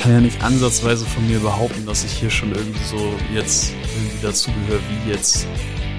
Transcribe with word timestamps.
kann 0.00 0.12
ja 0.12 0.20
nicht 0.20 0.42
ansatzweise 0.42 1.04
von 1.04 1.26
mir 1.28 1.38
behaupten, 1.40 1.84
dass 1.84 2.04
ich 2.04 2.12
hier 2.12 2.30
schon 2.30 2.52
irgendwie 2.52 2.82
so 2.84 3.14
jetzt 3.34 3.74
irgendwie 3.94 4.26
dazugehöre, 4.26 4.80
wie 4.88 5.10
jetzt 5.10 5.46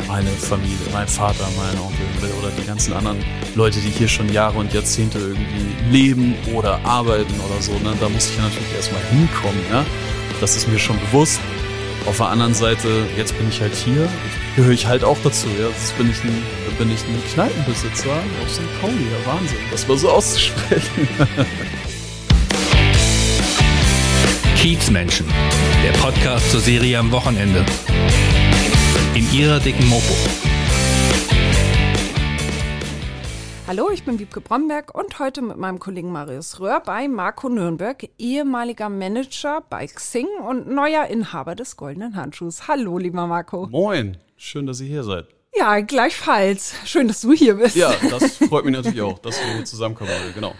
meine 0.08 0.30
Familie, 0.30 0.76
mein 0.92 1.08
Vater, 1.08 1.48
mein 1.56 1.80
Onkel 1.80 2.32
oder 2.40 2.50
die 2.60 2.66
ganzen 2.66 2.94
anderen 2.94 3.24
Leute, 3.54 3.80
die 3.80 3.92
hier 3.92 4.08
schon 4.08 4.28
Jahre 4.34 4.58
und 4.58 4.74
Jahrzehnte 4.74 5.20
irgendwie 5.20 5.92
leben 5.92 6.34
oder 6.52 6.84
arbeiten 6.84 7.34
oder 7.42 7.62
so. 7.62 7.74
Ne? 7.74 7.94
Da 8.00 8.10
muss 8.10 8.30
ich 8.30 8.38
ja 8.38 8.44
natürlich 8.44 8.74
erstmal 8.76 9.04
hinkommen. 9.12 9.62
Ja? 9.72 9.86
Das 10.40 10.56
ist 10.56 10.68
mir 10.68 10.80
schon 10.80 11.00
bewusst. 11.00 11.40
Auf 12.08 12.18
der 12.18 12.30
anderen 12.30 12.56
Seite, 12.56 12.88
jetzt 13.16 13.38
bin 13.38 13.48
ich 13.50 13.62
halt 13.62 13.76
hier, 13.76 14.10
gehöre 14.56 14.74
ich 14.74 14.88
halt 14.88 15.04
auch 15.04 15.18
dazu. 15.24 15.46
Ja? 15.60 15.68
Jetzt 15.68 15.96
bin 16.00 16.10
ich 16.10 16.24
ein, 16.24 16.44
bin 16.80 16.92
ich 16.92 17.02
ein 17.04 17.24
Kneipenbesitzer 17.36 18.10
auf 18.44 18.50
St. 18.52 18.62
Pauli. 18.82 18.94
Ja, 18.96 19.32
Wahnsinn, 19.32 19.60
das 19.70 19.88
mal 19.88 20.00
so 20.00 20.10
auszusprechen. 20.10 21.08
Kiezmenschen, 24.62 25.26
der 25.84 25.92
Podcast 25.94 26.52
zur 26.52 26.60
Serie 26.60 27.00
am 27.00 27.12
Wochenende. 27.12 27.66
In 29.16 29.28
ihrer 29.34 29.60
dicken 29.60 29.90
Mopo. 29.90 30.14
Hallo, 33.66 33.90
ich 33.92 34.04
bin 34.04 34.20
Wiebke 34.20 34.40
Bromberg 34.40 34.94
und 34.94 35.18
heute 35.18 35.42
mit 35.42 35.58
meinem 35.58 35.80
Kollegen 35.80 36.12
Marius 36.12 36.60
Röhr 36.60 36.80
bei 36.80 37.08
Marco 37.08 37.50
Nürnberg, 37.50 38.08
ehemaliger 38.20 38.90
Manager 38.90 39.64
bei 39.68 39.88
Xing 39.88 40.28
und 40.48 40.68
neuer 40.68 41.08
Inhaber 41.08 41.56
des 41.56 41.76
Goldenen 41.76 42.16
Handschuhs. 42.16 42.68
Hallo, 42.68 43.00
lieber 43.00 43.26
Marco. 43.26 43.66
Moin, 43.72 44.18
schön, 44.38 44.68
dass 44.68 44.80
ihr 44.80 44.88
hier 44.90 45.04
seid. 45.04 45.26
Ja, 45.56 45.80
gleichfalls. 45.80 46.76
Schön, 46.86 47.08
dass 47.08 47.22
du 47.22 47.34
hier 47.34 47.56
bist. 47.56 47.76
Ja, 47.76 47.96
das 48.12 48.38
freut 48.48 48.66
mich 48.66 48.76
natürlich 48.76 49.02
auch, 49.02 49.18
dass 49.18 49.44
wir 49.44 49.56
hier 49.56 49.66
zusammenkommen, 49.66 50.12
genau. 50.36 50.54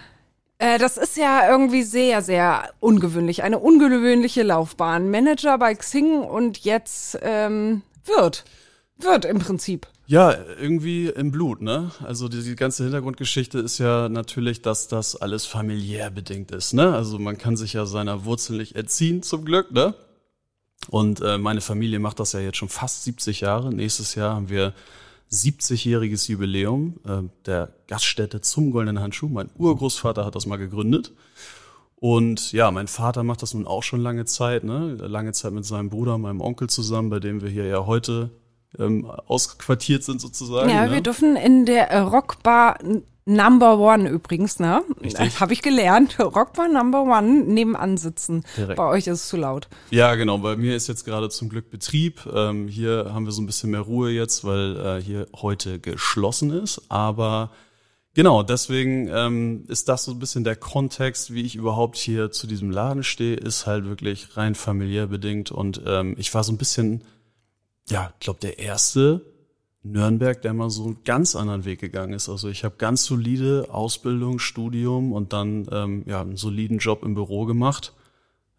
Äh, 0.62 0.78
das 0.78 0.96
ist 0.96 1.18
ja 1.18 1.50
irgendwie 1.50 1.82
sehr, 1.82 2.22
sehr 2.22 2.72
ungewöhnlich. 2.80 3.42
Eine 3.42 3.58
ungewöhnliche 3.58 4.44
Laufbahn. 4.44 5.10
Manager 5.10 5.58
bei 5.58 5.74
Xing 5.74 6.22
und 6.22 6.60
jetzt 6.60 7.18
ähm, 7.24 7.82
wird. 8.06 8.46
Wird 9.00 9.26
im 9.26 9.40
Prinzip. 9.40 9.88
Ja, 10.06 10.36
irgendwie 10.60 11.08
im 11.08 11.32
Blut, 11.32 11.64
ne? 11.64 11.90
Also 12.04 12.28
die, 12.28 12.56
ganze 12.56 12.84
Hintergrundgeschichte 12.84 13.58
ist 13.58 13.80
ja 13.80 14.08
natürlich, 14.08 14.62
dass 14.62 14.88
das 14.88 15.16
alles 15.16 15.48
familiär 15.48 16.12
bedingt 16.12 16.52
ist, 16.52 16.74
ne? 16.74 16.94
Also 16.94 17.18
man 17.18 17.40
kann 17.40 17.58
sich 17.58 17.74
ja 17.74 17.88
seiner 17.88 18.26
Wurzel 18.26 18.58
nicht 18.58 18.76
entziehen, 18.76 19.24
zum 19.24 19.46
Glück, 19.46 19.72
ne? 19.72 19.96
Und 20.90 21.22
äh, 21.22 21.40
meine 21.40 21.62
Familie 21.62 21.98
macht 21.98 22.20
das 22.20 22.34
ja 22.34 22.40
jetzt 22.40 22.58
schon 22.58 22.70
fast 22.70 23.04
70 23.06 23.42
Jahre. 23.42 23.74
Nächstes 23.74 24.14
Jahr 24.14 24.36
haben 24.36 24.50
wir 24.50 24.74
70-jähriges 25.32 26.30
Jubiläum 26.30 26.96
äh, 27.06 27.22
der 27.46 27.70
Gaststätte 27.88 28.42
zum 28.42 28.72
Goldenen 28.72 29.02
Handschuh. 29.02 29.30
Mein 29.30 29.50
Urgroßvater 29.58 30.26
hat 30.26 30.36
das 30.36 30.46
mal 30.46 30.58
gegründet. 30.58 31.14
Und 31.96 32.52
ja, 32.52 32.72
mein 32.72 32.88
Vater 32.88 33.24
macht 33.24 33.44
das 33.44 33.54
nun 33.54 33.68
auch 33.68 33.84
schon 33.84 34.02
lange 34.02 34.26
Zeit, 34.26 34.64
ne? 34.64 34.96
Lange 34.96 35.34
Zeit 35.34 35.54
mit 35.54 35.66
seinem 35.66 35.90
Bruder, 35.90 36.18
meinem 36.18 36.42
Onkel 36.42 36.68
zusammen, 36.68 37.12
bei 37.12 37.20
dem 37.20 37.42
wir 37.42 37.50
hier 37.50 37.66
ja 37.66 37.86
heute 37.86 38.32
ähm, 38.80 39.06
ausquartiert 39.06 40.04
sind 40.04 40.20
sozusagen. 40.20 40.70
Ja, 40.70 40.88
ne? 40.88 40.94
wir 40.94 41.02
dürfen 41.02 41.36
in 41.36 41.66
der 41.66 42.02
Rockbar 42.02 42.80
Number 43.26 43.78
One 43.78 44.10
übrigens, 44.10 44.60
ne? 44.60 44.84
Habe 45.40 45.54
ich 45.54 45.62
gelernt. 45.62 46.20
Rockbar 46.20 46.68
Number 46.68 47.04
One 47.04 47.44
nebenan 47.46 47.98
sitzen. 47.98 48.44
Direkt. 48.58 48.78
Bei 48.78 48.88
euch 48.88 49.08
ist 49.08 49.22
es 49.22 49.28
zu 49.28 49.38
laut. 49.38 49.68
Ja, 49.92 50.16
genau. 50.16 50.40
Bei 50.40 50.56
mir 50.56 50.76
ist 50.76 50.88
jetzt 50.88 51.06
gerade 51.06 51.30
zum 51.30 51.50
Glück 51.50 51.70
Betrieb. 51.70 52.28
Ähm, 52.34 52.68
hier 52.68 53.12
haben 53.14 53.26
wir 53.26 53.32
so 53.32 53.42
ein 53.42 53.46
bisschen 53.46 53.72
mehr 53.72 53.82
Ruhe 53.82 54.10
jetzt, 54.10 54.44
weil 54.44 54.78
äh, 54.78 55.02
hier 55.02 55.28
heute 55.36 55.80
geschlossen 55.80 56.50
ist. 56.50 56.82
Aber 56.90 57.52
genau, 58.16 58.42
deswegen 58.42 59.08
ähm, 59.10 59.66
ist 59.68 59.88
das 59.88 60.06
so 60.06 60.12
ein 60.12 60.20
bisschen 60.20 60.44
der 60.44 60.56
Kontext, 60.56 61.32
wie 61.32 61.44
ich 61.44 61.56
überhaupt 61.56 61.98
hier 61.98 62.32
zu 62.32 62.48
diesem 62.48 62.72
Laden 62.72 63.04
stehe, 63.04 63.36
ist 63.36 63.68
halt 63.68 63.86
wirklich 63.86 64.36
rein 64.36 64.56
familiär 64.56 65.06
bedingt. 65.06 65.52
Und 65.52 65.82
ähm, 65.86 66.16
ich 66.18 66.34
war 66.34 66.44
so 66.44 66.52
ein 66.52 66.58
bisschen, 66.58 67.04
ja, 67.88 68.12
ich 68.16 68.26
glaube, 68.26 68.40
der 68.40 68.58
erste 68.58 69.31
Nürnberg, 69.84 70.42
der 70.42 70.54
mal 70.54 70.70
so 70.70 70.86
einen 70.86 71.04
ganz 71.04 71.36
anderen 71.36 71.66
Weg 71.66 71.80
gegangen 71.80 72.14
ist. 72.14 72.30
Also 72.30 72.50
ich 72.50 72.64
habe 72.64 72.76
ganz 72.78 73.06
solide 73.06 73.68
Ausbildung, 73.72 74.38
Studium 74.40 75.12
und 75.12 75.34
dann 75.34 75.68
ähm, 75.72 76.04
ja 76.06 76.22
einen 76.22 76.38
soliden 76.38 76.78
Job 76.78 77.04
im 77.04 77.16
Büro 77.16 77.46
gemacht. 77.46 77.94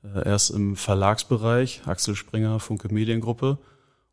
Äh, 0.02 0.28
erst 0.28 0.50
im 0.50 0.74
Verlagsbereich, 0.74 1.82
Axel 1.86 2.16
Springer, 2.16 2.58
Funke 2.58 2.92
Mediengruppe. 2.92 3.58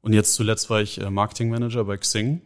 Und 0.02 0.14
jetzt 0.14 0.36
zuletzt 0.36 0.70
war 0.70 0.82
ich 0.82 1.02
äh, 1.02 1.10
Marketingmanager 1.10 1.84
bei 1.84 1.98
Xing. 1.98 2.42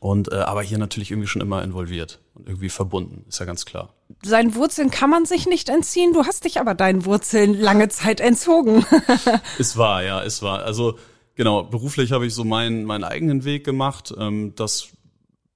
Und 0.00 0.30
äh, 0.30 0.36
aber 0.36 0.62
hier 0.62 0.78
natürlich 0.78 1.10
irgendwie 1.10 1.28
schon 1.28 1.40
immer 1.40 1.62
involviert 1.62 2.20
und 2.34 2.48
irgendwie 2.48 2.68
verbunden, 2.68 3.24
ist 3.28 3.38
ja 3.38 3.46
ganz 3.46 3.64
klar. 3.64 3.94
Seinen 4.22 4.54
Wurzeln 4.54 4.90
kann 4.90 5.08
man 5.10 5.24
sich 5.24 5.46
nicht 5.46 5.68
entziehen. 5.68 6.12
Du 6.12 6.26
hast 6.26 6.44
dich 6.44 6.60
aber 6.60 6.74
deinen 6.74 7.04
Wurzeln 7.06 7.54
lange 7.54 7.88
Zeit 7.88 8.20
entzogen. 8.20 8.84
es 9.58 9.76
war, 9.76 10.02
ja, 10.02 10.22
es 10.22 10.42
war. 10.42 10.62
Also 10.64 10.98
Genau, 11.36 11.64
beruflich 11.64 12.12
habe 12.12 12.26
ich 12.26 12.34
so 12.34 12.44
meinen, 12.44 12.84
meinen 12.84 13.04
eigenen 13.04 13.44
Weg 13.44 13.62
gemacht. 13.62 14.12
Ähm, 14.18 14.54
das 14.56 14.88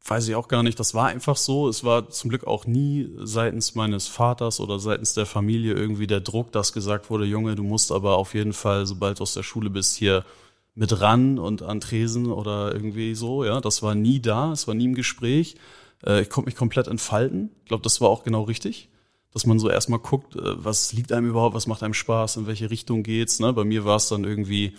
weiß 0.04 0.28
ich 0.28 0.34
auch 0.34 0.46
gar 0.46 0.62
nicht. 0.62 0.78
Das 0.78 0.92
war 0.92 1.06
einfach 1.06 1.38
so. 1.38 1.68
Es 1.68 1.84
war 1.84 2.10
zum 2.10 2.28
Glück 2.28 2.46
auch 2.46 2.66
nie 2.66 3.10
seitens 3.16 3.74
meines 3.74 4.06
Vaters 4.06 4.60
oder 4.60 4.78
seitens 4.78 5.14
der 5.14 5.24
Familie 5.24 5.72
irgendwie 5.72 6.06
der 6.06 6.20
Druck, 6.20 6.52
dass 6.52 6.74
gesagt 6.74 7.08
wurde, 7.08 7.24
Junge, 7.24 7.54
du 7.54 7.62
musst 7.62 7.92
aber 7.92 8.18
auf 8.18 8.34
jeden 8.34 8.52
Fall, 8.52 8.84
sobald 8.86 9.18
du 9.18 9.22
aus 9.22 9.32
der 9.32 9.42
Schule 9.42 9.70
bist, 9.70 9.96
hier 9.96 10.24
mit 10.74 11.00
ran 11.00 11.38
und 11.38 11.62
an 11.62 11.80
Tresen 11.80 12.30
oder 12.30 12.74
irgendwie 12.74 13.14
so. 13.14 13.44
Ja, 13.44 13.62
das 13.62 13.82
war 13.82 13.94
nie 13.94 14.20
da. 14.20 14.52
Es 14.52 14.68
war 14.68 14.74
nie 14.74 14.84
im 14.84 14.94
Gespräch. 14.94 15.56
Äh, 16.04 16.20
ich 16.20 16.28
konnte 16.28 16.48
mich 16.48 16.56
komplett 16.56 16.88
entfalten. 16.88 17.52
Ich 17.62 17.68
glaube, 17.68 17.82
das 17.82 18.02
war 18.02 18.10
auch 18.10 18.22
genau 18.22 18.42
richtig. 18.42 18.90
Dass 19.32 19.46
man 19.46 19.58
so 19.58 19.70
erstmal 19.70 20.00
guckt, 20.00 20.36
äh, 20.36 20.40
was 20.62 20.92
liegt 20.92 21.10
einem 21.10 21.28
überhaupt, 21.30 21.54
was 21.54 21.66
macht 21.66 21.82
einem 21.82 21.94
Spaß, 21.94 22.36
in 22.36 22.46
welche 22.46 22.70
Richtung 22.70 23.02
geht's. 23.02 23.40
Ne? 23.40 23.54
Bei 23.54 23.64
mir 23.64 23.86
war 23.86 23.96
es 23.96 24.08
dann 24.08 24.24
irgendwie 24.24 24.74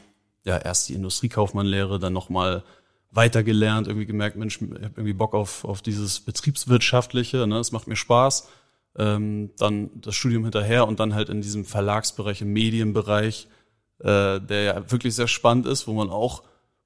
ja 0.46 0.58
erst 0.58 0.90
die 0.90 0.94
Industriekaufmannlehre, 0.94 2.00
dann 2.00 2.14
nochmal 2.14 2.64
weitergelernt, 3.12 3.88
irgendwie 3.88 4.06
gemerkt, 4.06 4.38
Mensch, 4.38 4.62
ich 4.62 4.70
habe 4.70 4.94
irgendwie 4.96 5.14
Bock 5.14 5.34
auf, 5.34 5.66
auf 5.66 5.82
dieses 5.82 6.22
Betriebswirtschaftliche, 6.22 7.46
ne, 7.46 7.60
es 7.60 7.72
macht 7.72 7.88
mir 7.88 7.96
Spaß. 7.96 8.50
Ähm, 8.98 9.52
dann 9.58 9.90
das 10.02 10.16
Studium 10.16 10.44
hinterher 10.44 10.86
und 10.86 11.00
dann 11.00 11.16
halt 11.16 11.30
in 11.30 11.42
diesem 11.42 11.64
Verlagsbereich, 11.64 12.42
im 12.42 12.52
Medienbereich, 12.52 13.48
äh, 14.00 14.42
der 14.42 14.64
ja 14.64 14.92
wirklich 14.92 15.16
sehr 15.16 15.30
spannend 15.30 15.66
ist, 15.66 15.88
wo 15.88 15.94
man 15.94 16.10
auch 16.10 16.44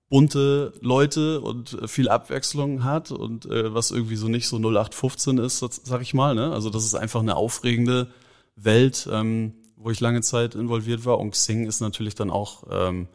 bunte 0.10 0.74
Leute 0.82 1.42
und 1.42 1.78
viel 1.88 2.10
Abwechslung 2.10 2.84
hat 2.84 3.12
und 3.12 3.46
äh, 3.48 3.74
was 3.74 3.92
irgendwie 3.92 4.18
so 4.18 4.28
nicht 4.28 4.48
so 4.48 4.58
0815 4.58 5.40
ist, 5.40 5.60
sag 5.60 6.02
ich 6.02 6.14
mal. 6.14 6.36
Ne? 6.36 6.52
Also 6.52 6.70
das 6.70 6.86
ist 6.86 6.96
einfach 6.96 7.22
eine 7.22 7.36
aufregende 7.36 8.08
Welt, 8.56 9.10
ähm, 9.12 9.56
wo 9.76 9.90
ich 9.90 10.00
lange 10.00 10.22
Zeit 10.22 10.56
involviert 10.56 11.06
war. 11.06 11.20
Und 11.20 11.32
Xing 11.32 11.66
ist 11.66 11.82
natürlich 11.82 12.14
dann 12.14 12.30
auch 12.30 12.66
ähm, 12.70 13.08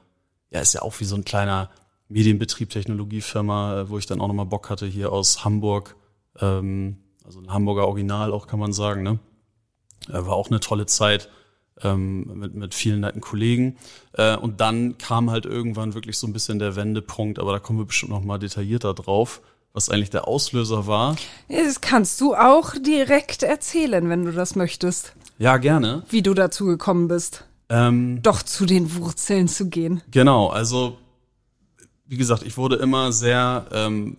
ja, 0.50 0.60
ist 0.60 0.74
ja 0.74 0.82
auch 0.82 0.98
wie 1.00 1.04
so 1.04 1.16
ein 1.16 1.24
kleiner 1.24 1.70
Medienbetrieb, 2.08 2.70
Technologiefirma, 2.70 3.80
äh, 3.80 3.88
wo 3.88 3.98
ich 3.98 4.06
dann 4.06 4.20
auch 4.20 4.28
nochmal 4.28 4.46
Bock 4.46 4.68
hatte, 4.68 4.86
hier 4.86 5.12
aus 5.12 5.44
Hamburg, 5.44 5.96
ähm, 6.40 6.98
also 7.24 7.40
ein 7.40 7.52
Hamburger 7.52 7.86
Original 7.86 8.32
auch, 8.32 8.46
kann 8.46 8.58
man 8.58 8.72
sagen, 8.72 9.02
ne? 9.02 9.18
Äh, 10.08 10.14
war 10.14 10.32
auch 10.32 10.48
eine 10.48 10.60
tolle 10.60 10.86
Zeit 10.86 11.28
ähm, 11.82 12.38
mit, 12.38 12.54
mit 12.54 12.74
vielen 12.74 13.00
netten 13.00 13.20
Kollegen. 13.20 13.76
Äh, 14.12 14.36
und 14.36 14.60
dann 14.60 14.98
kam 14.98 15.30
halt 15.30 15.46
irgendwann 15.46 15.94
wirklich 15.94 16.18
so 16.18 16.26
ein 16.26 16.32
bisschen 16.32 16.58
der 16.58 16.74
Wendepunkt, 16.74 17.38
aber 17.38 17.52
da 17.52 17.58
kommen 17.60 17.78
wir 17.78 17.86
bestimmt 17.86 18.10
nochmal 18.10 18.40
detaillierter 18.40 18.94
drauf, 18.94 19.40
was 19.72 19.88
eigentlich 19.88 20.10
der 20.10 20.26
Auslöser 20.26 20.88
war. 20.88 21.16
Das 21.48 21.80
kannst 21.80 22.20
du 22.20 22.34
auch 22.34 22.74
direkt 22.74 23.44
erzählen, 23.44 24.08
wenn 24.08 24.24
du 24.24 24.32
das 24.32 24.56
möchtest. 24.56 25.12
Ja, 25.38 25.58
gerne. 25.58 26.02
Wie 26.10 26.22
du 26.22 26.34
dazu 26.34 26.66
gekommen 26.66 27.06
bist 27.06 27.44
ähm, 27.70 28.20
doch 28.22 28.42
zu 28.42 28.66
den 28.66 28.94
Wurzeln 28.96 29.48
zu 29.48 29.70
gehen. 29.70 30.02
Genau, 30.10 30.48
also 30.48 30.98
wie 32.06 32.16
gesagt, 32.16 32.42
ich 32.42 32.56
wurde 32.56 32.76
immer 32.76 33.12
sehr 33.12 33.66
ähm, 33.72 34.16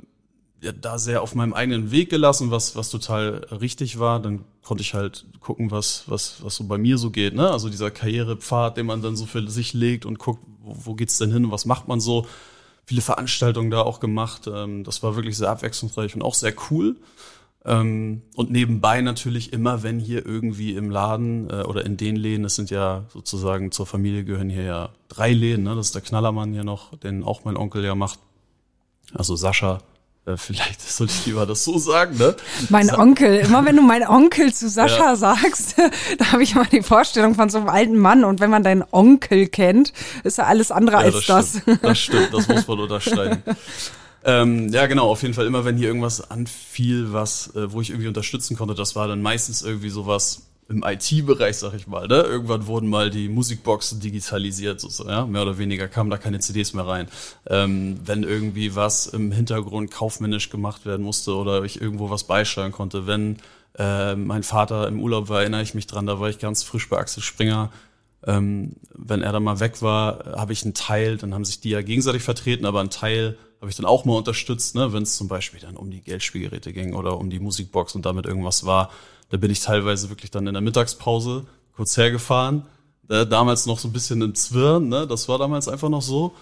ja, 0.62 0.72
da 0.72 0.97
sehr 0.97 1.22
auf 1.22 1.35
meinem 1.35 1.53
eigenen 1.53 1.91
Weg 1.91 2.09
gelassen, 2.09 2.51
was 2.51 2.75
was 2.75 2.90
total 2.90 3.45
richtig 3.51 4.00
war. 4.00 4.22
Dann 4.22 4.45
konnte 4.63 4.81
ich 4.81 4.94
halt 4.94 5.25
gucken, 5.41 5.72
was 5.72 6.03
was 6.07 6.38
was 6.44 6.56
so 6.56 6.63
bei 6.63 6.78
mir 6.78 6.97
so 6.97 7.09
geht. 7.11 7.34
Ne? 7.35 7.50
Also 7.50 7.69
dieser 7.69 7.91
Karrierepfad, 7.91 8.78
den 8.78 8.85
man 8.85 9.02
dann 9.02 9.16
so 9.16 9.26
für 9.26 9.47
sich 9.49 9.73
legt 9.73 10.05
und 10.05 10.20
guckt, 10.20 10.43
wo, 10.61 10.76
wo 10.85 10.93
geht's 10.96 11.17
denn 11.17 11.31
hin, 11.31 11.52
was 11.52 11.66
macht 11.66 11.87
man 11.87 11.99
so. 11.99 12.26
Viele 12.85 13.02
Veranstaltungen 13.02 13.72
da 13.72 13.81
auch 13.81 13.99
gemacht. 13.99 14.49
Ähm, 14.52 14.84
das 14.84 15.03
war 15.03 15.16
wirklich 15.16 15.37
sehr 15.37 15.49
abwechslungsreich 15.49 16.16
und 16.16 16.22
auch 16.22 16.35
sehr 16.35 16.53
cool. 16.70 16.96
Ähm, 17.63 18.23
und 18.35 18.52
nebenbei 18.52 19.02
natürlich 19.02 19.53
immer, 19.53 19.84
wenn 19.84 19.99
hier 19.99 20.25
irgendwie 20.25 20.75
im 20.75 20.90
Laden 20.90 21.49
äh, 21.49 21.63
oder 21.63 21.85
in 21.85 21.96
den 21.96 22.16
Läden, 22.16 22.43
es 22.43 22.55
sind 22.55 22.72
ja 22.72 23.05
sozusagen 23.09 23.72
zur 23.72 23.85
Familie 23.85 24.23
gehören 24.23 24.49
hier 24.49 24.63
ja 24.63 24.90
drei 25.09 25.31
Läden, 25.31 25.66
ne? 25.66 25.75
das 25.75 25.87
ist 25.87 25.96
der 25.96 26.02
Knallermann 26.02 26.53
hier 26.53 26.63
noch, 26.63 26.97
den 26.97 27.23
auch 27.23 27.43
mein 27.43 27.58
Onkel 27.58 27.85
ja 27.85 27.93
macht. 27.93 28.17
Also 29.13 29.35
Sascha, 29.35 29.81
äh, 30.25 30.37
vielleicht 30.37 30.81
sollte 30.90 31.13
ich 31.13 31.25
lieber 31.28 31.46
das 31.46 31.63
so 31.63 31.78
sagen, 31.78 32.17
ne? 32.17 32.35
Mein 32.69 32.87
Sa 32.87 32.99
Onkel, 32.99 33.40
immer 33.40 33.64
wenn 33.64 33.75
du 33.75 33.84
mein 33.84 34.07
Onkel 34.07 34.52
zu 34.53 34.67
Sascha 34.67 35.11
ja. 35.11 35.16
sagst, 35.16 35.75
da 36.17 36.31
habe 36.31 36.41
ich 36.41 36.53
immer 36.53 36.66
die 36.66 36.81
Vorstellung 36.81 37.35
von 37.35 37.49
so 37.49 37.59
einem 37.59 37.69
alten 37.69 37.97
Mann 37.99 38.23
und 38.23 38.40
wenn 38.40 38.49
man 38.49 38.64
deinen 38.64 38.84
Onkel 38.91 39.47
kennt, 39.47 39.93
ist 40.23 40.40
er 40.40 40.47
alles 40.47 40.72
andere 40.72 40.97
ja, 40.97 41.02
als 41.03 41.28
das. 41.28 41.61
Das 41.81 41.99
stimmt, 41.99 42.34
das 42.34 42.47
muss 42.47 42.67
man 42.67 42.79
unterstreichen. 42.79 43.43
Ähm, 44.23 44.70
ja, 44.70 44.85
genau, 44.85 45.09
auf 45.09 45.22
jeden 45.23 45.34
Fall 45.34 45.47
immer, 45.47 45.66
wenn 45.66 45.78
hier 45.78 45.88
irgendwas 45.88 46.29
anfiel, 46.29 47.12
was, 47.12 47.56
äh, 47.56 47.72
wo 47.72 47.82
ich 47.82 47.90
irgendwie 47.90 48.08
unterstützen 48.08 48.56
konnte, 48.56 48.76
das 48.76 48.96
war 48.96 49.08
dann 49.08 49.22
meistens 49.22 49.64
irgendwie 49.64 49.90
sowas 49.90 50.44
im 50.70 50.84
IT-Bereich, 50.85 51.58
sag 51.58 51.73
ich 51.73 51.88
mal, 51.88 52.08
ne? 52.08 52.22
Irgendwann 52.22 52.66
wurden 52.66 52.88
mal 52.88 53.09
die 53.09 53.28
Musikboxen 53.28 54.00
digitalisiert, 54.00 54.79
so, 54.79 55.08
ja, 55.08 55.26
mehr 55.26 55.41
oder 55.41 55.58
weniger 55.58 55.88
kamen 55.88 56.09
da 56.09 56.18
keine 56.18 56.40
CDs 56.40 56.73
mehr 56.73 56.88
rein. 56.88 57.08
Ähm, 57.47 58.00
wenn 58.06 58.23
irgendwie 58.23 58.76
was 58.76 59.08
im 59.08 59.32
Hintergrund 59.32 59.91
kaufmännisch 59.91 60.50
gemacht 60.50 60.85
werden 60.85 61.03
musste 61.03 61.35
oder 61.35 61.64
ich 61.64 61.82
irgendwo 61.82 62.09
was 62.09 62.24
beisteuern 62.24 62.72
konnte, 62.72 63.06
wenn 63.06 63.38
äh, 63.78 64.16
mein 64.16 64.44
Vater 64.44 64.88
im 64.88 65.02
Urlaub 65.02 65.29
war, 65.29 65.41
erinnere 65.41 65.62
ich 65.62 65.74
mich 65.74 65.88
dran, 65.88 66.06
da 66.06 66.20
war 66.20 66.29
ich 66.29 66.40
ganz 66.40 66.64
frisch 66.64 66.90
bei 66.90 66.97
Axel 66.97 67.22
Springer. 67.24 67.72
Ähm, 68.26 68.76
wenn 68.94 69.24
er 69.24 69.32
dann 69.32 69.44
mal 69.44 69.59
weg 69.59 69.82
war, 69.82 70.38
habe 70.38 70.53
ich 70.53 70.64
einen 70.64 70.74
Teil, 70.74 71.17
dann 71.17 71.34
haben 71.34 71.44
sich 71.44 71.59
die 71.59 71.72
ja 71.72 71.82
gegenseitig 71.82 72.22
vertreten, 72.22 72.66
aber 72.66 72.79
einen 72.79 72.91
Teil 72.91 73.38
habe 73.61 73.69
ich 73.69 73.75
dann 73.75 73.85
auch 73.85 74.05
mal 74.05 74.17
unterstützt, 74.17 74.73
ne, 74.75 74.91
wenn 74.91 75.03
es 75.03 75.16
zum 75.16 75.28
Beispiel 75.28 75.59
dann 75.59 75.78
um 75.78 75.91
die 75.91 76.02
Geldspielgeräte 76.02 76.73
ging 76.73 76.96
oder 76.96 77.17
um 77.17 77.29
die 77.29 77.40
Musikbox 77.40 77.93
und 77.96 78.05
damit 78.05 78.25
irgendwas 78.25 78.66
war. 78.66 78.90
Da 79.29 79.37
bin 79.37 79.52
ich 79.52 79.61
teilweise 79.61 80.09
wirklich 80.09 80.31
dann 80.31 80.47
in 80.47 80.53
der 80.53 80.61
Mittagspause 80.61 81.46
kurz 81.75 81.96
hergefahren. 81.96 82.66
Äh, 83.08 83.28
damals 83.28 83.67
noch 83.67 83.78
so 83.78 83.87
ein 83.87 83.93
bisschen 83.93 84.22
im 84.22 84.34
Zwirn, 84.34 84.90
ne? 84.90 85.05
Das 85.05 85.29
war 85.29 85.37
damals 85.37 85.67
einfach 85.67 85.90
noch 85.90 86.02
so. 86.02 86.34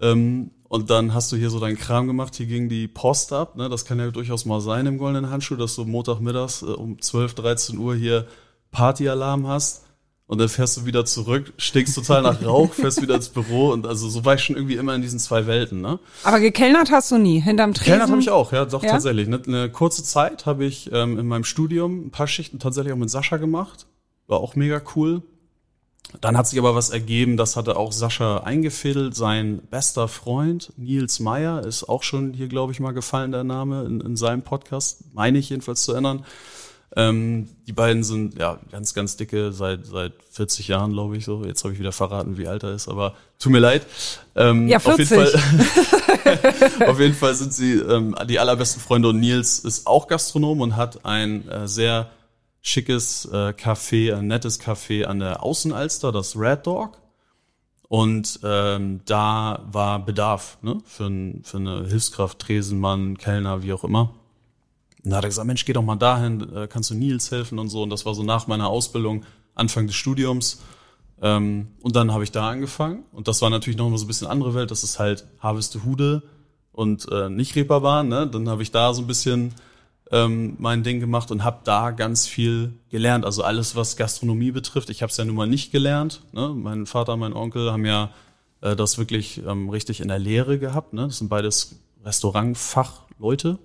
Ähm, 0.00 0.50
und 0.68 0.90
dann 0.90 1.14
hast 1.14 1.30
du 1.30 1.36
hier 1.36 1.50
so 1.50 1.60
deinen 1.60 1.78
Kram 1.78 2.08
gemacht, 2.08 2.34
hier 2.34 2.46
ging 2.46 2.68
die 2.68 2.88
Post 2.88 3.32
ab. 3.32 3.54
Ne? 3.54 3.68
Das 3.68 3.84
kann 3.84 4.00
ja 4.00 4.10
durchaus 4.10 4.44
mal 4.44 4.60
sein 4.60 4.86
im 4.86 4.98
goldenen 4.98 5.30
Handschuh, 5.30 5.54
dass 5.54 5.76
du 5.76 5.84
Montagmittags 5.84 6.62
äh, 6.62 6.66
um 6.66 7.00
12, 7.00 7.34
13 7.34 7.78
Uhr 7.78 7.94
hier 7.94 8.26
Partyalarm 8.72 9.46
hast. 9.46 9.83
Und 10.26 10.38
dann 10.38 10.48
fährst 10.48 10.78
du 10.78 10.86
wieder 10.86 11.04
zurück, 11.04 11.52
stinkst 11.58 11.94
total 11.94 12.22
nach 12.22 12.42
Rauch, 12.42 12.72
fährst 12.72 13.02
wieder 13.02 13.14
ins 13.14 13.28
Büro 13.28 13.72
und 13.72 13.86
also 13.86 14.08
so 14.08 14.24
war 14.24 14.34
ich 14.34 14.42
schon 14.42 14.56
irgendwie 14.56 14.76
immer 14.76 14.94
in 14.94 15.02
diesen 15.02 15.18
zwei 15.18 15.46
Welten, 15.46 15.82
ne? 15.82 15.98
Aber 16.22 16.40
gekellnert 16.40 16.90
hast 16.90 17.10
du 17.10 17.18
nie, 17.18 17.40
hinterm 17.40 17.74
Tresen? 17.74 17.84
Gekellnert 17.84 18.10
habe 18.10 18.20
ich 18.22 18.30
auch, 18.30 18.50
ja, 18.52 18.64
doch 18.64 18.82
ja? 18.82 18.92
tatsächlich. 18.92 19.26
Eine, 19.26 19.42
eine 19.46 19.70
kurze 19.70 20.02
Zeit 20.02 20.46
habe 20.46 20.64
ich 20.64 20.90
ähm, 20.92 21.18
in 21.18 21.26
meinem 21.26 21.44
Studium 21.44 22.06
ein 22.06 22.10
paar 22.10 22.26
Schichten 22.26 22.58
tatsächlich 22.58 22.94
auch 22.94 22.98
mit 22.98 23.10
Sascha 23.10 23.36
gemacht. 23.36 23.86
War 24.26 24.40
auch 24.40 24.56
mega 24.56 24.80
cool. 24.96 25.22
Dann 26.20 26.38
hat 26.38 26.46
sich 26.46 26.58
aber 26.58 26.74
was 26.74 26.90
ergeben, 26.90 27.36
das 27.36 27.56
hatte 27.56 27.76
auch 27.76 27.92
Sascha 27.92 28.38
eingefädelt. 28.38 29.14
Sein 29.14 29.60
bester 29.70 30.08
Freund 30.08 30.72
Nils 30.76 31.20
Meyer 31.20 31.64
ist 31.66 31.84
auch 31.84 32.02
schon 32.02 32.32
hier, 32.32 32.48
glaube 32.48 32.72
ich, 32.72 32.80
mal 32.80 32.92
gefallen, 32.92 33.32
der 33.32 33.44
Name, 33.44 33.84
in, 33.84 34.00
in 34.00 34.16
seinem 34.16 34.42
Podcast, 34.42 35.04
meine 35.12 35.38
ich 35.38 35.50
jedenfalls 35.50 35.82
zu 35.82 35.92
erinnern. 35.92 36.24
Ähm, 36.96 37.48
die 37.66 37.72
beiden 37.72 38.04
sind 38.04 38.38
ja 38.38 38.58
ganz, 38.70 38.94
ganz 38.94 39.16
dicke, 39.16 39.52
seit, 39.52 39.86
seit 39.86 40.12
40 40.30 40.68
Jahren, 40.68 40.92
glaube 40.92 41.16
ich, 41.16 41.24
so. 41.24 41.44
Jetzt 41.44 41.64
habe 41.64 41.74
ich 41.74 41.80
wieder 41.80 41.92
verraten, 41.92 42.38
wie 42.38 42.46
alt 42.46 42.62
er 42.62 42.72
ist, 42.72 42.88
aber 42.88 43.14
tut 43.38 43.52
mir 43.52 43.58
leid. 43.58 43.86
Ähm, 44.36 44.68
ja, 44.68 44.78
40. 44.78 45.18
Auf 45.18 45.24
jeden 45.24 45.64
Fall, 45.64 46.88
auf 46.88 47.00
jeden 47.00 47.14
Fall 47.14 47.34
sind 47.34 47.52
sie 47.52 47.74
ähm, 47.74 48.14
die 48.28 48.38
allerbesten 48.38 48.80
Freunde 48.80 49.08
und 49.08 49.18
Nils 49.18 49.58
ist 49.58 49.86
auch 49.86 50.06
Gastronom 50.06 50.60
und 50.60 50.76
hat 50.76 51.04
ein 51.04 51.48
äh, 51.48 51.66
sehr 51.66 52.10
schickes 52.60 53.26
äh, 53.26 53.52
Café, 53.52 54.14
ein 54.14 54.28
nettes 54.28 54.60
Café 54.60 55.04
an 55.04 55.18
der 55.18 55.42
Außenalster, 55.42 56.12
das 56.12 56.36
Red 56.36 56.66
Dog. 56.66 56.98
Und 57.88 58.40
ähm, 58.42 59.00
da 59.04 59.62
war 59.70 60.04
Bedarf 60.04 60.58
ne? 60.62 60.78
für, 60.86 61.10
für 61.42 61.56
eine 61.58 61.86
Hilfskraft, 61.86 62.38
Tresenmann, 62.38 63.18
Kellner, 63.18 63.62
wie 63.62 63.72
auch 63.72 63.84
immer. 63.84 64.14
Da 65.04 65.16
hat 65.16 65.24
er 65.24 65.28
gesagt, 65.28 65.46
Mensch, 65.46 65.64
geh 65.64 65.72
doch 65.72 65.82
mal 65.82 65.96
dahin, 65.96 66.40
äh, 66.54 66.66
kannst 66.66 66.90
du 66.90 66.94
Nils 66.94 67.30
helfen 67.30 67.58
und 67.58 67.68
so. 67.68 67.82
Und 67.82 67.90
das 67.90 68.06
war 68.06 68.14
so 68.14 68.22
nach 68.22 68.46
meiner 68.46 68.68
Ausbildung, 68.68 69.24
Anfang 69.54 69.86
des 69.86 69.96
Studiums. 69.96 70.62
Ähm, 71.20 71.68
und 71.82 71.94
dann 71.94 72.12
habe 72.12 72.24
ich 72.24 72.32
da 72.32 72.50
angefangen. 72.50 73.04
Und 73.12 73.28
das 73.28 73.42
war 73.42 73.50
natürlich 73.50 73.76
noch 73.76 73.88
mal 73.88 73.98
so 73.98 74.04
ein 74.04 74.08
bisschen 74.08 74.26
andere 74.26 74.54
Welt. 74.54 74.70
Das 74.70 74.82
ist 74.82 74.98
halt 74.98 75.26
Harvestehude 75.40 76.22
und 76.72 77.06
äh, 77.12 77.28
nicht 77.28 77.54
Reeperbahn. 77.54 78.08
Ne? 78.08 78.26
Dann 78.26 78.48
habe 78.48 78.62
ich 78.62 78.70
da 78.70 78.94
so 78.94 79.02
ein 79.02 79.06
bisschen 79.06 79.54
ähm, 80.10 80.56
mein 80.58 80.82
Ding 80.82 81.00
gemacht 81.00 81.30
und 81.30 81.44
habe 81.44 81.60
da 81.64 81.90
ganz 81.90 82.26
viel 82.26 82.74
gelernt. 82.90 83.24
Also 83.24 83.42
alles, 83.42 83.76
was 83.76 83.96
Gastronomie 83.96 84.50
betrifft. 84.50 84.90
Ich 84.90 85.02
habe 85.02 85.10
es 85.10 85.16
ja 85.16 85.24
nun 85.24 85.36
mal 85.36 85.46
nicht 85.46 85.72
gelernt. 85.72 86.22
Ne? 86.32 86.48
Mein 86.48 86.86
Vater, 86.86 87.16
mein 87.16 87.32
Onkel 87.32 87.72
haben 87.72 87.84
ja 87.84 88.10
äh, 88.60 88.74
das 88.74 88.98
wirklich 88.98 89.42
ähm, 89.46 89.68
richtig 89.68 90.00
in 90.00 90.08
der 90.08 90.18
Lehre 90.18 90.58
gehabt. 90.58 90.92
Ne? 90.92 91.06
Das 91.06 91.18
sind 91.18 91.28
beides 91.28 91.76
Restaurantfachleute, 92.04 93.58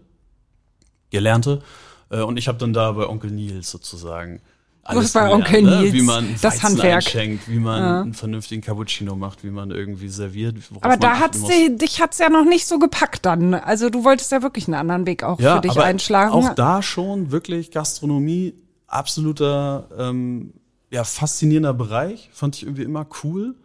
Gelernte. 1.10 1.62
Äh, 2.10 2.22
und 2.22 2.38
ich 2.38 2.48
habe 2.48 2.58
dann 2.58 2.74
da 2.74 2.92
bei 2.92 3.08
Onkel 3.08 3.32
Nils 3.32 3.70
sozusagen 3.70 4.42
alles 4.84 5.14
bei 5.14 5.22
gelernt, 5.22 5.46
Onkel 5.46 5.62
ne? 5.62 5.82
Nils, 5.82 5.94
wie 5.94 6.02
man 6.02 6.32
das 6.42 6.44
Weizen 6.56 6.64
Handwerk. 6.64 6.96
einschenkt, 6.96 7.48
wie 7.48 7.60
man 7.60 7.82
Ja. 7.82 8.02
einen 8.02 8.14
vernünftigen 8.16 8.62
Cappuccino 8.62 9.16
macht, 9.16 9.44
wie 9.44 9.52
man 9.52 9.70
irgendwie 9.70 10.08
serviert. 10.10 10.56
Aber 10.82 10.98
da 10.98 11.20
hat's 11.20 11.44
die, 11.44 11.76
dich 11.78 12.02
hat's 12.02 12.18
ja 12.18 12.30
noch 12.30 12.46
nicht 12.46 12.66
so 12.66 12.80
gepackt 12.80 13.26
dann. 13.26 13.54
Also 13.54 13.90
du 13.92 14.04
wolltest 14.04 14.32
ja 14.32 14.42
wirklich 14.42 14.68
einen 14.68 14.76
anderen 14.76 15.06
Weg 15.06 15.24
auch 15.24 15.40
für 15.40 15.62
dich 15.62 15.72
aber 15.72 15.84
einschlagen. 15.84 16.32
Auch 16.32 16.56
da 16.56 16.82
schon 16.82 17.30
wirklich 17.32 17.70
Gastronomie, 17.70 18.56
absoluter, 18.88 19.88
ähm, 19.98 20.54
ja, 20.92 21.04
faszinierender 21.04 21.74
Bereich. 21.76 22.30
Fand 22.34 22.56
ich 22.56 22.64
irgendwie 22.64 22.84
immer 22.84 23.06
cool. 23.24 23.56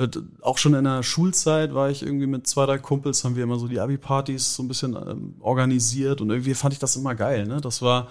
Äh, 0.00 0.08
Auch 0.40 0.56
schon 0.56 0.74
in 0.74 0.84
der 0.84 1.02
Schulzeit 1.02 1.74
war 1.74 1.90
ich 1.90 2.02
irgendwie 2.02 2.26
mit 2.26 2.46
zwei, 2.46 2.64
drei 2.64 2.78
Kumpels, 2.78 3.22
haben 3.22 3.36
wir 3.36 3.44
immer 3.44 3.58
so 3.58 3.68
die 3.68 3.80
Abi-Partys 3.80 4.54
so 4.54 4.62
ein 4.62 4.68
bisschen 4.68 4.94
ähm, 4.96 5.34
organisiert 5.40 6.20
und 6.22 6.30
irgendwie 6.30 6.54
fand 6.54 6.72
ich 6.72 6.80
das 6.80 6.96
immer 6.96 7.14
geil. 7.14 7.46
Ne? 7.46 7.60
Das 7.60 7.82
war 7.82 8.08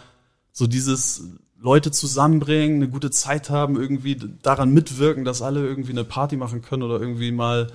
so 0.51 0.67
dieses 0.67 1.23
Leute 1.57 1.91
zusammenbringen, 1.91 2.77
eine 2.77 2.89
gute 2.89 3.09
Zeit 3.09 3.49
haben, 3.49 3.75
irgendwie 3.75 4.17
daran 4.43 4.71
mitwirken, 4.71 5.25
dass 5.25 5.41
alle 5.41 5.65
irgendwie 5.65 5.91
eine 5.91 6.03
Party 6.03 6.37
machen 6.37 6.61
können 6.61 6.83
oder 6.83 6.99
irgendwie 6.99 7.31
mal 7.31 7.67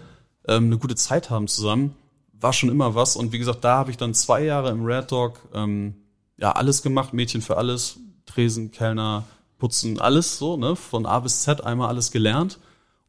ähm, 0.47 0.67
eine 0.67 0.79
gute 0.79 0.95
Zeit 0.95 1.29
haben 1.29 1.49
zusammen. 1.49 1.95
War 2.33 2.53
schon 2.53 2.71
immer 2.71 2.95
was. 2.95 3.17
Und 3.17 3.33
wie 3.33 3.39
gesagt, 3.39 3.65
da 3.65 3.79
habe 3.79 3.91
ich 3.91 3.97
dann 3.97 4.15
zwei 4.15 4.45
Jahre 4.45 4.71
im 4.71 4.85
Red 4.85 5.11
Dog 5.11 5.41
ähm, 5.53 5.95
ja 6.39 6.53
alles 6.53 6.83
gemacht, 6.83 7.13
Mädchen 7.13 7.43
für 7.43 7.57
alles, 7.57 7.99
Tresen, 8.27 8.71
Kellner, 8.71 9.25
Putzen, 9.59 10.01
alles 10.01 10.39
so, 10.39 10.57
ne? 10.57 10.77
Von 10.77 11.05
A 11.05 11.21
bis 11.21 11.43
Z 11.43 11.65
einmal 11.65 11.89
alles 11.89 12.11
gelernt. 12.11 12.59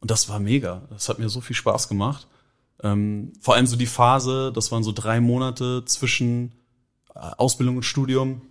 Und 0.00 0.10
das 0.10 0.28
war 0.28 0.38
mega. 0.38 0.82
Das 0.90 1.08
hat 1.08 1.18
mir 1.18 1.28
so 1.28 1.40
viel 1.40 1.56
Spaß 1.56 1.88
gemacht. 1.88 2.26
Ähm, 2.82 3.32
vor 3.40 3.54
allem 3.54 3.66
so 3.66 3.76
die 3.76 3.86
Phase, 3.86 4.52
das 4.54 4.70
waren 4.70 4.82
so 4.82 4.92
drei 4.92 5.20
Monate 5.20 5.84
zwischen 5.86 6.52
äh, 7.14 7.20
Ausbildung 7.38 7.76
und 7.76 7.84
Studium. 7.84 8.42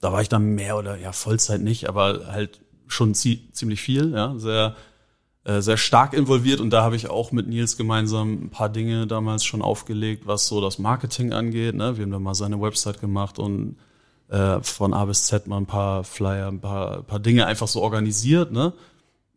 Da 0.00 0.12
war 0.12 0.22
ich 0.22 0.28
dann 0.28 0.54
mehr 0.54 0.76
oder 0.76 0.96
ja 0.96 1.12
Vollzeit 1.12 1.60
nicht, 1.60 1.88
aber 1.88 2.26
halt 2.28 2.60
schon 2.86 3.14
zie 3.14 3.50
ziemlich 3.52 3.80
viel, 3.80 4.12
ja, 4.12 4.34
sehr 4.38 4.76
äh, 5.44 5.60
sehr 5.60 5.76
stark 5.76 6.14
involviert 6.14 6.60
und 6.60 6.70
da 6.70 6.82
habe 6.82 6.96
ich 6.96 7.10
auch 7.10 7.30
mit 7.30 7.46
Nils 7.46 7.76
gemeinsam 7.76 8.44
ein 8.44 8.50
paar 8.50 8.70
Dinge 8.70 9.06
damals 9.06 9.44
schon 9.44 9.60
aufgelegt, 9.60 10.26
was 10.26 10.46
so 10.46 10.62
das 10.62 10.78
Marketing 10.78 11.34
angeht. 11.34 11.74
Ne? 11.74 11.98
Wir 11.98 12.04
haben 12.04 12.12
da 12.12 12.18
mal 12.18 12.34
seine 12.34 12.62
Website 12.62 12.98
gemacht 12.98 13.38
und 13.38 13.76
äh, 14.28 14.60
von 14.62 14.94
A 14.94 15.04
bis 15.04 15.26
Z 15.26 15.46
mal 15.46 15.58
ein 15.58 15.66
paar 15.66 16.02
Flyer, 16.02 16.48
ein 16.48 16.60
paar, 16.60 17.02
paar 17.02 17.18
Dinge 17.18 17.44
einfach 17.44 17.68
so 17.68 17.82
organisiert. 17.82 18.52
Ne? 18.52 18.72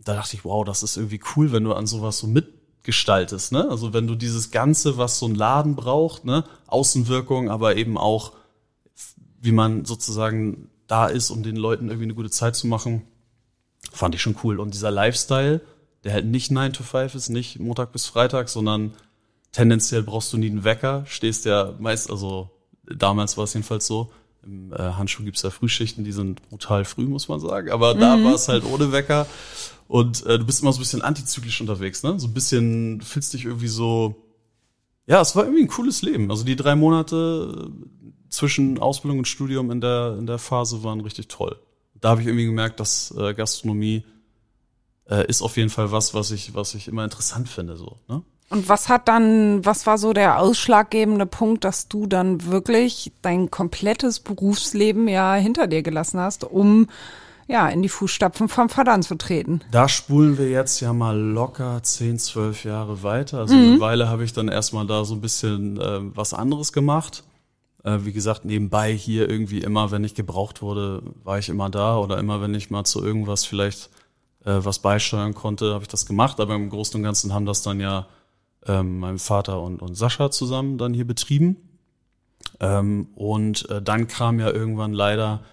Da 0.07 0.13
dachte 0.13 0.35
ich, 0.35 0.45
wow, 0.45 0.63
das 0.63 0.83
ist 0.83 0.97
irgendwie 0.97 1.19
cool, 1.35 1.51
wenn 1.51 1.63
du 1.63 1.73
an 1.73 1.87
sowas 1.87 2.19
so 2.19 2.27
mitgestaltest. 2.27 3.51
Ne? 3.51 3.67
Also 3.69 3.93
wenn 3.93 4.07
du 4.07 4.15
dieses 4.15 4.51
Ganze, 4.51 4.97
was 4.97 5.19
so 5.19 5.27
ein 5.27 5.35
Laden 5.35 5.75
braucht, 5.75 6.25
ne? 6.25 6.43
Außenwirkung, 6.67 7.49
aber 7.49 7.75
eben 7.75 7.97
auch 7.97 8.33
wie 9.39 9.51
man 9.51 9.85
sozusagen 9.85 10.69
da 10.87 11.07
ist, 11.07 11.29
um 11.29 11.43
den 11.43 11.55
Leuten 11.55 11.87
irgendwie 11.87 12.05
eine 12.05 12.15
gute 12.15 12.29
Zeit 12.29 12.55
zu 12.55 12.67
machen, 12.67 13.03
fand 13.91 14.15
ich 14.15 14.21
schon 14.21 14.37
cool. 14.43 14.59
Und 14.59 14.73
dieser 14.73 14.91
Lifestyle, 14.91 15.61
der 16.03 16.13
halt 16.13 16.25
nicht 16.25 16.51
9 16.51 16.73
to 16.73 16.83
5 16.83 17.15
ist, 17.15 17.29
nicht 17.29 17.59
Montag 17.59 17.91
bis 17.91 18.05
Freitag, 18.05 18.49
sondern 18.49 18.93
tendenziell 19.51 20.03
brauchst 20.03 20.33
du 20.33 20.37
nie 20.37 20.49
einen 20.49 20.63
Wecker, 20.63 21.03
stehst 21.05 21.45
ja 21.45 21.73
meist, 21.79 22.09
also 22.09 22.49
damals 22.83 23.37
war 23.37 23.43
es 23.43 23.53
jedenfalls 23.53 23.87
so, 23.87 24.11
im 24.47 24.73
äh, 24.73 24.77
Handschuh 24.77 25.23
gibt's 25.23 25.43
ja 25.43 25.49
Frühschichten, 25.49 26.03
die 26.03 26.11
sind 26.11 26.41
brutal 26.49 26.85
früh, 26.85 27.05
muss 27.05 27.27
man 27.27 27.39
sagen, 27.39 27.69
aber 27.69 27.93
da 27.93 28.23
war 28.23 28.33
es 28.33 28.47
halt 28.47 28.63
ohne 28.65 28.91
Wecker 28.91 29.27
und 29.87 30.25
äh, 30.25 30.39
du 30.39 30.45
bist 30.45 30.61
immer 30.61 30.73
so 30.73 30.79
ein 30.79 30.81
bisschen 30.81 31.01
antizyklisch 31.01 31.61
unterwegs, 31.61 32.03
ne? 32.03 32.19
So 32.19 32.27
ein 32.27 32.33
bisschen, 32.33 33.01
fühlst 33.01 33.33
dich 33.33 33.45
irgendwie 33.45 33.67
so, 33.67 34.15
ja, 35.05 35.21
es 35.21 35.35
war 35.35 35.43
irgendwie 35.43 35.63
ein 35.63 35.69
cooles 35.69 36.01
Leben. 36.01 36.29
Also 36.29 36.43
die 36.43 36.55
drei 36.55 36.75
Monate 36.75 37.71
zwischen 38.29 38.79
Ausbildung 38.79 39.19
und 39.19 39.27
Studium 39.27 39.71
in 39.71 39.79
der, 39.79 40.17
in 40.19 40.27
der 40.27 40.37
Phase 40.37 40.83
waren 40.83 40.99
richtig 41.01 41.29
toll. 41.29 41.57
Da 41.95 42.09
habe 42.09 42.21
ich 42.21 42.27
irgendwie 42.27 42.45
gemerkt, 42.45 42.79
dass 42.79 43.13
äh, 43.17 43.33
Gastronomie 43.33 44.03
äh, 45.09 45.25
ist 45.27 45.41
auf 45.41 45.55
jeden 45.57 45.69
Fall 45.69 45.91
was, 45.91 46.13
was 46.13 46.31
ich, 46.31 46.53
was 46.53 46.75
ich 46.75 46.87
immer 46.87 47.05
interessant 47.05 47.47
finde. 47.47 47.77
So, 47.77 47.99
ne? 48.09 48.23
Und 48.49 48.69
was 48.69 48.87
hat 48.87 49.07
dann, 49.09 49.65
was 49.65 49.85
war 49.85 49.97
so 49.97 50.13
der 50.13 50.39
ausschlaggebende 50.39 51.25
Punkt, 51.25 51.65
dass 51.65 51.89
du 51.89 52.05
dann 52.05 52.45
wirklich 52.45 53.11
dein 53.21 53.51
komplettes 53.51 54.21
Berufsleben 54.21 55.07
ja 55.07 55.35
hinter 55.35 55.67
dir 55.67 55.83
gelassen 55.83 56.19
hast, 56.19 56.45
um 56.45 56.87
ja 57.47 57.67
in 57.67 57.81
die 57.81 57.89
Fußstapfen 57.89 58.47
vom 58.47 58.69
Vater 58.69 58.93
anzutreten? 58.93 59.63
Da 59.71 59.89
spulen 59.89 60.37
wir 60.37 60.49
jetzt 60.49 60.79
ja 60.79 60.93
mal 60.93 61.17
locker 61.17 61.83
10, 61.83 62.19
12 62.19 62.63
Jahre 62.63 63.03
weiter. 63.03 63.39
Also 63.39 63.55
eine 63.55 63.79
Weile 63.81 64.07
habe 64.07 64.23
ich 64.23 64.31
dann 64.31 64.47
erstmal 64.47 64.87
da 64.87 65.03
so 65.03 65.15
ein 65.15 65.21
bisschen 65.21 65.79
äh, 65.79 65.99
was 66.15 66.33
anderes 66.33 66.71
gemacht. 66.71 67.23
Äh, 67.83 67.99
wie 68.03 68.13
gesagt, 68.13 68.45
nebenbei 68.45 68.93
hier 68.93 69.29
irgendwie 69.29 69.59
immer, 69.59 69.91
wenn 69.91 70.05
ich 70.05 70.15
gebraucht 70.15 70.61
wurde, 70.61 71.03
war 71.23 71.37
ich 71.37 71.49
immer 71.49 71.69
da 71.69 71.97
oder 71.97 72.17
immer, 72.17 72.41
wenn 72.41 72.55
ich 72.55 72.69
mal 72.69 72.85
zu 72.85 73.03
irgendwas 73.03 73.43
vielleicht 73.43 73.89
äh, 74.45 74.59
was 74.59 74.79
beisteuern 74.79 75.33
konnte, 75.33 75.73
habe 75.73 75.83
ich 75.83 75.89
das 75.89 76.05
gemacht. 76.05 76.39
Aber 76.39 76.55
im 76.55 76.69
Großen 76.69 76.95
und 76.95 77.03
Ganzen 77.03 77.33
haben 77.33 77.45
das 77.45 77.61
dann 77.61 77.81
ja 77.81 78.07
ähm, 78.67 78.99
mein 78.99 79.17
Vater 79.19 79.61
und, 79.61 79.81
und 79.81 79.95
Sascha 79.95 80.29
zusammen 80.31 80.77
dann 80.77 80.93
hier 80.93 81.07
betrieben. 81.07 81.57
Ähm, 82.59 83.09
und 83.15 83.69
äh, 83.69 83.81
dann 83.81 84.07
kam 84.07 84.39
ja 84.39 84.49
irgendwann 84.49 84.93
leider 84.93 85.43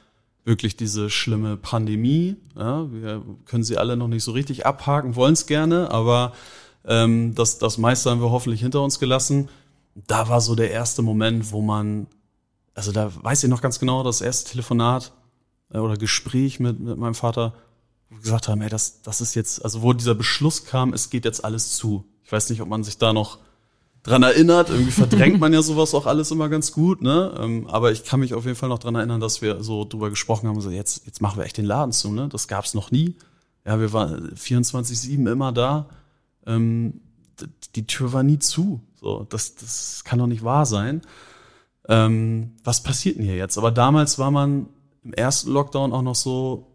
wirklich 0.44 0.76
diese 0.76 1.10
schlimme 1.10 1.56
Pandemie. 1.56 2.36
Ja, 2.56 2.90
wir 2.92 3.22
können 3.46 3.64
sie 3.64 3.78
alle 3.78 3.96
noch 3.96 4.08
nicht 4.08 4.24
so 4.24 4.32
richtig 4.32 4.66
abhaken, 4.66 5.16
wollen 5.16 5.32
es 5.32 5.46
gerne, 5.46 5.90
aber 5.90 6.32
ähm, 6.84 7.34
das, 7.34 7.58
das 7.58 7.78
meiste 7.78 8.10
haben 8.10 8.20
wir 8.20 8.30
hoffentlich 8.30 8.60
hinter 8.60 8.82
uns 8.82 8.98
gelassen. 8.98 9.48
Da 9.94 10.28
war 10.28 10.40
so 10.40 10.54
der 10.54 10.70
erste 10.70 11.02
Moment, 11.02 11.52
wo 11.52 11.62
man, 11.62 12.06
also 12.74 12.92
da 12.92 13.10
weiß 13.14 13.44
ich 13.44 13.50
noch 13.50 13.62
ganz 13.62 13.78
genau, 13.78 14.02
das 14.02 14.20
erste 14.20 14.50
Telefonat 14.50 15.12
äh, 15.72 15.78
oder 15.78 15.96
Gespräch 15.96 16.60
mit, 16.60 16.78
mit 16.80 16.98
meinem 16.98 17.14
Vater, 17.14 17.54
wo 18.10 18.16
wir 18.16 18.22
gesagt 18.22 18.48
haben, 18.48 18.60
ey, 18.60 18.68
das, 18.68 19.02
das 19.02 19.20
ist 19.20 19.34
jetzt, 19.34 19.64
also 19.64 19.82
wo 19.82 19.92
dieser 19.92 20.14
Beschluss 20.14 20.66
kam, 20.66 20.92
es 20.92 21.08
geht 21.08 21.24
jetzt 21.24 21.44
alles 21.44 21.76
zu. 21.76 22.04
Ich 22.24 22.32
weiß 22.32 22.50
nicht, 22.50 22.60
ob 22.60 22.68
man 22.68 22.84
sich 22.84 22.98
da 22.98 23.12
noch 23.12 23.38
dran 24.02 24.22
erinnert. 24.22 24.70
Irgendwie 24.70 24.90
verdrängt 24.92 25.40
man 25.40 25.52
ja 25.52 25.62
sowas 25.62 25.94
auch 25.94 26.06
alles 26.06 26.30
immer 26.30 26.48
ganz 26.48 26.72
gut, 26.72 27.02
ne? 27.02 27.34
Ähm, 27.38 27.66
aber 27.66 27.92
ich 27.92 28.04
kann 28.04 28.20
mich 28.20 28.34
auf 28.34 28.44
jeden 28.44 28.56
Fall 28.56 28.68
noch 28.68 28.78
dran 28.78 28.94
erinnern, 28.94 29.20
dass 29.20 29.42
wir 29.42 29.62
so 29.62 29.84
drüber 29.84 30.10
gesprochen 30.10 30.48
haben, 30.48 30.60
so 30.60 30.70
jetzt, 30.70 31.06
jetzt 31.06 31.20
machen 31.20 31.38
wir 31.38 31.44
echt 31.44 31.58
den 31.58 31.66
Laden 31.66 31.92
zu, 31.92 32.12
ne? 32.12 32.28
Das 32.28 32.48
gab's 32.48 32.74
noch 32.74 32.90
nie. 32.90 33.16
Ja, 33.66 33.80
wir 33.80 33.92
waren 33.92 34.32
24-7 34.34 35.30
immer 35.30 35.52
da. 35.52 35.88
Ähm, 36.46 37.00
die 37.74 37.86
Tür 37.86 38.12
war 38.12 38.22
nie 38.22 38.38
zu. 38.38 38.80
So, 39.00 39.26
das, 39.28 39.54
das 39.56 40.04
kann 40.04 40.18
doch 40.18 40.26
nicht 40.26 40.44
wahr 40.44 40.66
sein. 40.66 41.02
Ähm, 41.88 42.52
was 42.62 42.82
passiert 42.82 43.16
denn 43.16 43.24
hier 43.24 43.36
jetzt? 43.36 43.58
Aber 43.58 43.70
damals 43.70 44.18
war 44.18 44.30
man 44.30 44.68
im 45.02 45.12
ersten 45.12 45.50
Lockdown 45.50 45.92
auch 45.92 46.02
noch 46.02 46.14
so, 46.14 46.73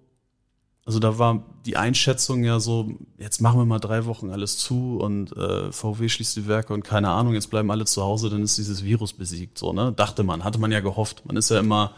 also 0.89 0.97
da 0.97 1.19
war 1.19 1.43
die 1.67 1.77
Einschätzung 1.77 2.43
ja 2.43 2.59
so, 2.59 2.89
jetzt 3.19 3.41
machen 3.41 3.59
wir 3.59 3.65
mal 3.65 3.77
drei 3.77 4.07
Wochen 4.07 4.31
alles 4.31 4.57
zu 4.57 4.97
und 4.99 5.37
äh, 5.37 5.71
VW 5.71 6.09
schließt 6.09 6.35
die 6.35 6.47
Werke 6.47 6.73
und 6.73 6.83
keine 6.83 7.09
Ahnung, 7.09 7.35
jetzt 7.35 7.51
bleiben 7.51 7.69
alle 7.69 7.85
zu 7.85 8.01
Hause, 8.01 8.31
dann 8.31 8.41
ist 8.41 8.57
dieses 8.57 8.83
Virus 8.83 9.13
besiegt. 9.13 9.59
So, 9.59 9.71
ne? 9.71 9.93
Dachte 9.95 10.23
man, 10.23 10.43
hatte 10.43 10.57
man 10.57 10.71
ja 10.71 10.79
gehofft. 10.79 11.27
Man 11.27 11.37
ist 11.37 11.51
ja 11.51 11.59
immer 11.59 11.91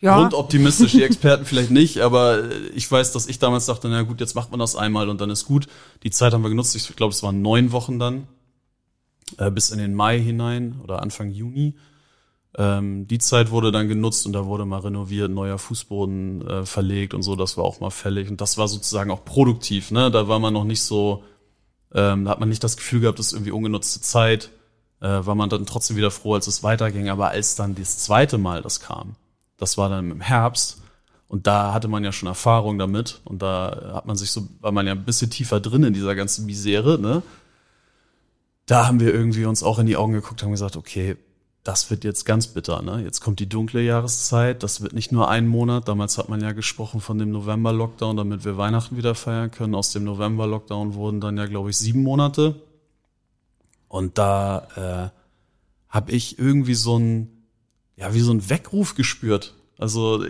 ja. 0.00 0.16
grundoptimistisch, 0.16 0.92
die 0.92 1.02
Experten 1.02 1.44
vielleicht 1.44 1.70
nicht, 1.70 2.00
aber 2.00 2.44
ich 2.74 2.90
weiß, 2.90 3.12
dass 3.12 3.26
ich 3.26 3.38
damals 3.38 3.66
dachte, 3.66 3.90
na 3.90 4.04
gut, 4.04 4.20
jetzt 4.20 4.34
macht 4.34 4.50
man 4.52 4.58
das 4.58 4.74
einmal 4.74 5.10
und 5.10 5.20
dann 5.20 5.28
ist 5.28 5.44
gut. 5.44 5.66
Die 6.02 6.10
Zeit 6.10 6.32
haben 6.32 6.42
wir 6.42 6.48
genutzt, 6.48 6.74
ich 6.74 6.96
glaube, 6.96 7.12
es 7.12 7.22
waren 7.22 7.42
neun 7.42 7.72
Wochen 7.72 7.98
dann, 7.98 8.26
äh, 9.36 9.50
bis 9.50 9.68
in 9.68 9.76
den 9.76 9.92
Mai 9.92 10.18
hinein 10.18 10.80
oder 10.82 11.02
Anfang 11.02 11.30
Juni. 11.30 11.74
Ähm, 12.56 13.06
die 13.06 13.18
Zeit 13.18 13.50
wurde 13.50 13.70
dann 13.70 13.88
genutzt 13.88 14.26
und 14.26 14.32
da 14.32 14.46
wurde 14.46 14.64
mal 14.64 14.80
renoviert, 14.80 15.30
neuer 15.30 15.58
Fußboden 15.58 16.48
äh, 16.48 16.66
verlegt 16.66 17.14
und 17.14 17.22
so, 17.22 17.36
das 17.36 17.56
war 17.56 17.64
auch 17.64 17.80
mal 17.80 17.90
fällig. 17.90 18.28
Und 18.28 18.40
das 18.40 18.58
war 18.58 18.68
sozusagen 18.68 19.10
auch 19.10 19.24
produktiv, 19.24 19.90
ne? 19.90 20.10
Da 20.10 20.28
war 20.28 20.40
man 20.40 20.52
noch 20.52 20.64
nicht 20.64 20.82
so, 20.82 21.22
ähm, 21.94 22.24
da 22.24 22.32
hat 22.32 22.40
man 22.40 22.48
nicht 22.48 22.64
das 22.64 22.76
Gefühl 22.76 23.00
gehabt, 23.00 23.18
das 23.18 23.28
ist 23.28 23.32
irgendwie 23.34 23.52
ungenutzte 23.52 24.00
Zeit, 24.00 24.50
äh, 25.00 25.06
war 25.08 25.34
man 25.34 25.48
dann 25.48 25.66
trotzdem 25.66 25.96
wieder 25.96 26.10
froh, 26.10 26.34
als 26.34 26.46
es 26.48 26.62
weiterging. 26.62 27.08
Aber 27.08 27.28
als 27.28 27.54
dann 27.54 27.74
das 27.74 27.98
zweite 27.98 28.38
Mal 28.38 28.62
das 28.62 28.80
kam, 28.80 29.14
das 29.56 29.78
war 29.78 29.88
dann 29.88 30.10
im 30.10 30.20
Herbst, 30.20 30.80
und 31.30 31.46
da 31.46 31.72
hatte 31.72 31.86
man 31.86 32.02
ja 32.02 32.10
schon 32.10 32.26
Erfahrung 32.26 32.76
damit 32.76 33.20
und 33.24 33.40
da 33.40 33.92
hat 33.94 34.04
man 34.04 34.16
sich 34.16 34.32
so, 34.32 34.48
war 34.58 34.72
man 34.72 34.88
ja 34.88 34.94
ein 34.94 35.04
bisschen 35.04 35.30
tiefer 35.30 35.60
drin 35.60 35.84
in 35.84 35.94
dieser 35.94 36.16
ganzen 36.16 36.44
Misere, 36.44 36.98
ne? 36.98 37.22
Da 38.66 38.88
haben 38.88 38.98
wir 38.98 39.14
irgendwie 39.14 39.44
uns 39.44 39.62
auch 39.62 39.78
in 39.78 39.86
die 39.86 39.96
Augen 39.96 40.12
geguckt, 40.12 40.42
haben 40.42 40.50
gesagt, 40.50 40.76
okay, 40.76 41.16
das 41.62 41.90
wird 41.90 42.04
jetzt 42.04 42.24
ganz 42.24 42.46
bitter. 42.46 42.80
Ne? 42.82 43.02
Jetzt 43.02 43.20
kommt 43.20 43.38
die 43.38 43.48
dunkle 43.48 43.82
Jahreszeit. 43.82 44.62
Das 44.62 44.80
wird 44.80 44.94
nicht 44.94 45.12
nur 45.12 45.28
ein 45.28 45.46
Monat. 45.46 45.88
Damals 45.88 46.16
hat 46.16 46.28
man 46.28 46.40
ja 46.40 46.52
gesprochen 46.52 47.00
von 47.00 47.18
dem 47.18 47.30
November-Lockdown, 47.30 48.16
damit 48.16 48.44
wir 48.44 48.56
Weihnachten 48.56 48.96
wieder 48.96 49.14
feiern 49.14 49.50
können. 49.50 49.74
Aus 49.74 49.92
dem 49.92 50.04
November-Lockdown 50.04 50.94
wurden 50.94 51.20
dann 51.20 51.36
ja, 51.36 51.46
glaube 51.46 51.70
ich, 51.70 51.76
sieben 51.76 52.02
Monate. 52.02 52.62
Und 53.88 54.16
da 54.16 55.12
äh, 55.12 55.20
habe 55.90 56.12
ich 56.12 56.38
irgendwie 56.38 56.74
so 56.74 56.98
ein, 56.98 57.28
ja, 57.96 58.14
wie 58.14 58.20
so 58.20 58.32
ein 58.32 58.48
Weckruf 58.48 58.94
gespürt. 58.94 59.54
Also 59.76 60.24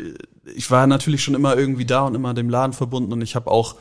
ich 0.44 0.70
war 0.70 0.86
natürlich 0.86 1.22
schon 1.22 1.34
immer 1.34 1.56
irgendwie 1.56 1.84
da 1.84 2.02
und 2.02 2.14
immer 2.14 2.34
dem 2.34 2.48
Laden 2.48 2.72
verbunden 2.72 3.12
und 3.12 3.20
ich 3.20 3.36
habe 3.36 3.50
auch 3.50 3.76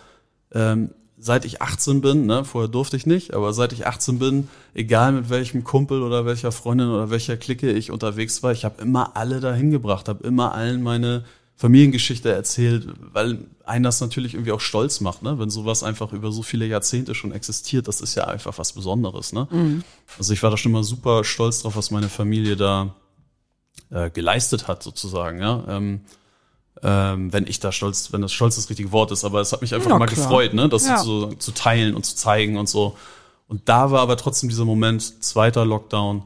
ähm, 0.52 0.92
seit 1.20 1.44
ich 1.44 1.62
18 1.62 2.02
bin, 2.02 2.26
ne, 2.26 2.46
vorher 2.46 2.70
durfte 2.70 2.96
ich 2.96 3.06
nicht, 3.06 3.34
aber 3.34 3.54
seit 3.54 3.74
ich 3.74 3.86
18 3.86 4.20
bin, 4.20 4.48
egal 4.74 5.12
mit 5.12 5.30
welchem 5.30 5.64
Kumpel 5.64 6.02
oder 6.02 6.26
welcher 6.26 6.52
Freundin 6.52 6.90
oder 6.90 7.10
welcher 7.10 7.36
Clique 7.36 7.70
ich 7.72 7.92
unterwegs 7.92 8.42
war, 8.42 8.54
ich 8.54 8.64
habe 8.64 8.82
immer 8.82 9.18
alle 9.18 9.42
dahin 9.42 9.70
gebracht, 9.70 10.08
habe 10.08 10.26
immer 10.26 10.54
allen 10.54 10.82
meine 10.82 11.26
Familiengeschichte 11.58 12.32
erzählt, 12.32 12.88
weil 13.12 13.40
einen 13.66 13.84
das 13.84 14.00
natürlich 14.00 14.34
irgendwie 14.34 14.54
auch 14.54 14.62
stolz 14.62 15.02
macht, 15.02 15.22
ne? 15.22 15.38
wenn 15.38 15.50
sowas 15.50 15.84
einfach 15.84 16.14
über 16.14 16.32
so 16.32 16.42
viele 16.42 16.66
Jahrzehnte 16.66 17.14
schon 17.14 17.34
existiert, 17.34 17.90
das 17.90 18.00
ist 18.00 18.16
ja 18.16 18.24
einfach 18.24 18.58
was 18.58 18.72
Besonderes. 18.72 19.34
Ne? 19.34 19.46
Mhm. 19.52 19.84
Also 20.18 20.32
ich 20.32 20.42
war 20.42 20.52
da 20.52 20.58
schon 20.58 20.72
immer 20.72 20.86
super 20.86 21.26
stolz 21.26 21.62
drauf, 21.62 21.76
was 21.76 21.92
meine 21.92 22.08
Familie 22.08 22.56
da 22.56 22.96
äh, 23.90 24.10
geleistet 24.10 24.70
hat, 24.70 24.84
sozusagen. 24.84 25.42
Ja? 25.42 25.66
Ähm, 25.68 26.02
ähm, 26.84 27.34
wenn 27.34 27.48
ich 27.48 27.60
da 27.60 27.72
stolz, 27.72 28.12
wenn 28.12 28.22
das 28.22 28.34
stolz 28.34 28.56
das 28.56 28.70
richtige 28.70 28.92
Wort 28.92 29.12
ist, 29.12 29.24
aber 29.24 29.42
es 29.42 29.52
hat 29.52 29.62
mich 29.62 29.74
einfach 29.74 29.90
ja, 29.90 29.98
mal 29.98 30.06
klar. 30.06 30.24
gefreut, 30.24 30.54
ne, 30.54 30.70
das 30.70 30.86
ja. 30.88 30.98
so, 30.98 31.34
zu 31.34 31.52
teilen 31.52 31.96
und 31.96 32.06
zu 32.06 32.16
zeigen 32.16 32.58
und 32.58 32.70
so. 32.70 32.98
Und 33.48 33.68
da 33.68 33.92
war 33.92 34.02
aber 34.02 34.16
trotzdem 34.16 34.50
dieser 34.50 34.66
Moment, 34.66 35.24
zweiter 35.24 35.66
Lockdown, 35.66 36.24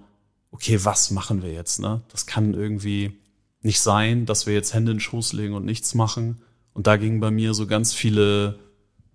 okay, 0.52 0.80
was 0.84 1.10
machen 1.12 1.42
wir 1.42 1.52
jetzt, 1.52 1.80
ne? 1.80 2.02
Das 2.12 2.26
kann 2.26 2.54
irgendwie 2.54 3.18
nicht 3.62 3.80
sein, 3.80 4.26
dass 4.26 4.46
wir 4.46 4.54
jetzt 4.54 4.74
Hände 4.74 4.92
in 4.92 4.98
den 4.98 5.02
Schoß 5.02 5.34
legen 5.34 5.54
und 5.54 5.66
nichts 5.66 5.96
machen. 5.96 6.42
Und 6.74 6.86
da 6.86 6.98
gingen 6.98 7.20
bei 7.20 7.32
mir 7.32 7.54
so 7.54 7.66
ganz 7.66 7.94
viele 7.94 8.60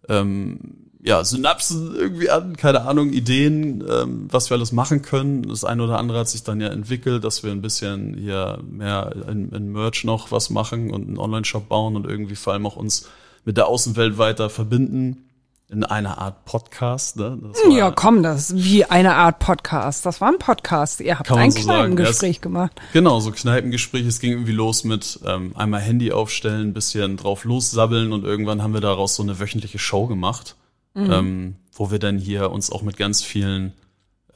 ähm, 0.09 0.88
ja, 1.01 1.23
Synapsen 1.25 1.95
irgendwie 1.95 2.29
an, 2.29 2.57
keine 2.57 2.83
Ahnung, 2.83 3.13
Ideen, 3.13 3.85
ähm, 3.89 4.27
was 4.31 4.51
wir 4.51 4.57
alles 4.57 4.73
machen 4.73 5.03
können. 5.03 5.43
Das 5.49 5.65
eine 5.65 5.85
oder 5.85 5.99
andere 5.99 6.19
hat 6.19 6.29
sich 6.29 6.43
dann 6.43 6.61
ja 6.61 6.69
entwickelt, 6.69 7.23
dass 7.23 7.45
wir 7.45 7.53
ein 7.53 7.63
bisschen 7.63 8.15
hier 8.15 8.59
mehr 8.69 9.15
in, 9.29 9.51
in 9.51 9.73
Merch 9.73 10.05
noch 10.05 10.33
was 10.33 10.51
machen 10.51 10.91
und 10.91 11.07
einen 11.07 11.19
Online-Shop 11.19 11.69
bauen 11.69 11.95
und 11.95 12.05
irgendwie 12.05 12.35
vor 12.35 12.53
allem 12.53 12.67
auch 12.67 12.77
uns 12.77 13.09
mit 13.45 13.57
der 13.57 13.69
Außenwelt 13.69 14.19
weiter 14.19 14.51
verbinden 14.51 15.25
in 15.71 15.85
einer 15.85 16.19
Art 16.19 16.47
Podcast. 16.47 17.17
Ne? 17.17 17.39
ja, 17.71 17.91
komm, 17.91 18.23
das 18.23 18.51
ist 18.51 18.65
wie 18.65 18.85
eine 18.85 19.15
Art 19.15 19.39
Podcast. 19.39 20.05
Das 20.05 20.21
war 20.21 20.29
ein 20.29 20.39
Podcast. 20.39 21.01
Ihr 21.01 21.19
habt 21.19 21.31
ein 21.31 21.51
so 21.51 21.61
Kneipengespräch 21.61 22.37
ja, 22.37 22.43
gemacht. 22.43 22.73
Genau, 22.93 23.21
so 23.21 23.31
Kneipengespräch. 23.31 24.05
Es 24.07 24.19
ging 24.19 24.33
irgendwie 24.33 24.53
los 24.53 24.83
mit 24.83 25.21
ähm, 25.25 25.53
einmal 25.55 25.81
Handy 25.81 26.11
aufstellen, 26.11 26.73
bisschen 26.73 27.19
drauf 27.19 27.45
lossabbeln 27.45 28.13
und 28.13 28.25
irgendwann 28.25 28.63
haben 28.63 28.73
wir 28.73 28.81
daraus 28.81 29.15
so 29.15 29.23
eine 29.23 29.39
wöchentliche 29.39 29.79
Show 29.79 30.07
gemacht 30.07 30.57
mhm. 30.99 31.13
ähm, 31.13 31.57
wo 31.73 31.91
wir 31.91 31.99
dann 31.99 32.19
hier 32.19 32.51
uns 32.51 32.71
auch 32.71 32.83
mit 32.83 32.97
ganz 32.97 33.23
vielen 33.23 33.73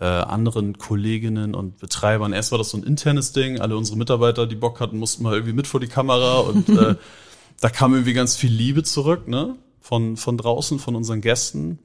äh, 0.01 0.05
anderen 0.05 0.79
Kolleginnen 0.79 1.55
und 1.55 1.79
Betreibern, 1.79 2.33
erst 2.33 2.51
war 2.51 2.59
das 2.59 2.71
so 2.71 2.79
ein 2.79 2.83
internes 2.85 3.33
Ding, 3.33 3.61
alle 3.61 3.77
unsere 3.77 3.97
Mitarbeiter, 3.99 4.47
die 4.47 4.57
Bock 4.57 4.81
hatten, 4.81 4.99
mussten 4.99 5.23
mal 5.23 5.35
irgendwie 5.35 5.53
mit 5.53 5.67
vor 5.67 5.81
die 5.81 5.89
Kamera 5.89 6.41
und 6.41 6.69
äh, 6.69 6.97
da 7.61 7.71
kam 7.71 7.93
irgendwie 7.95 8.13
ganz 8.13 8.37
viel 8.37 8.51
Liebe 8.51 8.83
zurück, 8.83 9.29
ne? 9.29 9.57
Von, 9.81 10.17
von 10.17 10.37
draußen, 10.37 10.79
von 10.79 10.95
unseren 10.95 11.21
Gästen. 11.21 11.81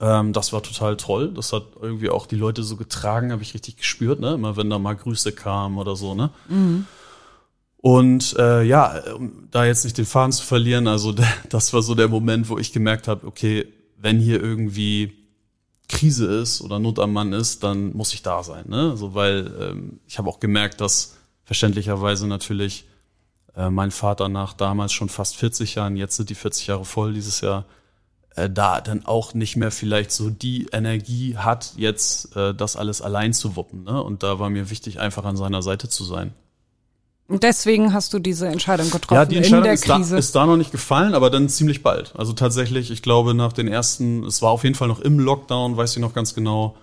Ähm, 0.00 0.32
das 0.32 0.52
war 0.52 0.62
total 0.62 0.96
toll. 0.96 1.32
Das 1.32 1.52
hat 1.52 1.64
irgendwie 1.80 2.10
auch 2.10 2.26
die 2.26 2.36
Leute 2.36 2.62
so 2.62 2.76
getragen, 2.76 3.32
habe 3.32 3.42
ich 3.42 3.54
richtig 3.54 3.76
gespürt, 3.78 4.20
ne? 4.20 4.34
Immer 4.34 4.56
wenn 4.56 4.70
da 4.70 4.78
mal 4.78 4.96
Grüße 4.96 5.32
kamen 5.32 5.78
oder 5.78 5.96
so, 5.96 6.14
ne? 6.14 6.30
Mhm. 6.48 6.86
Und 7.82 8.36
äh, 8.38 8.62
ja, 8.62 9.00
um 9.14 9.48
da 9.50 9.64
jetzt 9.64 9.84
nicht 9.84 9.96
den 9.96 10.04
Faden 10.04 10.32
zu 10.32 10.44
verlieren, 10.44 10.86
also 10.86 11.14
das 11.48 11.72
war 11.72 11.82
so 11.82 11.94
der 11.94 12.08
Moment, 12.08 12.48
wo 12.48 12.58
ich 12.58 12.72
gemerkt 12.72 13.08
habe, 13.08 13.26
okay, 13.26 13.66
wenn 13.96 14.18
hier 14.18 14.42
irgendwie 14.42 15.14
Krise 15.88 16.26
ist 16.26 16.60
oder 16.60 16.78
Not 16.78 16.98
am 16.98 17.12
Mann 17.12 17.32
ist, 17.32 17.64
dann 17.64 17.94
muss 17.96 18.14
ich 18.14 18.22
da 18.22 18.42
sein. 18.42 18.66
Ne? 18.68 18.96
So, 18.96 19.14
weil 19.14 19.52
ähm, 19.60 20.00
ich 20.06 20.18
habe 20.18 20.28
auch 20.28 20.40
gemerkt, 20.40 20.80
dass 20.80 21.16
verständlicherweise 21.44 22.26
natürlich 22.26 22.84
äh, 23.56 23.70
mein 23.70 23.90
Vater 23.90 24.28
nach 24.28 24.52
damals 24.52 24.92
schon 24.92 25.08
fast 25.08 25.36
40 25.36 25.74
Jahren, 25.74 25.96
jetzt 25.96 26.16
sind 26.16 26.30
die 26.30 26.34
40 26.34 26.66
Jahre 26.68 26.84
voll 26.84 27.14
dieses 27.14 27.40
Jahr, 27.40 27.64
äh, 28.36 28.48
da 28.48 28.80
dann 28.80 29.06
auch 29.06 29.34
nicht 29.34 29.56
mehr 29.56 29.70
vielleicht 29.70 30.12
so 30.12 30.30
die 30.30 30.68
Energie 30.70 31.36
hat, 31.36 31.72
jetzt 31.76 32.36
äh, 32.36 32.54
das 32.54 32.76
alles 32.76 33.02
allein 33.02 33.32
zu 33.32 33.56
wuppen. 33.56 33.84
Ne? 33.84 34.02
Und 34.02 34.22
da 34.22 34.38
war 34.38 34.50
mir 34.50 34.70
wichtig, 34.70 35.00
einfach 35.00 35.24
an 35.24 35.36
seiner 35.36 35.62
Seite 35.62 35.88
zu 35.88 36.04
sein. 36.04 36.34
Und 37.30 37.44
deswegen 37.44 37.92
hast 37.92 38.12
du 38.12 38.18
diese 38.18 38.48
Entscheidung 38.48 38.90
getroffen. 38.90 39.14
Ja, 39.14 39.24
die 39.24 39.36
Entscheidung 39.36 39.70
ist 39.72 39.88
da, 39.88 39.98
ist, 39.98 40.34
da, 40.34 40.46
noch 40.46 40.56
nicht 40.56 40.72
gefallen, 40.72 41.14
aber 41.14 41.30
dann 41.30 41.48
ziemlich 41.48 41.80
bald. 41.80 42.12
Also 42.16 42.32
tatsächlich, 42.32 42.90
ich 42.90 43.02
glaube, 43.02 43.34
nach 43.34 43.52
den 43.52 43.68
ersten, 43.68 44.24
es 44.24 44.42
war 44.42 44.50
auf 44.50 44.64
jeden 44.64 44.74
Fall 44.74 44.88
noch 44.88 44.98
im 44.98 45.20
Lockdown, 45.20 45.76
weiß 45.76 45.94
ich 45.94 46.02
noch 46.02 46.12
ganz 46.12 46.34
genau, 46.34 46.76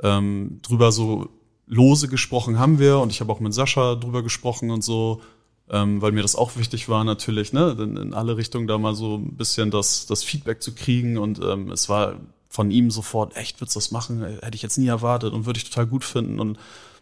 ähm, 0.00 0.60
drüber 0.62 0.92
so 0.92 1.28
lose 1.66 2.06
gesprochen 2.06 2.60
haben 2.60 2.78
wir 2.78 3.00
und 3.00 3.10
ich 3.10 3.20
habe 3.20 3.32
auch 3.32 3.40
mit 3.40 3.52
Sascha 3.52 3.96
drüber 3.96 4.22
gesprochen 4.22 4.70
und 4.70 4.82
so, 4.82 5.20
ähm, 5.68 6.00
weil 6.00 6.12
mir 6.12 6.22
das 6.22 6.36
auch 6.36 6.56
wichtig 6.56 6.88
war 6.88 7.02
natürlich, 7.02 7.52
ne, 7.52 7.76
in, 7.78 7.96
in 7.96 8.14
alle 8.14 8.36
Richtungen 8.36 8.68
da 8.68 8.78
mal 8.78 8.94
so 8.94 9.16
ein 9.16 9.36
bisschen 9.36 9.72
das, 9.72 10.06
das 10.06 10.22
Feedback 10.22 10.62
zu 10.62 10.76
kriegen 10.76 11.18
und 11.18 11.40
ähm, 11.42 11.72
es 11.72 11.88
war 11.88 12.14
von 12.48 12.70
ihm 12.70 12.92
sofort, 12.92 13.36
echt, 13.36 13.60
würdest 13.60 13.74
du 13.74 13.80
das 13.80 13.90
machen? 13.90 14.22
Hätte 14.22 14.54
ich 14.54 14.62
jetzt 14.62 14.78
nie 14.78 14.86
erwartet 14.86 15.34
und 15.34 15.44
würde 15.44 15.58
ich 15.58 15.68
total 15.68 15.86
gut 15.86 16.04
finden 16.04 16.40
und 16.40 16.56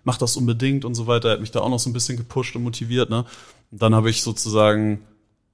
mach 0.07 0.17
das 0.17 0.37
unbedingt 0.37 0.85
und 0.85 0.95
so 0.95 1.09
weiter. 1.09 1.29
Er 1.29 1.33
hat 1.33 1.41
mich 1.41 1.51
da 1.51 1.61
auch 1.61 1.69
noch 1.69 1.81
so 1.81 1.91
ein 1.91 1.93
bisschen 1.93 2.17
gepusht 2.17 2.55
und 2.55 2.63
motiviert, 2.63 3.11
ne? 3.11 3.25
Und 3.73 3.83
dann 3.83 3.95
habe 3.95 4.09
ich 4.09 4.23
sozusagen, 4.23 5.03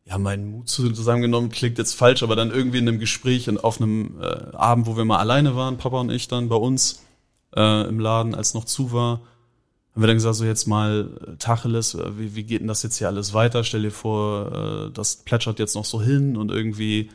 ja, 0.05 0.19
meinen 0.19 0.51
Mut 0.51 0.69
zusammengenommen, 0.69 1.51
klingt 1.51 1.79
jetzt 1.79 1.95
falsch, 1.95 2.23
aber 2.23 2.37
dann 2.37 2.51
irgendwie 2.51 2.79
in 2.79 2.87
einem 2.87 2.99
Gespräch 2.99 3.49
und 3.49 3.65
auf 3.65 3.81
einem 3.81 4.21
äh, 4.21 4.55
Abend, 4.55 4.87
wo 4.87 4.97
wir 4.97 5.07
mal 5.07 5.19
alleine 5.19 5.57
waren, 5.57 5.79
Papa 5.79 6.01
und 6.01 6.11
ich 6.11 6.29
dann 6.29 6.51
bei 6.51 6.57
uns 6.57 7.03
äh, 7.57 7.89
im 7.89 7.99
Laden, 7.99 8.35
als 8.35 8.53
noch 8.53 8.67
zu 8.67 8.93
war, 8.93 9.23
haben 9.95 10.03
wir 10.03 10.07
dann 10.07 10.17
gesagt, 10.17 10.37
so 10.37 10.45
jetzt 10.45 10.67
mal 10.67 11.09
äh, 11.27 11.37
Tacheles, 11.39 11.95
äh, 11.95 12.19
wie, 12.19 12.35
wie 12.35 12.45
geht 12.45 12.61
denn 12.61 12.69
das 12.69 12.83
jetzt 12.83 12.99
hier 12.99 13.09
alles 13.09 13.33
weiter? 13.33 13.65
Stell 13.65 13.83
dir 13.83 13.91
vor, 13.91 14.89
äh, 14.89 14.93
das 14.93 15.17
plätschert 15.17 15.61
jetzt 15.61 15.75
noch 15.75 15.87
so 15.87 16.03
hin 16.03 16.37
und 16.37 16.51
irgendwie, 16.51 17.09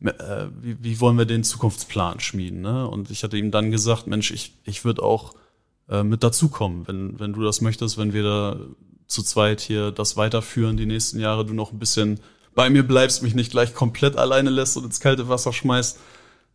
äh, 0.00 0.46
wie, 0.60 0.82
wie 0.82 0.98
wollen 0.98 1.16
wir 1.16 1.26
den 1.26 1.44
Zukunftsplan 1.44 2.18
schmieden? 2.18 2.60
Ne? 2.60 2.88
Und 2.88 3.12
ich 3.12 3.22
hatte 3.22 3.38
ihm 3.38 3.52
dann 3.52 3.70
gesagt, 3.70 4.08
Mensch, 4.08 4.32
ich, 4.32 4.54
ich 4.64 4.84
würde 4.84 5.04
auch 5.04 5.34
äh, 5.88 6.02
mit 6.02 6.22
dazukommen, 6.22 6.86
wenn, 6.86 7.18
wenn 7.18 7.32
du 7.32 7.42
das 7.42 7.60
möchtest, 7.60 7.98
wenn 7.98 8.12
wir 8.12 8.22
da 8.22 8.60
zu 9.06 9.22
zweit 9.22 9.60
hier 9.60 9.90
das 9.90 10.16
weiterführen 10.16 10.76
die 10.76 10.86
nächsten 10.86 11.20
Jahre, 11.20 11.44
du 11.44 11.54
noch 11.54 11.72
ein 11.72 11.78
bisschen 11.78 12.20
bei 12.54 12.70
mir 12.70 12.86
bleibst, 12.86 13.22
mich 13.22 13.34
nicht 13.34 13.50
gleich 13.50 13.74
komplett 13.74 14.16
alleine 14.16 14.50
lässt 14.50 14.76
und 14.76 14.84
ins 14.84 15.00
kalte 15.00 15.28
Wasser 15.28 15.52
schmeißt, 15.52 15.98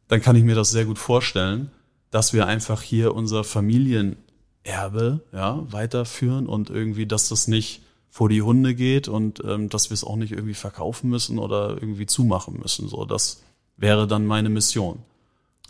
dann 0.07 0.21
kann 0.21 0.35
ich 0.35 0.43
mir 0.43 0.55
das 0.55 0.71
sehr 0.71 0.85
gut 0.85 0.99
vorstellen, 0.99 1.71
dass 2.11 2.33
wir 2.33 2.47
einfach 2.47 2.81
hier 2.81 3.13
unser 3.13 3.43
Familienerbe 3.43 5.21
ja, 5.33 5.63
weiterführen 5.71 6.47
und 6.47 6.69
irgendwie, 6.69 7.05
dass 7.05 7.29
das 7.29 7.47
nicht 7.47 7.81
vor 8.09 8.29
die 8.29 8.41
Hunde 8.41 8.73
geht 8.73 9.07
und 9.07 9.43
ähm, 9.45 9.69
dass 9.69 9.89
wir 9.89 9.93
es 9.93 10.03
auch 10.03 10.15
nicht 10.15 10.31
irgendwie 10.31 10.53
verkaufen 10.53 11.09
müssen 11.09 11.37
oder 11.37 11.71
irgendwie 11.71 12.05
zumachen 12.05 12.59
müssen. 12.59 12.87
So, 12.87 13.05
das 13.05 13.43
wäre 13.75 14.07
dann 14.07 14.25
meine 14.25 14.49
Mission. 14.49 14.99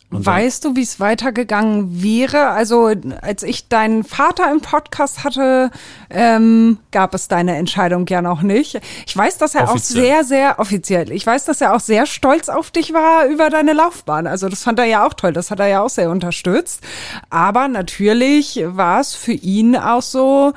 Weißt 0.09 0.63
du, 0.63 0.77
wie 0.77 0.83
es 0.83 1.01
weitergegangen 1.01 2.01
wäre? 2.01 2.47
Also 2.51 2.93
als 3.21 3.43
ich 3.43 3.67
deinen 3.67 4.05
Vater 4.05 4.49
im 4.49 4.61
Podcast 4.61 5.25
hatte, 5.25 5.69
ähm, 6.09 6.77
gab 6.91 7.13
es 7.13 7.27
deine 7.27 7.57
Entscheidung 7.57 8.07
ja 8.07 8.21
noch 8.21 8.41
nicht. 8.41 8.79
Ich 9.05 9.17
weiß, 9.17 9.37
dass 9.37 9.53
er 9.53 9.69
offiziell. 9.69 9.99
auch 9.99 10.05
sehr, 10.05 10.23
sehr 10.23 10.59
offiziell. 10.59 11.11
Ich 11.11 11.27
weiß, 11.27 11.43
dass 11.43 11.59
er 11.59 11.75
auch 11.75 11.81
sehr 11.81 12.05
stolz 12.05 12.47
auf 12.47 12.71
dich 12.71 12.93
war 12.93 13.25
über 13.25 13.49
deine 13.49 13.73
Laufbahn. 13.73 14.27
Also 14.27 14.47
das 14.47 14.63
fand 14.63 14.79
er 14.79 14.85
ja 14.85 15.05
auch 15.05 15.13
toll. 15.13 15.33
Das 15.33 15.51
hat 15.51 15.59
er 15.59 15.67
ja 15.67 15.81
auch 15.81 15.89
sehr 15.89 16.09
unterstützt. 16.09 16.81
Aber 17.29 17.67
natürlich 17.67 18.63
war 18.65 19.01
es 19.01 19.13
für 19.13 19.33
ihn 19.33 19.75
auch 19.75 20.01
so 20.01 20.53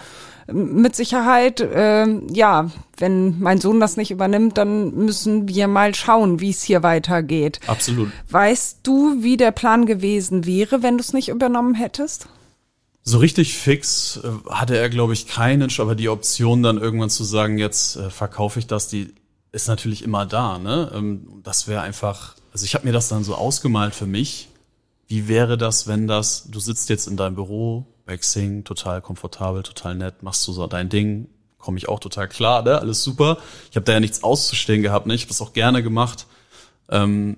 mit 0.52 0.97
Sicherheit, 0.97 1.61
äh, 1.61 2.07
ja, 2.33 2.71
wenn 2.97 3.40
mein 3.40 3.61
Sohn 3.61 3.80
das 3.80 3.97
nicht 3.97 4.11
übernimmt, 4.11 4.59
dann 4.59 4.95
müssen 4.95 5.49
wir 5.49 5.69
mal 5.69 5.95
schauen, 5.95 6.40
wie 6.40 6.50
es 6.50 6.62
hier 6.62 6.83
weitergeht. 6.83 7.61
Absolut. 7.66 8.11
Weißt 8.30 8.80
du, 8.83 9.23
wie 9.23 9.37
der 9.37 9.52
Plan 9.52 9.87
gewesen 9.87 10.47
wäre, 10.47 10.83
wenn 10.83 10.97
du 10.97 11.02
es 11.02 11.12
nicht 11.12 11.28
übernommen 11.28 11.75
hättest? 11.75 12.28
So 13.02 13.19
richtig 13.19 13.57
fix 13.57 14.21
äh, 14.23 14.28
hatte 14.50 14.76
er, 14.76 14.90
glaube 14.90 15.14
ich, 15.14 15.26
keinen, 15.26 15.71
aber 15.78 15.95
die 15.95 16.09
Option 16.09 16.62
dann 16.62 16.78
irgendwann 16.78 17.11
zu 17.11 17.25
sagen, 17.25 17.59
jetzt 17.59 17.97
äh, 17.97 18.11
verkaufe 18.11 18.59
ich 18.59 18.66
das, 18.66 18.88
die 18.88 19.14
ist 19.52 19.69
natürlich 19.69 20.04
immer 20.04 20.26
da. 20.26 20.59
Ne? 20.59 20.92
Ähm, 20.95 21.40
das 21.42 21.66
wäre 21.66 21.80
einfach, 21.80 22.37
also 22.52 22.64
ich 22.64 22.75
habe 22.75 22.87
mir 22.87 22.92
das 22.92 23.09
dann 23.09 23.25
so 23.25 23.35
ausgemalt 23.35 23.95
für 23.95 24.07
mich. 24.07 24.49
Wie 25.09 25.26
wäre 25.26 25.59
das, 25.59 25.88
wenn 25.88 26.07
das, 26.07 26.50
du 26.50 26.61
sitzt 26.61 26.88
jetzt 26.88 27.09
in 27.09 27.16
deinem 27.16 27.35
Büro, 27.35 27.87
bei 28.10 28.16
Xing, 28.16 28.64
total 28.64 29.00
komfortabel, 29.00 29.62
total 29.62 29.94
nett, 29.94 30.24
machst 30.24 30.46
du 30.48 30.52
so 30.52 30.66
dein 30.66 30.88
Ding, 30.88 31.28
komme 31.58 31.78
ich 31.78 31.88
auch 31.88 32.00
total 32.00 32.26
klar, 32.26 32.62
ne? 32.62 32.76
alles 32.80 33.04
super. 33.04 33.38
Ich 33.70 33.76
habe 33.76 33.84
da 33.84 33.92
ja 33.92 34.00
nichts 34.00 34.24
auszustehen 34.24 34.82
gehabt, 34.82 35.06
ne? 35.06 35.14
ich 35.14 35.22
habe 35.22 35.28
das 35.28 35.40
auch 35.40 35.52
gerne 35.52 35.80
gemacht. 35.80 36.26
Ähm, 36.88 37.36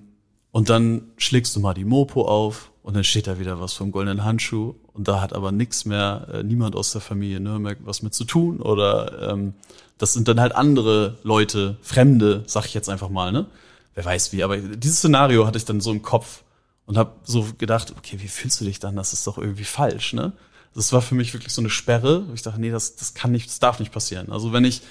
und 0.51 0.69
dann 0.69 1.11
schlägst 1.17 1.55
du 1.55 1.59
mal 1.59 1.75
die 1.75 1.85
Mopo 1.85 2.27
auf 2.27 2.71
und 2.81 2.95
dann 2.95 3.03
steht 3.03 3.27
da 3.27 3.37
wieder 3.37 3.59
was 3.59 3.73
vom 3.73 3.91
goldenen 3.91 4.23
Handschuh 4.23 4.73
und 4.93 5.07
da 5.07 5.21
hat 5.21 5.33
aber 5.33 5.51
nichts 5.51 5.85
mehr, 5.85 6.27
äh, 6.33 6.43
niemand 6.43 6.75
aus 6.75 6.91
der 6.91 7.01
Familie 7.01 7.39
Nürnberg 7.39 7.77
was 7.83 8.01
mit 8.01 8.15
zu 8.15 8.23
tun 8.23 8.59
oder 8.59 9.31
ähm, 9.31 9.53
das 9.99 10.13
sind 10.13 10.27
dann 10.27 10.41
halt 10.41 10.55
andere 10.55 11.19
Leute, 11.21 11.77
Fremde, 11.83 12.43
sag 12.47 12.65
ich 12.65 12.73
jetzt 12.73 12.89
einfach 12.89 13.09
mal, 13.09 13.31
ne? 13.31 13.45
Wer 13.93 14.05
weiß 14.05 14.33
wie, 14.33 14.43
aber 14.43 14.57
dieses 14.57 14.97
Szenario 14.97 15.45
hatte 15.45 15.59
ich 15.59 15.65
dann 15.65 15.81
so 15.81 15.91
im 15.91 16.01
Kopf 16.01 16.43
und 16.87 16.97
habe 16.97 17.11
so 17.23 17.45
gedacht, 17.59 17.93
okay, 17.95 18.19
wie 18.19 18.27
fühlst 18.27 18.59
du 18.59 18.65
dich 18.65 18.79
dann? 18.79 18.95
Das 18.95 19.13
ist 19.13 19.27
doch 19.27 19.37
irgendwie 19.37 19.65
falsch, 19.65 20.13
ne? 20.13 20.33
Das 20.75 20.93
war 20.93 21.01
für 21.01 21.15
mich 21.15 21.33
wirklich 21.33 21.53
so 21.53 21.61
eine 21.61 21.69
Sperre. 21.69 22.25
Ich 22.33 22.41
dachte, 22.41 22.59
nee, 22.59 22.71
das, 22.71 22.95
das 22.95 23.13
kann 23.13 23.31
nicht, 23.31 23.47
das 23.47 23.59
darf 23.59 23.79
nicht 23.79 23.91
passieren. 23.91 24.31
Also 24.31 24.53
wenn 24.53 24.65
ich 24.65 24.81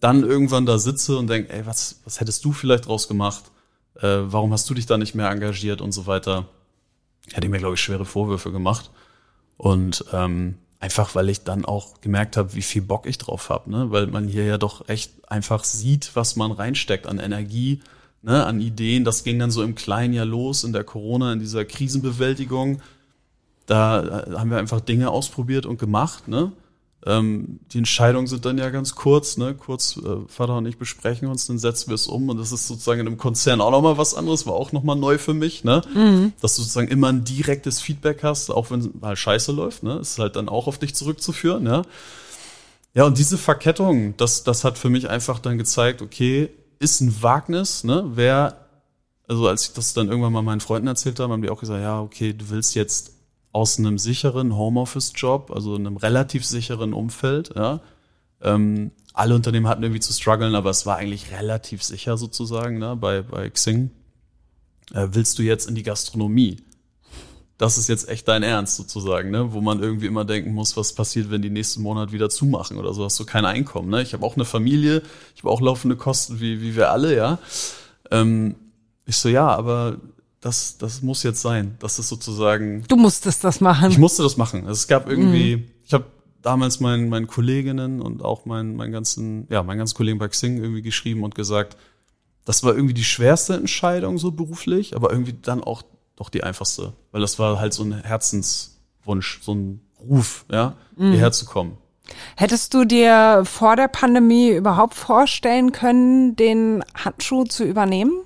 dann 0.00 0.22
irgendwann 0.22 0.66
da 0.66 0.78
sitze 0.78 1.16
und 1.16 1.28
denke, 1.28 1.52
ey, 1.52 1.66
was, 1.66 2.00
was 2.04 2.20
hättest 2.20 2.44
du 2.44 2.52
vielleicht 2.52 2.86
draus 2.86 3.08
gemacht? 3.08 3.44
Äh, 3.96 4.18
warum 4.24 4.52
hast 4.52 4.68
du 4.68 4.74
dich 4.74 4.86
da 4.86 4.98
nicht 4.98 5.14
mehr 5.14 5.30
engagiert 5.30 5.80
und 5.80 5.92
so 5.92 6.06
weiter? 6.06 6.46
Hätte 7.32 7.46
ich 7.46 7.50
mir, 7.50 7.58
glaube 7.58 7.74
ich, 7.74 7.80
schwere 7.80 8.04
Vorwürfe 8.04 8.52
gemacht. 8.52 8.90
Und 9.56 10.04
ähm, 10.12 10.58
einfach, 10.80 11.14
weil 11.14 11.28
ich 11.28 11.44
dann 11.44 11.64
auch 11.64 12.00
gemerkt 12.00 12.36
habe, 12.36 12.54
wie 12.54 12.62
viel 12.62 12.82
Bock 12.82 13.06
ich 13.06 13.18
drauf 13.18 13.48
habe, 13.48 13.70
ne? 13.70 13.90
Weil 13.90 14.06
man 14.06 14.28
hier 14.28 14.44
ja 14.44 14.58
doch 14.58 14.88
echt 14.88 15.30
einfach 15.30 15.64
sieht, 15.64 16.10
was 16.14 16.36
man 16.36 16.52
reinsteckt 16.52 17.06
an 17.06 17.18
Energie, 17.18 17.80
ne? 18.22 18.44
an 18.44 18.60
Ideen. 18.60 19.04
Das 19.04 19.24
ging 19.24 19.38
dann 19.38 19.50
so 19.50 19.62
im 19.62 19.74
Kleinen 19.74 20.12
ja 20.12 20.24
los 20.24 20.62
in 20.62 20.72
der 20.72 20.84
Corona, 20.84 21.32
in 21.32 21.40
dieser 21.40 21.64
Krisenbewältigung 21.64 22.82
da 23.66 24.24
haben 24.36 24.50
wir 24.50 24.58
einfach 24.58 24.80
Dinge 24.80 25.10
ausprobiert 25.10 25.66
und 25.66 25.78
gemacht. 25.78 26.28
Ne? 26.28 26.52
Ähm, 27.06 27.60
die 27.72 27.78
Entscheidungen 27.78 28.26
sind 28.26 28.44
dann 28.44 28.58
ja 28.58 28.68
ganz 28.70 28.96
kurz, 28.96 29.36
ne? 29.36 29.54
Kurz, 29.54 29.96
äh, 29.96 30.26
Vater 30.26 30.56
und 30.56 30.66
ich 30.66 30.76
besprechen 30.76 31.28
uns, 31.28 31.46
dann 31.46 31.58
setzen 31.58 31.88
wir 31.88 31.94
es 31.94 32.08
um. 32.08 32.28
Und 32.28 32.38
das 32.38 32.50
ist 32.50 32.66
sozusagen 32.66 33.00
in 33.00 33.06
einem 33.06 33.16
Konzern 33.16 33.60
auch 33.60 33.70
nochmal 33.70 33.96
was 33.96 34.14
anderes, 34.14 34.44
war 34.46 34.54
auch 34.54 34.72
nochmal 34.72 34.96
neu 34.96 35.16
für 35.16 35.32
mich, 35.32 35.62
ne? 35.62 35.82
Mhm. 35.94 36.32
Dass 36.40 36.56
du 36.56 36.62
sozusagen 36.62 36.88
immer 36.88 37.08
ein 37.08 37.22
direktes 37.22 37.80
Feedback 37.80 38.24
hast, 38.24 38.50
auch 38.50 38.72
wenn 38.72 38.90
mal 39.00 39.14
scheiße 39.14 39.52
läuft, 39.52 39.84
ne? 39.84 39.98
Ist 39.98 40.18
halt 40.18 40.34
dann 40.34 40.48
auch 40.48 40.66
auf 40.66 40.78
dich 40.78 40.96
zurückzuführen, 40.96 41.64
ja. 41.64 41.82
Ja, 42.92 43.04
und 43.04 43.18
diese 43.18 43.38
Verkettung, 43.38 44.16
das, 44.16 44.42
das 44.42 44.64
hat 44.64 44.76
für 44.76 44.90
mich 44.90 45.08
einfach 45.08 45.38
dann 45.38 45.58
gezeigt, 45.58 46.02
okay, 46.02 46.48
ist 46.80 47.00
ein 47.00 47.22
Wagnis, 47.22 47.84
ne? 47.84 48.04
Wer, 48.14 48.66
also 49.28 49.46
als 49.46 49.68
ich 49.68 49.74
das 49.74 49.94
dann 49.94 50.08
irgendwann 50.08 50.32
mal 50.32 50.42
meinen 50.42 50.60
Freunden 50.60 50.88
erzählt 50.88 51.20
habe, 51.20 51.32
haben 51.32 51.42
die 51.42 51.50
auch 51.50 51.60
gesagt, 51.60 51.82
ja, 51.82 52.00
okay, 52.00 52.32
du 52.32 52.50
willst 52.50 52.74
jetzt 52.74 53.15
aus 53.56 53.78
einem 53.78 53.96
sicheren 53.96 54.54
Homeoffice-Job, 54.54 55.50
also 55.50 55.76
einem 55.76 55.96
relativ 55.96 56.44
sicheren 56.44 56.92
Umfeld. 56.92 57.54
Ja. 57.56 57.80
Ähm, 58.42 58.90
alle 59.14 59.34
Unternehmen 59.34 59.66
hatten 59.66 59.82
irgendwie 59.82 60.00
zu 60.00 60.12
strugglen, 60.12 60.54
aber 60.54 60.68
es 60.68 60.84
war 60.84 60.98
eigentlich 60.98 61.32
relativ 61.32 61.82
sicher 61.82 62.18
sozusagen 62.18 62.78
ne, 62.78 62.96
bei, 62.96 63.22
bei 63.22 63.48
Xing. 63.48 63.92
Äh, 64.92 65.08
willst 65.12 65.38
du 65.38 65.42
jetzt 65.42 65.70
in 65.70 65.74
die 65.74 65.84
Gastronomie? 65.84 66.58
Das 67.56 67.78
ist 67.78 67.88
jetzt 67.88 68.10
echt 68.10 68.28
dein 68.28 68.42
Ernst 68.42 68.76
sozusagen, 68.76 69.30
ne? 69.30 69.54
wo 69.54 69.62
man 69.62 69.82
irgendwie 69.82 70.04
immer 70.04 70.26
denken 70.26 70.52
muss, 70.52 70.76
was 70.76 70.92
passiert, 70.92 71.30
wenn 71.30 71.40
die 71.40 71.48
nächsten 71.48 71.80
Monat 71.80 72.12
wieder 72.12 72.28
zumachen 72.28 72.76
oder 72.76 72.92
so, 72.92 73.06
hast 73.06 73.18
du 73.18 73.24
kein 73.24 73.46
Einkommen. 73.46 73.88
Ne? 73.88 74.02
Ich 74.02 74.12
habe 74.12 74.26
auch 74.26 74.34
eine 74.34 74.44
Familie, 74.44 75.00
ich 75.34 75.42
habe 75.42 75.50
auch 75.50 75.62
laufende 75.62 75.96
Kosten 75.96 76.40
wie, 76.40 76.60
wie 76.60 76.76
wir 76.76 76.90
alle, 76.90 77.16
ja. 77.16 77.38
Ähm, 78.10 78.56
ich 79.06 79.16
so, 79.16 79.30
ja, 79.30 79.48
aber 79.48 79.96
das, 80.46 80.78
das 80.78 81.02
muss 81.02 81.24
jetzt 81.24 81.42
sein. 81.42 81.76
Das 81.80 81.98
ist 81.98 82.08
sozusagen. 82.08 82.84
Du 82.86 82.94
musstest 82.94 83.42
das 83.42 83.60
machen. 83.60 83.90
Ich 83.90 83.98
musste 83.98 84.22
das 84.22 84.36
machen. 84.36 84.60
Also 84.60 84.74
es 84.74 84.86
gab 84.86 85.08
irgendwie, 85.08 85.56
mhm. 85.56 85.64
ich 85.84 85.92
habe 85.92 86.04
damals 86.40 86.78
meinen, 86.78 87.08
meinen 87.08 87.26
Kolleginnen 87.26 88.00
und 88.00 88.24
auch 88.24 88.44
meinen, 88.44 88.76
meinen 88.76 88.92
ganzen, 88.92 89.48
ja, 89.50 89.64
meinen 89.64 89.78
ganzen 89.78 89.96
Kollegen 89.96 90.18
bei 90.18 90.28
Xing 90.28 90.58
irgendwie 90.58 90.82
geschrieben 90.82 91.24
und 91.24 91.34
gesagt, 91.34 91.76
das 92.44 92.62
war 92.62 92.76
irgendwie 92.76 92.94
die 92.94 93.02
schwerste 93.02 93.54
Entscheidung 93.54 94.18
so 94.18 94.30
beruflich, 94.30 94.94
aber 94.94 95.10
irgendwie 95.10 95.32
dann 95.32 95.64
auch 95.64 95.82
doch 96.14 96.28
die 96.28 96.44
einfachste, 96.44 96.92
weil 97.10 97.20
das 97.20 97.40
war 97.40 97.58
halt 97.58 97.72
so 97.72 97.82
ein 97.82 98.04
Herzenswunsch, 98.04 99.40
so 99.42 99.52
ein 99.52 99.80
Ruf, 99.98 100.44
ja, 100.48 100.76
mhm. 100.94 101.10
hierher 101.10 101.32
zu 101.32 101.46
kommen. 101.46 101.76
Hättest 102.36 102.72
du 102.72 102.84
dir 102.84 103.42
vor 103.44 103.74
der 103.74 103.88
Pandemie 103.88 104.50
überhaupt 104.50 104.94
vorstellen 104.94 105.72
können, 105.72 106.36
den 106.36 106.84
Handschuh 106.94 107.42
zu 107.42 107.64
übernehmen? 107.64 108.22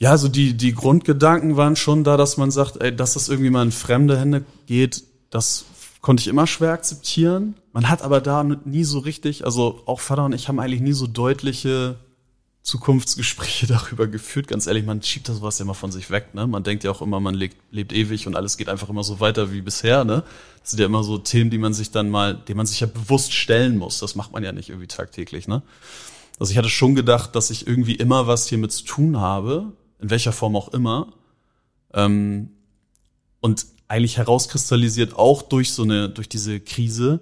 Ja, 0.00 0.12
also 0.12 0.28
die, 0.28 0.56
die 0.56 0.74
Grundgedanken 0.74 1.58
waren 1.58 1.76
schon 1.76 2.04
da, 2.04 2.16
dass 2.16 2.38
man 2.38 2.50
sagt, 2.50 2.80
ey, 2.80 2.94
dass 2.94 3.14
das 3.14 3.28
irgendwie 3.28 3.50
mal 3.50 3.62
in 3.62 3.70
fremde 3.70 4.18
Hände 4.18 4.44
geht, 4.66 5.04
das 5.28 5.66
konnte 6.00 6.22
ich 6.22 6.28
immer 6.28 6.46
schwer 6.46 6.72
akzeptieren. 6.72 7.54
Man 7.74 7.88
hat 7.90 8.00
aber 8.00 8.22
da 8.22 8.42
nie 8.42 8.84
so 8.84 9.00
richtig, 9.00 9.44
also 9.44 9.82
auch 9.84 10.00
Vater 10.00 10.24
und 10.24 10.32
ich 10.32 10.48
haben 10.48 10.58
eigentlich 10.58 10.80
nie 10.80 10.94
so 10.94 11.06
deutliche 11.06 11.96
Zukunftsgespräche 12.62 13.66
darüber 13.68 14.06
geführt. 14.06 14.48
Ganz 14.48 14.66
ehrlich, 14.66 14.86
man 14.86 15.02
schiebt 15.02 15.28
das 15.28 15.42
was 15.42 15.58
ja 15.58 15.64
immer 15.64 15.74
von 15.74 15.92
sich 15.92 16.10
weg. 16.10 16.34
Ne? 16.34 16.46
Man 16.46 16.62
denkt 16.62 16.82
ja 16.82 16.90
auch 16.90 17.02
immer, 17.02 17.20
man 17.20 17.34
lebt, 17.34 17.58
lebt 17.70 17.92
ewig 17.92 18.26
und 18.26 18.36
alles 18.36 18.56
geht 18.56 18.70
einfach 18.70 18.88
immer 18.88 19.04
so 19.04 19.20
weiter 19.20 19.52
wie 19.52 19.60
bisher. 19.60 20.04
Ne? 20.04 20.24
Das 20.62 20.70
sind 20.70 20.80
ja 20.80 20.86
immer 20.86 21.04
so 21.04 21.18
Themen, 21.18 21.50
die 21.50 21.58
man 21.58 21.74
sich 21.74 21.90
dann 21.90 22.08
mal, 22.08 22.34
die 22.48 22.54
man 22.54 22.64
sich 22.64 22.80
ja 22.80 22.86
bewusst 22.86 23.34
stellen 23.34 23.76
muss. 23.76 23.98
Das 23.98 24.14
macht 24.14 24.32
man 24.32 24.42
ja 24.42 24.52
nicht 24.52 24.70
irgendwie 24.70 24.88
tagtäglich. 24.88 25.46
Ne? 25.46 25.62
Also 26.38 26.52
ich 26.52 26.58
hatte 26.58 26.70
schon 26.70 26.94
gedacht, 26.94 27.36
dass 27.36 27.50
ich 27.50 27.66
irgendwie 27.66 27.96
immer 27.96 28.26
was 28.26 28.46
hiermit 28.46 28.72
zu 28.72 28.84
tun 28.84 29.20
habe, 29.20 29.72
in 30.00 30.10
welcher 30.10 30.32
Form 30.32 30.56
auch 30.56 30.68
immer. 30.68 31.12
Ähm, 31.92 32.50
und 33.40 33.66
eigentlich 33.88 34.18
herauskristallisiert 34.18 35.16
auch 35.16 35.42
durch 35.42 35.72
so 35.72 35.82
eine, 35.82 36.08
durch 36.08 36.28
diese 36.28 36.60
Krise. 36.60 37.20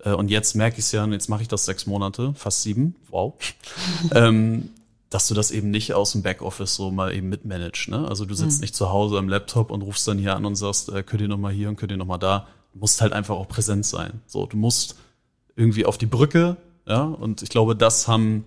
Äh, 0.00 0.12
und 0.12 0.30
jetzt 0.30 0.54
merke 0.54 0.78
ich 0.78 0.86
es 0.86 0.92
ja, 0.92 1.04
und 1.04 1.12
jetzt 1.12 1.28
mache 1.28 1.42
ich 1.42 1.48
das 1.48 1.64
sechs 1.64 1.86
Monate, 1.86 2.34
fast 2.34 2.62
sieben, 2.62 2.96
wow. 3.10 3.34
ähm, 4.14 4.70
dass 5.10 5.28
du 5.28 5.34
das 5.34 5.50
eben 5.50 5.70
nicht 5.70 5.94
aus 5.94 6.12
dem 6.12 6.22
Backoffice 6.22 6.74
so 6.74 6.90
mal 6.90 7.14
eben 7.14 7.28
mitmanagst. 7.28 7.88
Ne? 7.88 8.06
Also 8.06 8.24
du 8.24 8.34
sitzt 8.34 8.58
mhm. 8.58 8.62
nicht 8.62 8.74
zu 8.74 8.90
Hause 8.90 9.16
am 9.16 9.28
Laptop 9.28 9.70
und 9.70 9.82
rufst 9.82 10.06
dann 10.06 10.18
hier 10.18 10.36
an 10.36 10.44
und 10.44 10.56
sagst, 10.56 10.90
äh, 10.90 11.02
könnt 11.02 11.22
ihr 11.22 11.28
noch 11.28 11.38
mal 11.38 11.52
hier 11.52 11.68
und 11.68 11.76
könnt 11.76 11.92
ihr 11.92 11.96
noch 11.96 12.06
mal 12.06 12.18
da. 12.18 12.46
Du 12.72 12.80
musst 12.80 13.00
halt 13.00 13.12
einfach 13.12 13.36
auch 13.36 13.48
präsent 13.48 13.86
sein. 13.86 14.20
So, 14.26 14.44
du 14.46 14.56
musst 14.56 14.96
irgendwie 15.56 15.86
auf 15.86 15.98
die 15.98 16.06
Brücke, 16.06 16.56
ja. 16.86 17.02
Und 17.04 17.42
ich 17.42 17.48
glaube, 17.48 17.74
das 17.74 18.06
haben 18.06 18.44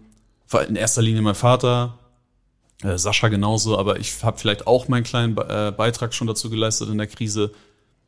in 0.67 0.76
erster 0.76 1.02
Linie 1.02 1.22
mein 1.22 1.36
Vater, 1.36 1.98
äh, 2.84 2.98
Sascha 2.98 3.28
genauso, 3.28 3.78
aber 3.78 4.00
ich 4.00 4.24
habe 4.24 4.38
vielleicht 4.38 4.67
auch 4.67 4.88
meinen 4.88 5.04
kleinen 5.04 5.38
äh, 5.38 5.72
Beitrag 5.76 6.13
schon 6.13 6.28
dazu 6.28 6.50
geleistet 6.50 6.89
in 6.89 6.98
der 6.98 7.08
Krise, 7.08 7.52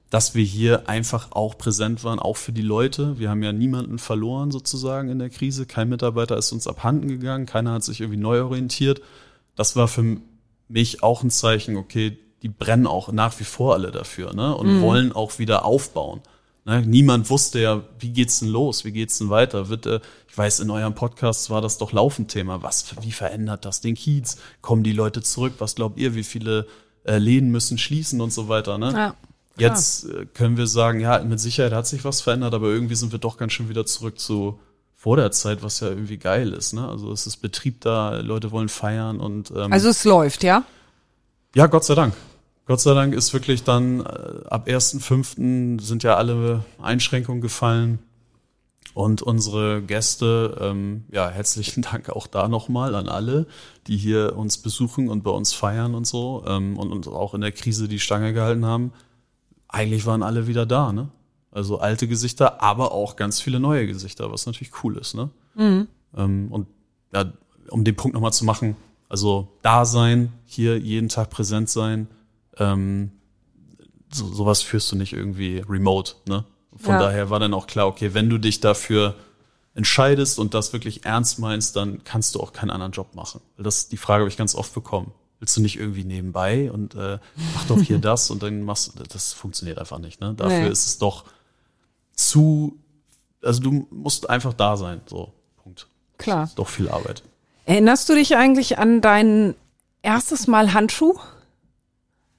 dass 0.10 0.36
wir 0.36 0.44
hier 0.44 0.88
einfach 0.88 1.32
auch 1.32 1.58
präsent 1.58 2.04
waren, 2.04 2.20
auch 2.20 2.38
für 2.38 2.52
die 2.52 2.62
Leute. 2.62 3.18
Wir 3.18 3.30
haben 3.30 3.42
ja 3.42 3.52
niemanden 3.52 3.98
verloren 3.98 4.52
sozusagen 4.52 5.10
in 5.10 5.18
der 5.18 5.32
Krise. 5.32 5.66
Kein 5.66 5.90
Mitarbeiter 5.90 6.38
ist 6.38 6.52
uns 6.52 6.68
abhanden 6.68 7.08
gegangen, 7.08 7.48
keiner 7.48 7.74
hat 7.74 7.84
sich 7.84 8.02
irgendwie 8.02 8.20
neu 8.20 8.44
orientiert. 8.44 9.02
Das 9.56 9.76
war 9.76 9.88
für 9.88 10.18
mich 10.68 11.02
auch 11.02 11.24
ein 11.24 11.32
Zeichen, 11.32 11.78
okay, 11.78 12.18
die 12.44 12.50
brennen 12.50 12.88
auch 12.88 13.12
nach 13.12 13.40
wie 13.40 13.44
vor 13.44 13.74
alle 13.74 13.92
dafür 13.92 14.34
ne? 14.34 14.56
und 14.56 14.78
mhm. 14.78 14.82
wollen 14.82 15.12
auch 15.14 15.40
wieder 15.40 15.66
aufbauen. 15.66 16.22
Ne? 16.66 16.82
Niemand 16.86 17.30
wusste 17.30 17.60
ja, 17.60 17.84
wie 18.00 18.10
geht's 18.10 18.40
denn 18.40 18.50
los, 18.50 18.86
wie 18.86 18.92
geht's 18.92 19.18
denn 19.18 19.30
weiter? 19.30 19.70
Wird, 19.70 19.86
äh, 19.86 20.00
ich 20.30 20.38
weiß, 20.38 20.62
in 20.62 20.70
eurem 20.70 20.96
Podcast 20.96 21.50
war 21.50 21.62
das 21.62 21.78
doch 21.78 21.92
laufend 21.92 22.32
Thema. 22.32 22.64
Was, 22.64 22.86
wie 23.02 23.12
verändert 23.12 23.66
das 23.66 23.82
den 23.82 23.96
Kiez? 23.96 24.38
Kommen 24.62 24.84
die 24.84 24.94
Leute 24.94 25.22
zurück? 25.22 25.54
Was 25.60 25.76
glaubt 25.76 26.00
ihr, 26.00 26.16
wie 26.16 26.24
viele 26.24 26.68
äh, 27.04 27.18
Läden 27.18 27.52
müssen 27.52 27.78
schließen 27.78 28.22
und 28.22 28.32
so 28.32 28.48
weiter? 28.48 28.78
Ne? 28.78 28.92
Ja. 28.94 29.16
Jetzt 29.58 30.06
äh, 30.06 30.26
können 30.34 30.58
wir 30.58 30.68
sagen, 30.68 31.00
ja, 31.00 31.20
mit 31.20 31.40
Sicherheit 31.40 31.74
hat 31.74 31.86
sich 31.86 32.06
was 32.06 32.22
verändert, 32.22 32.54
aber 32.54 32.68
irgendwie 32.68 32.96
sind 32.96 33.12
wir 33.12 33.20
doch 33.20 33.38
ganz 33.38 33.54
schön 33.54 33.70
wieder 33.70 33.86
zurück 33.86 34.20
zu 34.20 34.60
vor 34.96 35.18
der 35.18 35.32
Zeit, 35.32 35.62
was 35.64 35.82
ja 35.82 35.90
irgendwie 35.90 36.18
geil 36.18 36.54
ist. 36.54 36.72
Ne? 36.72 36.88
Also 36.88 37.12
es 37.12 37.28
ist 37.28 37.38
Betrieb 37.38 37.82
da, 37.82 38.20
Leute 38.20 38.52
wollen 38.52 38.70
feiern 38.70 39.20
und 39.20 39.52
ähm, 39.52 39.74
also 39.74 39.90
es 39.90 40.06
läuft, 40.06 40.44
ja? 40.44 40.64
Ja, 41.56 41.68
Gott 41.68 41.84
sei 41.84 41.94
Dank. 41.94 42.14
Gott 42.66 42.80
sei 42.80 42.94
Dank 42.94 43.14
ist 43.14 43.34
wirklich 43.34 43.64
dann 43.64 44.02
äh, 44.02 44.46
ab 44.48 44.68
1.5. 44.68 45.82
sind 45.82 46.04
ja 46.04 46.16
alle 46.16 46.64
Einschränkungen 46.82 47.42
gefallen. 47.42 48.00
Und 48.94 49.24
unsere 49.24 49.82
Gäste, 49.82 50.58
ähm, 50.62 51.06
ja, 51.12 51.28
herzlichen 51.30 51.82
Dank 51.92 52.10
auch 52.10 52.28
da 52.28 52.48
nochmal 52.48 52.94
an 52.96 53.10
alle, 53.10 53.48
die 53.88 53.98
hier 53.98 54.38
uns 54.38 54.60
besuchen 54.60 55.10
und 55.10 55.24
bei 55.24 55.32
uns 55.32 55.52
feiern 55.52 55.96
und 55.96 56.06
so 56.06 56.44
ähm, 56.48 56.78
und 56.78 56.92
uns 56.92 57.08
auch 57.08 57.34
in 57.34 57.42
der 57.42 57.52
Krise 57.52 57.88
die 57.88 58.00
Stange 58.00 58.34
gehalten 58.34 58.66
haben 58.66 58.94
eigentlich 59.74 60.06
waren 60.06 60.24
alle 60.24 60.48
wieder 60.48 60.66
da, 60.66 60.94
ne? 60.94 61.10
Also 61.52 61.80
alte 61.80 62.08
Gesichter, 62.08 62.62
aber 62.62 62.94
auch 62.94 63.16
ganz 63.16 63.42
viele 63.42 63.60
neue 63.60 63.86
Gesichter, 63.86 64.32
was 64.32 64.46
natürlich 64.46 64.72
cool 64.84 64.98
ist, 64.98 65.16
ne? 65.16 65.30
Mhm. 65.56 65.88
Ähm, 66.16 66.48
und 66.52 66.68
ja, 67.12 67.32
um 67.70 67.84
den 67.84 67.96
Punkt 67.96 68.14
nochmal 68.14 68.34
zu 68.34 68.46
machen, 68.46 68.76
also 69.10 69.50
da 69.62 69.86
sein, 69.86 70.32
hier 70.46 70.80
jeden 70.80 71.10
Tag 71.10 71.30
präsent 71.30 71.70
sein, 71.70 72.08
ähm, 72.58 73.12
so, 74.12 74.32
sowas 74.32 74.62
führst 74.62 74.92
du 74.92 74.96
nicht 74.96 75.14
irgendwie 75.14 75.64
remote, 75.68 76.16
ne? 76.28 76.46
Von 76.76 76.96
ja. 76.96 77.00
daher 77.00 77.30
war 77.30 77.40
dann 77.40 77.54
auch 77.54 77.68
klar, 77.68 77.88
okay, 77.88 78.14
wenn 78.14 78.30
du 78.30 78.40
dich 78.40 78.60
dafür 78.60 79.16
entscheidest 79.76 80.40
und 80.40 80.54
das 80.56 80.74
wirklich 80.74 81.06
ernst 81.06 81.38
meinst, 81.38 81.76
dann 81.76 82.04
kannst 82.04 82.34
du 82.34 82.40
auch 82.40 82.52
keinen 82.52 82.72
anderen 82.72 82.92
Job 82.92 83.14
machen. 83.16 83.42
Das, 83.58 83.90
die 83.90 83.98
Frage 83.98 84.22
habe 84.22 84.30
ich 84.30 84.38
ganz 84.38 84.56
oft 84.56 84.74
bekommen 84.74 85.12
willst 85.44 85.58
du 85.58 85.62
nicht 85.62 85.78
irgendwie 85.78 86.06
nebenbei 86.06 86.72
und 86.72 86.96
äh, 86.96 87.20
mach 87.54 87.68
doch 87.68 87.82
hier 87.82 87.98
das 88.00 88.32
und 88.32 88.42
dann 88.44 88.62
machst 88.62 88.98
du, 88.98 89.04
das 89.04 89.34
funktioniert 89.34 89.78
einfach 89.78 90.00
nicht. 90.00 90.22
Ne? 90.22 90.34
Dafür 90.38 90.62
nee. 90.62 90.70
ist 90.70 90.86
es 90.88 91.00
doch 91.00 91.26
zu, 92.16 92.80
also 93.42 93.62
du 93.62 93.86
musst 93.92 94.30
einfach 94.30 94.54
da 94.54 94.78
sein, 94.78 95.02
so, 95.06 95.34
Punkt. 95.62 95.88
Klar. 96.18 96.46
Ist 96.46 96.58
doch 96.58 96.70
viel 96.70 96.88
Arbeit. 96.88 97.24
Erinnerst 97.66 98.08
du 98.08 98.14
dich 98.14 98.38
eigentlich 98.38 98.78
an 98.78 99.02
dein 99.02 99.56
erstes 100.02 100.48
Mal 100.48 100.74
Handschuh? 100.74 101.20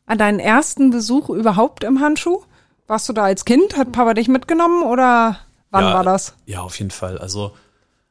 An 0.06 0.18
deinen 0.18 0.38
ersten 0.38 0.90
Besuch 0.90 1.30
überhaupt 1.30 1.84
im 1.84 2.00
Handschuh? 2.00 2.42
Warst 2.86 3.08
du 3.08 3.12
da 3.12 3.24
als 3.24 3.44
Kind? 3.44 3.76
Hat 3.76 3.92
Papa 3.92 4.14
dich 4.14 4.28
mitgenommen 4.28 4.82
oder 4.82 5.38
wann 5.70 5.84
ja, 5.84 5.94
war 5.94 6.04
das? 6.04 6.34
Ja, 6.46 6.60
auf 6.60 6.78
jeden 6.78 6.90
Fall. 6.90 7.18
Also 7.18 7.56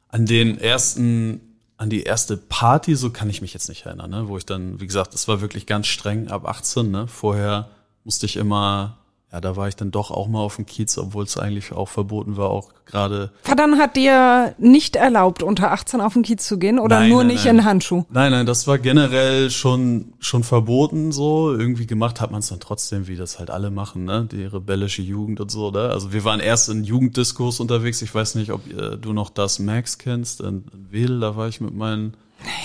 an 0.08 0.26
den 0.26 0.58
ersten 0.58 1.54
an 1.76 1.90
die 1.90 2.04
erste 2.04 2.36
Party, 2.36 2.94
so 2.94 3.10
kann 3.10 3.28
ich 3.28 3.42
mich 3.42 3.52
jetzt 3.52 3.68
nicht 3.68 3.84
erinnern, 3.86 4.10
ne? 4.10 4.28
wo 4.28 4.38
ich 4.38 4.46
dann, 4.46 4.80
wie 4.80 4.86
gesagt, 4.86 5.12
das 5.12 5.26
war 5.26 5.40
wirklich 5.40 5.66
ganz 5.66 5.86
streng 5.86 6.28
ab 6.28 6.46
18. 6.46 6.90
Ne? 6.90 7.08
Vorher 7.08 7.68
musste 8.04 8.26
ich 8.26 8.36
immer 8.36 8.98
ja, 9.34 9.40
da 9.40 9.56
war 9.56 9.66
ich 9.66 9.74
dann 9.74 9.90
doch 9.90 10.12
auch 10.12 10.28
mal 10.28 10.38
auf 10.38 10.54
dem 10.54 10.64
Kiez, 10.64 10.96
obwohl 10.96 11.24
es 11.24 11.36
eigentlich 11.36 11.72
auch 11.72 11.88
verboten 11.88 12.36
war, 12.36 12.50
auch 12.50 12.68
gerade. 12.86 13.32
Vater 13.42 13.64
hat 13.78 13.96
dir 13.96 14.54
nicht 14.58 14.94
erlaubt, 14.94 15.42
unter 15.42 15.72
18 15.72 16.00
auf 16.00 16.12
den 16.12 16.22
Kiez 16.22 16.46
zu 16.46 16.56
gehen 16.56 16.78
oder 16.78 17.00
nein, 17.00 17.08
nur 17.10 17.24
nein, 17.24 17.32
nicht 17.32 17.44
nein. 17.44 17.58
in 17.58 17.64
Handschuh? 17.64 18.04
Nein, 18.10 18.30
nein, 18.30 18.46
das 18.46 18.68
war 18.68 18.78
generell 18.78 19.50
schon, 19.50 20.12
schon 20.20 20.44
verboten 20.44 21.10
so. 21.10 21.52
Irgendwie 21.52 21.88
gemacht 21.88 22.20
hat 22.20 22.30
man 22.30 22.40
es 22.40 22.46
dann 22.46 22.60
trotzdem, 22.60 23.08
wie 23.08 23.16
das 23.16 23.40
halt 23.40 23.50
alle 23.50 23.72
machen, 23.72 24.04
ne? 24.04 24.28
Die 24.30 24.44
rebellische 24.44 25.02
Jugend 25.02 25.40
und 25.40 25.50
so, 25.50 25.72
ne? 25.72 25.90
Also 25.90 26.12
wir 26.12 26.22
waren 26.22 26.38
erst 26.38 26.68
in 26.68 26.84
Jugenddiskos 26.84 27.58
unterwegs. 27.58 28.02
Ich 28.02 28.14
weiß 28.14 28.36
nicht, 28.36 28.52
ob 28.52 28.64
äh, 28.70 28.96
du 28.96 29.12
noch 29.12 29.30
das 29.30 29.58
Max 29.58 29.98
kennst. 29.98 30.42
In 30.42 30.62
Wedel, 30.90 31.18
da 31.18 31.34
war 31.34 31.48
ich 31.48 31.60
mit 31.60 31.74
meinen 31.74 32.16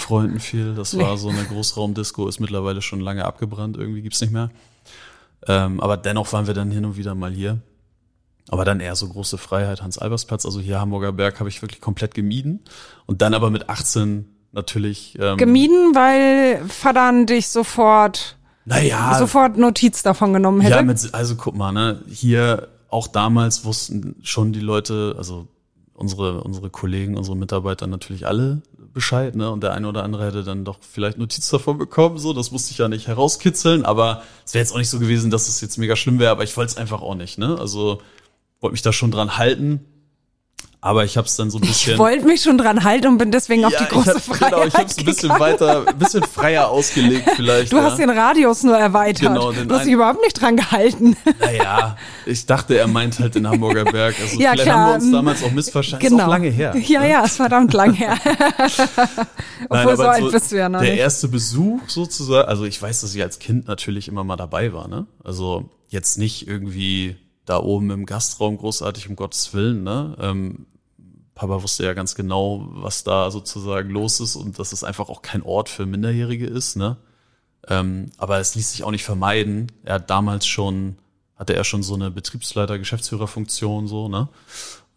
Freunden 0.02 0.40
viel. 0.40 0.76
Das 0.76 0.96
war 0.96 1.18
so 1.18 1.30
eine 1.30 1.44
Großraumdisco, 1.46 2.28
ist 2.28 2.40
mittlerweile 2.40 2.84
schon 2.84 3.00
lange 3.00 3.26
abgebrannt, 3.26 3.76
irgendwie 3.76 4.04
gibt's 4.04 4.22
nicht 4.22 4.34
mehr. 4.34 4.52
Ähm, 5.48 5.80
aber 5.80 5.98
dennoch 5.98 6.32
waren 6.34 6.48
wir 6.48 6.54
dann 6.54 6.72
hin 6.72 6.86
und 6.86 6.98
wieder 6.98 7.16
mal 7.16 7.32
hier. 7.32 7.60
Aber 8.50 8.66
dann 8.66 8.80
eher 8.80 8.96
so 8.96 9.08
große 9.08 9.38
Freiheit, 9.38 9.82
Hans-Albers-Platz. 9.82 10.46
Also 10.46 10.60
hier 10.60 10.80
Hamburger 10.80 11.12
Berg 11.12 11.40
habe 11.40 11.50
ich 11.50 11.62
wirklich 11.62 11.82
komplett 11.82 12.14
gemieden. 12.14 12.62
Und 13.06 13.22
dann 13.22 13.34
aber 13.34 13.50
mit 13.52 13.70
18 13.70 14.26
natürlich. 14.52 15.18
Ähm, 15.20 15.38
gemieden, 15.38 15.94
weil 15.94 16.68
Vater 16.68 17.26
dich 17.26 17.50
sofort, 17.50 18.38
naja, 18.66 19.16
sofort 19.18 19.58
Notiz 19.58 20.02
davon 20.02 20.34
genommen 20.34 20.62
hätte. 20.62 20.76
Ja, 20.76 20.82
mit, 20.82 21.14
also 21.14 21.36
guck 21.36 21.56
mal, 21.56 21.72
ne, 21.72 22.02
hier 22.08 22.70
auch 22.90 23.08
damals 23.08 23.66
wussten 23.66 24.16
schon 24.24 24.52
die 24.52 24.62
Leute, 24.62 25.14
also 25.18 25.48
unsere, 25.94 26.42
unsere 26.44 26.70
Kollegen, 26.70 27.18
unsere 27.18 27.38
Mitarbeiter 27.38 27.86
natürlich 27.86 28.26
alle 28.26 28.64
Bescheid, 28.94 29.36
ne? 29.36 29.52
Und 29.52 29.62
der 29.64 29.74
eine 29.74 29.88
oder 29.88 30.04
andere 30.04 30.26
hätte 30.26 30.44
dann 30.44 30.66
doch 30.66 30.80
vielleicht 30.82 31.18
Notiz 31.18 31.50
davon 31.50 31.78
bekommen, 31.78 32.18
so, 32.18 32.34
das 32.34 32.52
musste 32.52 32.72
ich 32.72 32.78
ja 32.78 32.88
nicht 32.88 33.08
herauskitzeln, 33.08 33.86
aber 33.86 34.24
es 34.46 34.54
wäre 34.54 34.64
jetzt 34.64 34.72
auch 34.74 34.78
nicht 34.78 34.90
so 34.90 35.00
gewesen, 35.00 35.32
dass 35.32 35.48
es 35.48 35.62
jetzt 35.62 35.78
mega 35.78 35.96
schlimm 35.96 36.20
wäre, 36.20 36.32
aber 36.32 36.44
ich 36.44 36.56
wollte 36.58 36.72
es 36.72 36.78
einfach 36.78 37.02
auch 37.02 37.16
nicht, 37.16 37.38
ne? 37.38 37.58
Also 37.60 38.02
wollte 38.60 38.74
mich 38.74 38.82
da 38.82 38.92
schon 38.92 39.12
dran 39.12 39.38
halten. 39.38 39.86
Aber 40.82 41.04
ich 41.04 41.18
habe 41.18 41.28
es 41.28 41.36
dann 41.36 41.52
so 41.52 41.58
ein 41.58 41.62
bisschen. 41.62 41.94
Ich 41.94 42.00
wollte 42.00 42.26
mich 42.26 42.42
schon 42.42 42.58
dran 42.58 42.86
halten 42.86 43.08
und 43.08 43.18
bin 43.18 43.32
deswegen 43.32 43.62
ja, 43.62 43.68
auf 43.68 43.76
die 43.76 43.84
große 43.84 44.14
hab, 44.14 44.22
Freiheit 44.22 44.52
Genau, 44.52 44.66
ich 44.66 44.74
habe 44.76 44.86
es 44.86 44.98
ein 44.98 45.06
bisschen 45.06 45.30
weiter, 45.32 45.86
ein 45.86 45.98
bisschen 45.98 46.24
freier 46.24 46.70
ausgelegt 46.70 47.30
vielleicht. 47.36 47.74
Du 47.74 47.78
ja. 47.78 47.84
hast 47.84 48.00
den 48.00 48.10
Radius 48.10 48.64
nur 48.64 48.78
erweitert. 48.78 49.34
Genau, 49.34 49.52
den 49.52 49.68
du 49.68 49.76
hast 49.76 49.86
dich 49.86 49.94
überhaupt 49.94 50.22
nicht 50.22 50.42
dran 50.42 50.56
gehalten. 50.56 51.18
Naja, 51.42 51.98
ich 52.26 52.46
dachte, 52.46 52.78
er 52.78 52.88
meint 52.88 53.20
halt 53.20 53.36
den 53.36 53.46
Hamburger 53.46 53.84
Berg. 53.84 54.16
Also 54.22 54.40
ja, 54.40 54.52
vielleicht 54.52 54.64
klar. 54.64 54.78
haben 54.78 54.88
wir 54.88 54.96
uns 54.96 55.12
damals 55.12 55.44
auch 55.44 55.52
missverstanden. 55.52 56.08
Genau. 56.08 56.18
Ist 56.20 56.24
auch 56.24 56.30
lange 56.30 56.50
her. 56.50 56.74
Ja, 56.78 57.02
ne? 57.02 57.10
ja, 57.10 57.26
ist 57.26 57.36
verdammt 57.36 57.74
lang 57.74 57.94
her. 57.94 58.18
Obwohl, 59.70 59.86
Nein, 59.86 59.98
so 59.98 60.04
alt 60.04 60.24
so 60.24 60.32
bist 60.32 60.52
du 60.54 60.58
ja 60.58 60.70
noch 60.70 60.80
Der 60.80 60.92
nicht. 60.92 61.00
erste 61.00 61.28
Besuch 61.28 61.82
sozusagen, 61.88 62.48
also 62.48 62.64
ich 62.64 62.82
weiß, 62.82 63.02
dass 63.02 63.14
ich 63.14 63.22
als 63.22 63.40
Kind 63.40 63.68
natürlich 63.68 64.08
immer 64.08 64.24
mal 64.24 64.38
dabei 64.38 64.72
war, 64.72 64.88
ne? 64.88 65.08
Also 65.26 65.70
jetzt 65.90 66.18
nicht 66.18 66.48
irgendwie 66.48 67.18
da 67.50 67.60
oben 67.60 67.90
im 67.90 68.06
Gastraum 68.06 68.58
großartig, 68.58 69.10
um 69.10 69.16
Gottes 69.16 69.54
Willen. 69.54 69.84
Ne? 69.84 70.16
Ähm, 70.20 70.68
Papa 71.34 71.64
wusste 71.64 71.84
ja 71.86 71.94
ganz 71.94 72.16
genau, 72.16 72.68
was 72.70 73.04
da 73.04 73.32
sozusagen 73.32 73.90
los 73.90 74.20
ist 74.20 74.36
und 74.36 74.60
dass 74.60 74.72
es 74.72 74.84
einfach 74.84 75.10
auch 75.10 75.22
kein 75.22 75.42
Ort 75.42 75.70
für 75.70 75.86
Minderjährige 75.86 76.46
ist. 76.46 76.76
Ne? 76.76 76.98
Ähm, 77.68 78.12
aber 78.18 78.40
es 78.40 78.56
ließ 78.56 78.72
sich 78.72 78.84
auch 78.84 78.92
nicht 78.92 79.04
vermeiden. 79.04 79.72
Er 79.84 79.96
hat 79.96 80.10
damals 80.10 80.46
schon, 80.46 80.98
hatte 81.36 81.56
er 81.56 81.64
schon 81.64 81.82
so 81.82 81.96
eine 81.96 82.12
Betriebsleiter, 82.12 82.78
Geschäftsführerfunktion 82.78 83.88
so, 83.88 84.10
ne? 84.10 84.30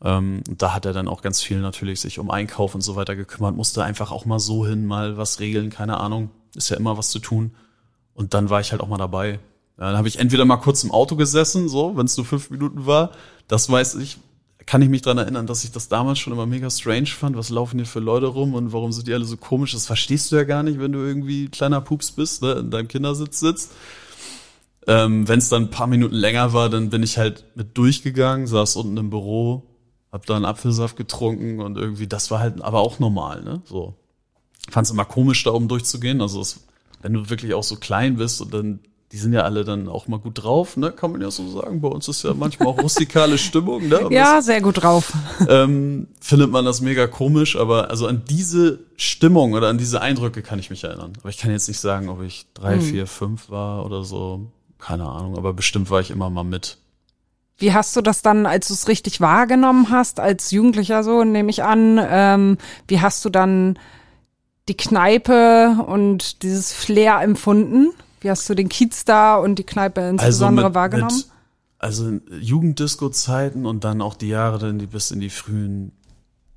Ähm, 0.04 0.42
und 0.48 0.60
da 0.60 0.74
hat 0.74 0.84
er 0.84 0.92
dann 0.92 1.06
auch 1.06 1.22
ganz 1.22 1.40
viel 1.40 1.60
natürlich 1.60 2.00
sich 2.00 2.18
um 2.18 2.30
Einkauf 2.30 2.74
und 2.74 2.80
so 2.80 2.96
weiter 2.96 3.14
gekümmert, 3.14 3.54
musste 3.54 3.84
einfach 3.84 4.10
auch 4.10 4.24
mal 4.24 4.40
so 4.40 4.66
hin, 4.66 4.84
mal 4.84 5.16
was 5.16 5.38
regeln, 5.38 5.70
keine 5.70 5.98
Ahnung. 5.98 6.30
Ist 6.56 6.70
ja 6.70 6.76
immer 6.76 6.98
was 6.98 7.10
zu 7.10 7.20
tun. 7.20 7.54
Und 8.14 8.34
dann 8.34 8.50
war 8.50 8.60
ich 8.60 8.72
halt 8.72 8.82
auch 8.82 8.88
mal 8.88 8.98
dabei. 8.98 9.38
Dann 9.76 9.96
habe 9.96 10.08
ich 10.08 10.18
entweder 10.18 10.44
mal 10.44 10.58
kurz 10.58 10.84
im 10.84 10.90
Auto 10.90 11.16
gesessen, 11.16 11.68
so, 11.68 11.96
wenn 11.96 12.06
es 12.06 12.16
nur 12.16 12.26
fünf 12.26 12.50
Minuten 12.50 12.86
war. 12.86 13.12
Das 13.48 13.68
weiß 13.70 13.96
ich, 13.96 14.18
kann 14.66 14.82
ich 14.82 14.88
mich 14.88 15.02
dran 15.02 15.18
erinnern, 15.18 15.46
dass 15.46 15.64
ich 15.64 15.72
das 15.72 15.88
damals 15.88 16.18
schon 16.18 16.32
immer 16.32 16.46
mega 16.46 16.70
strange 16.70 17.06
fand. 17.06 17.36
Was 17.36 17.50
laufen 17.50 17.78
hier 17.78 17.86
für 17.86 18.00
Leute 18.00 18.26
rum 18.26 18.54
und 18.54 18.72
warum 18.72 18.92
sind 18.92 19.08
die 19.08 19.14
alle 19.14 19.24
so 19.24 19.36
komisch? 19.36 19.72
Das 19.72 19.86
verstehst 19.86 20.30
du 20.30 20.36
ja 20.36 20.44
gar 20.44 20.62
nicht, 20.62 20.78
wenn 20.78 20.92
du 20.92 21.00
irgendwie 21.00 21.48
kleiner 21.48 21.80
Pups 21.80 22.12
bist, 22.12 22.42
ne, 22.42 22.52
in 22.52 22.70
deinem 22.70 22.88
Kindersitz 22.88 23.40
sitzt. 23.40 23.72
Ähm, 24.86 25.28
wenn 25.28 25.38
es 25.38 25.48
dann 25.48 25.64
ein 25.64 25.70
paar 25.70 25.86
Minuten 25.86 26.14
länger 26.14 26.52
war, 26.52 26.68
dann 26.68 26.90
bin 26.90 27.02
ich 27.02 27.18
halt 27.18 27.44
mit 27.54 27.76
durchgegangen, 27.78 28.46
saß 28.46 28.76
unten 28.76 28.96
im 28.96 29.10
Büro, 29.10 29.62
hab 30.10 30.26
da 30.26 30.36
einen 30.36 30.44
Apfelsaft 30.44 30.96
getrunken 30.96 31.60
und 31.60 31.78
irgendwie, 31.78 32.08
das 32.08 32.30
war 32.30 32.40
halt 32.40 32.60
aber 32.62 32.80
auch 32.80 32.98
normal, 32.98 33.42
ne? 33.42 33.62
So. 33.64 33.94
Fand's 34.70 34.90
immer 34.90 35.04
komisch, 35.04 35.42
da 35.44 35.50
oben 35.50 35.68
durchzugehen. 35.68 36.20
Also, 36.20 36.40
es, 36.40 36.64
wenn 37.00 37.12
du 37.12 37.30
wirklich 37.30 37.54
auch 37.54 37.62
so 37.62 37.76
klein 37.76 38.16
bist 38.16 38.40
und 38.40 38.54
dann 38.54 38.80
die 39.12 39.18
sind 39.18 39.34
ja 39.34 39.42
alle 39.42 39.62
dann 39.64 39.88
auch 39.88 40.08
mal 40.08 40.18
gut 40.18 40.42
drauf, 40.42 40.78
ne? 40.78 40.90
Kann 40.90 41.12
man 41.12 41.20
ja 41.20 41.30
so 41.30 41.46
sagen. 41.46 41.82
Bei 41.82 41.88
uns 41.88 42.08
ist 42.08 42.24
ja 42.24 42.32
manchmal 42.32 42.68
auch 42.68 42.82
rustikale 42.82 43.36
Stimmung, 43.38 43.86
ne? 43.86 43.98
Aber 43.98 44.12
ja, 44.12 44.40
sehr 44.40 44.62
gut 44.62 44.82
drauf. 44.82 45.12
Ähm, 45.48 46.08
findet 46.18 46.50
man 46.50 46.64
das 46.64 46.80
mega 46.80 47.06
komisch, 47.06 47.56
aber 47.56 47.90
also 47.90 48.06
an 48.06 48.22
diese 48.28 48.80
Stimmung 48.96 49.52
oder 49.52 49.68
an 49.68 49.76
diese 49.76 50.00
Eindrücke 50.00 50.40
kann 50.40 50.58
ich 50.58 50.70
mich 50.70 50.84
erinnern. 50.84 51.12
Aber 51.20 51.28
ich 51.28 51.36
kann 51.36 51.50
jetzt 51.50 51.68
nicht 51.68 51.78
sagen, 51.78 52.08
ob 52.08 52.22
ich 52.22 52.46
drei, 52.54 52.76
hm. 52.76 52.80
vier, 52.80 53.06
fünf 53.06 53.50
war 53.50 53.84
oder 53.84 54.02
so. 54.02 54.50
Keine 54.78 55.04
Ahnung, 55.04 55.36
aber 55.36 55.52
bestimmt 55.52 55.90
war 55.90 56.00
ich 56.00 56.10
immer 56.10 56.30
mal 56.30 56.42
mit. 56.42 56.78
Wie 57.58 57.74
hast 57.74 57.94
du 57.94 58.00
das 58.00 58.22
dann, 58.22 58.46
als 58.46 58.68
du 58.68 58.74
es 58.74 58.88
richtig 58.88 59.20
wahrgenommen 59.20 59.90
hast, 59.90 60.20
als 60.20 60.50
Jugendlicher 60.52 61.04
so, 61.04 61.22
nehme 61.22 61.50
ich 61.50 61.62
an, 61.62 62.00
ähm, 62.02 62.56
wie 62.88 63.00
hast 63.00 63.24
du 63.26 63.28
dann 63.28 63.78
die 64.68 64.76
Kneipe 64.76 65.84
und 65.86 66.42
dieses 66.42 66.72
Flair 66.72 67.20
empfunden? 67.20 67.90
Wie 68.22 68.30
hast 68.30 68.48
du 68.48 68.54
den 68.54 68.68
Kiez 68.68 69.04
da 69.04 69.36
und 69.36 69.58
die 69.58 69.64
Kneipe 69.64 70.00
insbesondere 70.00 70.66
also 70.66 70.68
mit, 70.68 70.74
wahrgenommen? 70.74 71.16
Mit, 71.16 71.26
also 71.78 72.20
Jugenddisco-Zeiten 72.40 73.66
und 73.66 73.84
dann 73.84 74.00
auch 74.00 74.14
die 74.14 74.28
Jahre 74.28 74.58
dann 74.58 74.78
die 74.78 74.86
bis 74.86 75.10
in 75.10 75.20
die 75.20 75.30
frühen 75.30 75.92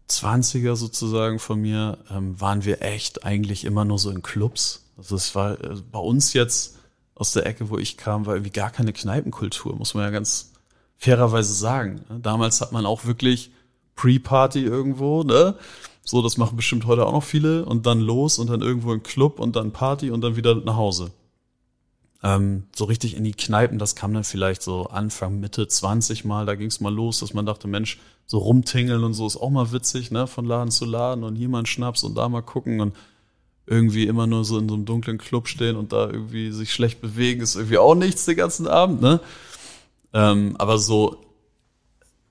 20er 0.09 0.75
sozusagen 0.75 1.39
von 1.39 1.59
mir, 1.59 1.97
ähm, 2.11 2.39
waren 2.39 2.63
wir 2.63 2.81
echt 2.81 3.25
eigentlich 3.25 3.65
immer 3.65 3.85
nur 3.85 3.97
so 3.97 4.11
in 4.11 4.21
Clubs. 4.21 4.85
Also 4.97 5.15
es 5.15 5.33
war 5.33 5.59
äh, 5.59 5.75
bei 5.91 5.99
uns 5.99 6.33
jetzt 6.33 6.75
aus 7.15 7.31
der 7.31 7.45
Ecke, 7.45 7.69
wo 7.69 7.77
ich 7.77 7.97
kam, 7.97 8.25
war 8.25 8.35
irgendwie 8.35 8.51
gar 8.51 8.69
keine 8.69 8.93
Kneipenkultur, 8.93 9.75
muss 9.75 9.93
man 9.93 10.03
ja 10.03 10.09
ganz 10.11 10.51
fairerweise 10.97 11.53
sagen. 11.53 12.01
Ne? 12.09 12.19
Damals 12.19 12.61
hat 12.61 12.71
man 12.71 12.85
auch 12.85 13.05
wirklich 13.05 13.51
Pre-Party 13.95 14.63
irgendwo, 14.63 15.23
ne? 15.23 15.55
So, 16.03 16.21
das 16.21 16.37
machen 16.37 16.55
bestimmt 16.55 16.85
heute 16.85 17.05
auch 17.05 17.13
noch 17.13 17.23
viele 17.23 17.65
und 17.65 17.87
dann 17.87 17.99
los 17.99 18.37
und 18.37 18.49
dann 18.49 18.61
irgendwo 18.61 18.93
im 18.93 19.01
Club 19.01 19.39
und 19.39 19.55
dann 19.55 19.71
Party 19.71 20.11
und 20.11 20.21
dann 20.21 20.35
wieder 20.35 20.53
nach 20.53 20.75
Hause. 20.75 21.11
Ähm, 22.25 22.63
so 22.75 22.85
richtig 22.85 23.15
in 23.15 23.23
die 23.23 23.33
Kneipen, 23.33 23.77
das 23.77 23.95
kam 23.95 24.11
dann 24.11 24.23
vielleicht 24.23 24.63
so 24.63 24.87
Anfang, 24.87 25.39
Mitte 25.39 25.67
20 25.67 26.25
Mal, 26.25 26.47
da 26.47 26.55
ging 26.55 26.69
es 26.69 26.79
mal 26.79 26.91
los, 26.91 27.19
dass 27.19 27.35
man 27.35 27.45
dachte, 27.45 27.67
Mensch, 27.67 27.99
so 28.25 28.39
rumtingeln 28.39 29.03
und 29.03 29.13
so 29.13 29.27
ist 29.27 29.37
auch 29.37 29.51
mal 29.51 29.71
witzig, 29.71 30.09
ne, 30.09 30.25
von 30.25 30.43
Laden 30.43 30.71
zu 30.71 30.85
Laden 30.85 31.23
und 31.23 31.35
hier 31.35 31.49
mal 31.49 31.59
einen 31.59 31.67
Schnaps 31.67 32.03
und 32.03 32.17
da 32.17 32.27
mal 32.27 32.41
gucken 32.41 32.81
und 32.81 32.95
irgendwie 33.67 34.07
immer 34.07 34.25
nur 34.25 34.43
so 34.43 34.57
in 34.57 34.67
so 34.67 34.73
einem 34.73 34.85
dunklen 34.85 35.19
Club 35.19 35.47
stehen 35.47 35.75
und 35.75 35.93
da 35.93 36.09
irgendwie 36.09 36.51
sich 36.51 36.73
schlecht 36.73 36.99
bewegen, 36.99 37.41
ist 37.41 37.57
irgendwie 37.57 37.77
auch 37.77 37.93
nichts 37.93 38.25
den 38.25 38.37
ganzen 38.37 38.67
Abend, 38.67 39.01
ne? 39.01 39.19
Ähm, 40.11 40.55
aber 40.57 40.79
so 40.79 41.23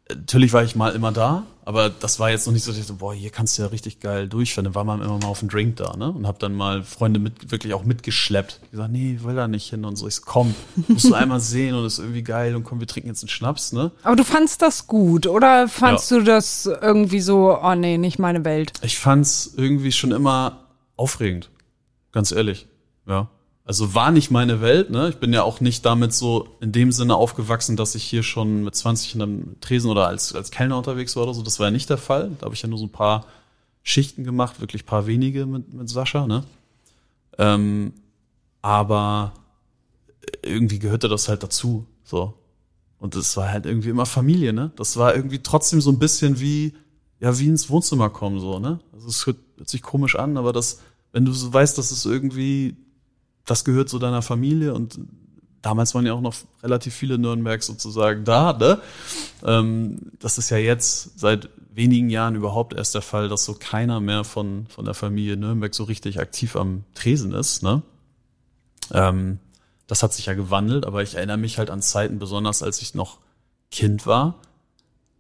natürlich 0.08 0.52
war 0.52 0.64
ich 0.64 0.74
mal 0.74 0.92
immer 0.92 1.12
da, 1.12 1.44
aber 1.66 1.88
das 1.88 2.20
war 2.20 2.30
jetzt 2.30 2.46
noch 2.46 2.52
nicht 2.52 2.62
so, 2.62 2.70
dass 2.70 2.78
ich 2.78 2.86
so, 2.86 2.96
boah, 2.96 3.14
hier 3.14 3.30
kannst 3.30 3.56
du 3.56 3.62
ja 3.62 3.68
richtig 3.68 4.00
geil 4.00 4.28
durchfahren. 4.28 4.64
Dann 4.64 4.74
war 4.74 4.84
man 4.84 5.00
immer 5.00 5.18
mal 5.18 5.28
auf 5.28 5.40
dem 5.40 5.48
Drink 5.48 5.76
da, 5.76 5.96
ne? 5.96 6.10
Und 6.10 6.26
hab 6.26 6.38
dann 6.38 6.54
mal 6.54 6.82
Freunde 6.82 7.18
mit, 7.18 7.50
wirklich 7.50 7.72
auch 7.72 7.84
mitgeschleppt. 7.84 8.60
Die 8.66 8.70
gesagt, 8.72 8.92
nee, 8.92 9.18
will 9.22 9.34
da 9.34 9.48
nicht 9.48 9.70
hin 9.70 9.86
und 9.86 9.96
so. 9.96 10.06
Ich 10.06 10.16
so, 10.16 10.22
komm, 10.26 10.54
musst 10.88 11.06
du 11.06 11.14
einmal 11.14 11.40
sehen 11.40 11.74
und 11.74 11.86
ist 11.86 11.98
irgendwie 11.98 12.22
geil 12.22 12.54
und 12.54 12.64
komm, 12.64 12.80
wir 12.80 12.86
trinken 12.86 13.08
jetzt 13.08 13.22
einen 13.22 13.30
Schnaps, 13.30 13.72
ne? 13.72 13.92
Aber 14.02 14.14
du 14.14 14.24
fandst 14.24 14.60
das 14.60 14.86
gut 14.86 15.26
oder 15.26 15.66
fandst 15.66 16.10
ja. 16.10 16.18
du 16.18 16.24
das 16.24 16.66
irgendwie 16.66 17.20
so, 17.20 17.58
oh 17.58 17.74
nee, 17.74 17.96
nicht 17.96 18.18
meine 18.18 18.44
Welt? 18.44 18.72
Ich 18.82 18.98
fand's 18.98 19.54
irgendwie 19.56 19.92
schon 19.92 20.12
immer 20.12 20.66
aufregend. 20.96 21.50
Ganz 22.12 22.30
ehrlich, 22.30 22.66
ja. 23.06 23.28
Also 23.66 23.94
war 23.94 24.10
nicht 24.10 24.30
meine 24.30 24.60
Welt, 24.60 24.90
ne? 24.90 25.08
Ich 25.08 25.16
bin 25.16 25.32
ja 25.32 25.42
auch 25.42 25.60
nicht 25.60 25.86
damit 25.86 26.12
so 26.12 26.48
in 26.60 26.70
dem 26.70 26.92
Sinne 26.92 27.16
aufgewachsen, 27.16 27.76
dass 27.76 27.94
ich 27.94 28.04
hier 28.04 28.22
schon 28.22 28.62
mit 28.62 28.74
20 28.74 29.14
in 29.14 29.22
einem 29.22 29.60
Tresen 29.60 29.90
oder 29.90 30.06
als, 30.06 30.34
als 30.34 30.50
Kellner 30.50 30.76
unterwegs 30.76 31.16
war 31.16 31.22
oder 31.22 31.32
so. 31.32 31.42
Das 31.42 31.58
war 31.58 31.68
ja 31.68 31.70
nicht 31.70 31.88
der 31.88 31.96
Fall. 31.96 32.32
Da 32.38 32.44
habe 32.44 32.54
ich 32.54 32.60
ja 32.60 32.68
nur 32.68 32.78
so 32.78 32.84
ein 32.84 32.92
paar 32.92 33.26
Schichten 33.82 34.22
gemacht, 34.22 34.60
wirklich 34.60 34.84
paar 34.84 35.06
wenige 35.06 35.46
mit, 35.46 35.72
mit 35.72 35.88
Sascha, 35.88 36.26
ne? 36.26 36.44
Ähm, 37.38 37.94
aber 38.60 39.32
irgendwie 40.42 40.78
gehörte 40.78 41.08
das 41.08 41.28
halt 41.28 41.42
dazu, 41.42 41.86
so. 42.02 42.34
Und 42.98 43.16
es 43.16 43.36
war 43.36 43.50
halt 43.50 43.64
irgendwie 43.64 43.90
immer 43.90 44.06
Familie, 44.06 44.52
ne? 44.52 44.72
Das 44.76 44.98
war 44.98 45.14
irgendwie 45.14 45.42
trotzdem 45.42 45.80
so 45.80 45.90
ein 45.90 45.98
bisschen 45.98 46.38
wie, 46.38 46.74
ja, 47.18 47.38
wie 47.38 47.48
ins 47.48 47.70
Wohnzimmer 47.70 48.10
kommen, 48.10 48.40
so, 48.40 48.58
ne? 48.58 48.80
Also 48.92 49.08
es 49.08 49.24
hört, 49.24 49.38
hört 49.56 49.70
sich 49.70 49.82
komisch 49.82 50.16
an, 50.16 50.36
aber 50.36 50.52
das, 50.52 50.80
wenn 51.12 51.24
du 51.24 51.32
so 51.32 51.52
weißt, 51.52 51.78
dass 51.78 51.90
es 51.90 52.04
irgendwie 52.04 52.76
das 53.44 53.64
gehört 53.64 53.88
zu 53.88 53.98
deiner 53.98 54.22
Familie 54.22 54.74
und 54.74 54.98
damals 55.62 55.94
waren 55.94 56.06
ja 56.06 56.12
auch 56.12 56.20
noch 56.20 56.34
relativ 56.62 56.94
viele 56.94 57.18
Nürnberg 57.18 57.62
sozusagen 57.62 58.24
da, 58.24 58.52
ne? 58.52 58.80
Ähm, 59.44 60.12
das 60.18 60.38
ist 60.38 60.50
ja 60.50 60.58
jetzt 60.58 61.18
seit 61.18 61.48
wenigen 61.72 62.10
Jahren 62.10 62.36
überhaupt 62.36 62.74
erst 62.74 62.94
der 62.94 63.02
Fall, 63.02 63.28
dass 63.28 63.44
so 63.44 63.54
keiner 63.54 64.00
mehr 64.00 64.24
von, 64.24 64.66
von 64.68 64.84
der 64.84 64.94
Familie 64.94 65.36
Nürnberg 65.36 65.74
so 65.74 65.84
richtig 65.84 66.20
aktiv 66.20 66.56
am 66.56 66.84
Tresen 66.94 67.32
ist, 67.32 67.62
ne? 67.62 67.82
Ähm, 68.92 69.38
das 69.86 70.02
hat 70.02 70.12
sich 70.12 70.26
ja 70.26 70.34
gewandelt, 70.34 70.86
aber 70.86 71.02
ich 71.02 71.14
erinnere 71.14 71.36
mich 71.36 71.58
halt 71.58 71.70
an 71.70 71.82
Zeiten, 71.82 72.18
besonders 72.18 72.62
als 72.62 72.80
ich 72.80 72.94
noch 72.94 73.18
Kind 73.70 74.06
war. 74.06 74.36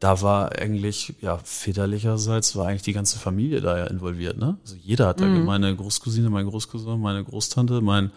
Da 0.04 0.20
war 0.20 0.52
eigentlich, 0.58 1.14
ja, 1.22 1.38
väterlicherseits 1.38 2.56
war 2.56 2.66
eigentlich 2.66 2.82
die 2.82 2.92
ganze 2.92 3.18
Familie 3.18 3.62
da 3.62 3.78
ja 3.78 3.86
involviert, 3.86 4.36
ne? 4.36 4.58
Also 4.60 4.76
jeder 4.76 5.06
hat 5.06 5.22
da, 5.22 5.24
mhm. 5.24 5.46
meine 5.46 5.74
Großcousine, 5.74 6.28
mein 6.28 6.44
Großcousin, 6.44 7.00
meine 7.00 7.24
Großtante, 7.24 7.80
mein 7.80 8.10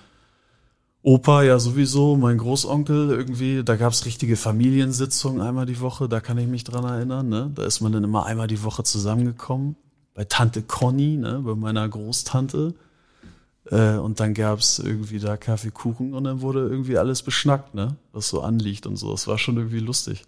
Opa 1.01 1.43
ja 1.43 1.59
sowieso, 1.59 2.17
mein 2.17 2.39
Großonkel 2.39 3.11
irgendwie, 3.11 3.63
da 3.63 3.77
gab's 3.77 4.03
richtige 4.03 4.35
Familiensitzungen 4.35 5.39
einmal 5.39 5.65
die 5.65 5.79
Woche, 5.79 6.09
da 6.09 6.19
kann 6.19 6.37
ich 6.37 6.47
mich 6.47 6.65
dran 6.65 6.83
erinnern. 6.83 7.29
Ne? 7.29 7.51
Da 7.55 7.63
ist 7.63 7.79
man 7.79 7.93
dann 7.93 8.03
immer 8.03 8.25
einmal 8.25 8.47
die 8.47 8.63
Woche 8.63 8.83
zusammengekommen. 8.83 9.77
Bei 10.13 10.25
Tante 10.25 10.63
Conny, 10.63 11.15
ne? 11.15 11.39
bei 11.41 11.55
meiner 11.55 11.87
Großtante. 11.87 12.73
Äh, 13.71 13.95
und 13.95 14.19
dann 14.19 14.33
gab's 14.33 14.79
irgendwie 14.79 15.19
da 15.19 15.37
Kaffeekuchen 15.37 16.13
und 16.13 16.25
dann 16.25 16.41
wurde 16.41 16.67
irgendwie 16.67 16.97
alles 16.97 17.21
beschnackt, 17.21 17.75
ne? 17.75 17.95
was 18.11 18.27
so 18.27 18.41
anliegt 18.41 18.85
und 18.85 18.97
so. 18.97 19.11
Das 19.11 19.25
war 19.27 19.37
schon 19.37 19.55
irgendwie 19.55 19.79
lustig. 19.79 20.25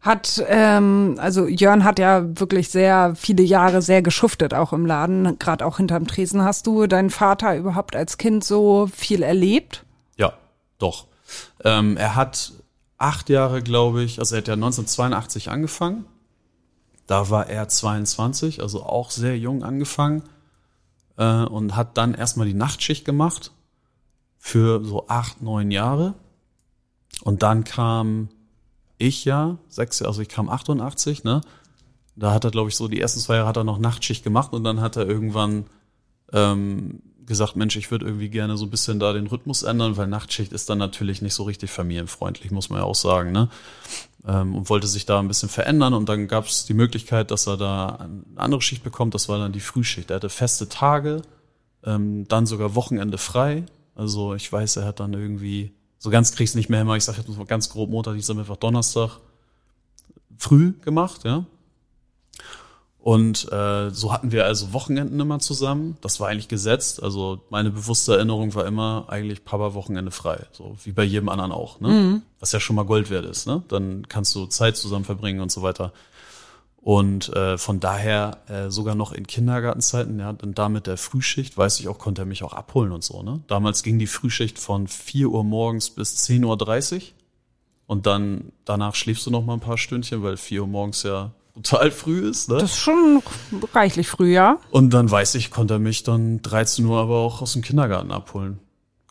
Hat, 0.00 0.44
ähm, 0.48 1.16
also 1.18 1.46
Jörn 1.46 1.84
hat 1.84 1.98
ja 1.98 2.24
wirklich 2.38 2.68
sehr 2.68 3.14
viele 3.16 3.42
Jahre 3.42 3.82
sehr 3.82 4.02
geschuftet, 4.02 4.54
auch 4.54 4.72
im 4.72 4.86
Laden, 4.86 5.38
gerade 5.38 5.66
auch 5.66 5.78
hinterm 5.78 6.06
Tresen. 6.06 6.42
Hast 6.42 6.66
du 6.66 6.86
deinen 6.86 7.10
Vater 7.10 7.56
überhaupt 7.56 7.96
als 7.96 8.18
Kind 8.18 8.44
so 8.44 8.88
viel 8.94 9.22
erlebt? 9.22 9.84
Ja, 10.16 10.34
doch. 10.78 11.06
Ähm, 11.64 11.96
er 11.96 12.14
hat 12.14 12.52
acht 12.98 13.28
Jahre, 13.28 13.62
glaube 13.62 14.02
ich, 14.02 14.18
also 14.18 14.36
er 14.36 14.38
hat 14.38 14.48
ja 14.48 14.54
1982 14.54 15.50
angefangen. 15.50 16.04
Da 17.06 17.30
war 17.30 17.48
er 17.48 17.68
22, 17.68 18.62
also 18.62 18.82
auch 18.84 19.10
sehr 19.10 19.38
jung 19.38 19.62
angefangen 19.62 20.22
äh, 21.16 21.44
und 21.44 21.76
hat 21.76 21.96
dann 21.96 22.14
erstmal 22.14 22.46
die 22.46 22.54
Nachtschicht 22.54 23.04
gemacht 23.04 23.52
für 24.38 24.84
so 24.84 25.08
acht, 25.08 25.42
neun 25.42 25.70
Jahre. 25.70 26.14
Und 27.22 27.42
dann 27.42 27.64
kam 27.64 28.28
ich 28.98 29.24
ja, 29.24 29.58
sechs, 29.68 30.02
also 30.02 30.22
ich 30.22 30.28
kam 30.28 30.48
88, 30.48 31.24
ne? 31.24 31.40
Da 32.14 32.32
hat 32.32 32.44
er, 32.44 32.50
glaube 32.50 32.70
ich, 32.70 32.76
so 32.76 32.88
die 32.88 33.00
ersten 33.00 33.20
zwei 33.20 33.36
Jahre 33.36 33.48
hat 33.48 33.58
er 33.58 33.64
noch 33.64 33.78
Nachtschicht 33.78 34.24
gemacht 34.24 34.52
und 34.52 34.64
dann 34.64 34.80
hat 34.80 34.96
er 34.96 35.06
irgendwann 35.06 35.66
ähm, 36.32 37.02
gesagt, 37.26 37.56
Mensch, 37.56 37.76
ich 37.76 37.90
würde 37.90 38.06
irgendwie 38.06 38.30
gerne 38.30 38.56
so 38.56 38.64
ein 38.64 38.70
bisschen 38.70 38.98
da 38.98 39.12
den 39.12 39.26
Rhythmus 39.26 39.62
ändern, 39.62 39.96
weil 39.96 40.06
Nachtschicht 40.06 40.52
ist 40.52 40.70
dann 40.70 40.78
natürlich 40.78 41.20
nicht 41.20 41.34
so 41.34 41.42
richtig 41.42 41.70
familienfreundlich, 41.70 42.50
muss 42.52 42.70
man 42.70 42.80
ja 42.80 42.84
auch 42.84 42.94
sagen, 42.94 43.32
ne? 43.32 43.48
Ähm, 44.26 44.54
und 44.54 44.70
wollte 44.70 44.86
sich 44.86 45.06
da 45.06 45.18
ein 45.18 45.28
bisschen 45.28 45.48
verändern 45.48 45.92
und 45.92 46.08
dann 46.08 46.28
gab 46.28 46.46
es 46.46 46.64
die 46.64 46.74
Möglichkeit, 46.74 47.30
dass 47.30 47.46
er 47.46 47.56
da 47.56 47.96
eine 47.96 48.22
andere 48.36 48.62
Schicht 48.62 48.82
bekommt, 48.82 49.14
das 49.14 49.28
war 49.28 49.38
dann 49.38 49.52
die 49.52 49.60
Frühschicht. 49.60 50.10
Er 50.10 50.16
hatte 50.16 50.30
feste 50.30 50.68
Tage, 50.68 51.22
ähm, 51.84 52.26
dann 52.28 52.46
sogar 52.46 52.74
Wochenende 52.74 53.18
frei. 53.18 53.66
Also 53.94 54.34
ich 54.34 54.50
weiß, 54.50 54.76
er 54.76 54.84
hat 54.84 55.00
dann 55.00 55.12
irgendwie, 55.12 55.72
so 55.98 56.10
ganz 56.10 56.32
krieg's 56.32 56.54
nicht 56.54 56.68
mehr 56.68 56.80
immer, 56.80 56.96
ich 56.96 57.04
sage 57.04 57.18
jetzt 57.18 57.36
mal 57.36 57.46
ganz 57.46 57.70
grob 57.70 57.90
Montag, 57.90 58.14
Dienstag, 58.14 58.36
Mittwoch, 58.36 58.56
Donnerstag 58.56 59.18
früh 60.38 60.72
gemacht, 60.84 61.24
ja. 61.24 61.44
Und 63.06 63.52
äh, 63.52 63.90
so 63.90 64.12
hatten 64.12 64.32
wir 64.32 64.46
also 64.46 64.72
Wochenenden 64.72 65.20
immer 65.20 65.38
zusammen. 65.38 65.96
Das 66.00 66.18
war 66.18 66.26
eigentlich 66.26 66.48
gesetzt. 66.48 67.00
Also 67.00 67.40
meine 67.50 67.70
bewusste 67.70 68.16
Erinnerung 68.16 68.52
war 68.56 68.66
immer 68.66 69.04
eigentlich 69.06 69.44
Papa 69.44 69.74
Wochenende 69.74 70.10
frei. 70.10 70.44
So 70.50 70.76
wie 70.82 70.90
bei 70.90 71.04
jedem 71.04 71.28
anderen 71.28 71.52
auch. 71.52 71.78
Ne? 71.78 71.88
Mhm. 71.88 72.22
Was 72.40 72.50
ja 72.50 72.58
schon 72.58 72.74
mal 72.74 72.84
Gold 72.84 73.08
wert 73.08 73.24
ist. 73.24 73.46
Ne? 73.46 73.62
Dann 73.68 74.08
kannst 74.08 74.34
du 74.34 74.46
Zeit 74.46 74.76
zusammen 74.76 75.04
verbringen 75.04 75.38
und 75.38 75.52
so 75.52 75.62
weiter. 75.62 75.92
Und 76.86 77.34
äh, 77.34 77.58
von 77.58 77.80
daher 77.80 78.38
äh, 78.46 78.70
sogar 78.70 78.94
noch 78.94 79.10
in 79.10 79.26
Kindergartenzeiten, 79.26 80.20
ja, 80.20 80.32
dann 80.32 80.54
damit 80.54 80.86
der 80.86 80.96
Frühschicht, 80.96 81.58
weiß 81.58 81.80
ich 81.80 81.88
auch, 81.88 81.98
konnte 81.98 82.22
er 82.22 82.26
mich 82.26 82.44
auch 82.44 82.52
abholen 82.52 82.92
und 82.92 83.02
so. 83.02 83.24
Ne? 83.24 83.40
Damals 83.48 83.82
ging 83.82 83.98
die 83.98 84.06
Frühschicht 84.06 84.56
von 84.56 84.86
4 84.86 85.30
Uhr 85.30 85.42
morgens 85.42 85.90
bis 85.90 86.14
10.30 86.18 86.94
Uhr. 86.94 87.02
Und 87.88 88.06
dann 88.06 88.52
danach 88.64 88.94
schläfst 88.94 89.26
du 89.26 89.32
noch 89.32 89.44
mal 89.44 89.54
ein 89.54 89.60
paar 89.60 89.78
Stündchen, 89.78 90.22
weil 90.22 90.36
4 90.36 90.60
Uhr 90.60 90.68
morgens 90.68 91.02
ja 91.02 91.32
total 91.56 91.90
früh 91.90 92.20
ist. 92.28 92.50
Ne? 92.50 92.58
Das 92.58 92.70
ist 92.70 92.78
schon 92.78 93.20
reichlich 93.74 94.06
früh, 94.06 94.32
ja. 94.32 94.60
Und 94.70 94.90
dann 94.90 95.10
weiß 95.10 95.34
ich, 95.34 95.50
konnte 95.50 95.74
er 95.74 95.80
mich 95.80 96.04
dann 96.04 96.40
13 96.40 96.86
Uhr 96.86 97.00
aber 97.00 97.16
auch 97.16 97.42
aus 97.42 97.54
dem 97.54 97.62
Kindergarten 97.62 98.12
abholen. 98.12 98.60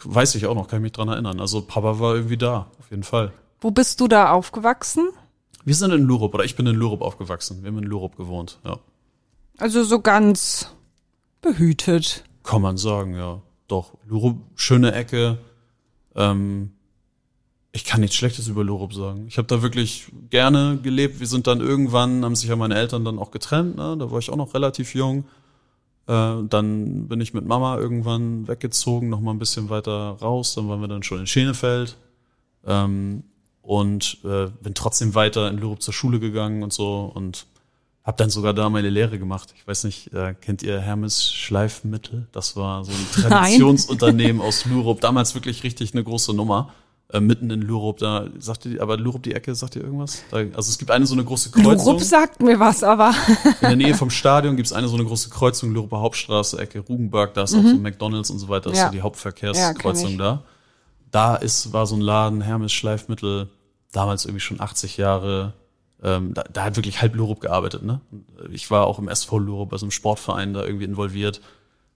Weiß 0.02 0.36
ich 0.36 0.46
auch 0.46 0.56
noch, 0.56 0.70
kann 0.70 0.80
ich 0.80 0.84
mich 0.84 0.92
dran 0.94 1.10
erinnern. 1.10 1.42
Also 1.42 1.62
Papa 1.62 2.00
war 2.00 2.16
irgendwie 2.16 2.38
da, 2.38 2.68
auf 2.80 2.90
jeden 2.90 3.04
Fall. 3.04 3.34
Wo 3.60 3.72
bist 3.72 4.00
du 4.00 4.08
da 4.08 4.32
aufgewachsen? 4.32 5.10
Wir 5.66 5.76
sind 5.76 5.92
in 5.92 6.04
Lurup, 6.04 6.34
oder 6.34 6.46
ich 6.46 6.56
bin 6.56 6.68
in 6.68 6.76
Lurup 6.76 7.02
aufgewachsen. 7.02 7.64
Wir 7.64 7.72
haben 7.72 7.80
in 7.80 7.86
Lurup 7.86 8.16
gewohnt, 8.16 8.60
ja. 8.64 8.80
Also 9.58 9.84
so 9.84 10.00
ganz 10.00 10.70
behütet. 11.42 12.24
Kann 12.44 12.62
man 12.62 12.78
sagen, 12.78 13.16
ja. 13.16 13.42
Doch, 13.68 13.98
Lurup, 14.06 14.38
schöne 14.56 14.94
Ecke. 14.94 15.40
Ähm, 16.16 16.72
ich 17.72 17.84
kann 17.84 18.02
nichts 18.02 18.16
Schlechtes 18.16 18.48
über 18.48 18.64
Lorup 18.64 18.94
sagen. 18.94 19.26
Ich 19.28 19.38
habe 19.38 19.48
da 19.48 19.64
wirklich 19.64 20.06
gerne 20.30 20.78
gelebt. 20.82 21.20
Wir 21.20 21.28
sind 21.28 21.48
dann 21.48 21.62
irgendwann, 21.62 22.24
haben 22.24 22.36
sich 22.36 22.50
ja 22.50 22.56
meine 22.56 22.76
Eltern 22.76 23.04
dann 23.04 23.18
auch 23.18 23.32
getrennt. 23.32 23.76
Ne? 23.76 23.98
Da 23.98 24.12
war 24.12 24.20
ich 24.20 24.30
auch 24.30 24.38
noch 24.38 24.54
relativ 24.54 24.94
jung. 24.94 25.26
Äh, 26.08 26.44
dann 26.48 27.08
bin 27.08 27.20
ich 27.22 27.34
mit 27.34 27.46
Mama 27.46 27.78
irgendwann 27.78 28.48
weggezogen, 28.48 29.10
noch 29.10 29.20
mal 29.20 29.32
ein 29.32 29.40
bisschen 29.40 29.70
weiter 29.70 30.18
raus. 30.22 30.54
Dann 30.54 30.70
waren 30.70 30.80
wir 30.80 30.88
dann 30.88 31.04
schon 31.04 31.20
in 31.20 31.28
Schenefeld. 31.28 31.98
Ähm, 32.66 33.24
und 33.66 34.18
äh, 34.24 34.48
bin 34.62 34.74
trotzdem 34.76 35.16
weiter 35.16 35.50
in 35.50 35.58
Lorup 35.58 35.82
zur 35.82 35.94
Schule 35.94 36.20
gegangen 36.20 36.62
und 36.64 36.72
so 36.72 37.12
und 37.14 37.46
habe 38.04 38.18
dann 38.18 38.30
sogar 38.30 38.54
da 38.54 38.70
meine 38.70 38.90
Lehre 38.90 39.18
gemacht. 39.18 39.54
Ich 39.58 39.68
weiß 39.68 39.86
nicht, 39.86 40.14
äh, 40.14 40.36
kennt 40.40 40.62
ihr 40.62 40.80
Hermes 40.80 41.34
Schleifmittel? 41.34 42.28
Das 42.32 42.56
war 42.56 42.86
so 42.86 42.92
ein 42.92 43.12
Traditionsunternehmen 43.30 44.42
aus 44.42 44.66
Lurup. 44.66 45.02
Damals 45.02 45.34
wirklich 45.34 45.64
richtig 45.64 45.94
eine 45.94 46.04
große 46.04 46.34
Nummer. 46.34 46.70
äh, 47.12 47.20
mitten 47.20 47.50
in 47.52 47.62
Lurup, 47.62 47.98
da 48.00 48.28
sagt 48.40 48.66
ihr, 48.66 48.82
aber 48.82 48.98
Lurup 48.98 49.22
die 49.24 49.34
Ecke, 49.34 49.54
sagt 49.56 49.76
ihr 49.76 49.84
irgendwas? 49.84 50.24
Da, 50.32 50.38
also 50.38 50.58
es 50.70 50.78
gibt 50.80 50.90
eine 50.92 51.06
so 51.06 51.14
eine 51.14 51.24
große 51.24 51.50
Kreuzung. 51.52 51.72
Lurup 51.94 52.02
sagt 52.02 52.42
mir 52.42 52.60
was, 52.60 52.84
aber. 52.84 53.14
in 53.62 53.68
der 53.68 53.76
Nähe 53.76 53.94
vom 53.96 54.10
Stadion 54.12 54.56
gibt 54.56 54.66
es 54.68 54.74
eine 54.74 54.88
so 54.88 54.96
eine 54.96 55.06
große 55.06 55.30
Kreuzung, 55.30 55.72
Luruper 55.72 56.00
Hauptstraße, 56.02 56.58
Ecke 56.60 56.80
Rugenberg, 56.80 57.34
da 57.36 57.44
ist 57.44 57.54
auch 57.56 57.62
so 57.64 57.76
McDonalds 57.78 58.30
und 58.32 58.40
so 58.40 58.50
weiter, 58.50 58.70
das 58.72 58.74
Mhm. 58.74 58.76
Ja. 58.78 58.84
ist 58.84 58.88
so 58.88 58.92
die 58.92 58.98
Ja, 58.98 59.04
Hauptverkehrskreuzung 59.04 60.12
ich. 60.12 60.18
da. 60.18 60.44
Da 61.16 61.36
ist, 61.36 61.72
war 61.72 61.86
so 61.88 61.96
ein 61.96 62.02
Laden, 62.02 62.42
Hermes 62.42 62.74
Schleifmittel, 62.74 63.48
damals 63.94 64.26
irgendwie 64.26 64.42
schon 64.42 64.60
80 64.60 64.98
Jahre, 64.98 65.54
ähm, 66.04 66.34
da, 66.34 66.44
da 66.44 66.66
hat 66.66 66.76
wirklich 66.76 67.02
halb 67.02 67.16
Lurup 67.16 67.40
gearbeitet, 67.40 67.84
ne? 67.84 68.02
Äh, 68.44 68.54
Ich 68.54 68.70
war 68.70 68.86
auch 68.86 69.00
im 69.00 69.08
SV 69.08 69.40
Lurup, 69.40 69.72
also 69.72 69.86
im 69.86 69.92
Sportverein 69.92 70.54
da 70.54 70.66
irgendwie 70.66 70.84
involviert. 70.84 71.40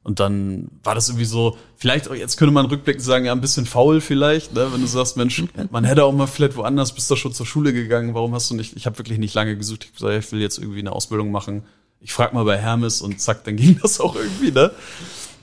Und 0.04 0.22
dann 0.22 0.70
war 0.84 0.96
das 0.96 1.10
irgendwie 1.10 1.26
so, 1.26 1.58
vielleicht, 1.76 2.10
auch 2.10 2.16
jetzt 2.16 2.38
könnte 2.38 2.54
man 2.54 2.68
rückblickend 2.68 3.04
sagen, 3.04 3.26
ja, 3.26 3.34
ein 3.34 3.42
bisschen 3.42 3.66
faul 3.66 4.00
vielleicht, 4.00 4.54
ne? 4.54 4.72
wenn 4.72 4.80
du 4.80 4.88
sagst, 4.88 5.18
Mensch, 5.18 5.44
man 5.70 5.84
hätte 5.84 6.06
auch 6.06 6.14
mal 6.14 6.26
vielleicht 6.26 6.56
woanders, 6.56 6.96
bist 6.96 7.12
du 7.12 7.18
schon 7.18 7.34
zur 7.34 7.46
Schule 7.46 7.74
gegangen, 7.74 8.14
warum 8.14 8.34
hast 8.34 8.50
du 8.50 8.56
nicht, 8.56 8.78
ich 8.78 8.86
habe 8.86 8.98
wirklich 9.00 9.20
nicht 9.20 9.36
lange 9.36 9.58
gesucht, 9.58 9.84
ich 9.84 9.94
gesagt, 9.94 10.24
ich 10.24 10.32
will 10.32 10.40
jetzt 10.40 10.60
irgendwie 10.60 10.80
eine 10.80 10.94
Ausbildung 10.94 11.30
machen. 11.30 11.64
Ich 12.00 12.14
frag 12.14 12.34
mal 12.34 12.46
bei 12.46 12.58
Hermes 12.58 13.02
und 13.02 13.20
zack, 13.20 13.44
dann 13.44 13.56
ging 13.58 13.78
das 13.82 14.00
auch 14.00 14.16
irgendwie, 14.16 14.52
ne? 14.52 14.72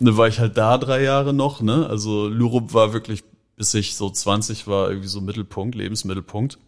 Und 0.00 0.06
dann 0.06 0.16
war 0.16 0.28
ich 0.28 0.40
halt 0.40 0.56
da 0.56 0.78
drei 0.78 1.02
Jahre 1.02 1.34
noch, 1.34 1.60
ne? 1.60 1.86
Also 1.90 2.26
Lurup 2.28 2.72
war 2.72 2.94
wirklich, 2.94 3.22
bis 3.56 3.72
ich 3.74 3.96
so 3.96 4.10
20 4.10 4.66
war, 4.66 4.88
irgendwie 4.88 5.08
so 5.08 5.20
Mittelpunkt, 5.20 5.74
Lebensmittelpunkt. 5.74 6.58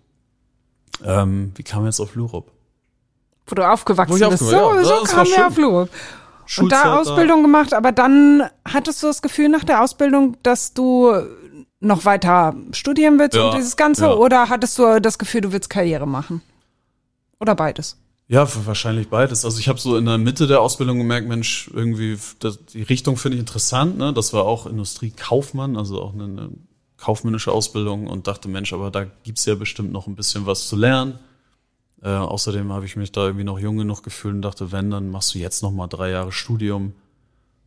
Ähm, 1.05 1.53
wie 1.55 1.63
kam 1.63 1.85
jetzt 1.85 2.01
auf 2.01 2.15
Lurup? 2.15 2.51
Wo 3.47 3.55
du 3.55 3.69
aufgewachsen 3.71 4.13
Wo 4.13 4.17
ich 4.17 4.29
bist. 4.31 4.43
aufgewachsen- 4.43 4.85
so 4.85 4.91
ja, 4.91 4.99
so 5.01 5.05
kamen 5.05 5.31
wir 5.31 5.47
auf 5.47 5.57
Lurup. 5.57 5.91
Und 6.59 6.73
da 6.73 6.99
Ausbildung 6.99 7.43
gemacht, 7.43 7.75
aber 7.75 7.93
dann 7.93 8.43
hattest 8.65 9.03
du 9.03 9.07
das 9.07 9.21
Gefühl 9.21 9.51
nach 9.51 9.65
der 9.65 9.83
Ausbildung, 9.85 10.37
dass 10.43 10.73
du 10.73 11.13
noch 11.81 12.07
weiter 12.07 12.55
studieren 12.73 13.19
willst 13.19 13.37
Ja, 13.37 13.51
und 13.51 13.57
dieses 13.57 13.77
Ganze? 13.77 14.07
ja. 14.07 14.15
Oder 14.15 14.49
hattest 14.49 14.79
du 14.79 14.99
das 15.01 15.19
Gefühl, 15.19 15.43
du 15.43 15.53
willst 15.53 15.69
Karriere 15.69 16.07
machen? 16.09 16.41
Oder 17.39 17.55
beides? 17.55 17.99
Ja, 18.29 18.47
wahrscheinlich 18.67 19.09
beides. 19.09 19.45
Also 19.45 19.59
ich 19.59 19.69
habe 19.69 19.79
so 19.79 19.97
in 19.97 20.07
der 20.07 20.19
Mitte 20.19 20.47
der 20.47 20.61
Ausbildung 20.61 20.99
gemerkt, 20.99 21.29
Mensch, 21.29 21.71
irgendwie 21.73 22.19
das, 22.41 22.59
die 22.65 22.83
Richtung 22.83 23.17
finde 23.17 23.37
ich 23.37 23.41
interessant. 23.41 23.97
Ne? 23.99 24.13
Das 24.13 24.33
war 24.33 24.45
auch 24.45 24.67
Industriekaufmann, 24.67 25.77
also 25.77 26.01
auch 26.03 26.13
eine, 26.15 26.25
eine 26.25 26.51
kaufmännische 26.99 27.53
Ausbildung 27.53 28.07
und 28.07 28.27
dachte, 28.27 28.49
Mensch, 28.49 28.73
aber 28.73 28.91
da 28.91 29.07
gibt's 29.23 29.47
ja 29.47 29.55
bestimmt 29.55 29.93
noch 29.93 30.07
ein 30.07 30.17
bisschen 30.17 30.47
was 30.47 30.69
zu 30.69 30.77
lernen. 30.77 31.19
Äh, 32.03 32.11
außerdem 32.11 32.73
habe 32.73 32.85
ich 32.85 32.97
mich 32.97 33.11
da 33.13 33.25
irgendwie 33.27 33.45
noch 33.45 33.59
jung 33.59 33.79
genug 33.79 34.03
gefühlt 34.03 34.35
und 34.35 34.43
dachte, 34.43 34.71
wenn, 34.73 34.91
dann 34.91 35.11
machst 35.11 35.35
du 35.35 35.39
jetzt 35.39 35.63
noch 35.63 35.73
mal 35.73 35.87
drei 35.87 36.11
Jahre 36.11 36.33
Studium. 36.33 36.93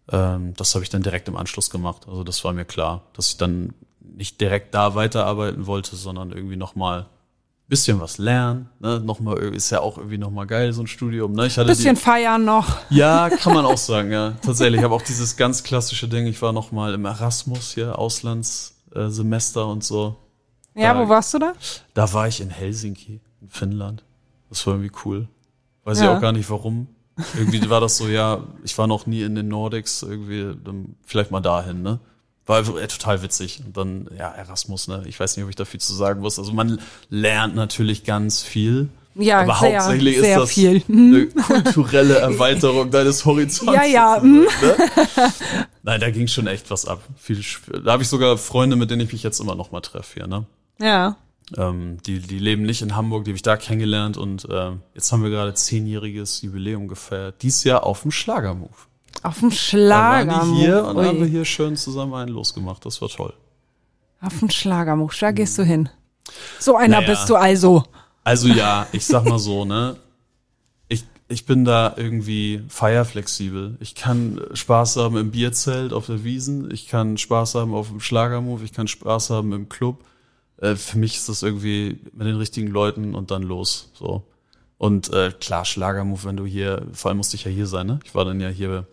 Ähm, 0.09 0.53
das 0.55 0.75
habe 0.75 0.83
ich 0.83 0.89
dann 0.89 1.01
direkt 1.01 1.27
im 1.27 1.35
Anschluss 1.35 1.69
gemacht. 1.69 2.07
Also 2.07 2.23
das 2.23 2.43
war 2.43 2.53
mir 2.53 2.65
klar, 2.65 3.03
dass 3.13 3.29
ich 3.29 3.37
dann 3.37 3.73
nicht 3.99 4.39
direkt 4.39 4.73
da 4.73 4.95
weiterarbeiten 4.95 5.65
wollte, 5.65 5.95
sondern 5.95 6.31
irgendwie 6.31 6.57
noch 6.57 6.75
mal 6.75 7.07
bisschen 7.71 8.01
was 8.01 8.17
lernen. 8.17 8.69
Ne? 8.79 8.99
Noch 8.99 9.21
mal, 9.21 9.37
ist 9.37 9.69
ja 9.69 9.79
auch 9.79 9.97
irgendwie 9.97 10.17
noch 10.17 10.29
mal 10.29 10.45
geil, 10.45 10.73
so 10.73 10.83
ein 10.83 10.87
Studium. 10.87 11.31
Ne? 11.31 11.47
Ich 11.47 11.57
hatte 11.57 11.69
Bisschen 11.69 11.95
die, 11.95 12.01
feiern 12.01 12.43
noch. 12.43 12.67
ja, 12.89 13.29
kann 13.41 13.53
man 13.53 13.65
auch 13.65 13.77
sagen, 13.77 14.11
ja. 14.11 14.33
Tatsächlich, 14.41 14.79
ich 14.79 14.83
habe 14.83 14.93
auch 14.93 15.01
dieses 15.01 15.37
ganz 15.37 15.63
klassische 15.63 16.09
Ding, 16.09 16.27
ich 16.27 16.41
war 16.41 16.51
noch 16.51 16.73
mal 16.73 16.93
im 16.93 17.05
Erasmus 17.05 17.73
hier, 17.73 17.97
Auslandssemester 17.97 18.80
äh, 18.95 19.07
Semester 19.09 19.67
und 19.67 19.83
so. 19.83 20.17
Ja, 20.75 20.93
Ja. 20.93 20.99
wo 20.99 21.09
warst 21.09 21.33
du 21.33 21.39
da? 21.39 21.53
Da 21.93 22.11
war 22.13 22.27
ich 22.27 22.39
in 22.41 22.49
Helsinki, 22.49 23.19
in 23.41 23.49
Finnland. 23.49 24.03
Das 24.49 24.65
war 24.67 24.73
irgendwie 24.75 24.91
cool. 25.05 25.27
Weiß 25.83 25.99
Ja. 25.99 26.05
ich 26.11 26.17
auch 26.17 26.21
gar 26.21 26.31
nicht 26.31 26.49
warum. 26.49 26.87
Irgendwie 27.37 27.69
war 27.69 27.81
das 27.81 27.97
so, 27.97 28.07
ja, 28.07 28.43
ich 28.63 28.77
war 28.77 28.87
noch 28.87 29.05
nie 29.05 29.21
in 29.21 29.35
den 29.35 29.47
Nordics, 29.49 30.01
irgendwie, 30.01 30.55
dann 30.63 30.95
vielleicht 31.05 31.29
mal 31.31 31.41
dahin, 31.41 31.81
ne? 31.81 31.99
War 32.45 32.59
äh, 32.77 32.87
total 32.87 33.21
witzig. 33.21 33.61
Und 33.65 33.77
dann, 33.77 34.09
ja, 34.17 34.29
Erasmus, 34.31 34.87
ne? 34.87 35.03
Ich 35.05 35.19
weiß 35.19 35.35
nicht, 35.35 35.43
ob 35.43 35.49
ich 35.49 35.55
da 35.55 35.65
viel 35.65 35.79
zu 35.81 35.93
sagen 35.93 36.21
muss. 36.21 36.39
Also 36.39 36.53
man 36.53 36.79
lernt 37.09 37.53
natürlich 37.55 38.03
ganz 38.03 38.41
viel. 38.41 38.89
Ja, 39.15 39.41
aber 39.41 39.55
sehr, 39.55 39.79
hauptsächlich 39.79 40.19
sehr 40.19 40.37
ist 40.37 40.41
das 40.43 40.51
viel. 40.51 40.83
eine 40.87 41.25
kulturelle 41.27 42.17
Erweiterung 42.19 42.89
deines 42.91 43.25
Horizonts. 43.25 43.73
Ja, 43.73 43.83
ja, 43.83 44.19
Ne? 44.21 44.47
Nein, 45.83 45.99
da 45.99 46.09
ging 46.11 46.27
schon 46.27 46.47
echt 46.47 46.69
was 46.71 46.85
ab. 46.85 47.01
Viel, 47.17 47.41
da 47.83 47.93
habe 47.93 48.03
ich 48.03 48.09
sogar 48.09 48.37
Freunde, 48.37 48.75
mit 48.75 48.89
denen 48.91 49.01
ich 49.01 49.11
mich 49.11 49.23
jetzt 49.23 49.39
immer 49.39 49.55
noch 49.55 49.71
mal 49.71 49.81
treffe 49.81 50.13
hier, 50.15 50.27
ne? 50.27 50.45
Ja. 50.79 51.17
Ähm, 51.57 51.97
die, 52.05 52.19
die 52.19 52.39
leben 52.39 52.61
nicht 52.63 52.81
in 52.81 52.95
Hamburg, 52.95 53.25
die 53.25 53.31
habe 53.31 53.35
ich 53.35 53.41
da 53.41 53.57
kennengelernt 53.57 54.15
und 54.15 54.45
äh, 54.49 54.71
jetzt 54.93 55.11
haben 55.11 55.23
wir 55.23 55.29
gerade 55.29 55.53
zehnjähriges 55.53 56.41
Jubiläum 56.43 56.87
gefeiert. 56.87 57.35
Dies 57.41 57.63
Jahr 57.65 57.83
auf 57.85 58.03
dem 58.03 58.11
Schlagermove. 58.11 58.69
Auf 59.23 59.39
dem 59.39 59.49
Da 59.49 59.55
Schlager. 59.55 60.31
waren 60.31 60.53
die 60.55 60.59
hier 60.61 60.85
und 60.85 60.95
dann 60.95 61.05
haben 61.07 61.19
wir 61.19 61.27
hier 61.27 61.43
schön 61.43 61.75
zusammen 61.75 62.13
einen 62.13 62.31
losgemacht. 62.31 62.85
Das 62.85 63.01
war 63.01 63.09
toll. 63.09 63.33
Auf 64.21 64.39
dem 64.39 64.49
Schlagermuch, 64.49 65.13
da 65.19 65.31
gehst 65.31 65.57
du 65.57 65.63
hin. 65.63 65.89
So 66.59 66.77
einer 66.77 67.01
Naja. 67.01 67.09
bist 67.09 67.29
du 67.29 67.35
also. 67.35 67.83
Also 68.23 68.47
ja, 68.47 68.87
ich 68.91 69.05
sag 69.05 69.25
mal 69.25 69.39
so, 69.39 69.65
ne? 69.65 69.97
Ich, 70.87 71.05
ich 71.27 71.45
bin 71.45 71.65
da 71.65 71.93
irgendwie 71.97 72.63
feierflexibel. 72.67 73.77
Ich 73.79 73.95
kann 73.95 74.39
Spaß 74.53 74.97
haben 74.97 75.17
im 75.17 75.31
Bierzelt 75.31 75.93
auf 75.93 76.05
der 76.05 76.23
Wiesen, 76.23 76.69
ich 76.71 76.87
kann 76.87 77.17
Spaß 77.17 77.55
haben 77.55 77.73
auf 77.73 77.89
dem 77.89 77.99
Schlagermove, 77.99 78.63
ich 78.63 78.73
kann 78.73 78.87
Spaß 78.87 79.31
haben 79.31 79.53
im 79.53 79.69
Club. 79.69 80.05
Äh, 80.57 80.75
für 80.75 80.97
mich 80.97 81.15
ist 81.15 81.29
das 81.29 81.41
irgendwie 81.43 81.99
mit 82.13 82.27
den 82.27 82.35
richtigen 82.37 82.67
Leuten 82.67 83.15
und 83.15 83.31
dann 83.31 83.43
los. 83.43 83.91
So. 83.93 84.23
Und 84.77 85.11
äh, 85.13 85.31
klar, 85.39 85.65
Schlagermove, 85.65 86.25
wenn 86.25 86.37
du 86.37 86.45
hier, 86.45 86.87
vor 86.93 87.09
allem 87.09 87.17
musste 87.17 87.35
ich 87.35 87.45
ja 87.45 87.51
hier 87.51 87.67
sein, 87.67 87.87
ne? 87.87 87.99
Ich 88.03 88.15
war 88.15 88.25
dann 88.25 88.39
ja 88.39 88.49
hier 88.49 88.87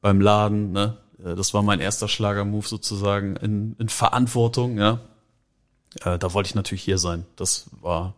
beim 0.00 0.20
Laden, 0.20 0.72
ne? 0.72 0.96
Äh, 1.22 1.34
Das 1.34 1.52
war 1.52 1.62
mein 1.62 1.80
erster 1.80 2.08
Schlagermove 2.08 2.66
sozusagen 2.68 3.36
in, 3.36 3.76
in 3.78 3.88
Verantwortung, 3.88 4.78
ja. 4.78 5.00
Äh, 6.04 6.18
da 6.18 6.32
wollte 6.32 6.48
ich 6.48 6.54
natürlich 6.54 6.82
hier 6.82 6.98
sein. 6.98 7.26
Das 7.36 7.70
war 7.80 8.14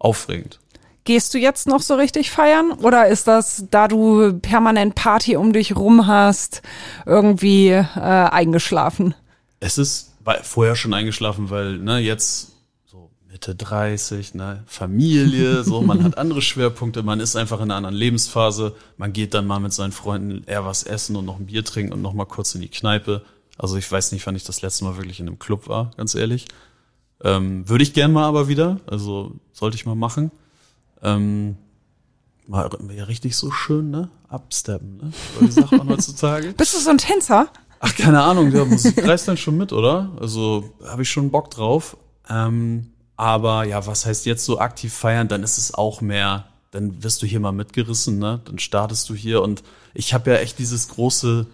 aufregend. 0.00 0.58
Gehst 1.04 1.32
du 1.32 1.38
jetzt 1.38 1.66
noch 1.66 1.80
so 1.80 1.94
richtig 1.94 2.30
feiern? 2.30 2.72
Oder 2.72 3.08
ist 3.08 3.26
das, 3.26 3.64
da 3.70 3.88
du 3.88 4.38
permanent 4.38 4.94
Party 4.94 5.36
um 5.36 5.52
dich 5.52 5.74
rum 5.74 6.06
hast, 6.06 6.62
irgendwie 7.06 7.68
äh, 7.68 7.84
eingeschlafen? 7.84 9.14
Es 9.60 9.78
ist 9.78 10.12
vorher 10.42 10.76
schon 10.76 10.92
eingeschlafen, 10.92 11.48
weil 11.48 11.78
ne, 11.78 11.98
jetzt 11.98 12.52
so 12.84 13.10
Mitte 13.30 13.54
30, 13.54 14.34
ne, 14.34 14.62
Familie, 14.66 15.64
so, 15.64 15.80
man 15.80 16.04
hat 16.04 16.18
andere 16.18 16.42
Schwerpunkte, 16.42 17.02
man 17.02 17.18
ist 17.18 17.34
einfach 17.34 17.58
in 17.58 17.64
einer 17.64 17.76
anderen 17.76 17.96
Lebensphase, 17.96 18.74
man 18.98 19.12
geht 19.14 19.32
dann 19.32 19.46
mal 19.46 19.58
mit 19.58 19.72
seinen 19.72 19.92
Freunden 19.92 20.44
eher 20.46 20.66
was 20.66 20.82
essen 20.82 21.16
und 21.16 21.24
noch 21.24 21.38
ein 21.38 21.46
Bier 21.46 21.64
trinken 21.64 21.94
und 21.94 22.02
noch 22.02 22.12
mal 22.12 22.26
kurz 22.26 22.54
in 22.54 22.60
die 22.60 22.68
Kneipe. 22.68 23.22
Also 23.56 23.76
ich 23.76 23.90
weiß 23.90 24.12
nicht, 24.12 24.26
wann 24.26 24.36
ich 24.36 24.44
das 24.44 24.62
letzte 24.62 24.84
Mal 24.84 24.96
wirklich 24.96 25.18
in 25.20 25.28
einem 25.28 25.38
Club 25.38 25.66
war, 25.66 25.90
ganz 25.96 26.14
ehrlich. 26.14 26.46
Ähm, 27.22 27.68
Würde 27.68 27.82
ich 27.82 27.92
gern 27.92 28.12
mal 28.12 28.24
aber 28.24 28.48
wieder, 28.48 28.80
also 28.86 29.32
sollte 29.52 29.76
ich 29.76 29.86
mal 29.86 29.94
machen. 29.94 30.30
Ähm, 31.02 31.56
mal 32.46 32.68
ja, 32.94 33.04
richtig 33.04 33.36
so 33.36 33.50
schön, 33.50 33.90
ne? 33.90 34.10
Absteppen, 34.28 34.96
ne? 34.96 35.12
Wie 35.40 35.50
sagt 35.50 35.72
man 35.72 35.88
heutzutage? 35.88 36.52
Bist 36.56 36.74
du 36.74 36.78
so 36.78 36.90
ein 36.90 36.98
Tänzer? 36.98 37.48
Ach, 37.80 37.94
keine 37.94 38.22
Ahnung, 38.22 38.50
der 38.50 38.64
Musik 38.64 39.06
reißt 39.06 39.28
dann 39.28 39.36
schon 39.36 39.56
mit, 39.56 39.72
oder? 39.72 40.10
Also 40.20 40.70
habe 40.84 41.02
ich 41.02 41.10
schon 41.10 41.30
Bock 41.30 41.50
drauf. 41.50 41.96
Ähm, 42.28 42.92
aber 43.16 43.64
ja, 43.64 43.86
was 43.86 44.06
heißt 44.06 44.26
jetzt 44.26 44.44
so 44.44 44.58
aktiv 44.58 44.92
feiern? 44.92 45.28
Dann 45.28 45.42
ist 45.42 45.58
es 45.58 45.74
auch 45.74 46.00
mehr, 46.00 46.46
dann 46.70 47.02
wirst 47.02 47.22
du 47.22 47.26
hier 47.26 47.40
mal 47.40 47.52
mitgerissen, 47.52 48.18
ne? 48.18 48.40
Dann 48.44 48.58
startest 48.58 49.08
du 49.08 49.14
hier 49.14 49.42
und 49.42 49.62
ich 49.94 50.14
habe 50.14 50.30
ja 50.30 50.36
echt 50.36 50.58
dieses 50.58 50.88
große 50.88 51.46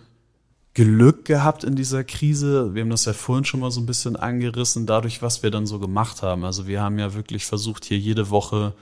Glück 0.77 1.25
gehabt 1.25 1.65
in 1.65 1.75
dieser 1.75 2.05
Krise. 2.05 2.75
Wir 2.75 2.83
haben 2.83 2.91
das 2.91 3.07
ja 3.07 3.15
vorhin 3.15 3.45
schon 3.45 3.61
mal 3.61 3.71
so 3.71 3.81
ein 3.81 3.87
bisschen 3.87 4.15
angerissen, 4.15 4.87
dadurch, 4.87 5.23
was 5.23 5.43
wir 5.43 5.51
dann 5.51 5.67
so 5.67 5.79
gemacht 5.79 6.23
haben. 6.23 6.45
Also 6.45 6.67
wir 6.67 6.83
haben 6.83 6.99
ja 6.99 7.15
wirklich 7.15 7.47
versucht, 7.47 7.85
hier 7.85 7.99
jede 7.99 8.31
Woche 8.31 8.75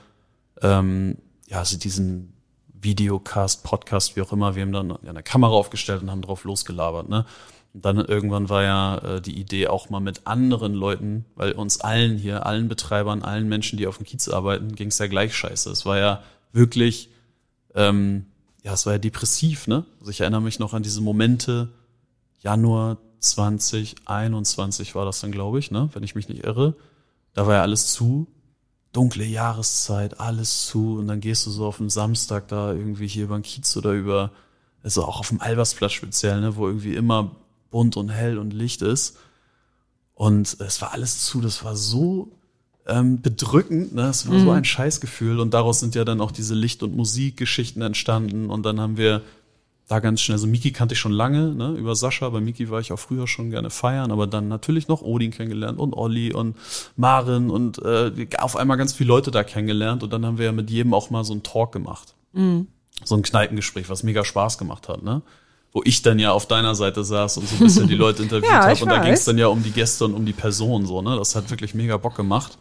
ähm, 0.61 1.17
ja, 1.47 1.59
also 1.59 1.77
diesen 1.77 2.33
Videocast, 2.73 3.63
Podcast, 3.63 4.15
wie 4.15 4.21
auch 4.21 4.31
immer, 4.31 4.55
wir 4.55 4.63
haben 4.63 4.71
dann 4.71 5.05
eine 5.05 5.23
Kamera 5.23 5.53
aufgestellt 5.53 6.01
und 6.01 6.11
haben 6.11 6.21
drauf 6.21 6.43
losgelabert, 6.43 7.09
ne? 7.09 7.25
Und 7.73 7.83
dann 7.83 7.97
irgendwann 7.97 8.47
war 8.47 8.63
ja 8.63 8.97
äh, 8.99 9.21
die 9.21 9.37
Idee 9.37 9.67
auch 9.67 9.89
mal 9.89 9.99
mit 9.99 10.25
anderen 10.25 10.73
Leuten, 10.73 11.25
weil 11.35 11.51
uns 11.51 11.81
allen 11.81 12.17
hier, 12.17 12.45
allen 12.45 12.69
Betreibern, 12.69 13.21
allen 13.21 13.49
Menschen, 13.49 13.77
die 13.77 13.85
auf 13.85 13.97
dem 13.97 14.05
Kiez 14.05 14.29
arbeiten, 14.29 14.75
ging 14.75 14.87
es 14.87 14.97
ja 14.97 15.07
gleich 15.07 15.35
scheiße. 15.35 15.71
Es 15.71 15.85
war 15.85 15.97
ja 15.97 16.23
wirklich, 16.53 17.09
ähm, 17.73 18.27
ja, 18.63 18.73
es 18.73 18.85
war 18.85 18.93
ja 18.93 18.99
depressiv, 18.99 19.67
ne? 19.67 19.85
Also 19.99 20.11
ich 20.11 20.21
erinnere 20.21 20.41
mich 20.41 20.59
noch 20.59 20.73
an 20.73 20.83
diese 20.83 21.01
Momente, 21.01 21.69
Januar 22.45 22.97
2021 23.21 24.93
war 24.93 25.03
das 25.03 25.19
dann, 25.19 25.31
glaube 25.31 25.57
ich, 25.57 25.71
ne? 25.71 25.89
Wenn 25.93 26.03
ich 26.03 26.13
mich 26.13 26.29
nicht 26.29 26.43
irre. 26.43 26.75
Da 27.33 27.47
war 27.47 27.55
ja 27.55 27.61
alles 27.63 27.91
zu 27.91 28.27
dunkle 28.93 29.25
Jahreszeit, 29.25 30.19
alles 30.19 30.67
zu 30.67 30.99
und 30.99 31.07
dann 31.07 31.19
gehst 31.19 31.45
du 31.45 31.51
so 31.51 31.65
auf 31.65 31.77
den 31.77 31.89
Samstag 31.89 32.47
da 32.47 32.71
irgendwie 32.71 33.07
hier 33.07 33.25
über 33.25 33.37
den 33.37 33.41
Kiez 33.41 33.75
oder 33.75 33.91
über, 33.91 34.31
also 34.83 35.03
auch 35.03 35.19
auf 35.19 35.29
dem 35.29 35.41
Albersplatz 35.41 35.93
speziell, 35.93 36.39
ne, 36.39 36.55
wo 36.55 36.67
irgendwie 36.67 36.95
immer 36.95 37.31
bunt 37.71 37.97
und 37.97 38.09
hell 38.09 38.37
und 38.37 38.53
Licht 38.53 38.83
ist. 38.83 39.17
Und 40.13 40.55
es 40.61 40.81
war 40.81 40.93
alles 40.93 41.25
zu, 41.25 41.41
das 41.41 41.65
war 41.65 41.75
so 41.75 42.31
ähm, 42.85 43.21
bedrückend, 43.21 43.95
ne? 43.95 44.03
Es 44.03 44.29
war 44.29 44.39
so 44.39 44.51
ein 44.51 44.63
Scheißgefühl 44.63 45.39
und 45.39 45.53
daraus 45.55 45.79
sind 45.79 45.95
ja 45.95 46.05
dann 46.05 46.21
auch 46.21 46.31
diese 46.31 46.53
Licht- 46.53 46.83
und 46.83 46.95
Musikgeschichten 46.95 47.81
entstanden 47.81 48.51
und 48.51 48.63
dann 48.63 48.79
haben 48.79 48.97
wir 48.97 49.23
da 49.87 49.99
ganz 49.99 50.21
schnell, 50.21 50.35
also 50.35 50.47
Miki 50.47 50.71
kannte 50.71 50.93
ich 50.93 50.99
schon 50.99 51.11
lange, 51.11 51.53
ne, 51.53 51.75
über 51.77 51.95
Sascha, 51.95 52.29
bei 52.29 52.39
Miki 52.39 52.69
war 52.69 52.79
ich 52.79 52.91
auch 52.91 52.99
früher 52.99 53.27
schon 53.27 53.51
gerne 53.51 53.69
feiern, 53.69 54.11
aber 54.11 54.25
dann 54.25 54.47
natürlich 54.47 54.87
noch 54.87 55.03
Odin 55.03 55.31
kennengelernt 55.31 55.79
und 55.79 55.93
Olli 55.93 56.33
und 56.33 56.55
Maren 56.95 57.51
und 57.51 57.79
äh, 57.83 58.27
auf 58.39 58.55
einmal 58.55 58.77
ganz 58.77 58.93
viele 58.93 59.09
Leute 59.09 59.29
da 59.29 59.43
kennengelernt 59.43 60.01
und 60.01 60.11
dann 60.11 60.25
haben 60.25 60.39
wir 60.39 60.45
ja 60.45 60.51
mit 60.51 60.71
jedem 60.71 60.93
auch 60.93 61.11
mal 61.11 61.23
so 61.23 61.33
einen 61.33 61.43
Talk 61.43 61.71
gemacht. 61.71 62.15
Mhm. 62.33 62.67
So 63.03 63.15
ein 63.15 63.21
Kneipengespräch, 63.21 63.89
was 63.89 64.01
mega 64.01 64.25
Spaß 64.25 64.57
gemacht 64.57 64.89
hat, 64.89 65.03
ne? 65.03 65.21
Wo 65.71 65.81
ich 65.83 66.01
dann 66.01 66.17
ja 66.19 66.31
auf 66.31 66.47
deiner 66.47 66.73
Seite 66.73 67.03
saß 67.03 67.37
und 67.37 67.49
so 67.49 67.55
ein 67.55 67.59
bisschen 67.59 67.87
die 67.87 67.95
Leute 67.95 68.23
interviewt 68.23 68.49
ja, 68.49 68.65
habe 68.65 68.81
und 68.81 68.89
da 68.89 68.99
ging 68.99 69.13
es 69.13 69.25
dann 69.25 69.37
ja 69.37 69.47
um 69.47 69.61
die 69.61 69.71
Gäste 69.71 70.05
und 70.05 70.13
um 70.13 70.25
die 70.25 70.33
Person 70.33 70.85
so, 70.87 71.01
ne? 71.01 71.15
Das 71.15 71.35
hat 71.35 71.51
wirklich 71.51 71.75
mega 71.75 71.97
Bock 71.97 72.15
gemacht. 72.15 72.57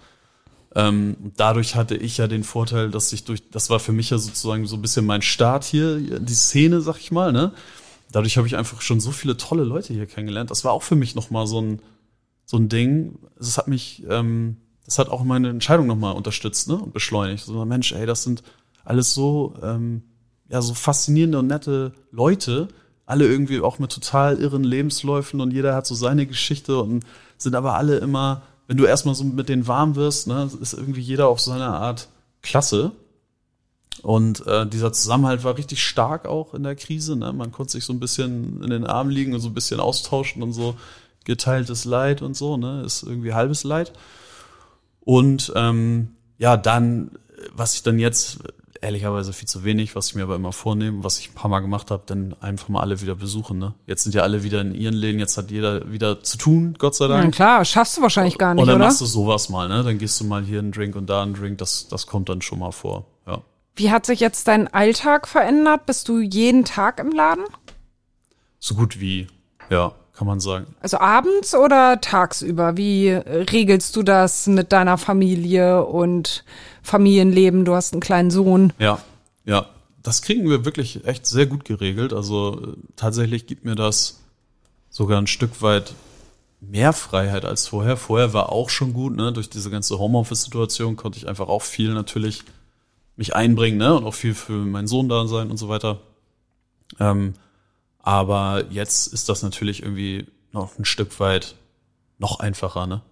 Ähm, 0.76 1.16
dadurch 1.36 1.76
hatte 1.76 1.96
ich 1.96 2.18
ja 2.18 2.26
den 2.26 2.42
Vorteil, 2.42 2.90
dass 2.90 3.12
ich 3.12 3.24
durch, 3.24 3.48
das 3.50 3.70
war 3.70 3.78
für 3.78 3.92
mich 3.92 4.10
ja 4.10 4.18
sozusagen 4.18 4.66
so 4.66 4.76
ein 4.76 4.82
bisschen 4.82 5.06
mein 5.06 5.22
Start 5.22 5.64
hier, 5.64 5.98
die 5.98 6.34
Szene, 6.34 6.80
sag 6.80 6.98
ich 6.98 7.12
mal, 7.12 7.32
ne? 7.32 7.52
Dadurch 8.10 8.36
habe 8.36 8.46
ich 8.46 8.56
einfach 8.56 8.80
schon 8.80 9.00
so 9.00 9.10
viele 9.10 9.36
tolle 9.36 9.64
Leute 9.64 9.92
hier 9.92 10.06
kennengelernt. 10.06 10.50
Das 10.50 10.64
war 10.64 10.72
auch 10.72 10.82
für 10.82 10.96
mich 10.96 11.14
nochmal 11.14 11.46
so 11.46 11.60
ein, 11.60 11.80
so 12.44 12.56
ein 12.56 12.68
Ding. 12.68 13.18
Es 13.38 13.56
hat 13.56 13.68
mich, 13.68 14.04
ähm, 14.08 14.56
das 14.84 14.98
hat 14.98 15.08
auch 15.08 15.24
meine 15.24 15.48
Entscheidung 15.48 15.86
nochmal 15.86 16.14
unterstützt, 16.14 16.68
ne? 16.68 16.76
Und 16.76 16.92
beschleunigt. 16.92 17.44
So, 17.44 17.64
Mensch, 17.64 17.92
ey, 17.92 18.06
das 18.06 18.24
sind 18.24 18.42
alles 18.84 19.14
so, 19.14 19.54
ähm, 19.62 20.02
ja, 20.48 20.60
so 20.60 20.74
faszinierende 20.74 21.38
und 21.38 21.46
nette 21.46 21.92
Leute. 22.10 22.68
Alle 23.06 23.26
irgendwie 23.26 23.60
auch 23.60 23.78
mit 23.78 23.92
total 23.92 24.38
irren 24.38 24.64
Lebensläufen 24.64 25.40
und 25.40 25.52
jeder 25.52 25.74
hat 25.74 25.86
so 25.86 25.94
seine 25.94 26.26
Geschichte 26.26 26.80
und 26.80 27.04
sind 27.36 27.54
aber 27.54 27.74
alle 27.74 27.98
immer 27.98 28.42
wenn 28.66 28.76
du 28.76 28.84
erstmal 28.84 29.14
so 29.14 29.24
mit 29.24 29.48
denen 29.48 29.66
warm 29.66 29.94
wirst, 29.94 30.26
ne, 30.26 30.50
ist 30.60 30.74
irgendwie 30.74 31.00
jeder 31.00 31.28
auf 31.28 31.40
seine 31.40 31.66
Art 31.66 32.08
klasse. 32.42 32.92
Und 34.02 34.46
äh, 34.46 34.66
dieser 34.66 34.92
Zusammenhalt 34.92 35.44
war 35.44 35.56
richtig 35.56 35.82
stark 35.82 36.26
auch 36.26 36.52
in 36.52 36.62
der 36.62 36.76
Krise. 36.76 37.16
Ne? 37.16 37.32
Man 37.32 37.52
konnte 37.52 37.72
sich 37.72 37.84
so 37.84 37.92
ein 37.92 38.00
bisschen 38.00 38.62
in 38.62 38.70
den 38.70 38.86
Armen 38.86 39.10
liegen 39.10 39.32
und 39.32 39.40
so 39.40 39.48
ein 39.48 39.54
bisschen 39.54 39.80
austauschen 39.80 40.42
und 40.42 40.52
so 40.52 40.76
geteiltes 41.24 41.84
Leid 41.84 42.20
und 42.20 42.36
so, 42.36 42.56
ne? 42.58 42.82
Ist 42.84 43.02
irgendwie 43.02 43.32
halbes 43.32 43.64
Leid. 43.64 43.92
Und 45.00 45.52
ähm, 45.54 46.16
ja, 46.38 46.56
dann, 46.56 47.12
was 47.54 47.74
ich 47.74 47.82
dann 47.82 47.98
jetzt 47.98 48.40
ehrlicherweise 48.84 49.32
viel 49.32 49.48
zu 49.48 49.64
wenig, 49.64 49.96
was 49.96 50.08
ich 50.08 50.14
mir 50.14 50.22
aber 50.22 50.36
immer 50.36 50.52
vornehme, 50.52 51.02
was 51.02 51.18
ich 51.18 51.30
ein 51.30 51.34
paar 51.34 51.50
Mal 51.50 51.60
gemacht 51.60 51.90
habe, 51.90 52.02
dann 52.06 52.36
einfach 52.40 52.68
mal 52.68 52.80
alle 52.80 53.00
wieder 53.00 53.14
besuchen. 53.14 53.58
Ne? 53.58 53.74
Jetzt 53.86 54.04
sind 54.04 54.14
ja 54.14 54.22
alle 54.22 54.42
wieder 54.42 54.60
in 54.60 54.74
ihren 54.74 54.94
Läden, 54.94 55.18
jetzt 55.18 55.36
hat 55.36 55.50
jeder 55.50 55.90
wieder 55.90 56.22
zu 56.22 56.38
tun, 56.38 56.76
Gott 56.78 56.94
sei 56.94 57.08
Dank. 57.08 57.24
Ja, 57.24 57.30
klar, 57.30 57.64
schaffst 57.64 57.96
du 57.96 58.02
wahrscheinlich 58.02 58.38
gar 58.38 58.54
nicht, 58.54 58.62
oder? 58.62 58.74
Und 58.74 58.78
dann 58.80 58.88
machst 58.88 59.00
du 59.00 59.06
sowas 59.06 59.48
mal, 59.48 59.68
ne? 59.68 59.82
Dann 59.82 59.98
gehst 59.98 60.20
du 60.20 60.24
mal 60.24 60.44
hier 60.44 60.58
einen 60.58 60.70
Drink 60.70 60.94
und 60.94 61.08
da 61.08 61.22
einen 61.22 61.34
Drink, 61.34 61.58
das, 61.58 61.88
das 61.88 62.06
kommt 62.06 62.28
dann 62.28 62.42
schon 62.42 62.58
mal 62.58 62.72
vor, 62.72 63.06
ja. 63.26 63.42
Wie 63.76 63.90
hat 63.90 64.06
sich 64.06 64.20
jetzt 64.20 64.46
dein 64.46 64.72
Alltag 64.72 65.26
verändert? 65.26 65.86
Bist 65.86 66.08
du 66.08 66.20
jeden 66.20 66.64
Tag 66.64 67.00
im 67.00 67.10
Laden? 67.10 67.44
So 68.60 68.76
gut 68.76 69.00
wie, 69.00 69.26
ja 69.70 69.94
kann 70.14 70.26
man 70.26 70.40
sagen. 70.40 70.66
Also 70.80 70.98
abends 70.98 71.54
oder 71.54 72.00
tagsüber? 72.00 72.76
Wie 72.76 73.10
regelst 73.10 73.96
du 73.96 74.02
das 74.02 74.46
mit 74.46 74.72
deiner 74.72 74.96
Familie 74.96 75.84
und 75.84 76.44
Familienleben? 76.82 77.64
Du 77.64 77.74
hast 77.74 77.92
einen 77.92 78.00
kleinen 78.00 78.30
Sohn. 78.30 78.72
Ja, 78.78 78.98
ja. 79.44 79.66
Das 80.02 80.20
kriegen 80.20 80.48
wir 80.50 80.66
wirklich 80.66 81.06
echt 81.06 81.26
sehr 81.26 81.46
gut 81.46 81.64
geregelt. 81.64 82.12
Also 82.12 82.60
äh, 82.60 82.76
tatsächlich 82.94 83.46
gibt 83.46 83.64
mir 83.64 83.74
das 83.74 84.20
sogar 84.90 85.18
ein 85.18 85.26
Stück 85.26 85.62
weit 85.62 85.94
mehr 86.60 86.92
Freiheit 86.92 87.44
als 87.46 87.66
vorher. 87.68 87.96
Vorher 87.96 88.32
war 88.34 88.52
auch 88.52 88.68
schon 88.68 88.92
gut, 88.92 89.16
ne? 89.16 89.32
Durch 89.32 89.48
diese 89.48 89.70
ganze 89.70 89.98
Homeoffice-Situation 89.98 90.96
konnte 90.96 91.18
ich 91.18 91.26
einfach 91.26 91.48
auch 91.48 91.62
viel 91.62 91.94
natürlich 91.94 92.44
mich 93.16 93.34
einbringen, 93.34 93.78
ne? 93.78 93.94
Und 93.94 94.04
auch 94.04 94.14
viel 94.14 94.34
für 94.34 94.52
meinen 94.52 94.86
Sohn 94.86 95.08
da 95.08 95.26
sein 95.26 95.50
und 95.50 95.56
so 95.56 95.68
weiter. 95.70 96.00
Ähm, 97.00 97.34
aber 98.04 98.66
jetzt 98.70 99.06
ist 99.06 99.28
das 99.30 99.42
natürlich 99.42 99.82
irgendwie 99.82 100.26
noch 100.52 100.78
ein 100.78 100.84
Stück 100.84 101.18
weit 101.20 101.56
noch 102.18 102.38
einfacher, 102.38 102.86
ne? 102.86 103.02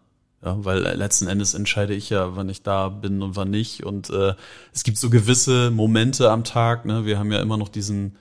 Ja, 0.45 0.57
weil 0.65 0.81
letzten 0.81 1.29
Endes 1.29 1.55
entscheide 1.55 1.95
ich 1.95 2.11
ja, 2.11 2.37
wann 2.37 2.49
ich 2.49 2.63
da 2.63 2.89
bin 2.89 3.23
und 3.23 3.37
wann 3.37 3.51
nicht. 3.51 3.85
Und 3.85 4.11
äh, 4.11 4.35
es 4.73 4.83
gibt 4.83 4.99
so 4.99 5.09
gewisse 5.09 5.71
Momente 5.71 6.31
am 6.33 6.43
Tag. 6.43 6.85
Ne? 6.85 7.05
Wir 7.05 7.17
haben 7.19 7.31
ja 7.31 7.41
immer 7.41 7.57
noch 7.57 7.69
diesen 7.69 8.19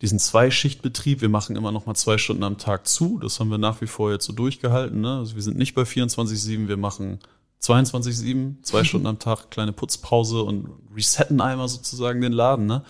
diesen 0.00 0.18
Zweischichtbetrieb. 0.18 1.20
Wir 1.20 1.28
machen 1.28 1.56
immer 1.56 1.72
noch 1.72 1.86
mal 1.86 1.94
zwei 1.94 2.18
Stunden 2.18 2.44
am 2.44 2.56
Tag 2.56 2.86
zu. 2.86 3.18
Das 3.18 3.38
haben 3.38 3.50
wir 3.50 3.58
nach 3.58 3.80
wie 3.80 3.86
vor 3.86 4.12
jetzt 4.12 4.24
so 4.24 4.32
durchgehalten. 4.32 5.00
Ne? 5.00 5.18
Also 5.18 5.34
wir 5.34 5.42
sind 5.42 5.58
nicht 5.58 5.74
bei 5.74 5.82
24/7. 5.82 6.68
Wir 6.68 6.76
machen 6.78 7.18
22/7, 7.62 8.62
zwei 8.62 8.84
Stunden 8.84 9.06
am 9.06 9.18
Tag, 9.18 9.50
kleine 9.50 9.72
Putzpause 9.72 10.42
und 10.42 10.70
resetten 10.94 11.40
einmal 11.40 11.68
sozusagen 11.68 12.20
den 12.20 12.32
Laden. 12.32 12.66
Ne? 12.66 12.82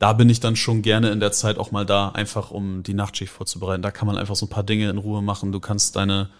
Da 0.00 0.14
bin 0.14 0.30
ich 0.30 0.40
dann 0.40 0.56
schon 0.56 0.80
gerne 0.80 1.10
in 1.10 1.20
der 1.20 1.30
Zeit 1.30 1.58
auch 1.58 1.72
mal 1.72 1.84
da, 1.84 2.08
einfach 2.08 2.50
um 2.50 2.82
die 2.82 2.94
Nachtschicht 2.94 3.30
vorzubereiten. 3.30 3.82
Da 3.82 3.90
kann 3.90 4.06
man 4.06 4.16
einfach 4.16 4.34
so 4.34 4.46
ein 4.46 4.48
paar 4.48 4.64
Dinge 4.64 4.88
in 4.88 4.96
Ruhe 4.96 5.20
machen. 5.20 5.52
Du 5.52 5.60
kannst 5.60 5.94
deine, 5.94 6.30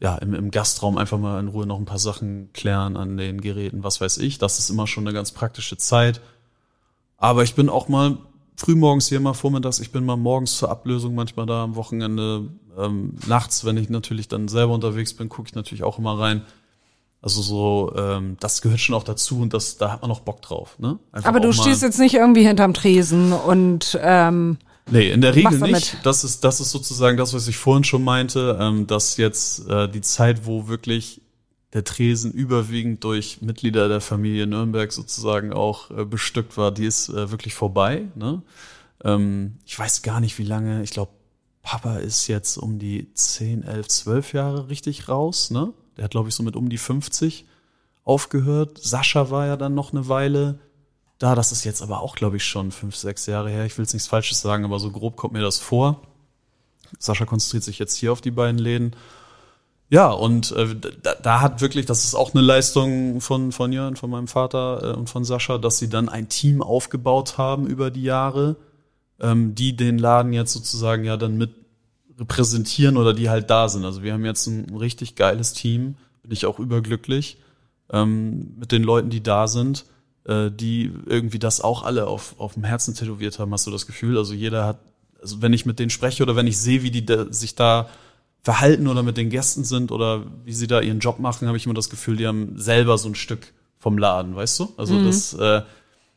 ja, 0.00 0.16
im, 0.16 0.34
im 0.34 0.50
Gastraum 0.50 0.98
einfach 0.98 1.16
mal 1.16 1.38
in 1.38 1.46
Ruhe 1.46 1.64
noch 1.64 1.78
ein 1.78 1.84
paar 1.84 2.00
Sachen 2.00 2.52
klären 2.52 2.96
an 2.96 3.16
den 3.16 3.40
Geräten, 3.40 3.84
was 3.84 4.00
weiß 4.00 4.18
ich. 4.18 4.38
Das 4.38 4.58
ist 4.58 4.68
immer 4.68 4.88
schon 4.88 5.06
eine 5.06 5.14
ganz 5.14 5.30
praktische 5.30 5.76
Zeit. 5.76 6.20
Aber 7.18 7.44
ich 7.44 7.54
bin 7.54 7.68
auch 7.68 7.86
mal 7.86 8.18
frühmorgens 8.56 9.06
hier, 9.06 9.20
mal 9.20 9.32
vormittags. 9.32 9.78
Ich 9.78 9.92
bin 9.92 10.04
mal 10.04 10.16
morgens 10.16 10.58
zur 10.58 10.68
Ablösung 10.68 11.14
manchmal 11.14 11.46
da 11.46 11.62
am 11.62 11.76
Wochenende. 11.76 12.48
Ähm, 12.76 13.14
nachts, 13.28 13.64
wenn 13.64 13.76
ich 13.76 13.90
natürlich 13.90 14.26
dann 14.26 14.48
selber 14.48 14.74
unterwegs 14.74 15.14
bin, 15.14 15.28
gucke 15.28 15.46
ich 15.46 15.54
natürlich 15.54 15.84
auch 15.84 16.00
immer 16.00 16.18
rein. 16.18 16.42
Also 17.22 17.40
so, 17.40 17.94
ähm, 17.96 18.36
das 18.40 18.62
gehört 18.62 18.80
schon 18.80 18.96
auch 18.96 19.04
dazu 19.04 19.40
und 19.40 19.54
das, 19.54 19.76
da 19.76 19.92
hat 19.92 20.02
man 20.02 20.08
noch 20.08 20.20
Bock 20.20 20.42
drauf. 20.42 20.76
Ne? 20.80 20.98
Einfach 21.12 21.28
Aber 21.28 21.38
du 21.38 21.52
stehst 21.52 21.80
jetzt 21.80 22.00
nicht 22.00 22.14
irgendwie 22.14 22.44
hinterm 22.44 22.74
Tresen 22.74 23.32
und 23.32 23.98
ähm, 24.02 24.58
Nee, 24.90 25.12
in 25.12 25.20
der 25.20 25.36
Regel 25.36 25.60
nicht. 25.60 25.98
Das 26.02 26.24
ist, 26.24 26.42
das 26.42 26.60
ist 26.60 26.72
sozusagen 26.72 27.16
das, 27.16 27.32
was 27.32 27.46
ich 27.46 27.56
vorhin 27.56 27.84
schon 27.84 28.02
meinte, 28.02 28.58
ähm, 28.60 28.88
dass 28.88 29.16
jetzt 29.16 29.68
äh, 29.68 29.88
die 29.88 30.00
Zeit, 30.00 30.44
wo 30.44 30.66
wirklich 30.66 31.22
der 31.72 31.84
Tresen 31.84 32.32
überwiegend 32.32 33.04
durch 33.04 33.40
Mitglieder 33.40 33.88
der 33.88 34.00
Familie 34.00 34.48
Nürnberg 34.48 34.92
sozusagen 34.92 35.52
auch 35.52 35.90
äh, 35.90 36.04
bestückt 36.04 36.56
war, 36.56 36.72
die 36.72 36.84
ist 36.84 37.08
äh, 37.08 37.30
wirklich 37.30 37.54
vorbei. 37.54 38.08
Ne? 38.16 38.42
Ähm, 39.04 39.58
ich 39.64 39.78
weiß 39.78 40.02
gar 40.02 40.20
nicht, 40.20 40.38
wie 40.38 40.44
lange, 40.44 40.82
ich 40.82 40.90
glaube, 40.90 41.12
Papa 41.62 41.98
ist 41.98 42.26
jetzt 42.26 42.56
um 42.56 42.80
die 42.80 43.14
10, 43.14 43.62
11, 43.62 43.88
12 43.88 44.32
Jahre 44.32 44.68
richtig 44.68 45.08
raus, 45.08 45.52
ne? 45.52 45.72
Der 45.96 46.04
hat, 46.04 46.10
glaube 46.10 46.28
ich, 46.28 46.34
so 46.34 46.42
mit 46.42 46.56
um 46.56 46.68
die 46.68 46.78
50 46.78 47.46
aufgehört. 48.04 48.78
Sascha 48.78 49.30
war 49.30 49.46
ja 49.46 49.56
dann 49.56 49.74
noch 49.74 49.92
eine 49.92 50.08
Weile 50.08 50.58
da. 51.18 51.34
Das 51.34 51.52
ist 51.52 51.64
jetzt 51.64 51.82
aber 51.82 52.00
auch, 52.00 52.16
glaube 52.16 52.36
ich, 52.36 52.44
schon 52.44 52.72
fünf, 52.72 52.96
sechs 52.96 53.26
Jahre 53.26 53.50
her. 53.50 53.64
Ich 53.64 53.76
will 53.78 53.84
jetzt 53.84 53.92
nichts 53.92 54.08
Falsches 54.08 54.40
sagen, 54.40 54.64
aber 54.64 54.78
so 54.78 54.90
grob 54.90 55.16
kommt 55.16 55.34
mir 55.34 55.42
das 55.42 55.58
vor. 55.58 56.02
Sascha 56.98 57.24
konzentriert 57.24 57.64
sich 57.64 57.78
jetzt 57.78 57.96
hier 57.96 58.12
auf 58.12 58.20
die 58.20 58.30
beiden 58.30 58.58
Läden. 58.58 58.96
Ja, 59.88 60.10
und 60.10 60.52
äh, 60.52 60.74
da, 61.02 61.14
da 61.16 61.40
hat 61.42 61.60
wirklich, 61.60 61.84
das 61.84 62.04
ist 62.04 62.14
auch 62.14 62.32
eine 62.32 62.42
Leistung 62.42 63.20
von, 63.20 63.52
von 63.52 63.72
Jörn, 63.72 63.96
von 63.96 64.08
meinem 64.08 64.26
Vater 64.26 64.94
äh, 64.94 64.96
und 64.96 65.10
von 65.10 65.22
Sascha, 65.24 65.58
dass 65.58 65.78
sie 65.78 65.90
dann 65.90 66.08
ein 66.08 66.30
Team 66.30 66.62
aufgebaut 66.62 67.36
haben 67.36 67.66
über 67.66 67.90
die 67.90 68.02
Jahre, 68.02 68.56
ähm, 69.20 69.54
die 69.54 69.76
den 69.76 69.98
Laden 69.98 70.32
jetzt 70.32 70.54
sozusagen 70.54 71.04
ja 71.04 71.18
dann 71.18 71.36
mit 71.36 71.61
repräsentieren 72.22 72.96
oder 72.96 73.12
die 73.12 73.28
halt 73.28 73.50
da 73.50 73.68
sind. 73.68 73.84
Also 73.84 74.02
wir 74.02 74.12
haben 74.12 74.24
jetzt 74.24 74.46
ein 74.46 74.76
richtig 74.76 75.16
geiles 75.16 75.52
Team, 75.52 75.96
bin 76.22 76.32
ich 76.32 76.46
auch 76.46 76.58
überglücklich 76.58 77.38
ähm, 77.92 78.54
mit 78.58 78.72
den 78.72 78.82
Leuten, 78.82 79.10
die 79.10 79.22
da 79.22 79.48
sind, 79.48 79.84
äh, 80.24 80.50
die 80.50 80.92
irgendwie 81.06 81.40
das 81.40 81.60
auch 81.60 81.82
alle 81.82 82.06
auf, 82.06 82.38
auf 82.38 82.54
dem 82.54 82.64
Herzen 82.64 82.94
tätowiert 82.94 83.38
haben, 83.38 83.52
hast 83.52 83.66
du 83.66 83.70
das 83.70 83.86
Gefühl. 83.86 84.16
Also 84.16 84.34
jeder 84.34 84.64
hat, 84.64 84.78
also 85.20 85.42
wenn 85.42 85.52
ich 85.52 85.66
mit 85.66 85.78
denen 85.78 85.90
spreche 85.90 86.22
oder 86.22 86.36
wenn 86.36 86.46
ich 86.46 86.58
sehe, 86.58 86.82
wie 86.82 86.90
die 86.90 87.04
da, 87.04 87.32
sich 87.32 87.54
da 87.54 87.88
verhalten 88.42 88.88
oder 88.88 89.02
mit 89.02 89.16
den 89.16 89.30
Gästen 89.30 89.64
sind 89.64 89.92
oder 89.92 90.24
wie 90.44 90.52
sie 90.52 90.66
da 90.66 90.80
ihren 90.80 91.00
Job 91.00 91.18
machen, 91.18 91.48
habe 91.48 91.56
ich 91.56 91.66
immer 91.66 91.74
das 91.74 91.90
Gefühl, 91.90 92.16
die 92.16 92.26
haben 92.26 92.58
selber 92.58 92.98
so 92.98 93.08
ein 93.08 93.14
Stück 93.14 93.52
vom 93.78 93.98
Laden, 93.98 94.34
weißt 94.36 94.60
du? 94.60 94.72
Also 94.76 94.94
mhm. 94.94 95.06
das 95.06 95.34
äh, 95.34 95.62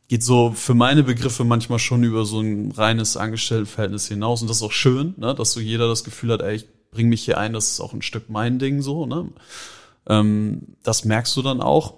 geht 0.08 0.24
so 0.24 0.52
für 0.52 0.74
meine 0.74 1.04
Begriffe 1.04 1.44
manchmal 1.44 1.80
schon 1.80 2.04
über 2.04 2.26
so 2.26 2.40
ein 2.40 2.72
reines 2.72 3.18
Angestelltenverhältnis 3.18 4.08
hinaus. 4.08 4.42
Und 4.42 4.50
das 4.50 4.58
ist 4.58 4.64
auch 4.64 4.72
schön, 4.72 5.16
ne? 5.18 5.34
dass 5.34 5.52
so 5.54 5.60
jeder 5.60 5.88
das 5.88 6.04
Gefühl 6.04 6.32
hat, 6.32 6.42
ey, 6.42 6.56
ich 6.56 6.68
bring 6.92 7.10
mich 7.10 7.24
hier 7.24 7.38
ein, 7.38 7.54
das 7.54 7.72
ist 7.72 7.80
auch 7.80 7.94
ein 7.94 8.02
Stück 8.02 8.30
mein 8.30 8.60
Ding 8.60 8.82
so. 8.82 9.06
Ne? 9.06 9.30
Ähm, 10.08 10.76
das 10.84 11.06
merkst 11.06 11.36
du 11.36 11.42
dann 11.42 11.62
auch. 11.62 11.96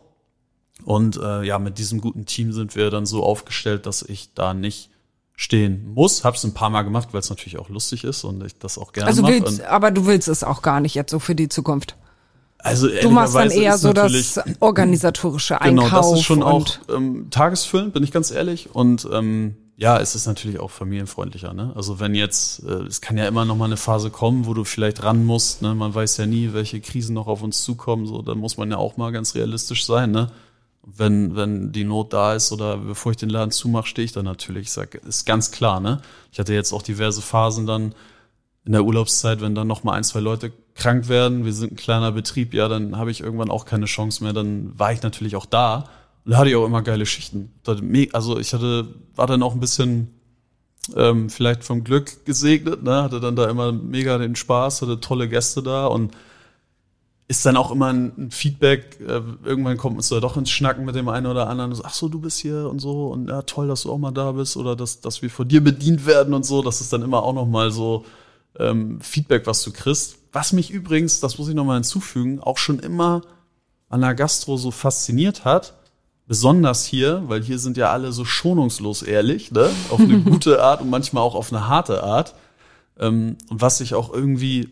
Und 0.86 1.18
äh, 1.18 1.44
ja, 1.44 1.60
mit 1.60 1.80
diesem 1.80 2.00
guten 2.00 2.26
Team 2.26 2.54
sind 2.54 2.76
wir 2.76 2.90
dann 2.90 3.06
so 3.06 3.24
aufgestellt, 3.24 3.86
dass 3.86 4.04
ich 4.04 4.34
da 4.34 4.54
nicht 4.54 4.90
stehen 5.36 5.94
muss. 5.94 6.24
Hab's 6.24 6.44
ein 6.44 6.54
paar 6.54 6.70
Mal 6.70 6.84
gemacht, 6.84 7.10
weil 7.12 7.20
es 7.20 7.30
natürlich 7.30 7.58
auch 7.60 7.70
lustig 7.70 8.04
ist 8.04 8.24
und 8.24 8.44
ich 8.44 8.58
das 8.58 8.78
auch 8.78 8.94
gerne 8.94 9.08
also 9.08 9.22
mache. 9.22 9.34
Willst, 9.34 9.62
aber 9.62 9.92
du 9.92 10.06
willst 10.06 10.28
es 10.28 10.44
auch 10.44 10.62
gar 10.62 10.80
nicht 10.80 10.96
jetzt 10.96 11.12
so 11.12 11.20
für 11.20 11.36
die 11.36 11.50
Zukunft. 11.50 11.96
Also 12.68 12.88
du 12.90 13.10
machst 13.10 13.36
dann 13.36 13.50
eher 13.50 13.78
so 13.78 13.94
das 13.94 14.40
organisatorische 14.60 15.62
Einkauf. 15.62 15.90
Genau, 15.90 16.12
das 16.12 16.20
ist 16.20 16.26
schon 16.26 16.44
auch 16.44 16.68
ähm, 16.90 17.28
tagesfüllend, 17.30 17.94
bin 17.94 18.04
ich 18.04 18.12
ganz 18.12 18.32
ehrlich. 18.32 18.70
Und 18.74 19.08
ähm, 19.12 19.56
ja, 19.78 20.00
es 20.00 20.16
ist 20.16 20.26
natürlich 20.26 20.60
auch 20.60 20.72
familienfreundlicher. 20.72 21.54
Ne? 21.54 21.72
Also 21.76 22.00
wenn 22.00 22.16
jetzt, 22.16 22.64
äh, 22.64 22.84
es 22.84 23.00
kann 23.00 23.18
ja 23.18 23.28
immer 23.28 23.46
noch 23.46 23.56
mal 23.56 23.66
eine 23.66 23.78
Phase 23.78 24.10
kommen, 24.10 24.46
wo 24.48 24.54
du 24.54 24.64
vielleicht 24.64 25.04
ran 25.04 25.24
musst. 25.24 25.62
Ne? 25.62 25.76
Man 25.76 25.94
weiß 25.94 26.18
ja 26.18 26.26
nie, 26.26 26.52
welche 26.52 26.82
Krisen 26.82 27.14
noch 27.14 27.28
auf 27.28 27.44
uns 27.44 27.62
zukommen. 27.62 28.08
So, 28.08 28.22
da 28.22 28.36
muss 28.36 28.58
man 28.58 28.72
ja 28.72 28.78
auch 28.78 28.98
mal 28.98 29.12
ganz 29.12 29.36
realistisch 29.36 29.86
sein. 29.86 30.12
Ne? 30.12 30.32
Wenn, 30.84 31.36
wenn 31.36 31.72
die 31.72 31.84
Not 31.84 32.12
da 32.12 32.34
ist 32.34 32.52
oder 32.52 32.78
bevor 32.78 33.12
ich 33.12 33.18
den 33.18 33.30
Laden 33.30 33.52
zumache, 33.52 33.88
stehe 33.88 34.06
ich 34.06 34.14
da 34.14 34.24
natürlich. 34.24 34.64
Ich 34.68 34.72
sag, 34.72 34.96
ist 34.96 35.26
ganz 35.26 35.52
klar, 35.52 35.80
ne? 35.80 36.02
Ich 36.32 36.40
hatte 36.40 36.54
jetzt 36.54 36.74
auch 36.74 36.82
diverse 36.82 37.22
Phasen 37.22 37.68
dann 37.68 37.94
in 38.66 38.72
der 38.72 38.84
Urlaubszeit, 38.84 39.42
wenn 39.42 39.54
dann 39.54 39.68
noch 39.68 39.84
mal 39.84 39.94
ein, 39.94 40.04
zwei 40.04 40.22
Leute 40.22 40.52
krank 40.78 41.10
werden, 41.10 41.44
wir 41.44 41.54
sind 41.54 41.74
ein 41.74 41.76
kleiner 41.76 42.12
Betrieb, 42.12 42.54
ja, 42.54 42.68
dann 42.68 42.98
habe 42.98 43.12
ich 43.12 43.22
irgendwann 43.22 43.50
auch 43.50 43.66
keine 43.66 43.86
Chance 43.86 44.24
mehr. 44.24 44.34
Dann 44.34 44.78
war 44.80 44.94
ich 44.94 45.02
natürlich 45.02 45.36
auch 45.36 45.46
da 45.46 45.90
und 46.24 46.32
da 46.32 46.38
hatte 46.38 46.50
ich 46.50 46.56
auch 46.56 46.66
immer 46.66 46.82
geile 46.82 47.06
Schichten. 47.06 47.52
Also 48.14 48.40
ich 48.40 48.54
hatte, 48.54 48.88
war 49.16 49.28
dann 49.28 49.44
auch 49.44 49.54
ein 49.54 49.60
bisschen 49.60 50.14
ähm, 50.96 51.30
vielleicht 51.30 51.64
vom 51.64 51.84
Glück 51.84 52.26
gesegnet, 52.26 52.84
ne? 52.84 53.04
hatte 53.04 53.20
dann 53.20 53.36
da 53.36 53.50
immer 53.50 53.72
mega 53.72 54.18
den 54.18 54.36
Spaß, 54.36 54.82
hatte 54.82 55.02
tolle 55.02 55.28
Gäste 55.28 55.62
da 55.64 55.88
und 55.88 56.16
ist 57.28 57.46
dann 57.46 57.58
auch 57.58 57.72
immer 57.72 57.92
ein 57.92 58.32
Feedback. 58.32 59.00
Äh, 59.02 59.22
irgendwann 59.44 59.76
kommt 59.78 59.96
man 59.96 60.04
so 60.04 60.20
doch 60.20 60.38
ins 60.38 60.50
Schnacken 60.50 60.86
mit 60.86 60.96
dem 60.96 61.10
einen 61.10 61.26
oder 61.26 61.50
anderen. 61.50 61.74
Ach 61.84 61.94
so, 61.94 62.08
du 62.08 62.22
bist 62.22 62.40
hier 62.40 62.70
und 62.70 62.80
so 62.80 63.08
und 63.08 63.30
ja 63.30 63.42
toll, 63.42 63.68
dass 63.68 63.84
du 63.84 63.92
auch 63.92 63.98
mal 63.98 64.12
da 64.12 64.32
bist 64.32 64.56
oder 64.56 64.76
dass, 64.78 65.02
dass 65.02 65.22
wir 65.22 65.30
von 65.30 65.48
dir 65.48 65.62
bedient 65.62 66.06
werden 66.06 66.34
und 66.34 66.46
so. 66.46 66.62
Das 66.62 66.80
ist 66.80 66.94
dann 66.94 67.02
immer 67.02 67.24
auch 67.24 67.34
noch 67.34 67.48
mal 67.48 67.70
so 67.70 68.06
ähm, 68.60 69.02
Feedback, 69.02 69.46
was 69.46 69.64
du 69.64 69.72
kriegst. 69.72 70.27
Was 70.38 70.54
mich 70.54 70.70
übrigens, 70.70 71.20
das 71.20 71.40
muss 71.40 71.50
ich 71.50 71.56
noch 71.56 71.66
mal 71.66 71.74
hinzufügen, 71.74 72.40
auch 72.40 72.60
schon 72.60 72.78
immer 72.78 73.24
an 73.90 74.02
der 74.02 74.14
Gastro 74.14 74.56
so 74.56 74.70
fasziniert 74.70 75.46
hat. 75.46 75.74
Besonders 76.28 76.86
hier, 76.86 77.24
weil 77.26 77.42
hier 77.42 77.58
sind 77.58 77.76
ja 77.76 77.92
alle 77.92 78.12
so 78.12 78.24
schonungslos 78.24 79.02
ehrlich, 79.02 79.52
ne? 79.52 79.72
Auf 79.90 80.00
eine 80.00 80.20
gute 80.30 80.62
Art 80.62 80.82
und 80.82 80.92
manchmal 80.92 81.24
auch 81.24 81.34
auf 81.34 81.52
eine 81.52 81.68
harte 81.68 82.04
Art. 82.04 82.36
Ähm, 83.00 83.38
und 83.50 83.62
was 83.62 83.82
ich 83.82 83.96
auch 83.96 84.14
irgendwie 84.14 84.70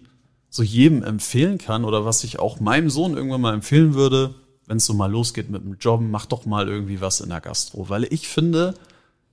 so 0.51 0.61
jedem 0.61 1.01
empfehlen 1.01 1.57
kann 1.57 1.84
oder 1.84 2.05
was 2.05 2.24
ich 2.24 2.38
auch 2.38 2.59
meinem 2.59 2.91
Sohn 2.91 3.18
irgendwann 3.18 3.41
mal 3.41 3.55
empfehlen 3.55 3.95
würde, 3.95 4.36
wenn 4.68 4.78
es 4.78 4.86
so 4.86 4.93
mal 4.93 5.11
losgeht 5.11 5.49
mit 5.49 5.63
dem 5.63 5.78
Job, 5.80 5.99
mach 5.99 6.28
doch 6.28 6.45
mal 6.45 6.68
irgendwie 6.68 7.01
was 7.01 7.22
in 7.22 7.30
der 7.30 7.41
Gastro. 7.41 7.89
Weil 7.89 8.03
ich 8.13 8.28
finde, 8.28 8.76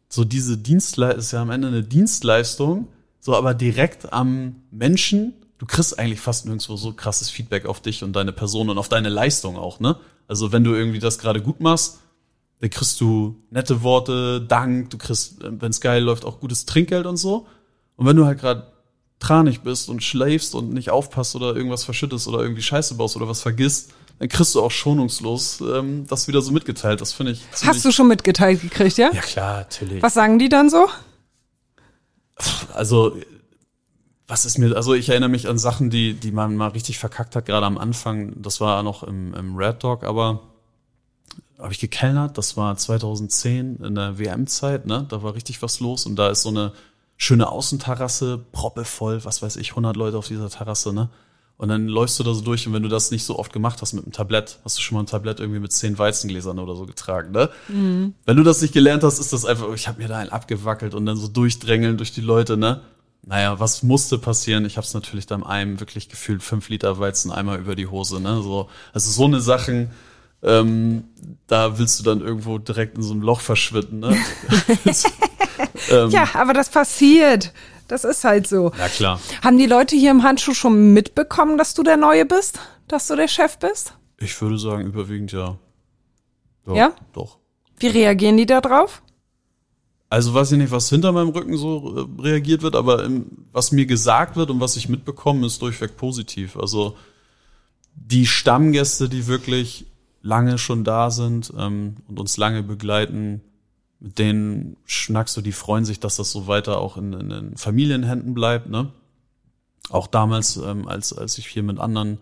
so 0.09 0.24
diese 0.24 0.57
Dienstleistung 0.57 1.18
ist 1.18 1.33
ja 1.33 1.43
am 1.43 1.51
Ende 1.51 1.68
eine 1.68 1.83
Dienstleistung, 1.83 2.89
so 3.20 3.37
aber 3.37 3.53
direkt 3.53 4.14
am 4.14 4.62
Menschen. 4.70 5.35
Du 5.63 5.67
kriegst 5.67 5.97
eigentlich 5.97 6.19
fast 6.19 6.45
nirgendwo 6.45 6.75
so 6.75 6.93
krasses 6.93 7.31
Feedback 7.31 7.67
auf 7.67 7.81
dich 7.81 8.03
und 8.03 8.15
deine 8.15 8.33
Person 8.33 8.69
und 8.69 8.79
auf 8.79 8.89
deine 8.89 9.09
Leistung 9.09 9.57
auch, 9.57 9.79
ne? 9.79 9.97
Also 10.27 10.51
wenn 10.51 10.65
du 10.65 10.75
irgendwie 10.75 10.99
das 10.99 11.21
gerade 11.21 11.41
gut 11.41 11.61
machst, 11.61 12.01
dann 12.59 12.69
kriegst 12.69 13.01
du 13.01 13.37
nette 13.49 13.85
Worte, 13.85 14.41
Dank, 14.41 14.91
du 14.91 14.99
kriegst, 14.99 15.37
wenn 15.41 15.71
es 15.71 15.81
geil 15.81 16.03
läuft, 16.03 16.25
auch 16.25 16.41
gutes 16.41 16.67
Trinkgeld 16.67 17.07
und 17.07 17.17
so. 17.17 17.47
Und 17.95 18.07
wenn 18.07 18.17
du 18.17 18.27
halt 18.27 18.41
gerade 18.41 18.73
tranig 19.21 19.61
bist 19.61 19.89
und 19.89 20.03
schläfst 20.03 20.57
und 20.57 20.73
nicht 20.73 20.91
aufpasst 20.91 21.37
oder 21.37 21.55
irgendwas 21.55 21.85
verschüttest 21.85 22.27
oder 22.27 22.41
irgendwie 22.41 22.63
Scheiße 22.63 22.97
baust 22.97 23.15
oder 23.15 23.29
was 23.29 23.41
vergisst, 23.41 23.93
dann 24.19 24.29
kriegst 24.29 24.57
du 24.57 24.63
auch 24.63 24.73
schonungslos 24.73 25.61
ähm, 25.61 26.09
das 26.09 26.27
wieder 26.27 26.43
so 26.43 26.51
mitgeteilt. 26.51 27.01
Das 27.01 27.13
finde 27.13 27.31
ich. 27.31 27.45
Hast 27.65 27.85
du 27.85 27.93
schon 27.93 28.09
mitgeteilt 28.09 28.63
gekriegt, 28.63 28.99
ja? 28.99 29.13
Ja 29.13 29.21
klar, 29.21 29.59
natürlich. 29.59 30.03
Was 30.03 30.15
sagen 30.15 30.41
die 30.41 30.49
dann 30.49 30.71
so? 30.71 30.89
Also 32.75 33.17
was 34.33 34.47
ist 34.47 34.57
mir, 34.57 34.74
also 34.74 34.95
ich 34.95 35.11
erinnere 35.11 35.28
mich 35.28 35.47
an 35.47 35.59
Sachen, 35.59 35.91
die, 35.91 36.14
die 36.14 36.33
man 36.33 36.57
mal 36.57 36.68
richtig 36.68 36.99
verkackt 36.99 37.37
hat, 37.37 37.45
gerade 37.45 37.66
am 37.66 37.76
Anfang. 37.76 38.33
Das 38.41 38.62
war 38.62 38.83
noch 38.83 39.03
im, 39.03 39.35
im 39.35 39.57
Red 39.57 39.85
Dog, 39.85 40.05
aber 40.05 40.41
habe 41.59 41.70
ich 41.70 41.78
gekellnert. 41.78 42.39
Das 42.39 42.57
war 42.57 42.74
2010 42.74 43.80
in 43.85 43.95
der 43.95 44.18
WM-Zeit, 44.18 44.87
ne? 44.87 45.05
Da 45.11 45.22
war 45.22 45.35
richtig 45.35 45.61
was 45.61 45.80
los 45.80 46.07
und 46.07 46.16
da 46.16 46.30
ist 46.30 46.41
so 46.41 46.49
eine 46.49 46.72
schöne 47.18 47.51
Außenterrasse, 47.51 48.43
proppevoll, 48.53 49.22
was 49.22 49.43
weiß 49.43 49.57
ich, 49.57 49.72
100 49.72 49.97
Leute 49.97 50.16
auf 50.16 50.28
dieser 50.28 50.49
Terrasse, 50.49 50.95
ne? 50.95 51.11
Und 51.59 51.68
dann 51.68 51.87
läufst 51.87 52.18
du 52.18 52.22
da 52.22 52.33
so 52.33 52.41
durch 52.41 52.66
und 52.66 52.72
wenn 52.72 52.83
du 52.83 52.89
das 52.89 53.11
nicht 53.11 53.24
so 53.24 53.39
oft 53.39 53.53
gemacht 53.53 53.83
hast 53.83 53.93
mit 53.93 54.05
einem 54.05 54.12
Tablett, 54.12 54.61
hast 54.64 54.78
du 54.78 54.80
schon 54.80 54.97
mal 54.97 55.03
ein 55.03 55.07
Tablett 55.07 55.41
irgendwie 55.41 55.61
mit 55.61 55.72
zehn 55.72 55.99
Weizengläsern 55.99 56.59
oder 56.59 56.74
so 56.74 56.87
getragen, 56.87 57.33
ne? 57.33 57.51
Mhm. 57.68 58.14
Wenn 58.24 58.39
du 58.39 58.45
das 58.45 58.62
nicht 58.62 58.72
gelernt 58.72 59.05
hast, 59.05 59.18
ist 59.18 59.35
das 59.35 59.45
einfach, 59.45 59.70
ich 59.74 59.89
habe 59.89 60.01
mir 60.01 60.09
da 60.09 60.16
einen 60.16 60.30
abgewackelt 60.30 60.95
und 60.95 61.05
dann 61.05 61.18
so 61.18 61.28
durchdrängeln 61.28 61.99
durch 61.99 62.12
die 62.12 62.22
Leute, 62.22 62.57
ne? 62.57 62.80
Naja, 63.25 63.61
was 63.61 63.83
musste 63.83 64.18
passieren? 64.18 64.64
Ich 64.64 64.77
habe 64.77 64.85
es 64.85 64.95
natürlich 64.95 65.27
dann 65.27 65.45
einem 65.45 65.79
wirklich 65.79 66.09
gefühlt 66.09 66.43
fünf 66.43 66.68
Liter 66.68 66.99
Weizen 66.99 67.31
einmal 67.31 67.61
über 67.61 67.77
die 67.77 67.87
Hose, 67.87 68.20
ne? 68.20 68.43
So, 68.43 68.68
also 68.93 69.11
so 69.11 69.25
eine 69.25 69.41
Sachen, 69.41 69.91
ähm, 70.43 71.05
da 71.47 71.79
willst 71.79 72.01
du 72.01 72.03
dann 72.03 72.20
irgendwo 72.20 72.59
direkt 72.59 72.97
in 72.97 73.03
so 73.03 73.12
einem 73.12 73.23
Loch 73.23 73.41
verschwinden, 73.41 74.01
ne? 74.01 74.16
ähm, 75.91 76.11
ja, 76.11 76.29
aber 76.35 76.53
das 76.53 76.68
passiert. 76.68 77.53
Das 77.87 78.05
ist 78.05 78.25
halt 78.25 78.49
so. 78.49 78.73
Ja, 78.79 78.89
klar. 78.89 79.20
Haben 79.43 79.59
die 79.59 79.66
Leute 79.66 79.95
hier 79.95 80.11
im 80.11 80.23
Handschuh 80.23 80.55
schon 80.55 80.93
mitbekommen, 80.93 81.59
dass 81.59 81.75
du 81.75 81.83
der 81.83 81.97
Neue 81.97 82.25
bist? 82.25 82.59
Dass 82.89 83.07
du 83.07 83.16
der 83.16 83.29
Chef 83.29 83.59
bist? 83.59 83.95
Ich 84.18 84.41
würde 84.41 84.59
sagen, 84.59 84.87
überwiegend 84.87 85.31
ja. 85.33 85.59
Ja? 86.66 86.75
ja? 86.75 86.93
Doch. 87.12 87.39
Wie 87.79 87.89
reagieren 87.89 88.37
die 88.37 88.47
da 88.47 88.61
drauf? 88.61 89.03
Also 90.13 90.35
weiß 90.35 90.53
ich 90.53 90.59
nicht, 90.59 90.71
was 90.71 90.91
hinter 90.91 91.11
meinem 91.11 91.31
Rücken 91.31 91.57
so 91.57 92.07
äh, 92.19 92.21
reagiert 92.21 92.61
wird, 92.61 92.77
aber 92.77 93.03
im, 93.03 93.47
was 93.51 93.73
mir 93.73 93.87
gesagt 93.87 94.37
wird 94.37 94.51
und 94.51 94.61
was 94.61 94.77
ich 94.77 94.91
mitbekomme, 94.91 95.47
ist 95.47 95.63
durchweg 95.63 95.97
positiv. 95.97 96.59
Also 96.59 96.99
die 97.95 98.27
Stammgäste, 98.27 99.09
die 99.09 99.27
wirklich 99.27 99.87
lange 100.21 100.59
schon 100.59 100.85
da 100.85 101.11
sind 101.11 101.51
ähm, 101.57 101.97
und 102.09 102.21
uns 102.21 102.37
lange 102.37 102.63
begleiten, 102.63 103.41
mit 104.01 104.19
denen 104.19 104.77
schnackst 104.85 105.35
du, 105.39 105.41
die 105.41 105.53
freuen 105.53 105.87
sich, 105.87 105.99
dass 105.99 106.17
das 106.17 106.31
so 106.31 106.47
weiter 106.47 106.79
auch 106.79 106.99
in, 106.99 107.15
in, 107.15 107.31
in 107.31 107.57
Familienhänden 107.57 108.35
bleibt. 108.35 108.69
Ne? 108.69 108.93
Auch 109.89 110.09
damals, 110.09 110.59
ähm, 110.59 110.89
als, 110.89 111.15
als 111.15 111.39
ich 111.39 111.47
hier 111.47 111.63
mit 111.63 111.81
anderen 111.81 112.19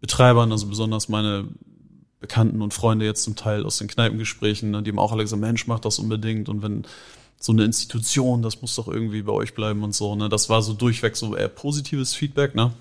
Betreibern, 0.00 0.52
also 0.52 0.68
besonders 0.68 1.10
meine 1.10 1.48
Bekannten 2.18 2.62
und 2.62 2.72
Freunde 2.72 3.04
jetzt 3.04 3.24
zum 3.24 3.36
Teil 3.36 3.66
aus 3.66 3.76
den 3.76 3.88
Kneipengesprächen, 3.88 4.70
ne, 4.70 4.82
die 4.82 4.90
haben 4.90 4.98
auch 4.98 5.12
alle 5.12 5.22
gesagt, 5.22 5.42
Mensch, 5.42 5.66
mach 5.66 5.80
das 5.80 5.98
unbedingt. 5.98 6.48
Und 6.48 6.62
wenn 6.62 6.86
so 7.38 7.52
eine 7.52 7.64
Institution, 7.64 8.42
das 8.42 8.60
muss 8.62 8.74
doch 8.76 8.88
irgendwie 8.88 9.22
bei 9.22 9.32
euch 9.32 9.54
bleiben 9.54 9.82
und 9.82 9.94
so. 9.94 10.14
Ne? 10.14 10.28
Das 10.28 10.48
war 10.48 10.62
so 10.62 10.72
durchweg 10.72 11.16
so 11.16 11.36
eher 11.36 11.48
positives 11.48 12.14
Feedback. 12.14 12.54
Ne? 12.54 12.72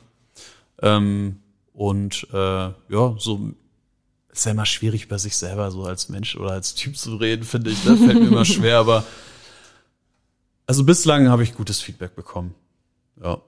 Ähm, 0.82 1.38
und 1.74 2.28
äh, 2.32 2.38
ja, 2.38 3.16
so 3.18 3.52
ist 4.32 4.46
ja 4.46 4.52
immer 4.52 4.66
schwierig, 4.66 5.06
über 5.06 5.20
sich 5.20 5.36
selber 5.36 5.72
so 5.72 5.84
als 5.84 6.10
Mensch 6.10 6.36
oder 6.36 6.52
als 6.52 6.76
Typ 6.76 6.98
zu 6.98 7.16
reden, 7.18 7.44
finde 7.44 7.72
ich. 7.72 7.84
Ne? 7.86 7.98
Fällt 7.98 8.20
mir 8.20 8.28
immer 8.28 8.46
schwer, 8.46 8.80
aber 8.80 9.06
also 10.68 10.84
bislang 10.84 11.30
habe 11.30 11.44
ich 11.44 11.56
gutes 11.56 11.82
Feedback 11.82 12.16
bekommen. 12.16 12.56
Ja. 13.22 13.42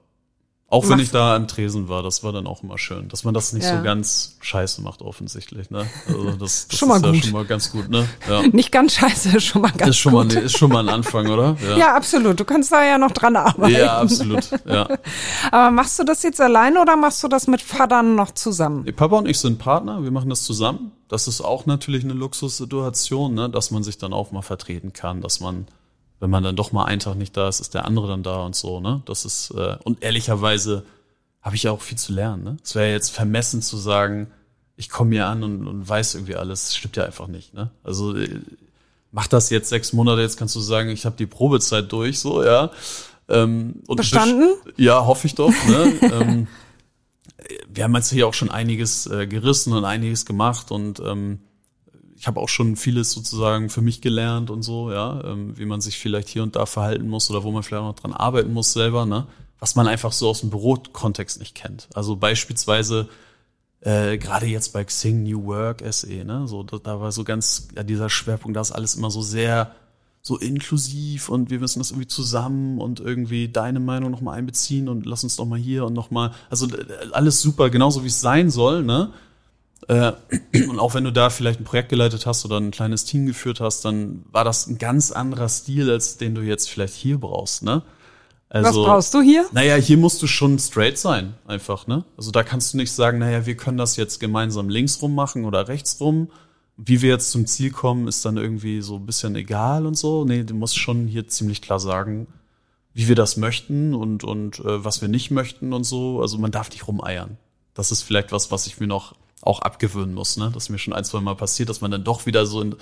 Auch 0.70 0.86
wenn 0.86 0.98
ich 0.98 1.10
da 1.10 1.34
am 1.34 1.48
Tresen 1.48 1.88
war, 1.88 2.02
das 2.02 2.22
war 2.22 2.30
dann 2.30 2.46
auch 2.46 2.62
immer 2.62 2.76
schön, 2.76 3.08
dass 3.08 3.24
man 3.24 3.32
das 3.32 3.54
nicht 3.54 3.64
ja. 3.64 3.78
so 3.78 3.82
ganz 3.82 4.36
scheiße 4.40 4.82
macht 4.82 5.00
offensichtlich, 5.00 5.70
ne? 5.70 5.86
Also 6.06 6.32
das, 6.32 6.68
das 6.68 6.78
schon 6.78 6.90
ist 6.90 7.02
ja 7.02 7.10
gut. 7.10 7.24
schon 7.24 7.32
mal 7.32 7.44
ganz 7.46 7.72
gut, 7.72 7.88
ne? 7.88 8.06
Ja. 8.28 8.42
Nicht 8.52 8.70
ganz 8.70 8.92
scheiße, 8.92 9.40
schon 9.40 9.62
mal 9.62 9.70
ganz 9.70 9.92
ist 9.92 9.96
schon 9.96 10.12
gut. 10.12 10.34
Mal, 10.34 10.42
ist 10.42 10.58
schon 10.58 10.70
mal 10.70 10.80
ein 10.80 10.90
Anfang, 10.90 11.28
oder? 11.28 11.56
Ja. 11.68 11.76
ja, 11.76 11.96
absolut. 11.96 12.38
Du 12.38 12.44
kannst 12.44 12.70
da 12.70 12.84
ja 12.84 12.98
noch 12.98 13.12
dran 13.12 13.34
arbeiten. 13.34 13.74
Ja, 13.74 13.98
absolut. 13.98 14.50
Ja. 14.66 14.88
Aber 15.50 15.70
machst 15.70 15.98
du 15.98 16.04
das 16.04 16.22
jetzt 16.22 16.40
alleine 16.40 16.80
oder 16.80 16.96
machst 16.96 17.22
du 17.22 17.28
das 17.28 17.46
mit 17.46 17.62
Vatern 17.62 18.14
noch 18.14 18.32
zusammen? 18.32 18.84
Papa 18.94 19.16
und 19.16 19.26
ich 19.26 19.38
sind 19.38 19.58
Partner, 19.58 20.02
wir 20.02 20.10
machen 20.10 20.30
das 20.30 20.44
zusammen. 20.44 20.92
Das 21.08 21.26
ist 21.28 21.40
auch 21.40 21.66
natürlich 21.66 22.04
eine 22.04 22.12
Luxussituation, 22.12 23.34
ne? 23.34 23.50
dass 23.50 23.70
man 23.70 23.82
sich 23.82 23.98
dann 23.98 24.12
auch 24.12 24.30
mal 24.32 24.42
vertreten 24.42 24.92
kann, 24.92 25.20
dass 25.20 25.40
man 25.40 25.66
wenn 26.20 26.30
man 26.30 26.42
dann 26.42 26.56
doch 26.56 26.72
mal 26.72 26.84
einen 26.84 27.00
Tag 27.00 27.16
nicht 27.16 27.36
da 27.36 27.48
ist, 27.48 27.60
ist 27.60 27.74
der 27.74 27.84
andere 27.84 28.08
dann 28.08 28.22
da 28.22 28.42
und 28.42 28.56
so, 28.56 28.80
ne? 28.80 29.02
Das 29.06 29.24
ist, 29.24 29.50
äh, 29.50 29.76
und 29.84 30.02
ehrlicherweise 30.02 30.84
habe 31.42 31.56
ich 31.56 31.64
ja 31.64 31.70
auch 31.70 31.80
viel 31.80 31.98
zu 31.98 32.12
lernen, 32.12 32.44
ne? 32.44 32.56
Es 32.62 32.74
wäre 32.74 32.90
jetzt 32.90 33.10
vermessen 33.10 33.62
zu 33.62 33.76
sagen, 33.76 34.28
ich 34.76 34.88
komme 34.88 35.12
hier 35.12 35.26
an 35.26 35.42
und, 35.42 35.66
und 35.66 35.88
weiß 35.88 36.14
irgendwie 36.14 36.36
alles. 36.36 36.66
Das 36.66 36.76
stimmt 36.76 36.96
ja 36.96 37.04
einfach 37.04 37.26
nicht, 37.26 37.54
ne? 37.54 37.70
Also 37.84 38.16
äh, 38.16 38.40
mach 39.12 39.26
das 39.26 39.50
jetzt 39.50 39.68
sechs 39.68 39.92
Monate, 39.92 40.20
jetzt 40.22 40.36
kannst 40.36 40.56
du 40.56 40.60
sagen, 40.60 40.90
ich 40.90 41.06
habe 41.06 41.16
die 41.16 41.26
Probezeit 41.26 41.90
durch, 41.92 42.18
so, 42.18 42.44
ja. 42.44 42.70
Ähm, 43.28 43.82
und 43.86 43.96
Bestanden? 43.96 44.54
Ja, 44.76 45.06
hoffe 45.06 45.26
ich 45.26 45.34
doch, 45.34 45.52
ne? 45.66 45.92
ähm, 46.02 46.48
wir 47.68 47.84
haben 47.84 47.94
jetzt 47.94 48.10
hier 48.10 48.26
auch 48.26 48.34
schon 48.34 48.50
einiges 48.50 49.06
äh, 49.06 49.26
gerissen 49.26 49.72
und 49.72 49.84
einiges 49.84 50.26
gemacht 50.26 50.70
und 50.70 51.00
ähm, 51.00 51.40
ich 52.18 52.26
habe 52.26 52.40
auch 52.40 52.48
schon 52.48 52.74
vieles 52.76 53.12
sozusagen 53.12 53.70
für 53.70 53.80
mich 53.80 54.00
gelernt 54.00 54.50
und 54.50 54.62
so, 54.62 54.90
ja, 54.90 55.22
ähm, 55.24 55.56
wie 55.56 55.66
man 55.66 55.80
sich 55.80 55.98
vielleicht 55.98 56.28
hier 56.28 56.42
und 56.42 56.56
da 56.56 56.66
verhalten 56.66 57.08
muss 57.08 57.30
oder 57.30 57.44
wo 57.44 57.52
man 57.52 57.62
vielleicht 57.62 57.82
auch 57.82 57.88
noch 57.88 58.00
dran 58.00 58.12
arbeiten 58.12 58.52
muss 58.52 58.72
selber, 58.72 59.06
ne? 59.06 59.26
Was 59.60 59.76
man 59.76 59.86
einfach 59.86 60.12
so 60.12 60.28
aus 60.28 60.40
dem 60.40 60.50
Bürokontext 60.50 61.38
nicht 61.38 61.54
kennt. 61.54 61.88
Also 61.94 62.16
beispielsweise 62.16 63.08
äh, 63.80 64.18
gerade 64.18 64.46
jetzt 64.46 64.72
bei 64.72 64.84
Xing 64.84 65.22
New 65.22 65.44
Work 65.46 65.82
SE, 65.92 66.24
ne? 66.24 66.48
So, 66.48 66.64
da, 66.64 66.78
da 66.78 67.00
war 67.00 67.12
so 67.12 67.22
ganz, 67.22 67.68
ja, 67.76 67.84
dieser 67.84 68.10
Schwerpunkt, 68.10 68.56
da 68.56 68.60
ist 68.62 68.72
alles 68.72 68.96
immer 68.96 69.10
so 69.10 69.22
sehr 69.22 69.72
so 70.20 70.36
inklusiv 70.36 71.28
und 71.28 71.50
wir 71.50 71.60
müssen 71.60 71.78
das 71.78 71.90
irgendwie 71.90 72.08
zusammen 72.08 72.80
und 72.80 72.98
irgendwie 72.98 73.48
deine 73.48 73.80
Meinung 73.80 74.10
nochmal 74.10 74.38
einbeziehen 74.38 74.88
und 74.88 75.06
lass 75.06 75.22
uns 75.22 75.36
doch 75.36 75.46
mal 75.46 75.58
hier 75.58 75.86
und 75.86 75.94
nochmal, 75.94 76.32
also 76.50 76.66
äh, 76.66 76.84
alles 77.12 77.40
super, 77.40 77.70
genauso 77.70 78.02
wie 78.02 78.08
es 78.08 78.20
sein 78.20 78.50
soll, 78.50 78.82
ne? 78.82 79.12
Äh, 79.86 80.12
und 80.68 80.78
auch 80.78 80.94
wenn 80.94 81.04
du 81.04 81.12
da 81.12 81.30
vielleicht 81.30 81.60
ein 81.60 81.64
Projekt 81.64 81.88
geleitet 81.88 82.26
hast 82.26 82.44
oder 82.44 82.58
ein 82.58 82.70
kleines 82.70 83.04
Team 83.04 83.26
geführt 83.26 83.60
hast, 83.60 83.84
dann 83.84 84.24
war 84.32 84.44
das 84.44 84.66
ein 84.66 84.78
ganz 84.78 85.12
anderer 85.12 85.48
Stil, 85.48 85.90
als 85.90 86.16
den 86.16 86.34
du 86.34 86.42
jetzt 86.42 86.68
vielleicht 86.68 86.94
hier 86.94 87.18
brauchst, 87.18 87.62
ne? 87.62 87.82
Also, 88.50 88.80
Was 88.80 88.86
brauchst 88.86 89.14
du 89.14 89.20
hier? 89.20 89.46
Naja, 89.52 89.76
hier 89.76 89.98
musst 89.98 90.22
du 90.22 90.26
schon 90.26 90.58
straight 90.58 90.96
sein, 90.96 91.34
einfach, 91.46 91.86
ne? 91.86 92.04
Also 92.16 92.30
da 92.30 92.42
kannst 92.42 92.72
du 92.72 92.78
nicht 92.78 92.92
sagen, 92.92 93.18
naja, 93.18 93.44
wir 93.44 93.56
können 93.56 93.76
das 93.76 93.96
jetzt 93.96 94.20
gemeinsam 94.20 94.70
links 94.70 95.02
rum 95.02 95.14
machen 95.14 95.44
oder 95.44 95.68
rechts 95.68 96.00
rum. 96.00 96.30
Wie 96.78 97.02
wir 97.02 97.10
jetzt 97.10 97.30
zum 97.30 97.46
Ziel 97.46 97.72
kommen, 97.72 98.08
ist 98.08 98.24
dann 98.24 98.38
irgendwie 98.38 98.80
so 98.80 98.96
ein 98.96 99.04
bisschen 99.04 99.36
egal 99.36 99.84
und 99.84 99.98
so. 99.98 100.24
Nee, 100.24 100.44
du 100.44 100.54
musst 100.54 100.78
schon 100.78 101.06
hier 101.06 101.28
ziemlich 101.28 101.60
klar 101.60 101.80
sagen, 101.80 102.26
wie 102.94 103.08
wir 103.08 103.16
das 103.16 103.36
möchten 103.36 103.94
und, 103.94 104.24
und 104.24 104.60
äh, 104.60 104.84
was 104.84 105.02
wir 105.02 105.08
nicht 105.08 105.30
möchten 105.30 105.72
und 105.74 105.84
so. 105.84 106.22
Also 106.22 106.38
man 106.38 106.50
darf 106.50 106.70
nicht 106.70 106.88
rumeiern. 106.88 107.36
Das 107.74 107.92
ist 107.92 108.02
vielleicht 108.02 108.32
was, 108.32 108.50
was 108.50 108.66
ich 108.66 108.80
mir 108.80 108.86
noch 108.86 109.14
auch 109.42 109.60
abgewöhnen 109.60 110.14
muss, 110.14 110.36
ne? 110.36 110.50
Das 110.52 110.64
ist 110.64 110.68
mir 110.68 110.78
schon 110.78 110.92
ein, 110.92 111.04
zwei 111.04 111.20
Mal 111.20 111.34
passiert, 111.34 111.68
dass 111.68 111.80
man 111.80 111.90
dann 111.90 112.04
doch 112.04 112.26
wieder 112.26 112.46
so 112.46 112.60
in, 112.60 112.76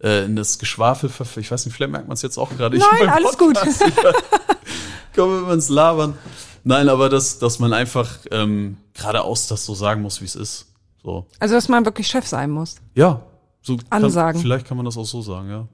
äh, 0.00 0.24
in 0.24 0.36
das 0.36 0.58
Geschwafel 0.58 1.08
verfällt. 1.08 1.46
Ich 1.46 1.50
weiß 1.50 1.66
nicht, 1.66 1.74
vielleicht 1.74 1.92
merkt 1.92 2.08
man 2.08 2.14
es 2.14 2.22
jetzt 2.22 2.38
auch 2.38 2.50
gerade. 2.50 2.78
Nein, 2.78 3.08
alles 3.08 3.36
Podcast. 3.36 3.80
gut. 3.80 3.94
Kommen 5.14 5.46
wir 5.46 5.54
ins 5.54 5.68
Labern. 5.68 6.16
Nein, 6.64 6.88
aber 6.88 7.08
dass, 7.08 7.38
dass 7.38 7.58
man 7.58 7.72
einfach 7.72 8.18
ähm, 8.30 8.76
geradeaus 8.94 9.46
das 9.48 9.64
so 9.64 9.74
sagen 9.74 10.02
muss, 10.02 10.20
wie 10.20 10.26
es 10.26 10.36
ist. 10.36 10.66
So. 11.02 11.26
Also, 11.38 11.54
dass 11.54 11.68
man 11.68 11.84
wirklich 11.84 12.06
Chef 12.06 12.26
sein 12.26 12.50
muss. 12.50 12.76
Ja. 12.94 13.22
So 13.62 13.78
Ansagen. 13.90 14.32
Kann, 14.34 14.42
vielleicht 14.42 14.66
kann 14.66 14.76
man 14.76 14.86
das 14.86 14.96
auch 14.96 15.04
so 15.04 15.22
sagen, 15.22 15.50
ja. 15.50 15.68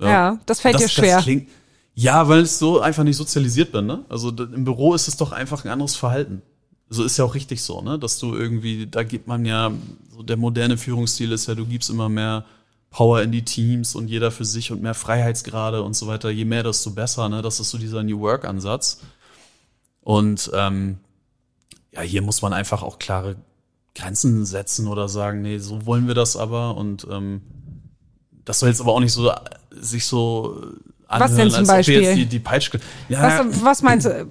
Ja, 0.00 0.08
ja 0.08 0.38
das 0.46 0.60
fällt 0.60 0.74
das, 0.74 0.82
dir 0.82 0.88
schwer. 0.88 1.16
Das 1.16 1.24
klingt, 1.24 1.48
ja, 1.94 2.26
weil 2.28 2.42
ich 2.42 2.52
so 2.52 2.80
einfach 2.80 3.04
nicht 3.04 3.16
sozialisiert 3.16 3.72
bin, 3.72 3.86
ne? 3.86 4.04
Also 4.08 4.30
im 4.30 4.64
Büro 4.64 4.94
ist 4.94 5.08
es 5.08 5.16
doch 5.16 5.32
einfach 5.32 5.64
ein 5.64 5.70
anderes 5.70 5.94
Verhalten. 5.94 6.42
So 6.88 7.04
ist 7.04 7.16
ja 7.16 7.24
auch 7.24 7.34
richtig 7.34 7.62
so, 7.62 7.80
ne? 7.80 7.98
Dass 7.98 8.18
du 8.18 8.34
irgendwie, 8.34 8.86
da 8.86 9.02
gibt 9.02 9.26
man 9.26 9.44
ja, 9.44 9.72
so 10.10 10.22
der 10.22 10.36
moderne 10.36 10.76
Führungsstil 10.76 11.32
ist 11.32 11.46
ja, 11.46 11.54
du 11.54 11.66
gibst 11.66 11.90
immer 11.90 12.08
mehr 12.08 12.44
Power 12.90 13.22
in 13.22 13.32
die 13.32 13.44
Teams 13.44 13.94
und 13.94 14.08
jeder 14.08 14.30
für 14.30 14.44
sich 14.44 14.70
und 14.70 14.82
mehr 14.82 14.94
Freiheitsgrade 14.94 15.82
und 15.82 15.96
so 15.96 16.06
weiter. 16.06 16.30
Je 16.30 16.44
mehr, 16.44 16.62
desto 16.62 16.90
besser, 16.90 17.28
ne? 17.28 17.40
Das 17.40 17.58
ist 17.60 17.70
so 17.70 17.78
dieser 17.78 18.02
New 18.02 18.20
Work-Ansatz. 18.20 19.00
Und 20.02 20.50
ähm, 20.54 20.98
ja, 21.92 22.02
hier 22.02 22.22
muss 22.22 22.42
man 22.42 22.52
einfach 22.52 22.82
auch 22.82 22.98
klare 22.98 23.36
Grenzen 23.94 24.44
setzen 24.44 24.86
oder 24.88 25.08
sagen, 25.08 25.42
nee, 25.42 25.58
so 25.58 25.86
wollen 25.86 26.06
wir 26.06 26.14
das 26.14 26.36
aber. 26.36 26.76
Und 26.76 27.06
ähm, 27.10 27.42
das 28.44 28.58
soll 28.58 28.68
jetzt 28.68 28.80
aber 28.80 28.92
auch 28.92 29.00
nicht 29.00 29.12
so 29.12 29.32
sich 29.70 30.06
so 30.06 30.60
anhören, 31.06 31.30
was 31.30 31.36
denn 31.36 31.50
zum 31.50 31.66
Beispiel? 31.66 32.14
Die, 32.14 32.26
die 32.26 32.38
Peitsch 32.38 32.70
ja, 33.08 33.22
was, 33.22 33.64
was 33.64 33.82
meinst 33.82 34.06
du? 34.06 34.28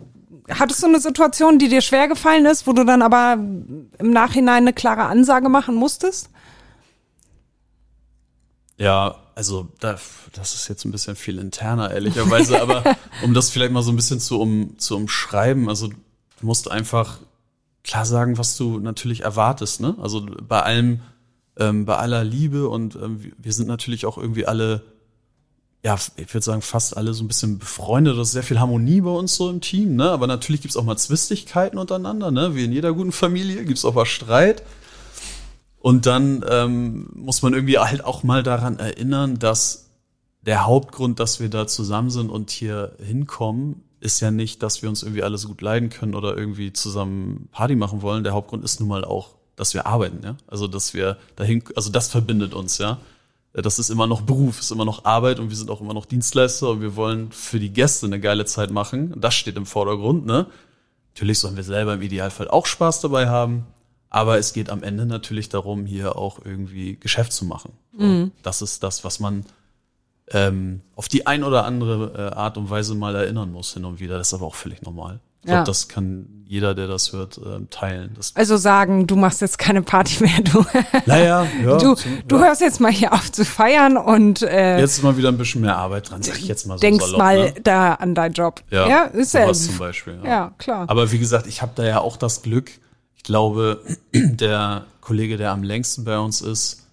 Hattest 0.57 0.83
du 0.83 0.87
eine 0.87 0.99
Situation, 0.99 1.59
die 1.59 1.69
dir 1.69 1.81
schwer 1.81 2.07
gefallen 2.07 2.45
ist, 2.45 2.67
wo 2.67 2.73
du 2.73 2.85
dann 2.85 3.01
aber 3.01 3.33
im 3.33 4.11
Nachhinein 4.11 4.63
eine 4.63 4.73
klare 4.73 5.03
Ansage 5.03 5.49
machen 5.49 5.75
musstest? 5.75 6.29
Ja, 8.77 9.15
also 9.35 9.69
da, 9.79 9.97
das 10.33 10.53
ist 10.55 10.67
jetzt 10.67 10.85
ein 10.85 10.91
bisschen 10.91 11.15
viel 11.15 11.37
interner, 11.37 11.91
ehrlicherweise, 11.91 12.61
aber 12.61 12.83
um 13.23 13.33
das 13.33 13.49
vielleicht 13.49 13.71
mal 13.71 13.83
so 13.83 13.91
ein 13.91 13.95
bisschen 13.95 14.19
zu, 14.19 14.39
um, 14.39 14.77
zu 14.77 14.95
umschreiben, 14.95 15.69
also 15.69 15.87
du 15.87 15.95
musst 16.41 16.69
einfach 16.69 17.19
klar 17.83 18.05
sagen, 18.05 18.37
was 18.37 18.57
du 18.57 18.79
natürlich 18.79 19.21
erwartest, 19.21 19.81
ne? 19.81 19.95
Also 20.01 20.25
bei 20.47 20.61
allem, 20.61 21.01
ähm, 21.57 21.85
bei 21.85 21.97
aller 21.97 22.23
Liebe 22.23 22.69
und 22.69 22.95
ähm, 22.95 23.31
wir 23.37 23.53
sind 23.53 23.67
natürlich 23.67 24.05
auch 24.05 24.17
irgendwie 24.17 24.45
alle 24.45 24.83
ja, 25.83 25.97
ich 26.15 26.31
würde 26.33 26.45
sagen, 26.45 26.61
fast 26.61 26.95
alle 26.95 27.13
so 27.13 27.23
ein 27.23 27.27
bisschen 27.27 27.57
befreundet. 27.57 28.17
Das 28.17 28.27
ist 28.27 28.33
sehr 28.33 28.43
viel 28.43 28.59
Harmonie 28.59 29.01
bei 29.01 29.09
uns 29.09 29.35
so 29.35 29.49
im 29.49 29.61
Team, 29.61 29.95
ne? 29.95 30.11
Aber 30.11 30.27
natürlich 30.27 30.61
gibt's 30.61 30.77
auch 30.77 30.83
mal 30.83 30.97
Zwistigkeiten 30.97 31.79
untereinander, 31.79 32.29
ne? 32.29 32.55
Wie 32.55 32.65
in 32.65 32.71
jeder 32.71 32.93
guten 32.93 33.11
Familie 33.11 33.65
gibt's 33.65 33.83
auch 33.83 33.95
mal 33.95 34.05
Streit. 34.05 34.63
Und 35.79 36.05
dann 36.05 36.45
ähm, 36.47 37.09
muss 37.15 37.41
man 37.41 37.53
irgendwie 37.53 37.79
halt 37.79 38.05
auch 38.05 38.21
mal 38.21 38.43
daran 38.43 38.77
erinnern, 38.77 39.39
dass 39.39 39.89
der 40.41 40.67
Hauptgrund, 40.67 41.19
dass 41.19 41.39
wir 41.39 41.49
da 41.49 41.65
zusammen 41.65 42.11
sind 42.11 42.29
und 42.29 42.51
hier 42.51 42.95
hinkommen, 43.03 43.83
ist 43.99 44.19
ja 44.19 44.29
nicht, 44.29 44.61
dass 44.61 44.83
wir 44.83 44.89
uns 44.89 45.01
irgendwie 45.01 45.23
alles 45.23 45.47
gut 45.47 45.61
leiden 45.61 45.89
können 45.89 46.13
oder 46.13 46.37
irgendwie 46.37 46.73
zusammen 46.73 47.49
Party 47.51 47.75
machen 47.75 48.03
wollen. 48.03 48.23
Der 48.23 48.33
Hauptgrund 48.33 48.63
ist 48.63 48.79
nun 48.79 48.89
mal 48.89 49.03
auch, 49.03 49.35
dass 49.55 49.73
wir 49.73 49.87
arbeiten, 49.87 50.23
ja. 50.23 50.35
Also 50.45 50.67
dass 50.67 50.93
wir 50.93 51.17
dahin, 51.35 51.63
also 51.75 51.89
das 51.89 52.07
verbindet 52.07 52.53
uns, 52.53 52.77
ja 52.77 52.99
das 53.53 53.79
ist 53.79 53.89
immer 53.89 54.07
noch 54.07 54.21
Beruf, 54.21 54.59
ist 54.59 54.71
immer 54.71 54.85
noch 54.85 55.05
Arbeit 55.05 55.39
und 55.39 55.49
wir 55.49 55.57
sind 55.57 55.69
auch 55.69 55.81
immer 55.81 55.93
noch 55.93 56.05
Dienstleister 56.05 56.69
und 56.69 56.81
wir 56.81 56.95
wollen 56.95 57.31
für 57.31 57.59
die 57.59 57.73
Gäste 57.73 58.05
eine 58.05 58.19
geile 58.19 58.45
Zeit 58.45 58.71
machen. 58.71 59.13
Das 59.19 59.33
steht 59.35 59.57
im 59.57 59.65
Vordergrund, 59.65 60.25
ne? 60.25 60.47
Natürlich 61.13 61.39
sollen 61.39 61.57
wir 61.57 61.63
selber 61.63 61.95
im 61.95 62.01
Idealfall 62.01 62.47
auch 62.47 62.65
Spaß 62.65 63.01
dabei 63.01 63.27
haben, 63.27 63.65
aber 64.09 64.37
es 64.37 64.53
geht 64.53 64.69
am 64.69 64.83
Ende 64.83 65.05
natürlich 65.05 65.49
darum, 65.49 65.85
hier 65.85 66.15
auch 66.15 66.39
irgendwie 66.45 66.95
Geschäft 66.97 67.33
zu 67.33 67.43
machen. 67.43 67.73
Mhm. 67.91 68.31
Das 68.43 68.61
ist 68.61 68.83
das, 68.83 69.03
was 69.03 69.19
man 69.19 69.45
ähm, 70.29 70.81
auf 70.95 71.09
die 71.09 71.27
ein 71.27 71.43
oder 71.43 71.65
andere 71.65 72.13
äh, 72.31 72.35
Art 72.35 72.57
und 72.57 72.69
Weise 72.69 72.95
mal 72.95 73.15
erinnern 73.15 73.51
muss 73.51 73.73
hin 73.73 73.83
und 73.83 73.99
wieder. 73.99 74.17
Das 74.17 74.29
ist 74.29 74.33
aber 74.33 74.45
auch 74.45 74.55
völlig 74.55 74.81
normal. 74.81 75.19
Ich 75.41 75.47
glaube, 75.47 75.57
ja. 75.57 75.63
das 75.63 75.87
kann 75.87 76.27
jeder, 76.45 76.75
der 76.75 76.87
das 76.87 77.13
hört, 77.13 77.37
äh, 77.37 77.65
teilen. 77.69 78.11
Das 78.15 78.35
also 78.35 78.57
sagen, 78.57 79.07
du 79.07 79.15
machst 79.15 79.41
jetzt 79.41 79.57
keine 79.57 79.81
Party 79.81 80.21
mehr, 80.21 80.41
du. 80.43 80.65
Naja, 81.07 81.47
ja. 81.63 81.77
Du, 81.77 81.95
zum, 81.95 82.19
du 82.27 82.35
ja. 82.35 82.43
hörst 82.43 82.61
jetzt 82.61 82.79
mal 82.79 82.91
hier 82.91 83.13
auf 83.13 83.31
zu 83.31 83.43
feiern 83.43 83.97
und 83.97 84.43
äh, 84.43 84.79
jetzt 84.79 84.97
ist 84.97 85.03
mal 85.03 85.17
wieder 85.17 85.29
ein 85.29 85.37
bisschen 85.37 85.61
mehr 85.61 85.77
Arbeit 85.77 86.11
dran, 86.11 86.21
sag 86.21 86.37
ich 86.37 86.47
jetzt 86.47 86.67
mal 86.67 86.75
so. 86.75 86.81
Denkst 86.81 87.05
salopp, 87.05 87.17
mal 87.17 87.37
ne? 87.45 87.53
da 87.63 87.93
an 87.93 88.13
deinen 88.13 88.33
Job. 88.33 88.61
Ja, 88.69 88.87
ja 88.87 89.03
ist 89.05 89.33
ja 89.33 89.51
zum 89.51 89.77
Beispiel. 89.77 90.19
Ja. 90.23 90.29
ja, 90.29 90.53
klar. 90.57 90.89
Aber 90.89 91.11
wie 91.11 91.19
gesagt, 91.19 91.47
ich 91.47 91.61
habe 91.61 91.71
da 91.73 91.85
ja 91.85 92.01
auch 92.01 92.17
das 92.17 92.43
Glück. 92.43 92.69
Ich 93.15 93.23
glaube, 93.23 93.81
der 94.13 94.83
Kollege, 94.99 95.37
der 95.37 95.51
am 95.51 95.63
längsten 95.63 96.03
bei 96.03 96.19
uns 96.19 96.41
ist, 96.41 96.85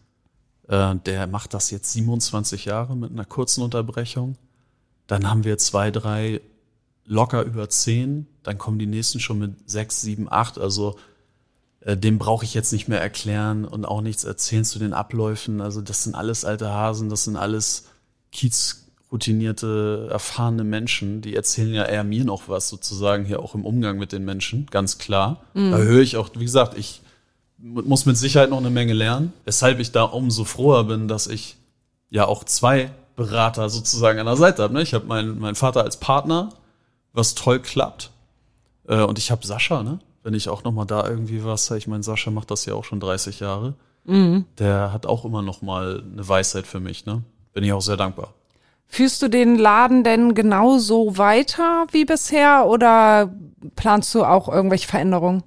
äh, 0.68 0.94
der 1.04 1.26
macht 1.26 1.52
das 1.52 1.70
jetzt 1.70 1.92
27 1.92 2.64
Jahre 2.64 2.96
mit 2.96 3.10
einer 3.10 3.24
kurzen 3.24 3.62
Unterbrechung. 3.62 4.36
Dann 5.08 5.28
haben 5.28 5.42
wir 5.42 5.58
zwei, 5.58 5.90
drei 5.90 6.40
locker 7.08 7.42
über 7.42 7.68
zehn, 7.68 8.26
dann 8.42 8.58
kommen 8.58 8.78
die 8.78 8.86
nächsten 8.86 9.18
schon 9.18 9.38
mit 9.38 9.68
sechs, 9.68 10.00
sieben, 10.00 10.30
acht. 10.30 10.58
Also 10.58 10.96
äh, 11.80 11.96
dem 11.96 12.18
brauche 12.18 12.44
ich 12.44 12.54
jetzt 12.54 12.72
nicht 12.72 12.86
mehr 12.86 13.00
erklären 13.00 13.64
und 13.64 13.84
auch 13.84 14.02
nichts 14.02 14.24
erzählen 14.24 14.64
zu 14.64 14.78
den 14.78 14.92
Abläufen. 14.92 15.60
Also 15.60 15.80
das 15.80 16.04
sind 16.04 16.14
alles 16.14 16.44
alte 16.44 16.70
Hasen, 16.70 17.08
das 17.08 17.24
sind 17.24 17.36
alles 17.36 17.86
kiezroutinierte, 18.30 20.08
erfahrene 20.10 20.64
Menschen. 20.64 21.22
Die 21.22 21.34
erzählen 21.34 21.72
ja 21.72 21.84
eher 21.84 22.04
mir 22.04 22.24
noch 22.24 22.48
was 22.48 22.68
sozusagen 22.68 23.24
hier 23.24 23.40
auch 23.40 23.54
im 23.54 23.64
Umgang 23.64 23.98
mit 23.98 24.12
den 24.12 24.24
Menschen, 24.24 24.66
ganz 24.70 24.98
klar. 24.98 25.42
Mhm. 25.54 25.72
Da 25.72 25.78
höre 25.78 26.02
ich 26.02 26.16
auch, 26.16 26.30
wie 26.34 26.44
gesagt, 26.44 26.76
ich 26.76 27.00
muss 27.56 28.06
mit 28.06 28.16
Sicherheit 28.16 28.50
noch 28.50 28.58
eine 28.58 28.70
Menge 28.70 28.92
lernen, 28.92 29.32
weshalb 29.44 29.80
ich 29.80 29.90
da 29.90 30.02
umso 30.04 30.44
froher 30.44 30.84
bin, 30.84 31.08
dass 31.08 31.26
ich 31.26 31.56
ja 32.10 32.26
auch 32.26 32.44
zwei 32.44 32.90
Berater 33.16 33.68
sozusagen 33.68 34.20
an 34.20 34.26
der 34.26 34.36
Seite 34.36 34.62
habe. 34.62 34.74
Ne? 34.74 34.82
Ich 34.82 34.94
habe 34.94 35.06
meinen 35.06 35.40
mein 35.40 35.56
Vater 35.56 35.82
als 35.82 35.96
Partner, 35.96 36.50
was 37.18 37.34
toll 37.34 37.60
klappt. 37.60 38.10
Äh, 38.86 39.02
und 39.02 39.18
ich 39.18 39.30
habe 39.30 39.46
Sascha, 39.46 39.82
ne? 39.82 39.98
Wenn 40.22 40.34
ich 40.34 40.48
auch 40.48 40.64
noch 40.64 40.72
mal 40.72 40.84
da 40.84 41.06
irgendwie 41.06 41.44
was, 41.44 41.70
ich 41.70 41.86
meine, 41.86 42.02
Sascha 42.02 42.30
macht 42.30 42.50
das 42.50 42.64
ja 42.64 42.74
auch 42.74 42.84
schon 42.84 43.00
30 43.00 43.40
Jahre. 43.40 43.74
Mhm. 44.04 44.46
Der 44.58 44.92
hat 44.92 45.06
auch 45.06 45.24
immer 45.24 45.42
noch 45.42 45.62
mal 45.62 46.02
eine 46.10 46.26
Weisheit 46.26 46.66
für 46.66 46.80
mich, 46.80 47.04
ne? 47.04 47.22
Bin 47.52 47.64
ich 47.64 47.72
auch 47.72 47.82
sehr 47.82 47.96
dankbar. 47.96 48.34
Führst 48.86 49.20
du 49.20 49.28
den 49.28 49.56
Laden 49.56 50.02
denn 50.02 50.34
genauso 50.34 51.18
weiter 51.18 51.86
wie 51.92 52.06
bisher 52.06 52.66
oder 52.66 53.34
planst 53.76 54.14
du 54.14 54.24
auch 54.24 54.48
irgendwelche 54.48 54.88
Veränderungen? 54.88 55.42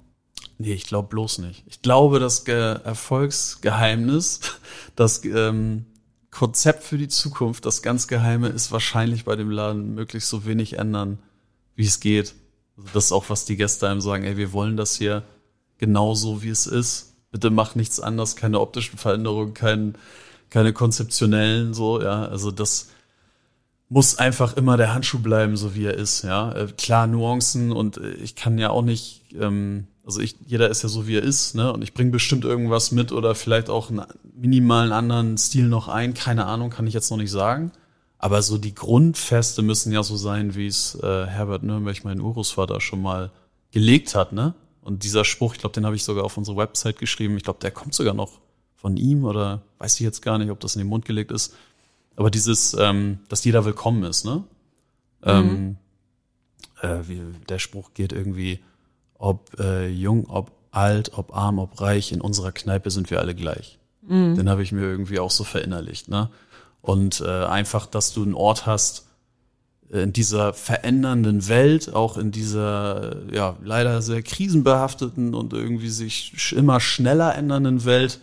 Nee, 0.58 0.74
ich 0.74 0.84
glaube 0.84 1.08
bloß 1.08 1.38
nicht. 1.38 1.64
Ich 1.66 1.82
glaube, 1.82 2.20
das 2.20 2.44
Ge 2.44 2.78
Erfolgsgeheimnis, 2.84 4.40
das 4.96 5.24
ähm, 5.24 5.86
Konzept 6.30 6.84
für 6.84 6.98
die 6.98 7.08
Zukunft, 7.08 7.66
das 7.66 7.82
ganz 7.82 8.06
Geheime 8.06 8.48
ist 8.48 8.70
wahrscheinlich 8.70 9.24
bei 9.24 9.34
dem 9.34 9.50
Laden 9.50 9.94
möglichst 9.94 10.28
so 10.28 10.46
wenig 10.46 10.78
ändern 10.78 11.18
wie 11.74 11.86
es 11.86 12.00
geht. 12.00 12.34
Also 12.76 12.88
das 12.94 13.04
ist 13.06 13.12
auch, 13.12 13.28
was 13.28 13.44
die 13.44 13.56
Gäste 13.56 13.88
einem 13.88 14.00
sagen, 14.00 14.24
ey, 14.24 14.36
wir 14.36 14.52
wollen 14.52 14.76
das 14.76 14.96
hier 14.96 15.22
genauso, 15.78 16.42
wie 16.42 16.48
es 16.48 16.66
ist. 16.66 17.14
Bitte 17.30 17.50
mach 17.50 17.74
nichts 17.74 18.00
anders, 18.00 18.36
keine 18.36 18.60
optischen 18.60 18.98
Veränderungen, 18.98 19.54
kein, 19.54 19.94
keine 20.50 20.72
konzeptionellen, 20.72 21.74
so, 21.74 22.02
ja. 22.02 22.26
Also 22.26 22.50
das 22.50 22.88
muss 23.88 24.16
einfach 24.16 24.56
immer 24.56 24.76
der 24.76 24.94
Handschuh 24.94 25.18
bleiben, 25.18 25.56
so 25.56 25.74
wie 25.74 25.84
er 25.84 25.94
ist, 25.94 26.22
ja. 26.22 26.52
Äh, 26.52 26.68
klar, 26.76 27.06
Nuancen 27.06 27.72
und 27.72 27.98
äh, 27.98 28.12
ich 28.14 28.36
kann 28.36 28.58
ja 28.58 28.70
auch 28.70 28.82
nicht, 28.82 29.22
ähm, 29.38 29.86
also 30.04 30.20
ich, 30.20 30.36
jeder 30.46 30.70
ist 30.70 30.82
ja 30.82 30.88
so, 30.88 31.06
wie 31.06 31.16
er 31.16 31.22
ist, 31.22 31.54
ne? 31.54 31.72
Und 31.72 31.82
ich 31.82 31.94
bringe 31.94 32.10
bestimmt 32.10 32.44
irgendwas 32.44 32.92
mit 32.92 33.12
oder 33.12 33.34
vielleicht 33.34 33.70
auch 33.70 33.90
einen 33.90 34.02
minimalen 34.34 34.92
anderen 34.92 35.38
Stil 35.38 35.68
noch 35.68 35.88
ein, 35.88 36.14
keine 36.14 36.46
Ahnung, 36.46 36.70
kann 36.70 36.86
ich 36.86 36.94
jetzt 36.94 37.10
noch 37.10 37.18
nicht 37.18 37.30
sagen. 37.30 37.70
Aber 38.22 38.40
so 38.40 38.56
die 38.56 38.72
Grundfeste 38.72 39.62
müssen 39.62 39.92
ja 39.92 40.04
so 40.04 40.16
sein, 40.16 40.54
wie 40.54 40.68
es 40.68 40.94
äh, 40.94 41.26
Herbert 41.26 41.64
Nürnberg, 41.64 42.04
mein 42.04 42.20
Urgroßvater, 42.20 42.80
schon 42.80 43.02
mal 43.02 43.32
gelegt 43.72 44.14
hat, 44.14 44.32
ne? 44.32 44.54
Und 44.80 45.02
dieser 45.02 45.24
Spruch, 45.24 45.54
ich 45.54 45.60
glaube, 45.60 45.74
den 45.74 45.84
habe 45.84 45.96
ich 45.96 46.04
sogar 46.04 46.22
auf 46.22 46.36
unsere 46.36 46.56
Website 46.56 46.98
geschrieben. 46.98 47.36
Ich 47.36 47.42
glaube, 47.42 47.58
der 47.60 47.72
kommt 47.72 47.94
sogar 47.94 48.14
noch 48.14 48.38
von 48.76 48.96
ihm 48.96 49.24
oder 49.24 49.62
weiß 49.78 49.94
ich 49.96 50.02
jetzt 50.02 50.22
gar 50.22 50.38
nicht, 50.38 50.52
ob 50.52 50.60
das 50.60 50.76
in 50.76 50.78
den 50.78 50.88
Mund 50.88 51.04
gelegt 51.04 51.32
ist. 51.32 51.54
Aber 52.14 52.30
dieses, 52.30 52.76
ähm, 52.78 53.18
dass 53.28 53.44
jeder 53.44 53.64
willkommen 53.64 54.04
ist, 54.04 54.24
ne? 54.24 54.44
Mhm. 55.24 55.28
Ähm, 55.28 55.76
äh, 56.80 57.08
wie, 57.08 57.20
der 57.48 57.58
Spruch 57.58 57.90
geht 57.92 58.12
irgendwie, 58.12 58.60
ob 59.18 59.58
äh, 59.58 59.88
jung, 59.88 60.26
ob 60.28 60.52
alt, 60.70 61.18
ob 61.18 61.34
arm, 61.34 61.58
ob 61.58 61.80
reich, 61.80 62.12
in 62.12 62.20
unserer 62.20 62.52
Kneipe 62.52 62.92
sind 62.92 63.10
wir 63.10 63.18
alle 63.18 63.34
gleich. 63.34 63.80
Mhm. 64.02 64.36
Den 64.36 64.48
habe 64.48 64.62
ich 64.62 64.70
mir 64.70 64.82
irgendwie 64.82 65.18
auch 65.18 65.32
so 65.32 65.42
verinnerlicht, 65.42 66.08
ne? 66.08 66.30
Und 66.82 67.20
äh, 67.20 67.44
einfach, 67.44 67.86
dass 67.86 68.12
du 68.12 68.22
einen 68.22 68.34
Ort 68.34 68.66
hast, 68.66 69.06
äh, 69.90 70.02
in 70.02 70.12
dieser 70.12 70.52
verändernden 70.52 71.48
Welt, 71.48 71.94
auch 71.94 72.18
in 72.18 72.32
dieser 72.32 73.16
ja 73.32 73.56
leider 73.62 74.02
sehr 74.02 74.22
krisenbehafteten 74.22 75.34
und 75.34 75.52
irgendwie 75.52 75.90
sich 75.90 76.52
immer 76.56 76.80
schneller 76.80 77.34
ändernden 77.36 77.84
Welt, 77.84 78.18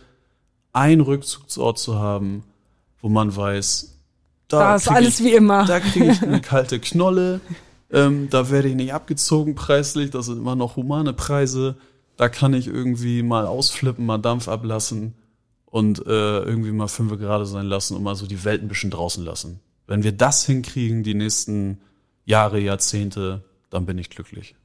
einen 0.74 1.02
Rückzugsort 1.02 1.80
zu 1.80 1.98
haben, 1.98 2.44
wo 3.02 3.10
man 3.10 3.36
weiß, 3.36 3.96
Da 4.50 4.76
ist 4.76 4.86
krieg 4.86 4.96
alles 4.96 5.20
ich, 5.20 5.26
wie 5.26 5.34
immer. 5.34 5.66
Da 5.66 5.80
kriege 5.80 6.12
ich 6.12 6.22
eine 6.24 6.42
kalte 6.42 6.80
Knolle, 6.80 7.40
ähm, 7.92 8.28
da 8.30 8.52
werde 8.52 8.68
ich 8.68 8.76
nicht 8.76 8.94
abgezogen 8.94 9.56
preislich, 9.56 10.12
das 10.12 10.26
sind 10.26 10.38
immer 10.38 10.56
noch 10.56 10.76
humane 10.76 11.14
Preise. 11.14 11.76
Da 12.18 12.28
kann 12.28 12.54
ich 12.54 12.68
irgendwie 12.68 13.24
mal 13.24 13.48
ausflippen, 13.48 14.06
mal 14.06 14.18
Dampf 14.18 14.50
ablassen 14.50 15.14
und 15.72 16.00
äh, 16.06 16.40
irgendwie 16.40 16.72
mal 16.72 16.88
fünf 16.88 17.18
gerade 17.18 17.46
sein 17.46 17.66
lassen 17.66 17.96
und 17.96 18.04
mal 18.04 18.16
so 18.16 18.26
die 18.26 18.44
Welt 18.44 18.62
ein 18.62 18.68
bisschen 18.68 18.92
draußen 18.92 19.24
lassen. 19.24 19.60
Wenn 19.88 20.04
wir 20.04 20.12
das 20.12 20.46
hinkriegen, 20.46 21.04
die 21.04 21.14
nächsten 21.14 21.80
Jahre, 22.26 22.60
Jahrzehnte, 22.60 23.44
dann 23.70 23.86
bin 23.86 23.98
ich 23.98 24.10
glücklich. 24.10 24.56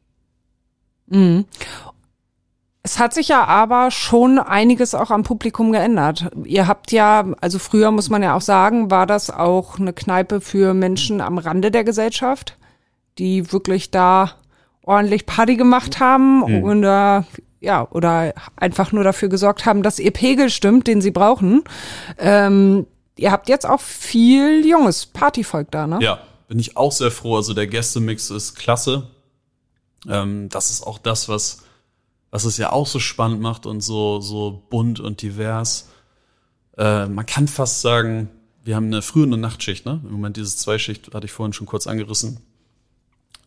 Es 2.82 2.98
hat 2.98 3.14
sich 3.14 3.28
ja 3.28 3.44
aber 3.44 3.90
schon 3.90 4.38
einiges 4.38 4.94
auch 4.94 5.10
am 5.10 5.22
Publikum 5.22 5.72
geändert. 5.72 6.30
Ihr 6.44 6.66
habt 6.66 6.92
ja, 6.92 7.24
also 7.40 7.58
früher 7.58 7.90
muss 7.90 8.10
man 8.10 8.22
ja 8.22 8.36
auch 8.36 8.42
sagen, 8.42 8.90
war 8.90 9.06
das 9.06 9.30
auch 9.30 9.78
eine 9.78 9.94
Kneipe 9.94 10.42
für 10.42 10.74
Menschen 10.74 11.22
am 11.22 11.38
Rande 11.38 11.70
der 11.70 11.84
Gesellschaft, 11.84 12.58
die 13.18 13.52
wirklich 13.52 13.90
da 13.90 14.32
ordentlich 14.82 15.24
Party 15.24 15.56
gemacht 15.56 15.98
haben 15.98 16.42
und 16.42 16.84
äh, 16.84 17.22
ja, 17.64 17.88
oder 17.90 18.34
einfach 18.56 18.92
nur 18.92 19.04
dafür 19.04 19.28
gesorgt 19.28 19.66
haben, 19.66 19.82
dass 19.82 19.98
ihr 19.98 20.10
Pegel 20.10 20.50
stimmt, 20.50 20.86
den 20.86 21.00
sie 21.00 21.10
brauchen. 21.10 21.64
Ähm, 22.18 22.86
ihr 23.16 23.32
habt 23.32 23.48
jetzt 23.48 23.66
auch 23.66 23.80
viel 23.80 24.66
junges 24.66 25.06
Partyvolk 25.06 25.70
da, 25.70 25.86
ne? 25.86 25.98
Ja, 26.00 26.20
bin 26.48 26.58
ich 26.58 26.76
auch 26.76 26.92
sehr 26.92 27.10
froh. 27.10 27.36
Also 27.36 27.54
der 27.54 27.66
Gästemix 27.66 28.30
ist 28.30 28.54
klasse. 28.54 29.08
Ähm, 30.08 30.48
das 30.50 30.70
ist 30.70 30.86
auch 30.86 30.98
das, 30.98 31.28
was, 31.28 31.62
was 32.30 32.44
es 32.44 32.58
ja 32.58 32.70
auch 32.70 32.86
so 32.86 32.98
spannend 32.98 33.40
macht 33.40 33.66
und 33.66 33.80
so, 33.80 34.20
so 34.20 34.62
bunt 34.70 35.00
und 35.00 35.22
divers. 35.22 35.88
Äh, 36.76 37.06
man 37.06 37.26
kann 37.26 37.48
fast 37.48 37.80
sagen, 37.80 38.28
wir 38.62 38.76
haben 38.76 38.86
eine 38.86 39.02
Früh- 39.02 39.22
und 39.22 39.32
eine 39.32 39.42
Nachtschicht, 39.42 39.84
ne? 39.86 40.00
Im 40.04 40.12
Moment 40.12 40.36
dieses 40.36 40.56
Zweischicht 40.56 41.12
hatte 41.14 41.26
ich 41.26 41.32
vorhin 41.32 41.52
schon 41.52 41.66
kurz 41.66 41.86
angerissen. 41.86 42.40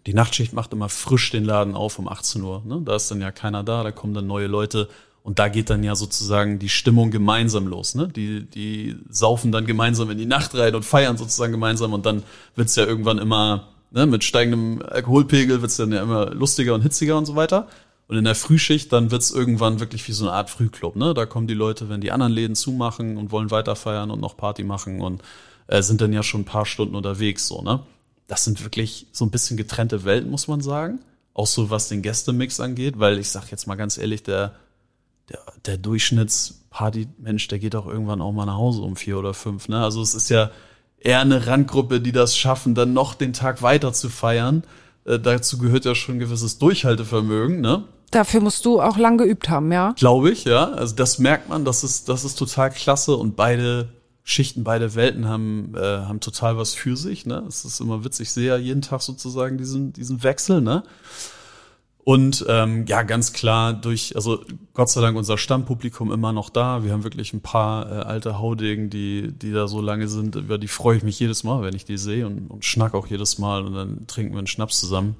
Die 0.07 0.13
Nachtschicht 0.13 0.53
macht 0.53 0.71
immer 0.71 0.87
frisch 0.87 1.31
den 1.31 1.43
Laden 1.43 1.75
auf 1.75 1.99
um 1.99 2.07
18 2.07 2.41
Uhr. 2.41 2.63
Ne? 2.65 2.81
Da 2.85 2.95
ist 2.95 3.11
dann 3.11 3.19
ja 3.19 3.29
keiner 3.31 3.61
da, 3.63 3.83
da 3.83 3.91
kommen 3.91 4.13
dann 4.13 4.25
neue 4.25 4.47
Leute 4.47 4.87
und 5.21 5.37
da 5.37 5.49
geht 5.49 5.69
dann 5.69 5.83
ja 5.83 5.95
sozusagen 5.95 6.59
die 6.59 6.69
Stimmung 6.69 7.11
gemeinsam 7.11 7.67
los. 7.67 7.93
Ne? 7.93 8.07
Die, 8.07 8.45
die 8.45 8.95
saufen 9.09 9.51
dann 9.51 9.65
gemeinsam 9.65 10.09
in 10.09 10.17
die 10.17 10.25
Nacht 10.25 10.55
rein 10.55 10.75
und 10.75 10.85
feiern 10.85 11.17
sozusagen 11.17 11.51
gemeinsam 11.51 11.91
und 11.91 12.05
dann 12.05 12.23
wird's 12.55 12.77
ja 12.77 12.85
irgendwann 12.85 13.17
immer, 13.17 13.67
ne, 13.91 14.05
mit 14.05 14.23
steigendem 14.23 14.81
Alkoholpegel 14.81 15.61
wird's 15.61 15.75
dann 15.75 15.91
ja 15.91 16.01
immer 16.01 16.33
lustiger 16.33 16.73
und 16.73 16.83
hitziger 16.83 17.17
und 17.17 17.25
so 17.25 17.35
weiter. 17.35 17.67
Und 18.07 18.15
in 18.15 18.23
der 18.23 18.35
Frühschicht, 18.35 18.93
dann 18.93 19.11
wird's 19.11 19.31
irgendwann 19.31 19.81
wirklich 19.81 20.07
wie 20.07 20.13
so 20.13 20.23
eine 20.23 20.31
Art 20.31 20.49
Frühclub. 20.49 20.95
Ne? 20.95 21.13
Da 21.13 21.25
kommen 21.25 21.47
die 21.47 21.53
Leute, 21.53 21.89
wenn 21.89 21.99
die 21.99 22.13
anderen 22.13 22.31
Läden 22.31 22.55
zumachen 22.55 23.17
und 23.17 23.33
wollen 23.33 23.51
weiter 23.51 23.75
feiern 23.75 24.09
und 24.09 24.21
noch 24.21 24.37
Party 24.37 24.63
machen 24.63 25.01
und 25.01 25.21
äh, 25.67 25.81
sind 25.81 25.99
dann 25.99 26.13
ja 26.13 26.23
schon 26.23 26.41
ein 26.41 26.45
paar 26.45 26.65
Stunden 26.65 26.95
unterwegs. 26.95 27.45
so 27.45 27.61
ne? 27.61 27.81
Das 28.27 28.43
sind 28.43 28.63
wirklich 28.63 29.07
so 29.11 29.25
ein 29.25 29.31
bisschen 29.31 29.57
getrennte 29.57 30.03
Welten, 30.03 30.29
muss 30.29 30.47
man 30.47 30.61
sagen. 30.61 30.99
Auch 31.33 31.47
so 31.47 31.69
was 31.69 31.87
den 31.87 32.01
Gästemix 32.01 32.59
angeht, 32.59 32.99
weil 32.99 33.19
ich 33.19 33.29
sag 33.29 33.49
jetzt 33.51 33.67
mal 33.67 33.75
ganz 33.75 33.97
ehrlich, 33.97 34.23
der, 34.23 34.53
der, 35.29 35.39
der 35.65 35.77
Durchschnittsparty-Mensch, 35.77 37.47
der 37.47 37.59
geht 37.59 37.75
auch 37.75 37.87
irgendwann 37.87 38.21
auch 38.21 38.31
mal 38.33 38.45
nach 38.45 38.57
Hause 38.57 38.81
um 38.81 38.95
vier 38.95 39.17
oder 39.17 39.33
fünf. 39.33 39.69
Ne? 39.69 39.81
Also 39.81 40.01
es 40.01 40.13
ist 40.13 40.29
ja 40.29 40.51
eher 40.99 41.21
eine 41.21 41.47
Randgruppe, 41.47 42.01
die 42.01 42.11
das 42.11 42.35
schaffen, 42.35 42.75
dann 42.75 42.93
noch 42.93 43.13
den 43.13 43.33
Tag 43.33 43.61
weiter 43.61 43.93
zu 43.93 44.09
feiern. 44.09 44.63
Äh, 45.05 45.19
dazu 45.19 45.57
gehört 45.57 45.85
ja 45.85 45.95
schon 45.95 46.15
ein 46.15 46.19
gewisses 46.19 46.57
Durchhaltevermögen, 46.57 47.61
ne? 47.61 47.85
Dafür 48.11 48.39
musst 48.39 48.65
du 48.65 48.81
auch 48.81 48.97
lang 48.97 49.17
geübt 49.17 49.49
haben, 49.49 49.71
ja? 49.71 49.93
Glaube 49.97 50.31
ich, 50.31 50.45
ja. 50.45 50.71
Also 50.71 50.95
das 50.95 51.19
merkt 51.19 51.49
man, 51.49 51.65
das 51.65 51.83
ist, 51.83 52.07
das 52.07 52.23
ist 52.23 52.35
total 52.35 52.71
klasse 52.71 53.15
und 53.15 53.35
beide 53.35 53.89
Schichten, 54.29 54.65
beide 54.65 54.93
Welten 54.93 55.25
haben, 55.25 55.73
äh, 55.73 55.79
haben 55.79 56.19
total 56.19 56.57
was 56.57 56.73
für 56.73 56.97
sich. 56.97 57.25
Ne? 57.25 57.45
Es 57.47 57.63
ist 57.63 57.79
immer 57.79 58.03
witzig, 58.03 58.35
ja 58.35 58.57
jeden 58.57 58.81
Tag 58.81 59.01
sozusagen 59.01 59.57
diesen, 59.57 59.93
diesen 59.93 60.21
Wechsel. 60.21 60.59
Ne? 60.59 60.83
Und 62.03 62.45
ähm, 62.49 62.85
ja, 62.87 63.03
ganz 63.03 63.31
klar 63.31 63.71
durch, 63.71 64.17
also 64.17 64.43
Gott 64.73 64.89
sei 64.89 64.99
Dank 64.99 65.15
unser 65.15 65.37
Stammpublikum 65.37 66.11
immer 66.11 66.33
noch 66.33 66.49
da. 66.49 66.83
Wir 66.83 66.91
haben 66.91 67.05
wirklich 67.05 67.31
ein 67.31 67.39
paar 67.39 67.89
äh, 67.89 67.95
alte 68.01 68.37
Haudegen, 68.37 68.89
die, 68.89 69.31
die 69.31 69.53
da 69.53 69.69
so 69.69 69.79
lange 69.79 70.09
sind. 70.09 70.35
Über 70.35 70.57
die 70.57 70.67
freue 70.67 70.97
ich 70.97 71.03
mich 71.03 71.17
jedes 71.21 71.45
Mal, 71.45 71.63
wenn 71.63 71.73
ich 71.73 71.85
die 71.85 71.97
sehe 71.97 72.27
und, 72.27 72.49
und 72.49 72.65
schnack 72.65 72.95
auch 72.95 73.07
jedes 73.07 73.37
Mal 73.37 73.65
und 73.65 73.75
dann 73.75 74.07
trinken 74.07 74.33
wir 74.33 74.39
einen 74.39 74.47
Schnaps 74.47 74.77
zusammen. 74.77 75.15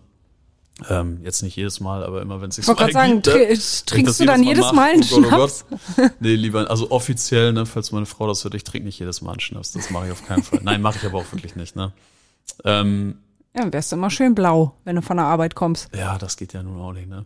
Ähm, 0.89 1.21
jetzt 1.23 1.41
nicht 1.41 1.55
jedes 1.55 1.79
Mal, 1.79 2.03
aber 2.03 2.21
immer 2.21 2.39
wenn 2.39 2.49
es 2.49 2.55
sich 2.57 2.63
Ich 2.63 2.67
wollte 2.67 2.81
gerade 2.83 2.93
sagen, 2.93 3.21
ne? 3.25 3.43
ich 3.45 3.83
trinkst 3.85 4.19
du 4.19 4.25
dann 4.25 4.43
jedes 4.43 4.71
Mal 4.73 4.91
einen 4.91 4.99
mache, 4.99 5.15
oh 5.15 5.21
Gott, 5.21 5.25
oh 5.25 5.35
Schnaps? 5.35 5.65
Gott. 5.97 6.11
Nee, 6.19 6.35
lieber, 6.35 6.69
also 6.69 6.91
offiziell, 6.91 7.51
ne, 7.53 7.65
falls 7.65 7.91
meine 7.91 8.05
Frau 8.05 8.27
das 8.27 8.43
hört, 8.43 8.53
ich 8.53 8.63
trinke 8.63 8.85
nicht 8.85 8.99
jedes 8.99 9.21
Mal 9.21 9.31
einen 9.31 9.39
Schnaps. 9.39 9.71
Das 9.71 9.89
mache 9.89 10.05
ich 10.05 10.11
auf 10.11 10.25
keinen 10.27 10.43
Fall. 10.43 10.59
Nein, 10.61 10.81
mache 10.83 10.97
ich 11.01 11.05
aber 11.05 11.17
auch 11.17 11.31
wirklich 11.31 11.55
nicht, 11.55 11.75
ne. 11.75 11.93
Ähm, 12.63 13.17
Ja, 13.55 13.61
dann 13.63 13.73
wärst 13.73 13.91
du 13.91 13.95
immer 13.95 14.11
schön 14.11 14.35
blau, 14.35 14.75
wenn 14.83 14.95
du 14.95 15.01
von 15.01 15.17
der 15.17 15.25
Arbeit 15.25 15.55
kommst. 15.55 15.89
ja, 15.95 16.17
das 16.19 16.37
geht 16.37 16.53
ja 16.53 16.61
nun 16.61 16.79
auch 16.79 16.93
nicht, 16.93 17.09
ne. 17.09 17.25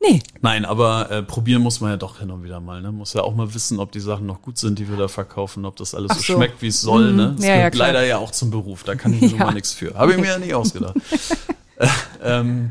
Nee, 0.00 0.22
Nein, 0.40 0.64
aber 0.64 1.10
äh, 1.10 1.22
probieren 1.24 1.60
muss 1.60 1.80
man 1.80 1.90
ja 1.90 1.96
doch 1.96 2.20
hin 2.20 2.30
und 2.30 2.42
wieder 2.44 2.60
mal, 2.60 2.80
ne. 2.80 2.90
Muss 2.92 3.12
ja 3.12 3.22
auch 3.22 3.34
mal 3.34 3.52
wissen, 3.52 3.80
ob 3.80 3.90
die 3.92 4.00
Sachen 4.00 4.26
noch 4.26 4.40
gut 4.40 4.56
sind, 4.56 4.78
die 4.78 4.88
wir 4.88 4.96
da 4.96 5.08
verkaufen, 5.08 5.64
ob 5.66 5.76
das 5.76 5.92
alles 5.94 6.12
so, 6.12 6.18
so. 6.20 6.22
schmeckt, 6.34 6.62
wie 6.62 6.68
es 6.68 6.80
soll, 6.80 7.10
Mhm. 7.10 7.16
ne. 7.16 7.34
Das 7.36 7.44
Ja, 7.44 7.50
ja, 7.50 7.56
gehört 7.56 7.74
klar. 7.74 7.86
leider 7.88 8.06
ja 8.06 8.16
auch 8.18 8.30
zum 8.30 8.50
Beruf. 8.50 8.84
Da 8.84 8.94
kann 8.94 9.12
ich 9.12 9.20
nun 9.20 9.30
Ja. 9.38 9.44
mal 9.46 9.52
nichts 9.54 9.74
für. 9.74 9.94
Habe 9.94 10.12
ich 10.12 10.18
mir 10.18 10.28
ja 10.28 10.38
nicht 10.38 10.54
ausgedacht. 10.54 10.94
Äh, 11.78 11.88
ähm, 12.22 12.70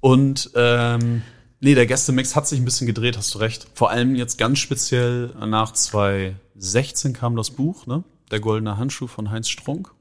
und 0.00 0.50
ähm, 0.54 1.22
nee, 1.60 1.74
der 1.74 1.86
Gästemix 1.86 2.34
hat 2.36 2.46
sich 2.48 2.60
ein 2.60 2.64
bisschen 2.64 2.86
gedreht, 2.86 3.16
hast 3.16 3.34
du 3.34 3.38
recht. 3.38 3.68
Vor 3.74 3.90
allem 3.90 4.14
jetzt 4.14 4.36
ganz 4.36 4.58
speziell 4.58 5.28
nach 5.38 5.72
2016 5.72 7.12
kam 7.12 7.36
das 7.36 7.50
Buch, 7.50 7.86
ne? 7.86 8.04
Der 8.30 8.40
goldene 8.40 8.76
Handschuh 8.78 9.06
von 9.06 9.30
Heinz 9.30 9.48
Strunk. 9.48 9.94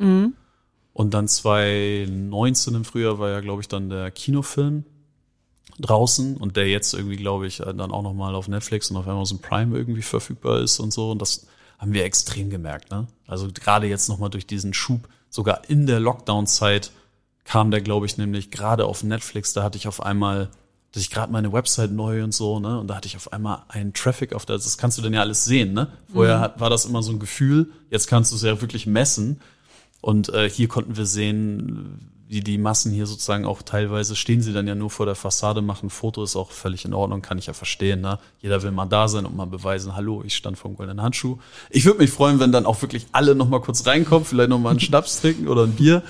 Und 0.93 1.13
dann 1.13 1.27
2019 1.27 2.75
im 2.75 2.85
Frühjahr 2.85 3.19
war 3.19 3.29
ja, 3.29 3.39
glaube 3.41 3.61
ich, 3.61 3.67
dann 3.67 3.89
der 3.89 4.11
Kinofilm 4.11 4.85
draußen 5.79 6.37
und 6.37 6.57
der 6.57 6.67
jetzt 6.67 6.93
irgendwie, 6.93 7.15
glaube 7.15 7.47
ich, 7.47 7.57
dann 7.57 7.79
auch 7.91 8.03
noch 8.03 8.13
mal 8.13 8.35
auf 8.35 8.47
Netflix 8.47 8.91
und 8.91 8.97
auf 8.97 9.07
Amazon 9.07 9.39
Prime 9.39 9.75
irgendwie 9.75 10.01
verfügbar 10.01 10.59
ist 10.59 10.79
und 10.79 10.91
so. 10.91 11.11
Und 11.11 11.21
das 11.21 11.47
haben 11.77 11.93
wir 11.93 12.05
extrem 12.05 12.49
gemerkt. 12.49 12.91
Ne? 12.91 13.07
Also 13.27 13.47
gerade 13.53 13.87
jetzt 13.87 14.09
noch 14.09 14.19
mal 14.19 14.29
durch 14.29 14.45
diesen 14.45 14.73
Schub, 14.73 15.07
sogar 15.29 15.69
in 15.69 15.87
der 15.87 15.99
Lockdown-Zeit 15.99 16.91
kam 17.45 17.71
der, 17.71 17.81
glaube 17.81 18.05
ich, 18.05 18.17
nämlich 18.17 18.51
gerade 18.51 18.85
auf 18.85 19.03
Netflix. 19.03 19.53
Da 19.53 19.63
hatte 19.63 19.77
ich 19.77 19.87
auf 19.87 20.01
einmal, 20.01 20.49
dass 20.91 21.03
ich 21.03 21.09
gerade 21.09 21.31
meine 21.31 21.51
Website 21.53 21.91
neu 21.91 22.23
und 22.23 22.33
so, 22.33 22.59
ne? 22.59 22.79
Und 22.79 22.87
da 22.87 22.95
hatte 22.95 23.07
ich 23.07 23.15
auf 23.15 23.33
einmal 23.33 23.63
einen 23.69 23.93
Traffic 23.93 24.33
auf 24.33 24.45
der, 24.45 24.57
das 24.57 24.77
kannst 24.77 24.97
du 24.97 25.01
dann 25.01 25.13
ja 25.13 25.21
alles 25.21 25.45
sehen, 25.45 25.73
ne? 25.73 25.87
Vorher 26.11 26.39
hat, 26.39 26.59
war 26.59 26.69
das 26.69 26.85
immer 26.85 27.03
so 27.03 27.11
ein 27.11 27.19
Gefühl, 27.19 27.71
jetzt 27.89 28.07
kannst 28.07 28.31
du 28.31 28.35
es 28.35 28.41
ja 28.41 28.61
wirklich 28.61 28.87
messen. 28.87 29.41
Und 30.01 30.29
äh, 30.29 30.49
hier 30.49 30.67
konnten 30.67 30.97
wir 30.97 31.05
sehen, 31.05 32.11
wie 32.31 32.39
die 32.39 32.57
Massen 32.57 32.93
hier 32.93 33.07
sozusagen 33.07 33.43
auch 33.43 33.61
teilweise 33.61 34.15
stehen 34.15 34.41
sie 34.41 34.53
dann 34.53 34.65
ja 34.65 34.73
nur 34.73 34.89
vor 34.89 35.05
der 35.05 35.15
Fassade, 35.15 35.61
machen 35.61 35.89
Foto, 35.89 36.23
ist 36.23 36.37
auch 36.37 36.51
völlig 36.51 36.85
in 36.85 36.93
Ordnung, 36.93 37.21
kann 37.21 37.37
ich 37.37 37.47
ja 37.47 37.53
verstehen. 37.53 37.99
Ne? 37.99 38.19
Jeder 38.39 38.63
will 38.63 38.71
mal 38.71 38.85
da 38.85 39.09
sein 39.09 39.25
und 39.25 39.35
mal 39.35 39.47
beweisen, 39.47 39.97
hallo, 39.97 40.23
ich 40.25 40.33
stand 40.37 40.57
vor 40.57 40.71
dem 40.71 40.77
goldenen 40.77 41.01
Handschuh. 41.01 41.39
Ich 41.69 41.83
würde 41.83 41.99
mich 41.99 42.09
freuen, 42.09 42.39
wenn 42.39 42.53
dann 42.53 42.65
auch 42.65 42.81
wirklich 42.81 43.05
alle 43.11 43.35
noch 43.35 43.49
mal 43.49 43.59
kurz 43.59 43.85
reinkommen, 43.85 44.23
vielleicht 44.23 44.47
noch 44.47 44.59
mal 44.59 44.69
einen 44.69 44.79
Schnaps 44.79 45.19
trinken 45.21 45.49
oder 45.49 45.63
ein 45.63 45.73
Bier. 45.73 46.03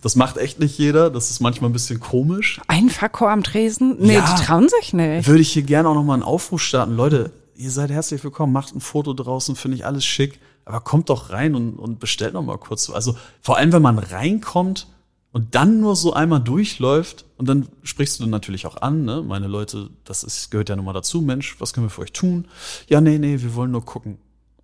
Das 0.00 0.14
macht 0.16 0.36
echt 0.36 0.60
nicht 0.60 0.78
jeder. 0.78 1.10
Das 1.10 1.30
ist 1.30 1.40
manchmal 1.40 1.70
ein 1.70 1.72
bisschen 1.72 1.98
komisch. 2.00 2.60
ein 2.68 2.88
Verkauf 2.88 3.28
am 3.28 3.42
Tresen? 3.42 3.96
Nee, 3.98 4.14
Ja. 4.14 4.34
die 4.36 4.44
trauen 4.44 4.68
sich 4.68 4.92
nicht. 4.92 5.26
Würde 5.26 5.40
ich 5.40 5.52
hier 5.52 5.62
gerne 5.62 5.88
auch 5.88 5.94
noch 5.94 6.04
mal 6.04 6.14
einen 6.14 6.22
Aufruf 6.22 6.62
starten. 6.62 6.94
Leute, 6.94 7.30
ihr 7.56 7.70
seid 7.70 7.90
herzlich 7.90 8.22
willkommen, 8.22 8.52
macht 8.52 8.74
ein 8.74 8.80
Foto 8.80 9.12
draußen, 9.12 9.56
finde 9.56 9.76
ich 9.76 9.84
alles 9.86 10.04
schick. 10.04 10.38
Aber 10.64 10.80
kommt 10.80 11.08
doch 11.08 11.30
rein 11.30 11.54
und, 11.54 11.74
und 11.78 11.98
bestellt 11.98 12.34
noch 12.34 12.42
mal 12.42 12.58
kurz. 12.58 12.90
Also 12.90 13.16
vor 13.40 13.56
allem, 13.56 13.72
wenn 13.72 13.82
man 13.82 13.98
reinkommt 13.98 14.86
und 15.32 15.54
dann 15.54 15.80
nur 15.80 15.96
so 15.96 16.12
einmal 16.12 16.40
durchläuft 16.40 17.24
und 17.38 17.48
dann 17.48 17.68
sprichst 17.82 18.20
du 18.20 18.26
natürlich 18.26 18.66
auch 18.66 18.76
an, 18.76 19.04
ne? 19.04 19.22
Meine 19.26 19.46
Leute, 19.46 19.88
das 20.04 20.22
ist, 20.24 20.50
gehört 20.50 20.68
ja 20.68 20.76
nun 20.76 20.84
mal 20.84 20.92
dazu. 20.92 21.22
Mensch, 21.22 21.56
was 21.58 21.72
können 21.72 21.86
wir 21.86 21.90
für 21.90 22.02
euch 22.02 22.12
tun? 22.12 22.46
Ja, 22.88 23.00
nee, 23.00 23.18
nee, 23.18 23.40
wir 23.40 23.54
wollen 23.54 23.70
nur 23.70 23.84
gucken. 23.84 24.18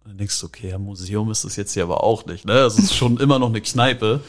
Und 0.04 0.10
dann 0.10 0.18
denkst 0.18 0.38
du, 0.40 0.46
okay, 0.46 0.68
ja, 0.70 0.78
Museum 0.78 1.30
ist 1.30 1.44
es 1.44 1.56
jetzt 1.56 1.72
hier 1.72 1.82
aber 1.84 2.04
auch 2.04 2.26
nicht, 2.26 2.44
ne? 2.44 2.52
Es 2.60 2.78
ist 2.78 2.94
schon 2.94 3.16
immer 3.16 3.38
noch 3.38 3.48
eine 3.48 3.62
Kneipe. 3.62 4.20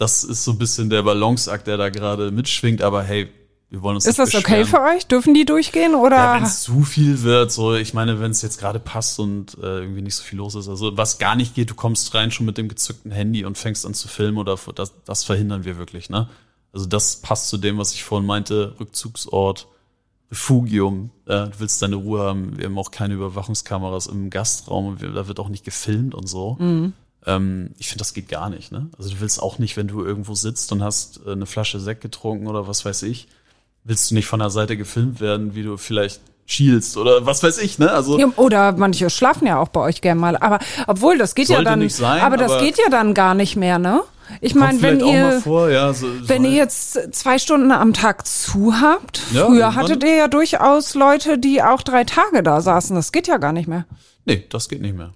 Das 0.00 0.24
ist 0.24 0.44
so 0.44 0.52
ein 0.52 0.58
bisschen 0.58 0.88
der 0.88 1.02
Balanceakt, 1.02 1.66
der 1.66 1.76
da 1.76 1.90
gerade 1.90 2.30
mitschwingt, 2.30 2.80
aber 2.80 3.02
hey, 3.02 3.28
wir 3.68 3.82
wollen 3.82 3.96
uns 3.96 4.06
Ist 4.06 4.18
das 4.18 4.34
okay 4.34 4.60
beschweren. 4.62 4.66
für 4.66 4.80
euch? 4.80 5.06
Dürfen 5.06 5.34
die 5.34 5.44
durchgehen 5.44 5.94
oder? 5.94 6.16
Ja, 6.16 6.34
wenn 6.36 6.42
es 6.42 6.62
zu 6.62 6.82
viel 6.84 7.22
wird, 7.22 7.52
so, 7.52 7.74
ich 7.74 7.92
meine, 7.92 8.18
wenn 8.18 8.30
es 8.30 8.40
jetzt 8.40 8.58
gerade 8.58 8.80
passt 8.80 9.20
und 9.20 9.58
äh, 9.62 9.80
irgendwie 9.80 10.00
nicht 10.00 10.16
so 10.16 10.22
viel 10.24 10.38
los 10.38 10.54
ist, 10.54 10.70
also 10.70 10.96
was 10.96 11.18
gar 11.18 11.36
nicht 11.36 11.54
geht, 11.54 11.68
du 11.68 11.74
kommst 11.74 12.14
rein 12.14 12.30
schon 12.30 12.46
mit 12.46 12.56
dem 12.56 12.68
gezückten 12.68 13.12
Handy 13.12 13.44
und 13.44 13.58
fängst 13.58 13.84
an 13.84 13.92
zu 13.92 14.08
filmen 14.08 14.38
oder 14.38 14.58
das, 14.74 14.94
das 15.04 15.22
verhindern 15.22 15.64
wir 15.64 15.76
wirklich, 15.76 16.08
ne? 16.08 16.30
Also 16.72 16.86
das 16.86 17.16
passt 17.16 17.48
zu 17.48 17.58
dem, 17.58 17.76
was 17.76 17.92
ich 17.92 18.02
vorhin 18.02 18.26
meinte, 18.26 18.76
Rückzugsort, 18.80 19.68
Refugium, 20.30 21.10
äh, 21.26 21.46
du 21.46 21.52
willst 21.58 21.82
deine 21.82 21.96
Ruhe 21.96 22.22
haben, 22.22 22.56
wir 22.56 22.64
haben 22.64 22.78
auch 22.78 22.90
keine 22.90 23.12
Überwachungskameras 23.14 24.06
im 24.06 24.30
Gastraum 24.30 24.86
und 24.86 25.02
wir, 25.02 25.10
da 25.10 25.28
wird 25.28 25.38
auch 25.40 25.50
nicht 25.50 25.64
gefilmt 25.64 26.14
und 26.14 26.26
so. 26.26 26.56
Ähm, 27.26 27.74
ich 27.78 27.88
finde, 27.88 27.98
das 27.98 28.14
geht 28.14 28.28
gar 28.28 28.48
nicht, 28.50 28.72
ne? 28.72 28.88
Also 28.96 29.10
du 29.10 29.20
willst 29.20 29.42
auch 29.42 29.58
nicht, 29.58 29.76
wenn 29.76 29.88
du 29.88 30.04
irgendwo 30.04 30.34
sitzt 30.34 30.72
und 30.72 30.82
hast 30.82 31.20
äh, 31.26 31.32
eine 31.32 31.46
Flasche 31.46 31.78
Sekt 31.80 32.00
getrunken 32.00 32.46
oder 32.46 32.66
was 32.66 32.84
weiß 32.84 33.02
ich, 33.02 33.28
willst 33.84 34.10
du 34.10 34.14
nicht 34.14 34.26
von 34.26 34.40
der 34.40 34.50
Seite 34.50 34.76
gefilmt 34.76 35.20
werden, 35.20 35.54
wie 35.54 35.62
du 35.62 35.76
vielleicht 35.76 36.20
schielst 36.46 36.96
oder 36.96 37.26
was 37.26 37.42
weiß 37.42 37.58
ich, 37.58 37.78
ne? 37.78 37.90
Also 37.92 38.18
Oder 38.36 38.72
manche 38.72 39.08
schlafen 39.10 39.46
ja 39.46 39.58
auch 39.58 39.68
bei 39.68 39.80
euch 39.80 40.00
gern 40.00 40.18
mal. 40.18 40.36
Aber 40.36 40.58
obwohl, 40.86 41.16
das 41.18 41.34
geht 41.34 41.48
ja 41.48 41.62
dann. 41.62 41.78
nicht 41.78 41.94
sein, 41.94 42.22
aber 42.22 42.36
das 42.36 42.52
aber- 42.52 42.62
geht 42.64 42.78
ja 42.78 42.90
dann 42.90 43.14
gar 43.14 43.34
nicht 43.34 43.56
mehr, 43.56 43.78
ne? 43.78 44.02
Ich 44.40 44.54
meine, 44.54 44.80
wenn 44.80 45.00
ihr. 45.00 45.40
vor, 45.40 45.70
ja, 45.70 45.92
so, 45.92 46.06
Wenn 46.28 46.44
so 46.44 46.48
ihr 46.48 46.54
jetzt 46.54 47.14
zwei 47.14 47.38
Stunden 47.38 47.72
am 47.72 47.92
Tag 47.92 48.26
zu 48.28 48.80
habt, 48.80 49.22
Ja, 49.32 49.46
früher 49.46 49.74
hattet 49.74 50.04
ihr 50.04 50.14
ja 50.14 50.28
durchaus 50.28 50.94
Leute, 50.94 51.36
die 51.38 51.62
auch 51.62 51.82
drei 51.82 52.04
Tage 52.04 52.44
da 52.44 52.60
saßen. 52.60 52.94
Das 52.94 53.10
geht 53.10 53.26
ja 53.26 53.38
gar 53.38 53.52
nicht 53.52 53.66
mehr. 53.66 53.86
Nee, 54.24 54.46
das 54.48 54.68
geht 54.68 54.82
nicht 54.82 54.96
mehr. 54.96 55.12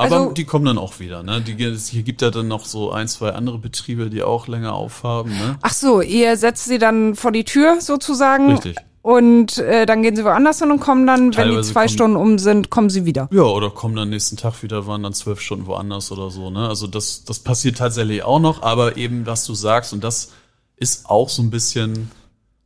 Aber 0.00 0.16
Also- 0.16 0.32
die 0.32 0.44
kommen 0.44 0.64
dann 0.64 0.78
auch 0.78 1.00
wieder, 1.00 1.22
ne? 1.22 1.40
Die, 1.40 1.60
es 1.64 1.88
hier 1.88 2.02
gibt 2.04 2.22
ja 2.22 2.30
dann 2.30 2.46
noch 2.48 2.64
so 2.64 2.92
ein, 2.92 3.08
zwei 3.08 3.30
andere 3.32 3.58
Betriebe, 3.58 4.08
die 4.10 4.22
auch 4.22 4.46
länger 4.46 4.74
aufhaben, 4.74 5.30
ne? 5.32 5.58
Ach 5.60 5.74
so, 5.74 6.00
ihr 6.00 6.36
setzt 6.36 6.66
sie 6.66 6.78
dann 6.78 7.16
vor 7.16 7.32
die 7.32 7.44
Tür 7.44 7.80
sozusagen. 7.80 8.52
Richtig. 8.52 8.76
Und 9.02 9.58
äh, 9.58 9.86
dann 9.86 10.02
gehen 10.02 10.14
sie 10.16 10.24
woanders 10.24 10.58
hin 10.58 10.70
und 10.70 10.80
kommen 10.80 11.06
dann, 11.06 11.20
wenn 11.20 11.30
die 11.30 11.36
Teilweise 11.36 11.72
zwei 11.72 11.80
kommen- 11.86 11.88
Stunden 11.88 12.16
um 12.16 12.38
sind, 12.38 12.68
kommen 12.70 12.90
sie 12.90 13.06
wieder. 13.06 13.28
Ja, 13.32 13.42
oder 13.42 13.70
kommen 13.70 13.96
dann 13.96 14.10
nächsten 14.10 14.36
Tag 14.36 14.62
wieder, 14.62 14.86
waren 14.86 15.02
dann 15.02 15.14
zwölf 15.14 15.40
Stunden 15.40 15.66
woanders 15.66 16.12
oder 16.12 16.30
so, 16.30 16.50
ne? 16.50 16.68
Also 16.68 16.86
das, 16.86 17.24
das 17.24 17.38
passiert 17.40 17.78
tatsächlich 17.78 18.22
auch 18.22 18.38
noch, 18.40 18.62
aber 18.62 18.96
eben, 18.96 19.26
was 19.26 19.44
du 19.46 19.54
sagst, 19.54 19.92
und 19.92 20.04
das 20.04 20.30
ist 20.76 21.08
auch 21.10 21.28
so 21.28 21.42
ein 21.42 21.50
bisschen, 21.50 22.10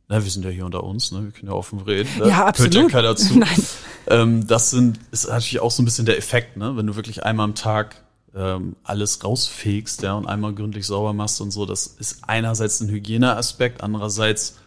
na, 0.07 0.23
wir 0.23 0.29
sind 0.29 0.43
ja 0.45 0.51
hier 0.51 0.65
unter 0.65 0.83
uns, 0.83 1.11
ne? 1.11 1.23
Wir 1.23 1.31
können 1.31 1.51
ja 1.51 1.57
offen 1.57 1.79
reden. 1.79 2.09
Ne? 2.19 2.29
Ja, 2.29 2.45
absolut. 2.45 2.73
Hört 2.75 2.83
ja 2.83 2.89
keiner 2.89 3.15
zu. 3.15 3.37
Nein. 3.39 3.63
Ähm, 4.07 4.47
das 4.47 4.69
sind, 4.69 4.99
ist 5.11 5.27
natürlich 5.27 5.61
auch 5.61 5.71
so 5.71 5.81
ein 5.81 5.85
bisschen 5.85 6.05
der 6.05 6.17
Effekt, 6.17 6.57
ne? 6.57 6.75
Wenn 6.75 6.87
du 6.87 6.95
wirklich 6.95 7.23
einmal 7.23 7.45
am 7.45 7.55
Tag 7.55 8.03
ähm, 8.35 8.75
alles 8.83 9.23
rausfegst, 9.23 10.01
ja, 10.01 10.13
und 10.13 10.27
einmal 10.27 10.53
gründlich 10.53 10.85
sauber 10.85 11.13
machst 11.13 11.39
und 11.39 11.51
so, 11.51 11.65
das 11.65 11.87
ist 11.87 12.19
einerseits 12.27 12.81
ein 12.81 12.89
Hygieneaspekt, 12.89 13.81
andererseits 13.81 14.57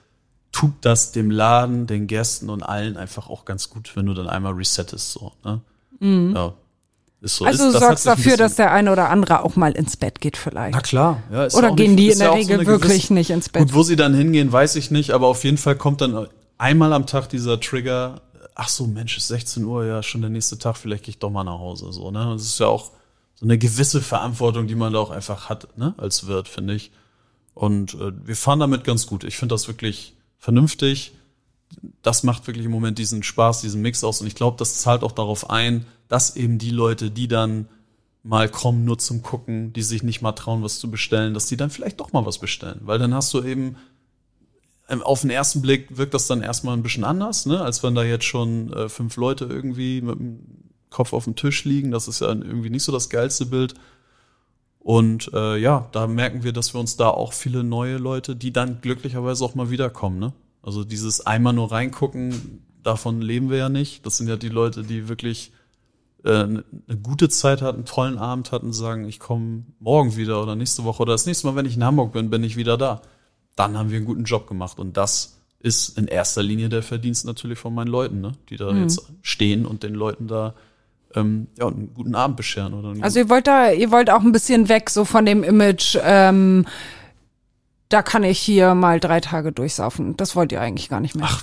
tut 0.53 0.73
das 0.81 1.13
dem 1.13 1.31
Laden, 1.31 1.87
den 1.87 2.07
Gästen 2.07 2.49
und 2.49 2.63
allen 2.63 2.97
einfach 2.97 3.29
auch 3.29 3.45
ganz 3.45 3.69
gut, 3.69 3.95
wenn 3.95 4.07
du 4.07 4.15
dann 4.15 4.29
einmal 4.29 4.55
resettest, 4.55 5.13
so, 5.13 5.33
ne? 5.45 5.61
Ja. 6.35 6.55
Ist 7.21 7.37
so. 7.37 7.45
Also 7.47 7.65
ist, 7.65 7.69
du 7.69 7.73
das 7.73 7.83
hat 7.83 7.99
sorgst 7.99 8.07
dafür, 8.07 8.37
dass 8.37 8.55
der 8.57 8.71
eine 8.73 8.93
oder 8.93 9.09
andere 9.11 9.43
auch 9.43 9.57
mal 9.57 9.73
ins 9.73 9.97
Bett 9.97 10.21
geht 10.21 10.37
vielleicht. 10.37 10.75
Na 10.75 10.81
klar, 10.81 11.23
ja. 11.33 11.45
Ist 11.47 11.55
Oder 11.55 11.73
gehen 11.75 11.89
eine- 11.93 11.97
die 11.97 12.11
in 12.11 12.19
der 12.19 12.29
so 12.29 12.35
Regel 12.35 12.55
eine 12.61 12.67
wirklich 12.67 12.93
gewisse- 13.09 13.15
nicht 13.15 13.31
ins 13.31 13.49
Bett? 13.49 13.63
Gut, 13.63 13.75
wo 13.75 13.83
sie 13.83 13.97
dann 13.97 14.15
hingehen, 14.15 14.53
weiß 14.53 14.77
ich 14.77 14.91
nicht, 14.91 15.11
aber 15.13 15.27
auf 15.27 15.43
jeden 15.45 15.59
Fall 15.59 15.77
kommt 15.77 16.01
dann 16.03 16.29
einmal 16.59 16.93
am 16.93 17.07
Tag 17.07 17.29
dieser 17.29 17.59
Trigger, 17.61 18.21
ach 18.55 18.69
so, 18.69 18.87
Mensch, 18.87 19.17
ist 19.17 19.29
16 19.29 19.65
Uhr, 19.65 19.85
ja, 19.87 20.03
schon 20.03 20.21
der 20.21 20.31
nächste 20.31 20.59
Tag, 20.59 20.77
vielleicht 20.77 21.05
gehe 21.05 21.11
ich 21.11 21.19
doch 21.19 21.31
mal 21.31 21.45
nach 21.45 21.59
Hause, 21.59 21.91
so, 21.93 22.11
ne? 22.11 22.33
Das 22.33 22.43
ist 22.43 22.61
ja 22.61 22.67
auch 22.67 22.93
so 23.35 23.45
eine 23.47 23.59
gewisse 23.59 24.01
Verantwortung, 24.01 24.67
die 24.67 24.75
man 24.75 24.93
da 24.93 24.99
auch 24.99 25.11
einfach 25.11 25.49
hat, 25.49 25.69
ne, 25.79 25.95
als 25.99 26.27
Wirt, 26.27 26.49
finde 26.49 26.75
ich. 26.75 26.91
Und 27.55 27.95
äh, 27.95 28.13
wir 28.25 28.37
fahren 28.37 28.61
damit 28.61 28.85
ganz 28.85 29.07
gut. 29.07 29.25
Ich 29.25 29.37
finde 29.39 29.55
das 29.55 29.67
wirklich 29.69 30.15
vernünftig. 30.39 31.13
Das 32.03 32.23
macht 32.23 32.47
wirklich 32.47 32.67
im 32.67 32.73
Moment 32.73 32.99
diesen 32.99 33.23
Spaß, 33.23 33.61
diesen 33.61 33.83
Mix 33.83 34.05
aus. 34.05 34.21
Und 34.21 34.27
ich 34.27 34.35
glaube, 34.35 34.57
das 34.59 34.79
zahlt 34.79 35.03
auch 35.03 35.13
darauf 35.13 35.51
ein, 35.51 35.87
dass 36.09 36.37
eben 36.37 36.59
die 36.59 36.71
Leute, 36.71 37.11
die 37.11 37.29
dann 37.29 37.69
mal 38.23 38.49
kommen, 38.49 38.85
nur 38.85 38.99
zum 38.99 39.23
Gucken, 39.23 39.73
die 39.73 39.83
sich 39.83 40.03
nicht 40.03 40.21
mal 40.21 40.33
trauen, 40.33 40.63
was 40.63 40.81
zu 40.81 40.91
bestellen, 40.91 41.33
dass 41.33 41.47
die 41.47 41.57
dann 41.57 41.71
vielleicht 41.71 42.01
doch 42.01 42.13
mal 42.13 42.27
was 42.27 42.39
bestellen. 42.39 42.81
Weil 42.83 42.99
dann 42.99 43.15
hast 43.15 43.33
du 43.33 43.43
eben, 43.43 43.77
ähm, 44.89 45.03
auf 45.03 45.21
den 45.21 45.31
ersten 45.31 45.63
Blick 45.63 45.97
wirkt 45.97 46.15
das 46.15 46.27
dann 46.27 46.43
erstmal 46.43 46.77
ein 46.77 46.83
bisschen 46.83 47.05
anders, 47.05 47.47
ne? 47.47 47.61
als 47.61 47.83
wenn 47.83 47.95
da 47.95 48.03
jetzt 48.03 48.25
schon 48.25 48.73
äh, 48.73 48.89
fünf 48.89 49.17
Leute 49.17 49.45
irgendwie 49.45 50.01
mit 50.01 50.19
dem 50.19 50.41
Kopf 50.91 51.13
auf 51.13 51.25
dem 51.25 51.37
Tisch 51.37 51.65
liegen. 51.65 51.91
Das 51.91 52.09
ist 52.09 52.21
ja 52.21 52.29
irgendwie 52.29 52.71
nicht 52.71 52.85
so 52.85 52.93
das 52.93 53.11
geilste 53.11 53.47
Bild. 53.47 53.75
Und 54.81 55.31
äh, 55.33 55.57
ja, 55.57 55.89
da 55.93 56.07
merken 56.07 56.43
wir, 56.43 56.53
dass 56.53 56.73
wir 56.73 56.81
uns 56.81 56.97
da 56.97 57.09
auch 57.09 57.33
viele 57.33 57.65
neue 57.65 57.97
Leute, 57.97 58.37
die 58.37 58.53
dann 58.53 58.81
glücklicherweise 58.81 59.45
auch 59.45 59.55
mal 59.55 59.71
wiederkommen. 59.71 60.19
Ne? 60.19 60.33
Also 60.67 60.83
dieses 60.83 61.25
einmal 61.25 61.53
nur 61.53 61.71
reingucken, 61.71 62.65
davon 62.83 63.21
leben 63.23 63.51
wir 63.51 63.57
ja 63.57 63.69
nicht. 63.69 64.05
Das 64.05 64.17
sind 64.17 64.29
ja 64.29 64.35
die 64.35 64.49
Leute, 64.49 64.83
die 64.83 65.09
wirklich 65.09 65.53
äh, 66.25 66.31
eine 66.31 66.65
gute 67.05 67.29
Zeit 67.29 67.63
hatten, 67.63 67.77
einen 67.77 67.85
tollen 67.85 68.19
Abend 68.19 68.51
hatten, 68.51 68.73
sagen, 68.73 69.09
ich 69.09 69.21
komme 69.21 69.63
morgen 69.79 70.17
wieder 70.17 70.43
oder 70.43 70.57
nächste 70.57 70.83
Woche 70.83 71.03
oder 71.03 71.15
das 71.15 71.25
nächste 71.25 71.47
Mal, 71.47 71.55
wenn 71.55 71.67
ich 71.67 71.77
in 71.77 71.85
Hamburg 71.85 72.13
bin, 72.13 72.31
bin 72.31 72.43
ich 72.43 72.57
wieder 72.57 72.77
da. 72.77 73.01
Dann 73.55 73.79
haben 73.79 73.91
wir 73.91 73.99
einen 73.99 74.07
guten 74.07 74.25
Job 74.25 74.49
gemacht. 74.49 74.81
Und 74.81 74.97
das 74.97 75.39
ist 75.61 75.97
in 75.97 76.09
erster 76.09 76.43
Linie 76.43 76.69
der 76.69 76.83
Verdienst 76.83 77.27
natürlich 77.27 77.61
von 77.61 77.73
meinen 77.73 77.87
Leuten, 77.87 78.21
ne? 78.21 78.33
die 78.49 78.57
da 78.57 78.73
jetzt 78.73 79.13
stehen 79.23 79.67
und 79.67 79.85
den 79.85 79.95
Leuten 79.95 80.27
da 80.27 80.55
ähm, 81.15 81.47
ja, 81.57 81.69
einen 81.69 81.95
guten 81.95 82.17
Abend 82.17 82.37
bescheren. 82.37 82.75
Oder 82.75 82.93
Also 83.03 83.21
ihr 83.21 83.29
wollt 83.29 83.47
da, 83.47 83.71
ihr 83.71 83.93
wollt 83.93 84.11
auch 84.11 84.23
ein 84.23 84.33
bisschen 84.33 84.69
weg 84.69 84.91
so 84.91 85.05
von 85.05 85.25
dem 85.25 85.45
Image, 85.45 85.97
ähm, 86.03 86.67
da 87.89 88.03
kann 88.03 88.25
ich 88.25 88.39
hier 88.39 88.75
mal 88.75 89.01
drei 89.01 89.21
Tage 89.21 89.53
durchsaufen. 89.53 90.17
Das 90.17 90.35
wollt 90.37 90.53
ihr 90.53 90.61
eigentlich 90.61 90.89
gar 90.89 91.01
nicht 91.01 91.15
mehr. 91.15 91.27
Ach, 91.29 91.43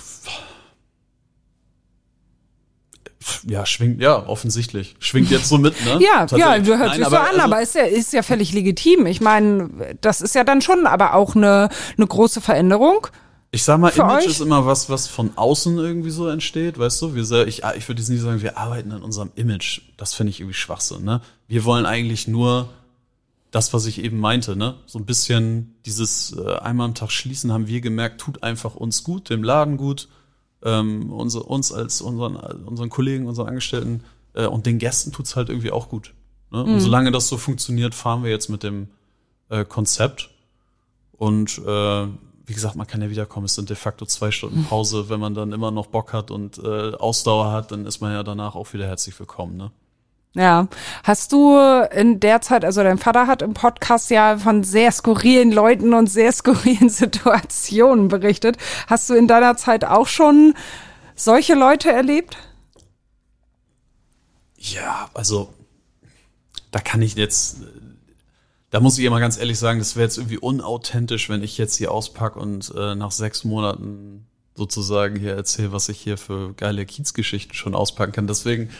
ja, 3.46 3.64
schwingt, 3.64 4.02
ja, 4.02 4.26
offensichtlich. 4.26 4.96
Schwingt 4.98 5.30
jetzt 5.30 5.48
so 5.48 5.56
mit, 5.56 5.82
ne? 5.84 5.98
ja, 6.02 6.26
ja, 6.36 6.58
du 6.58 6.76
hört 6.76 6.94
sich 6.94 7.06
so 7.06 7.16
an, 7.16 7.26
also- 7.26 7.40
aber 7.40 7.62
ist 7.62 7.74
ja, 7.74 7.84
ist 7.84 8.12
ja 8.12 8.22
völlig 8.22 8.52
legitim. 8.52 9.06
Ich 9.06 9.20
meine, 9.20 9.96
das 10.00 10.20
ist 10.20 10.34
ja 10.34 10.44
dann 10.44 10.60
schon 10.60 10.86
aber 10.86 11.14
auch 11.14 11.34
eine, 11.34 11.70
eine 11.96 12.06
große 12.06 12.40
Veränderung. 12.40 13.06
Ich 13.50 13.62
sag 13.62 13.78
mal, 13.78 13.92
Für 13.92 14.02
Image 14.02 14.24
euch? 14.24 14.26
ist 14.26 14.40
immer 14.40 14.66
was, 14.66 14.90
was 14.90 15.06
von 15.06 15.30
außen 15.36 15.78
irgendwie 15.78 16.10
so 16.10 16.28
entsteht, 16.28 16.76
weißt 16.78 17.00
du? 17.00 17.14
Wir, 17.14 17.46
ich, 17.46 17.62
ich 17.76 17.88
würde 17.88 18.00
jetzt 18.00 18.08
nicht 18.08 18.20
sagen, 18.20 18.42
wir 18.42 18.58
arbeiten 18.58 18.90
an 18.92 19.00
unserem 19.02 19.30
Image. 19.36 19.80
Das 19.96 20.12
finde 20.12 20.30
ich 20.30 20.40
irgendwie 20.40 20.54
Schwachsinn, 20.56 21.04
ne? 21.04 21.20
Wir 21.46 21.64
wollen 21.64 21.86
eigentlich 21.86 22.26
nur 22.26 22.68
das, 23.54 23.72
was 23.72 23.86
ich 23.86 24.02
eben 24.02 24.18
meinte, 24.18 24.56
ne? 24.56 24.74
So 24.86 24.98
ein 24.98 25.06
bisschen 25.06 25.76
dieses 25.86 26.36
äh, 26.36 26.56
einmal 26.56 26.86
am 26.86 26.94
Tag 26.94 27.12
schließen, 27.12 27.52
haben 27.52 27.68
wir 27.68 27.80
gemerkt, 27.80 28.20
tut 28.20 28.42
einfach 28.42 28.74
uns 28.74 29.04
gut, 29.04 29.30
dem 29.30 29.44
Laden 29.44 29.76
gut, 29.76 30.08
ähm, 30.64 31.12
unser, 31.12 31.48
uns 31.48 31.70
als 31.70 32.00
unseren, 32.00 32.36
unseren 32.36 32.90
Kollegen, 32.90 33.26
unseren 33.26 33.46
Angestellten 33.46 34.02
äh, 34.34 34.46
und 34.46 34.66
den 34.66 34.78
Gästen 34.78 35.12
tut's 35.12 35.36
halt 35.36 35.50
irgendwie 35.50 35.70
auch 35.70 35.88
gut. 35.88 36.14
Ne? 36.50 36.64
Und 36.64 36.80
solange 36.80 37.12
das 37.12 37.28
so 37.28 37.36
funktioniert, 37.36 37.94
fahren 37.94 38.24
wir 38.24 38.30
jetzt 38.30 38.48
mit 38.48 38.64
dem 38.64 38.88
äh, 39.50 39.64
Konzept. 39.64 40.30
Und 41.12 41.58
äh, 41.58 42.06
wie 42.46 42.54
gesagt, 42.54 42.74
man 42.74 42.86
kann 42.88 43.02
ja 43.02 43.10
wiederkommen. 43.10 43.46
Es 43.46 43.54
sind 43.54 43.70
de 43.70 43.76
facto 43.76 44.04
zwei 44.04 44.32
Stunden 44.32 44.64
Pause. 44.64 45.08
Wenn 45.08 45.20
man 45.20 45.34
dann 45.34 45.52
immer 45.52 45.70
noch 45.70 45.86
Bock 45.86 46.12
hat 46.12 46.30
und 46.30 46.58
äh, 46.58 46.92
Ausdauer 46.94 47.52
hat, 47.52 47.70
dann 47.70 47.86
ist 47.86 48.00
man 48.00 48.12
ja 48.12 48.22
danach 48.24 48.56
auch 48.56 48.72
wieder 48.72 48.86
herzlich 48.86 49.18
willkommen. 49.18 49.56
Ne? 49.56 49.70
Ja. 50.34 50.66
Hast 51.04 51.32
du 51.32 51.56
in 51.92 52.18
der 52.18 52.40
Zeit, 52.40 52.64
also 52.64 52.82
dein 52.82 52.98
Vater 52.98 53.28
hat 53.28 53.40
im 53.40 53.54
Podcast 53.54 54.10
ja 54.10 54.36
von 54.36 54.64
sehr 54.64 54.90
skurrilen 54.90 55.52
Leuten 55.52 55.94
und 55.94 56.08
sehr 56.08 56.32
skurrilen 56.32 56.88
Situationen 56.90 58.08
berichtet. 58.08 58.56
Hast 58.88 59.08
du 59.08 59.14
in 59.14 59.28
deiner 59.28 59.56
Zeit 59.56 59.84
auch 59.84 60.08
schon 60.08 60.54
solche 61.14 61.54
Leute 61.54 61.90
erlebt? 61.92 62.36
Ja, 64.56 65.08
also 65.14 65.54
da 66.72 66.80
kann 66.80 67.02
ich 67.02 67.14
jetzt, 67.14 67.58
da 68.70 68.80
muss 68.80 68.98
ich 68.98 69.04
immer 69.04 69.20
ganz 69.20 69.38
ehrlich 69.38 69.58
sagen, 69.58 69.78
das 69.78 69.94
wäre 69.94 70.06
jetzt 70.06 70.18
irgendwie 70.18 70.38
unauthentisch, 70.38 71.28
wenn 71.28 71.44
ich 71.44 71.58
jetzt 71.58 71.76
hier 71.76 71.92
auspacke 71.92 72.40
und 72.40 72.72
äh, 72.76 72.96
nach 72.96 73.12
sechs 73.12 73.44
Monaten 73.44 74.26
sozusagen 74.56 75.16
hier 75.16 75.34
erzähle, 75.34 75.72
was 75.72 75.88
ich 75.88 76.00
hier 76.00 76.16
für 76.16 76.54
geile 76.54 76.86
Kiezgeschichten 76.86 77.54
schon 77.54 77.74
auspacken 77.74 78.12
kann. 78.12 78.26
Deswegen, 78.26 78.70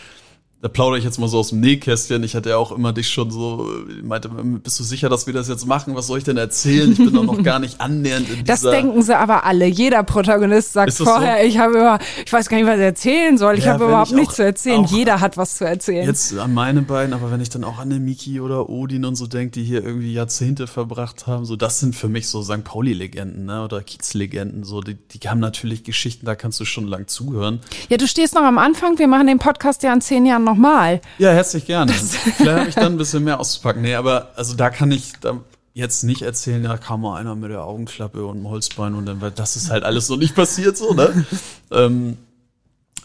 da 0.65 0.71
plaudere 0.71 0.97
ich 0.97 1.05
jetzt 1.05 1.19
mal 1.19 1.29
so 1.29 1.41
aus 1.41 1.51
dem 1.51 1.61
Nähkästchen. 1.61 2.25
Ich 2.25 2.35
hatte 2.35 2.49
ja 2.49 2.57
auch 2.57 2.73
immer 2.73 2.95
dich 2.95 3.11
schon 3.11 3.31
so, 3.31 3.69
äh, 3.87 4.03
meinte, 4.03 4.31
bist 4.31 4.81
du 4.81 4.83
sicher, 4.83 5.11
dass 5.11 5.27
wir 5.27 5.35
das 5.35 5.47
jetzt 5.47 5.67
machen? 5.67 5.95
Was 5.95 6.07
soll 6.07 6.17
ich 6.17 6.25
denn 6.25 6.39
erzählen? 6.39 6.91
Ich 6.91 6.97
bin 6.97 7.13
doch 7.13 7.23
noch 7.23 7.43
gar 7.43 7.59
nicht 7.59 7.83
annähernd 7.83 8.31
in 8.31 8.47
Das 8.47 8.63
denken 8.63 9.03
sie 9.03 9.15
aber 9.15 9.45
alle. 9.45 9.67
Jeder 9.67 10.03
Protagonist 10.05 10.73
sagt 10.73 10.95
vorher, 10.95 11.43
so? 11.43 11.47
ich 11.47 11.59
habe 11.59 11.75
über, 11.75 11.99
ich 12.25 12.33
weiß 12.33 12.49
gar 12.49 12.57
nicht, 12.57 12.67
was 12.67 12.77
ich 12.77 12.83
erzählen 12.83 13.37
soll. 13.37 13.59
Ich 13.59 13.67
Ja, 13.67 13.75
habe 13.75 13.85
überhaupt 13.85 14.13
ich 14.13 14.17
nichts 14.17 14.37
zu 14.37 14.43
erzählen. 14.43 14.85
Jeder 14.85 15.21
hat 15.21 15.37
was 15.37 15.59
zu 15.59 15.67
erzählen. 15.67 16.07
Jetzt 16.07 16.35
an 16.39 16.55
meine 16.55 16.81
beiden, 16.81 17.13
aber 17.13 17.31
wenn 17.31 17.43
ich 17.43 17.51
dann 17.51 17.63
auch 17.63 17.77
an 17.77 17.91
den 17.91 18.03
Miki 18.03 18.41
oder 18.41 18.71
Odin 18.71 19.05
und 19.05 19.17
so 19.17 19.27
denke, 19.27 19.61
die 19.61 19.65
hier 19.65 19.85
irgendwie 19.85 20.15
Jahrzehnte 20.15 20.67
verbracht 20.67 21.27
haben, 21.27 21.45
so 21.45 21.57
das 21.57 21.81
sind 21.81 21.95
für 21.95 22.09
mich 22.09 22.29
so 22.29 22.43
St. 22.43 22.65
Pauli-Legenden, 22.65 23.45
ne? 23.45 23.65
Oder 23.65 23.83
Kiez-Legenden, 23.83 24.65
so 24.65 24.81
die, 24.81 24.95
die 24.95 25.29
haben 25.29 25.41
natürlich 25.41 25.85
Geschichten, 25.85 26.25
da 26.25 26.35
kannst 26.35 26.59
du 26.59 26.65
schon 26.65 26.87
lang 26.87 27.07
zuhören. 27.07 27.61
Ja, 27.91 27.99
du 27.99 28.07
stehst 28.07 28.35
noch 28.35 28.45
am 28.45 28.57
Anfang. 28.57 28.99
Wir 28.99 29.09
machen 29.09 29.27
den 29.27 29.39
Podcast 29.39 29.83
ja 29.83 29.93
in 29.93 30.01
zehn 30.01 30.25
Jahren 30.25 30.54
nochmal. 30.55 31.01
Ja, 31.19 31.31
herzlich 31.31 31.67
gerne. 31.67 31.93
Vielleicht 32.37 32.59
habe 32.59 32.69
ich 32.69 32.75
dann 32.75 32.93
ein 32.93 32.99
bisschen 32.99 33.25
mehr 33.25 33.41
auszupacken. 33.41 33.83
Nee, 33.83 33.95
aber 33.95 34.31
also 34.37 34.55
da 34.55 34.71
kann 34.71 34.91
ich 34.93 35.13
da 35.21 35.41
jetzt 35.73 36.05
nicht 36.05 36.23
erzählen, 36.23 36.63
da 36.63 36.77
kam 36.77 37.01
mal 37.01 37.19
einer 37.19 37.35
mit 37.35 37.51
der 37.51 37.65
Augenklappe 37.65 38.25
und 38.25 38.37
einem 38.37 38.49
Holzbein 38.49 38.95
und 38.95 39.07
dann, 39.07 39.21
weil 39.21 39.33
das 39.33 39.57
ist 39.57 39.71
halt 39.71 39.83
alles 39.83 40.07
so 40.07 40.17
nicht 40.17 40.37
passiert 40.37 40.77
so, 40.77 40.95
ne? 40.95 41.27
ähm, 41.73 42.17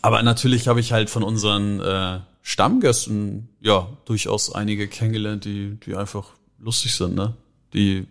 aber 0.02 0.22
natürlich 0.22 0.68
habe 0.68 0.80
ich 0.80 0.92
halt 0.92 1.10
von 1.10 1.24
unseren 1.24 1.80
äh, 1.82 2.20
Stammgästen 2.44 3.50
ja 3.60 3.88
durchaus 4.06 4.54
einige 4.54 4.88
kennengelernt, 4.88 5.46
die, 5.46 5.80
die 5.86 5.96
einfach 5.96 6.28
lustig 6.60 6.96
sind, 6.96 7.16
ne? 7.16 7.34
Die, 7.74 8.08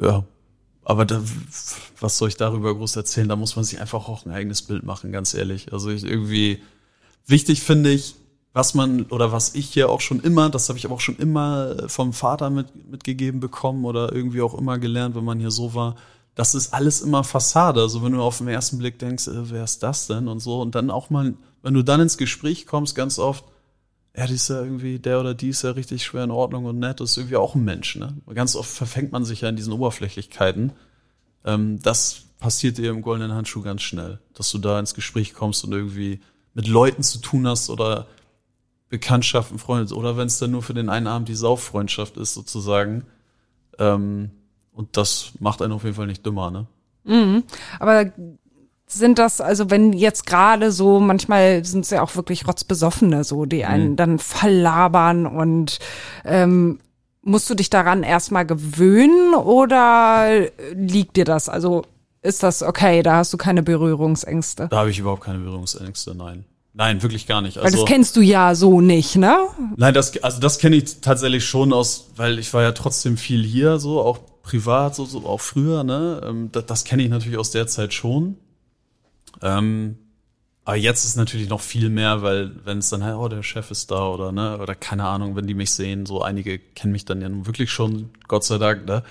ja, 0.00 0.24
aber 0.84 1.04
da, 1.04 1.22
was 2.00 2.18
soll 2.18 2.28
ich 2.28 2.36
darüber 2.36 2.74
groß 2.74 2.96
erzählen? 2.96 3.28
Da 3.28 3.36
muss 3.36 3.56
man 3.56 3.64
sich 3.64 3.80
einfach 3.80 4.08
auch 4.08 4.26
ein 4.26 4.32
eigenes 4.32 4.62
Bild 4.62 4.84
machen, 4.84 5.10
ganz 5.10 5.34
ehrlich. 5.34 5.72
Also 5.72 5.90
ich 5.90 6.04
irgendwie 6.04 6.62
wichtig 7.28 7.62
finde 7.62 7.90
ich, 7.90 8.16
was 8.52 8.74
man 8.74 9.04
oder 9.04 9.30
was 9.30 9.54
ich 9.54 9.66
hier 9.66 9.88
auch 9.88 10.00
schon 10.00 10.20
immer, 10.20 10.50
das 10.50 10.68
habe 10.68 10.78
ich 10.78 10.84
aber 10.84 10.96
auch 10.96 11.00
schon 11.00 11.16
immer 11.16 11.88
vom 11.88 12.12
Vater 12.12 12.50
mit, 12.50 12.90
mitgegeben 12.90 13.40
bekommen 13.40 13.84
oder 13.84 14.12
irgendwie 14.12 14.40
auch 14.40 14.58
immer 14.58 14.78
gelernt, 14.78 15.14
wenn 15.14 15.24
man 15.24 15.38
hier 15.38 15.50
so 15.50 15.74
war, 15.74 15.94
das 16.34 16.54
ist 16.54 16.72
alles 16.72 17.00
immer 17.00 17.24
Fassade. 17.24 17.80
Also 17.80 18.02
wenn 18.02 18.12
du 18.12 18.22
auf 18.22 18.38
den 18.38 18.48
ersten 18.48 18.78
Blick 18.78 18.98
denkst, 18.98 19.28
äh, 19.28 19.50
wer 19.50 19.64
ist 19.64 19.82
das 19.82 20.06
denn 20.06 20.28
und 20.28 20.40
so 20.40 20.60
und 20.60 20.74
dann 20.74 20.90
auch 20.90 21.10
mal, 21.10 21.34
wenn 21.62 21.74
du 21.74 21.82
dann 21.82 22.00
ins 22.00 22.16
Gespräch 22.16 22.66
kommst, 22.66 22.94
ganz 22.94 23.18
oft, 23.18 23.44
ja, 24.16 24.26
die 24.26 24.34
ist 24.34 24.48
ja 24.48 24.62
irgendwie, 24.62 24.98
der 24.98 25.20
oder 25.20 25.34
die 25.34 25.50
ist 25.50 25.62
ja 25.62 25.72
richtig 25.72 26.04
schwer 26.04 26.24
in 26.24 26.30
Ordnung 26.30 26.64
und 26.64 26.78
nett, 26.78 27.00
das 27.00 27.12
ist 27.12 27.16
irgendwie 27.18 27.36
auch 27.36 27.54
ein 27.54 27.64
Mensch, 27.64 27.96
ne? 27.96 28.16
Ganz 28.34 28.56
oft 28.56 28.70
verfängt 28.70 29.12
man 29.12 29.24
sich 29.24 29.42
ja 29.42 29.48
in 29.48 29.56
diesen 29.56 29.72
Oberflächlichkeiten. 29.72 30.72
Ähm, 31.44 31.80
das 31.82 32.22
passiert 32.40 32.78
dir 32.78 32.90
im 32.90 33.02
goldenen 33.02 33.34
Handschuh 33.34 33.62
ganz 33.62 33.82
schnell, 33.82 34.18
dass 34.34 34.50
du 34.50 34.58
da 34.58 34.80
ins 34.80 34.94
Gespräch 34.94 35.34
kommst 35.34 35.64
und 35.64 35.72
irgendwie 35.72 36.20
mit 36.54 36.66
Leuten 36.66 37.02
zu 37.02 37.18
tun 37.18 37.46
hast 37.46 37.70
oder 37.70 38.06
Bekanntschaften, 38.88 39.58
Freunde, 39.58 39.94
oder 39.94 40.16
wenn 40.16 40.26
es 40.26 40.38
dann 40.38 40.50
nur 40.50 40.62
für 40.62 40.74
den 40.74 40.88
einen 40.88 41.06
Abend 41.06 41.28
die 41.28 41.34
Sauffreundschaft 41.34 42.16
ist, 42.16 42.34
sozusagen. 42.34 43.04
Ähm, 43.78 44.30
und 44.72 44.96
das 44.96 45.32
macht 45.40 45.60
einen 45.60 45.72
auf 45.72 45.84
jeden 45.84 45.96
Fall 45.96 46.06
nicht 46.06 46.24
dümmer, 46.24 46.50
ne? 46.50 46.66
Mhm. 47.04 47.44
Aber 47.80 48.12
sind 48.86 49.18
das, 49.18 49.40
also 49.40 49.70
wenn 49.70 49.92
jetzt 49.92 50.26
gerade 50.26 50.72
so, 50.72 51.00
manchmal 51.00 51.64
sind 51.64 51.84
es 51.84 51.90
ja 51.90 52.02
auch 52.02 52.16
wirklich 52.16 52.46
Rotzbesoffene, 52.46 53.24
so, 53.24 53.44
die 53.44 53.64
einen 53.64 53.90
mhm. 53.90 53.96
dann 53.96 54.18
verlabern 54.18 55.26
und 55.26 55.78
ähm, 56.24 56.78
musst 57.22 57.50
du 57.50 57.54
dich 57.54 57.68
daran 57.68 58.02
erstmal 58.02 58.46
gewöhnen 58.46 59.34
oder 59.34 60.48
liegt 60.72 61.16
dir 61.16 61.24
das? 61.24 61.48
Also 61.48 61.84
ist 62.22 62.42
das 62.42 62.62
okay, 62.62 63.02
da 63.02 63.16
hast 63.16 63.32
du 63.32 63.36
keine 63.36 63.62
Berührungsängste? 63.62 64.68
Da 64.70 64.78
habe 64.78 64.90
ich 64.90 64.98
überhaupt 64.98 65.22
keine 65.22 65.38
Berührungsängste, 65.38 66.14
nein. 66.14 66.44
Nein, 66.74 67.02
wirklich 67.02 67.26
gar 67.26 67.40
nicht. 67.40 67.56
Also, 67.56 67.64
weil 67.64 67.72
das 67.72 67.80
also 67.80 67.92
kennst 67.92 68.16
du 68.16 68.20
ja 68.20 68.54
so 68.54 68.80
nicht, 68.80 69.16
ne? 69.16 69.36
Nein, 69.76 69.94
das, 69.94 70.16
also 70.22 70.38
das 70.38 70.58
kenne 70.58 70.76
ich 70.76 71.00
tatsächlich 71.00 71.44
schon 71.44 71.72
aus, 71.72 72.10
weil 72.16 72.38
ich 72.38 72.54
war 72.54 72.62
ja 72.62 72.72
trotzdem 72.72 73.16
viel 73.16 73.42
hier, 73.42 73.78
so 73.78 74.00
auch 74.00 74.20
privat, 74.42 74.94
so, 74.94 75.04
so 75.04 75.26
auch 75.26 75.40
früher, 75.40 75.82
ne? 75.82 76.20
Ähm, 76.24 76.50
das, 76.52 76.66
das 76.66 76.84
kenne 76.84 77.02
ich 77.02 77.08
natürlich 77.08 77.38
aus 77.38 77.50
der 77.50 77.66
Zeit 77.66 77.94
schon. 77.94 78.36
Ähm, 79.42 79.98
aber 80.64 80.76
jetzt 80.76 81.04
ist 81.04 81.16
natürlich 81.16 81.48
noch 81.48 81.62
viel 81.62 81.88
mehr, 81.88 82.22
weil 82.22 82.52
wenn 82.64 82.78
es 82.78 82.90
dann 82.90 83.02
halt, 83.02 83.16
oh, 83.16 83.28
der 83.28 83.42
Chef 83.42 83.70
ist 83.70 83.90
da 83.90 84.06
oder 84.06 84.32
ne, 84.32 84.58
oder 84.58 84.74
keine 84.74 85.04
Ahnung, 85.04 85.34
wenn 85.34 85.46
die 85.46 85.54
mich 85.54 85.72
sehen, 85.72 86.04
so 86.04 86.22
einige 86.22 86.58
kennen 86.58 86.92
mich 86.92 87.06
dann 87.06 87.22
ja 87.22 87.28
nun 87.28 87.46
wirklich 87.46 87.72
schon, 87.72 88.10
Gott 88.28 88.44
sei 88.44 88.58
Dank, 88.58 88.86
ne? 88.86 89.02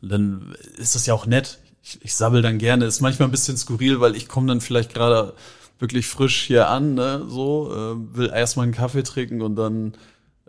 Dann 0.00 0.54
ist 0.76 0.94
das 0.94 1.06
ja 1.06 1.14
auch 1.14 1.26
nett. 1.26 1.58
Ich, 1.90 2.04
ich 2.04 2.14
sabbel 2.14 2.42
dann 2.42 2.58
gerne. 2.58 2.84
Ist 2.84 3.00
manchmal 3.00 3.28
ein 3.28 3.32
bisschen 3.32 3.56
skurril, 3.56 4.00
weil 4.00 4.16
ich 4.16 4.28
komme 4.28 4.46
dann 4.46 4.60
vielleicht 4.60 4.94
gerade 4.94 5.34
wirklich 5.78 6.06
frisch 6.06 6.42
hier 6.42 6.68
an, 6.68 6.94
ne, 6.94 7.24
so, 7.26 7.72
äh, 7.72 8.16
will 8.16 8.30
erstmal 8.30 8.64
einen 8.64 8.74
Kaffee 8.74 9.02
trinken 9.02 9.40
und 9.40 9.56
dann 9.56 9.94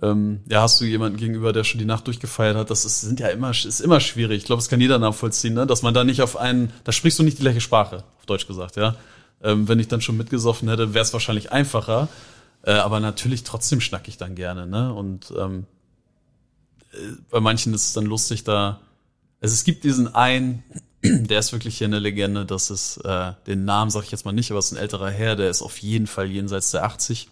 ähm, 0.01 0.41
ja, 0.49 0.61
hast 0.61 0.81
du 0.81 0.85
jemanden 0.85 1.17
gegenüber, 1.17 1.53
der 1.53 1.63
schon 1.63 1.79
die 1.79 1.85
Nacht 1.85 2.07
durchgefeiert 2.07 2.57
hat. 2.57 2.69
Das 2.69 2.85
ist, 2.85 3.01
sind 3.01 3.19
ja 3.19 3.27
immer, 3.27 3.51
ist 3.51 3.79
immer 3.79 3.99
schwierig. 3.99 4.39
Ich 4.39 4.45
glaube, 4.45 4.59
das 4.59 4.69
kann 4.69 4.81
jeder 4.81 4.99
nachvollziehen, 4.99 5.53
ne? 5.53 5.67
dass 5.67 5.83
man 5.83 5.93
da 5.93 6.03
nicht 6.03 6.21
auf 6.21 6.37
einen, 6.37 6.71
da 6.83 6.91
sprichst 6.91 7.19
du 7.19 7.23
nicht 7.23 7.37
die 7.37 7.43
gleiche 7.43 7.61
Sprache, 7.61 8.03
auf 8.17 8.25
Deutsch 8.25 8.47
gesagt, 8.47 8.75
ja. 8.75 8.95
Ähm, 9.43 9.67
wenn 9.67 9.79
ich 9.79 9.87
dann 9.87 10.01
schon 10.01 10.17
mitgesoffen 10.17 10.69
hätte, 10.69 10.93
wäre 10.93 11.03
es 11.03 11.13
wahrscheinlich 11.13 11.51
einfacher. 11.51 12.09
Äh, 12.63 12.73
aber 12.73 12.99
natürlich 12.99 13.43
trotzdem 13.43 13.81
schnack 13.81 14.07
ich 14.07 14.17
dann 14.17 14.35
gerne, 14.35 14.67
ne? 14.67 14.93
Und 14.93 15.33
ähm, 15.37 15.65
äh, 16.91 16.97
bei 17.29 17.39
manchen 17.39 17.73
ist 17.73 17.87
es 17.87 17.93
dann 17.93 18.05
lustig, 18.05 18.43
da. 18.43 18.79
Also 19.39 19.53
es 19.53 19.63
gibt 19.63 19.83
diesen 19.83 20.13
einen, 20.13 20.63
der 21.03 21.39
ist 21.39 21.51
wirklich 21.51 21.77
hier 21.77 21.87
eine 21.87 21.99
Legende, 21.99 22.45
das 22.45 22.69
ist, 22.69 22.97
äh, 22.97 23.33
den 23.47 23.65
Namen 23.65 23.89
sage 23.91 24.05
ich 24.05 24.11
jetzt 24.11 24.25
mal 24.25 24.31
nicht, 24.31 24.51
aber 24.51 24.59
es 24.59 24.67
ist 24.67 24.77
ein 24.77 24.81
älterer 24.81 25.09
Herr, 25.09 25.35
der 25.35 25.49
ist 25.49 25.61
auf 25.61 25.77
jeden 25.79 26.07
Fall 26.07 26.29
jenseits 26.29 26.71
der 26.71 26.83
80. 26.83 27.29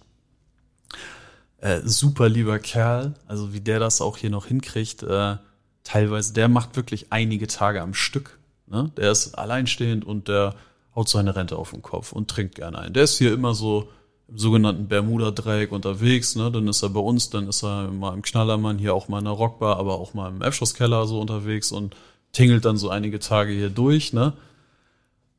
Äh, 1.60 1.82
super 1.84 2.30
lieber 2.30 2.58
Kerl, 2.60 3.14
also 3.28 3.54
wie 3.54 3.62
der 3.62 3.80
das 3.80 4.02
auch 4.02 4.18
hier 4.18 4.30
noch 4.30 4.48
hinkriegt, 4.48 5.04
äh, 5.04 5.38
teilweise, 5.84 6.34
der 6.34 6.48
macht 6.48 6.76
wirklich 6.76 7.12
einige 7.12 7.48
Tage 7.48 7.82
am 7.82 7.94
Stück. 7.94 8.40
Ne? 8.68 8.92
Der 8.98 9.12
ist 9.12 9.36
alleinstehend 9.36 10.06
und 10.06 10.28
der 10.28 10.56
haut 10.96 11.10
seine 11.10 11.36
Rente 11.36 11.58
auf 11.58 11.72
den 11.72 11.82
Kopf 11.82 12.12
und 12.12 12.30
trinkt 12.30 12.56
gerne 12.56 12.80
ein. 12.80 12.94
Der 12.94 13.04
ist 13.04 13.18
hier 13.18 13.34
immer 13.34 13.54
so 13.54 13.90
im 14.28 14.38
sogenannten 14.38 14.88
Bermuda-Dreieck 14.88 15.72
unterwegs, 15.72 16.36
ne? 16.36 16.52
Dann 16.52 16.68
ist 16.68 16.84
er 16.84 16.90
bei 16.90 17.00
uns, 17.00 17.30
dann 17.32 17.48
ist 17.48 17.64
er 17.64 17.90
mal 17.90 18.14
im 18.14 18.22
Knallermann, 18.22 18.78
hier 18.78 18.94
auch 18.94 19.08
mal 19.08 19.20
in 19.20 19.26
der 19.26 19.34
Rockbar, 19.34 19.78
aber 19.78 20.00
auch 20.00 20.14
mal 20.14 20.30
im 20.30 20.42
F-Schusskeller 20.42 21.08
so 21.08 21.20
unterwegs 21.20 21.72
und 21.72 21.96
tingelt 22.32 22.66
dann 22.66 22.78
so 22.78 22.90
einige 22.90 23.20
Tage 23.20 23.52
hier 23.52 23.70
durch, 23.70 24.14
ne? 24.14 24.34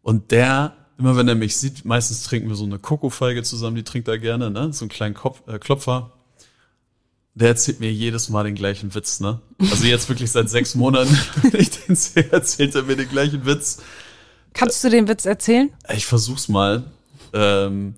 Und 0.03 0.31
der, 0.31 0.75
immer 0.99 1.17
wenn 1.17 1.29
er 1.29 1.35
mich 1.35 1.57
sieht, 1.57 1.85
meistens 1.85 2.25
trinken 2.25 2.49
wir 2.49 2.57
so 2.57 2.65
eine 2.65 2.79
Kokofeige 2.79 3.43
zusammen, 3.43 3.77
die 3.77 3.85
trinkt 3.85 4.09
er 4.09 4.19
gerne, 4.19 4.51
ne? 4.51 4.73
So 4.73 4.85
einen 4.85 4.91
kleinen 4.91 5.15
Kopf, 5.15 5.47
äh, 5.49 5.59
Klopfer. 5.59 6.13
Der 7.35 7.49
erzählt 7.49 7.81
mir 7.81 7.93
jedes 7.93 8.29
Mal 8.29 8.45
den 8.45 8.55
gleichen 8.55 8.95
Witz, 8.95 9.21
ne? 9.21 9.41
Also 9.59 9.85
jetzt 9.87 10.09
wirklich 10.09 10.31
seit 10.31 10.51
sechs 10.51 10.75
Monaten, 10.75 11.17
wenn 11.43 11.61
ich 11.61 11.71
den 11.71 11.95
sehe, 11.95 12.31
erzählt 12.33 12.75
er 12.75 12.83
mir 12.83 12.97
den 12.97 13.09
gleichen 13.09 13.47
Witz. 13.47 13.83
Kannst 14.53 14.83
du 14.83 14.91
den 14.91 15.07
Witz 15.07 15.27
erzählen? 15.27 15.71
Ich 15.95 16.07
versuch's 16.07 16.49
mal. 16.49 16.85
Ähm, 17.33 17.95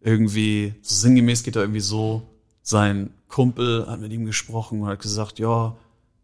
irgendwie, 0.00 0.74
so 0.80 0.94
sinngemäß 0.94 1.42
geht 1.42 1.56
er 1.56 1.62
irgendwie 1.62 1.80
so, 1.80 2.22
sein 2.62 3.10
Kumpel 3.28 3.86
hat 3.86 4.00
mit 4.00 4.12
ihm 4.12 4.24
gesprochen 4.24 4.80
und 4.80 4.88
hat 4.88 5.00
gesagt, 5.00 5.38
ja, 5.38 5.76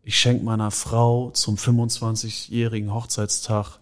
ich 0.02 0.18
schenke 0.18 0.44
meiner 0.44 0.70
Frau 0.70 1.30
zum 1.30 1.56
25-jährigen 1.56 2.92
Hochzeitstag 2.92 3.78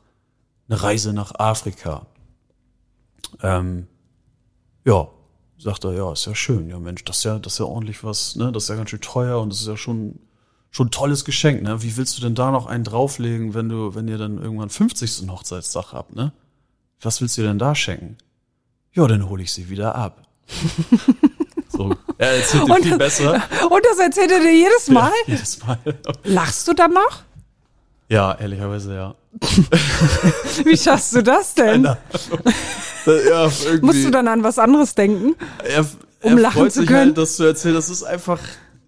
eine 0.68 0.82
Reise 0.82 1.12
nach 1.12 1.34
Afrika. 1.38 2.06
Ähm, 3.42 3.86
ja, 4.84 5.08
sagt 5.58 5.84
er, 5.84 5.92
ja, 5.92 6.12
ist 6.12 6.26
ja 6.26 6.34
schön, 6.34 6.68
ja 6.68 6.78
Mensch, 6.78 7.04
das 7.04 7.18
ist 7.18 7.24
ja, 7.24 7.38
das 7.38 7.54
ist 7.54 7.58
ja 7.58 7.64
ordentlich 7.66 8.04
was, 8.04 8.36
ne, 8.36 8.52
das 8.52 8.64
ist 8.64 8.68
ja 8.68 8.76
ganz 8.76 8.90
schön 8.90 9.00
teuer 9.00 9.40
und 9.40 9.50
das 9.50 9.60
ist 9.60 9.66
ja 9.66 9.76
schon 9.76 10.18
schon 10.70 10.86
ein 10.86 10.92
tolles 10.92 11.24
Geschenk, 11.24 11.62
ne? 11.62 11.82
Wie 11.82 11.96
willst 11.96 12.16
du 12.16 12.22
denn 12.22 12.34
da 12.34 12.50
noch 12.50 12.66
einen 12.66 12.84
drauflegen, 12.84 13.54
wenn 13.54 13.68
du, 13.68 13.94
wenn 13.94 14.08
ihr 14.08 14.18
dann 14.18 14.38
irgendwann 14.38 14.70
50. 14.70 15.28
Hochzeitstag 15.28 15.92
habt, 15.92 16.14
ne? 16.14 16.32
Was 17.00 17.20
willst 17.20 17.36
du 17.38 17.42
denn 17.42 17.58
da 17.58 17.74
schenken? 17.74 18.18
Ja, 18.92 19.06
dann 19.06 19.28
hole 19.28 19.42
ich 19.42 19.52
sie 19.52 19.68
wieder 19.68 19.94
ab. 19.94 20.28
so, 21.68 21.94
er 22.20 22.36
erzählt 22.36 22.68
dir 22.68 22.74
viel 22.82 22.98
besser. 22.98 23.42
Und 23.68 23.84
das 23.84 23.98
erzählt 23.98 24.30
er 24.30 24.40
dir 24.40 24.54
jedes 24.54 24.88
Mal? 24.88 25.10
Ja, 25.26 25.34
jedes 25.34 25.66
Mal. 25.66 25.78
Lachst 26.24 26.68
du 26.68 26.74
dann 26.74 26.92
noch? 26.92 27.22
Ja, 28.08 28.34
ehrlicherweise 28.40 28.94
ja. 28.94 29.14
Wie 30.64 30.76
schaffst 30.76 31.14
du 31.14 31.22
das 31.22 31.54
denn? 31.54 31.84
ja, 31.84 33.50
Musst 33.80 34.04
du 34.04 34.10
dann 34.10 34.26
an 34.28 34.42
was 34.42 34.58
anderes 34.58 34.94
denken? 34.94 35.36
Er, 35.64 35.86
um 36.22 36.32
er 36.36 36.40
lachen 36.42 36.58
freut 36.60 36.72
zu 36.72 36.80
sich 36.80 36.88
können? 36.88 37.06
halt, 37.10 37.18
dass 37.18 37.36
du 37.36 37.44
erzählst, 37.44 37.78
das 37.78 37.90
ist 37.90 38.02
einfach, 38.02 38.40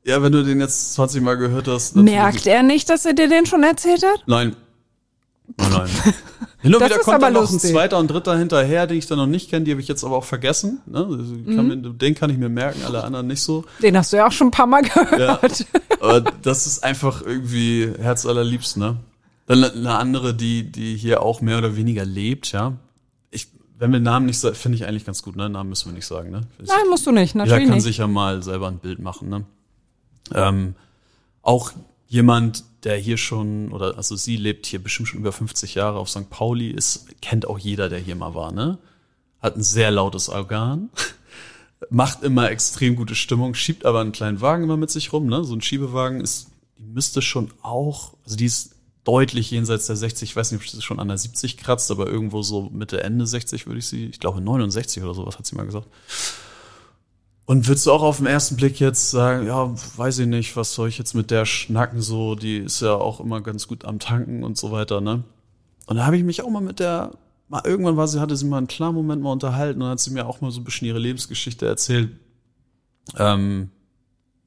ja, 0.04 0.20
wenn 0.22 0.32
du 0.32 0.42
den 0.42 0.60
jetzt 0.60 0.94
20 0.94 1.22
Mal 1.22 1.36
gehört 1.36 1.68
hast. 1.68 1.94
Merkt 1.96 2.46
er 2.46 2.62
nicht, 2.64 2.90
dass 2.90 3.04
er 3.04 3.12
dir 3.12 3.28
den 3.28 3.46
schon 3.46 3.62
erzählt 3.62 4.02
hat? 4.04 4.22
Nein. 4.26 4.56
Nein, 5.56 5.70
nein. 5.72 6.14
Hin 6.62 6.74
und 6.74 6.84
wieder 6.84 6.98
kommt 7.00 7.20
dann 7.20 7.32
noch 7.32 7.40
lustig. 7.40 7.70
ein 7.70 7.72
zweiter 7.72 7.98
und 7.98 8.08
dritter 8.08 8.38
hinterher, 8.38 8.86
den 8.86 8.96
ich 8.96 9.06
dann 9.06 9.18
noch 9.18 9.26
nicht 9.26 9.50
kenne, 9.50 9.64
die 9.64 9.72
habe 9.72 9.80
ich 9.80 9.88
jetzt 9.88 10.04
aber 10.04 10.16
auch 10.16 10.24
vergessen. 10.24 10.80
Ne? 10.86 10.98
Also 10.98 11.34
kann 11.56 11.68
mhm. 11.68 11.82
mir, 11.82 11.90
den 11.90 12.14
kann 12.14 12.30
ich 12.30 12.38
mir 12.38 12.48
merken, 12.48 12.82
alle 12.86 13.02
anderen 13.02 13.26
nicht 13.26 13.42
so. 13.42 13.64
Den 13.82 13.96
hast 13.96 14.12
du 14.12 14.18
ja 14.18 14.28
auch 14.28 14.32
schon 14.32 14.46
ein 14.48 14.52
paar 14.52 14.68
Mal 14.68 14.82
gehört. 14.82 15.18
Ja, 15.18 15.80
aber 16.00 16.20
das 16.20 16.68
ist 16.68 16.84
einfach 16.84 17.20
irgendwie 17.22 17.92
Herz 17.98 18.24
allerliebst, 18.26 18.76
ne? 18.76 18.96
Dann 19.46 19.64
eine 19.64 19.96
andere, 19.96 20.34
die, 20.34 20.70
die 20.70 20.96
hier 20.96 21.22
auch 21.22 21.40
mehr 21.40 21.58
oder 21.58 21.74
weniger 21.74 22.04
lebt, 22.04 22.52
ja. 22.52 22.74
Ich, 23.32 23.48
wenn 23.76 23.92
wir 23.92 23.98
Namen 23.98 24.26
nicht 24.26 24.38
sagen, 24.38 24.54
finde 24.54 24.76
ich 24.76 24.86
eigentlich 24.86 25.04
ganz 25.04 25.22
gut, 25.22 25.34
ne? 25.34 25.48
Namen 25.48 25.68
müssen 25.68 25.88
wir 25.88 25.94
nicht 25.94 26.06
sagen, 26.06 26.30
ne? 26.30 26.42
Nein, 26.58 26.88
musst 26.88 27.04
du 27.06 27.10
nicht, 27.10 27.34
natürlich. 27.34 27.58
Jeder 27.58 27.68
kann 27.68 27.74
nicht. 27.74 27.84
sich 27.84 27.96
ja 27.98 28.06
mal 28.06 28.40
selber 28.44 28.68
ein 28.68 28.78
Bild 28.78 29.00
machen, 29.00 29.28
ne? 29.28 29.44
Ähm, 30.32 30.76
auch 31.42 31.72
jemand, 32.12 32.64
der 32.84 32.98
hier 32.98 33.16
schon, 33.16 33.72
oder 33.72 33.96
also 33.96 34.16
sie 34.16 34.36
lebt 34.36 34.66
hier 34.66 34.82
bestimmt 34.82 35.08
schon 35.08 35.20
über 35.20 35.32
50 35.32 35.74
Jahre 35.74 35.98
auf 35.98 36.10
St. 36.10 36.28
Pauli, 36.28 36.68
ist, 36.68 37.06
kennt 37.22 37.46
auch 37.46 37.58
jeder, 37.58 37.88
der 37.88 38.00
hier 38.00 38.16
mal 38.16 38.34
war, 38.34 38.52
ne? 38.52 38.78
Hat 39.40 39.56
ein 39.56 39.62
sehr 39.62 39.90
lautes 39.90 40.28
Organ, 40.28 40.90
macht 41.90 42.22
immer 42.22 42.50
extrem 42.50 42.96
gute 42.96 43.14
Stimmung, 43.14 43.54
schiebt 43.54 43.86
aber 43.86 44.02
einen 44.02 44.12
kleinen 44.12 44.42
Wagen 44.42 44.64
immer 44.64 44.76
mit 44.76 44.90
sich 44.90 45.14
rum, 45.14 45.26
ne? 45.26 45.42
So 45.42 45.54
ein 45.54 45.62
Schiebewagen 45.62 46.20
ist, 46.20 46.48
die 46.78 46.84
müsste 46.84 47.22
schon 47.22 47.50
auch, 47.62 48.12
also 48.24 48.36
die 48.36 48.44
ist 48.44 48.74
deutlich 49.04 49.50
jenseits 49.50 49.86
der 49.86 49.96
60, 49.96 50.28
ich 50.28 50.36
weiß 50.36 50.52
nicht, 50.52 50.60
ob 50.60 50.68
sie 50.68 50.82
schon 50.82 51.00
an 51.00 51.08
der 51.08 51.16
70 51.16 51.56
kratzt, 51.56 51.90
aber 51.90 52.08
irgendwo 52.08 52.42
so 52.42 52.68
Mitte, 52.74 53.02
Ende 53.02 53.26
60 53.26 53.66
würde 53.66 53.78
ich 53.78 53.86
sie, 53.86 54.08
ich 54.08 54.20
glaube 54.20 54.42
69 54.42 55.02
oder 55.02 55.14
sowas 55.14 55.38
hat 55.38 55.46
sie 55.46 55.56
mal 55.56 55.64
gesagt. 55.64 55.88
Und 57.52 57.68
würdest 57.68 57.84
du 57.84 57.92
auch 57.92 58.00
auf 58.00 58.16
den 58.16 58.24
ersten 58.24 58.56
Blick 58.56 58.80
jetzt 58.80 59.10
sagen, 59.10 59.46
ja, 59.46 59.74
weiß 59.98 60.20
ich 60.20 60.26
nicht, 60.26 60.56
was 60.56 60.72
soll 60.72 60.88
ich 60.88 60.96
jetzt 60.96 61.12
mit 61.12 61.30
der 61.30 61.44
schnacken 61.44 62.00
so, 62.00 62.34
die 62.34 62.56
ist 62.56 62.80
ja 62.80 62.94
auch 62.94 63.20
immer 63.20 63.42
ganz 63.42 63.68
gut 63.68 63.84
am 63.84 63.98
Tanken 63.98 64.42
und 64.42 64.56
so 64.56 64.72
weiter, 64.72 65.02
ne? 65.02 65.22
Und 65.86 65.96
da 65.96 66.06
habe 66.06 66.16
ich 66.16 66.24
mich 66.24 66.40
auch 66.40 66.48
mal 66.48 66.62
mit 66.62 66.80
der, 66.80 67.10
mal 67.50 67.60
irgendwann 67.62 67.98
war 67.98 68.08
sie, 68.08 68.20
hatte 68.20 68.38
sie 68.38 68.46
mal 68.46 68.56
einen 68.56 68.68
klaren 68.68 68.94
Moment 68.94 69.20
mal 69.20 69.32
unterhalten 69.32 69.82
und 69.82 69.88
hat 69.90 70.00
sie 70.00 70.12
mir 70.12 70.26
auch 70.26 70.40
mal 70.40 70.50
so 70.50 70.62
ein 70.62 70.64
bisschen 70.64 70.88
ihre 70.88 70.98
Lebensgeschichte 70.98 71.66
erzählt. 71.66 72.12
Ähm, 73.18 73.68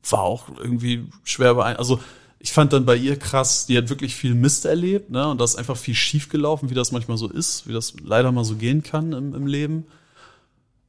war 0.10 0.22
auch 0.22 0.50
irgendwie 0.58 1.06
schwer 1.24 1.54
beein. 1.54 1.76
Also 1.76 2.00
ich 2.40 2.54
fand 2.54 2.74
dann 2.74 2.86
bei 2.86 2.96
ihr 2.96 3.20
krass, 3.20 3.68
die 3.68 3.78
hat 3.78 3.90
wirklich 3.90 4.16
viel 4.16 4.34
Mist 4.34 4.66
erlebt, 4.66 5.12
ne? 5.12 5.28
Und 5.28 5.40
da 5.40 5.46
ist 5.46 5.58
einfach 5.58 5.78
viel 5.78 5.94
schief 5.94 6.30
gelaufen, 6.30 6.72
wie 6.72 6.76
das 6.76 6.92
manchmal 6.92 7.18
so 7.18 7.30
ist, 7.30 7.68
wie 7.68 7.74
das 7.74 7.94
leider 8.04 8.32
mal 8.32 8.46
so 8.46 8.56
gehen 8.56 8.82
kann 8.82 9.14
im, 9.14 9.36
im 9.36 9.46
Leben. 9.46 9.86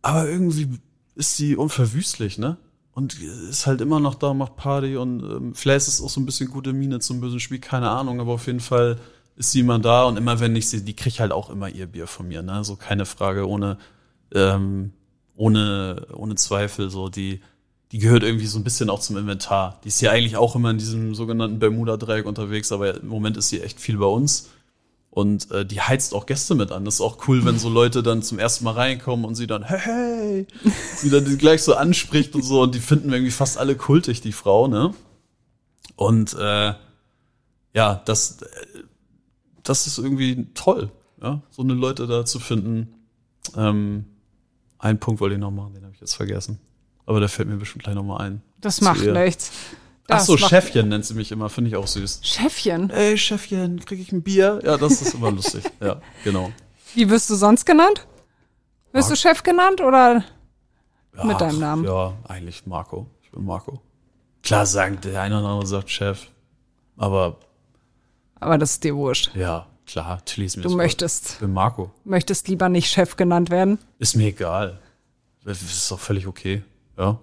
Aber 0.01 0.27
irgendwie 0.27 0.79
ist 1.17 1.37
sie 1.37 1.57
unverwüstlich, 1.57 2.39
ne? 2.39 2.59
Und 2.93 3.21
ist 3.21 3.67
halt 3.67 3.81
immer 3.81 4.01
noch 4.01 4.15
da, 4.15 4.33
macht 4.33 4.57
Party 4.57 4.97
und 4.97 5.23
ähm, 5.23 5.55
vielleicht 5.55 5.87
ist 5.87 6.01
auch 6.01 6.09
so 6.09 6.21
ein 6.21 6.25
bisschen 6.25 6.49
gute 6.49 6.73
Miene 6.73 6.99
zum 7.01 7.21
bösen 7.21 7.41
Spiel, 7.41 7.59
keine 7.59 7.91
Ahnung, 7.91 8.21
aber 8.21 8.33
auf 8.33 8.47
jeden 8.47 8.61
Fall 8.61 8.99
ist 9.37 9.53
sie 9.53 9.61
immer 9.61 9.79
da 9.79 10.05
und 10.05 10.17
immer 10.17 10.41
wenn 10.41 10.57
ich 10.57 10.69
sie, 10.69 10.83
die 10.83 10.97
kriegt 10.97 11.21
halt 11.21 11.33
auch 11.33 11.51
immer 11.51 11.69
ihr 11.69 11.87
Bier 11.87 12.07
von 12.07 12.29
mir, 12.29 12.43
ne? 12.43 12.65
So 12.65 12.77
keine 12.77 13.05
Frage, 13.05 13.49
ohne, 13.49 13.77
ähm, 14.33 14.93
ohne, 15.35 16.07
ohne 16.15 16.37
Zweifel, 16.37 16.89
so 16.89 17.09
die, 17.11 17.41
die 17.93 17.99
gehört 17.99 18.23
irgendwie 18.23 18.47
so 18.47 18.59
ein 18.59 18.65
bisschen 18.65 18.89
auch 18.89 19.01
zum 19.01 19.17
Inventar. 19.19 19.81
Die 19.85 19.89
ist 19.89 20.01
ja 20.01 20.11
eigentlich 20.11 20.37
auch 20.37 20.57
immer 20.57 20.71
in 20.71 20.79
diesem 20.79 21.15
sogenannten 21.15 21.59
Bermuda-Dreieck 21.59 22.27
unterwegs, 22.27 22.73
aber 22.73 23.01
im 23.01 23.09
Moment 23.09 23.37
ist 23.37 23.51
sie 23.51 23.61
echt 23.61 23.79
viel 23.79 23.99
bei 23.99 24.07
uns. 24.07 24.49
Und 25.17 25.51
äh, 25.51 25.65
die 25.65 25.81
heizt 25.81 26.13
auch 26.13 26.27
Gäste 26.27 26.55
mit 26.55 26.73
an. 26.73 26.85
Das 26.85 26.97
ist 26.97 27.01
auch 27.01 27.27
cool, 27.27 27.43
wenn 27.47 27.59
so 27.59 27.71
Leute 27.71 28.03
dann 28.03 28.21
zum 28.21 28.39
ersten 28.39 28.67
Mal 28.67 28.73
reinkommen 28.73 29.25
und 29.25 29.35
sie 29.35 29.47
dann, 29.47 29.63
hey, 29.63 29.79
hey, 29.79 30.47
sie 30.95 31.09
dann 31.09 31.39
gleich 31.39 31.63
so 31.63 31.75
anspricht 31.75 32.35
und 32.35 32.43
so. 32.43 32.61
Und 32.61 32.75
die 32.75 32.81
finden 32.81 33.11
irgendwie 33.11 33.31
fast 33.31 33.57
alle 33.57 33.77
kultig, 33.77 34.21
die 34.21 34.33
Frau, 34.33 34.69
ne? 34.69 34.93
Und 35.95 36.35
äh, 36.35 36.75
ja, 37.73 38.03
das, 38.05 38.43
äh, 38.43 38.47
das 39.63 39.87
ist 39.87 39.97
irgendwie 39.97 40.49
toll, 40.53 40.91
ja, 41.23 41.41
so 41.49 41.63
eine 41.63 41.73
Leute 41.73 42.07
da 42.07 42.27
zu 42.27 42.39
finden. 42.39 42.93
Ähm, 43.57 44.05
einen 44.77 44.99
Punkt 44.99 45.23
wollte 45.23 45.37
ich 45.37 45.41
noch 45.41 45.51
machen, 45.51 45.73
den 45.73 45.85
habe 45.85 45.95
ich 45.95 46.01
jetzt 46.03 46.15
vergessen. 46.15 46.61
Aber 47.07 47.21
der 47.21 47.31
fällt 47.31 47.49
mir 47.49 47.57
bestimmt 47.57 47.85
gleich 47.85 47.95
nochmal 47.95 48.21
ein. 48.21 48.43
Das 48.61 48.83
macht 48.83 49.01
ihr. 49.01 49.15
Nichts. 50.09 50.13
Ach 50.13 50.17
Das 50.19 50.27
so, 50.27 50.37
Chefchen 50.37 50.89
nennt 50.89 51.05
sie 51.05 51.15
mich 51.15 51.33
immer, 51.33 51.49
finde 51.49 51.71
ich 51.71 51.77
auch 51.77 51.87
süß. 51.87 52.21
Chefchen. 52.23 52.91
Ey, 52.91 53.17
Chefchen, 53.19 53.81
kriege 53.85 54.03
ich 54.03 54.13
ein 54.13 54.23
Bier? 54.23 54.61
Ja, 54.65 54.77
das 54.77 55.03
ist 55.03 55.15
immer 55.15 55.31
lustig. 55.31 55.65
Ja, 55.81 56.01
genau. 56.25 56.53
Wie 56.95 57.09
wirst 57.11 57.29
du 57.31 57.35
sonst 57.35 57.65
genannt? 57.67 58.07
Wirst 58.93 59.11
du 59.11 59.17
Chef 59.17 59.43
genannt 59.43 59.81
oder? 59.81 60.25
Ja, 61.17 61.25
Mit 61.25 61.41
deinem 61.41 61.59
Namen. 61.59 61.85
Ja, 61.85 62.15
eigentlich 62.29 62.67
Marco. 62.67 63.07
Ich 63.23 63.31
bin 63.31 63.45
Marco. 63.45 63.81
Klar 64.43 64.65
sagen, 64.67 64.99
der 65.03 65.21
eine 65.21 65.39
oder 65.39 65.49
andere 65.49 65.67
sagt 65.67 65.91
Chef. 65.91 66.29
Aber 66.97 67.39
Aber 68.41 68.57
das 68.59 68.73
ist 68.73 68.85
dir 68.85 68.95
wurscht. 68.97 69.31
ja, 69.35 69.67
klar, 69.87 70.25
Tilly 70.25 70.47
ist 70.47 70.57
mir 70.57 70.63
Du 70.63 70.69
das 70.71 70.77
möchtest, 70.77 71.31
Ich 71.33 71.39
bin 71.41 71.53
Marco. 71.53 71.91
möchtest 72.05 72.49
lieber 72.49 72.69
nicht 72.71 72.91
Chef 72.91 73.17
genannt 73.17 73.51
werden. 73.51 73.79
Ist 73.99 74.15
mir 74.17 74.29
egal. 74.29 74.79
Das 75.45 75.61
ist 75.63 75.91
doch 75.91 76.01
völlig 76.01 76.27
okay. 76.27 76.63
Ja. 76.97 77.19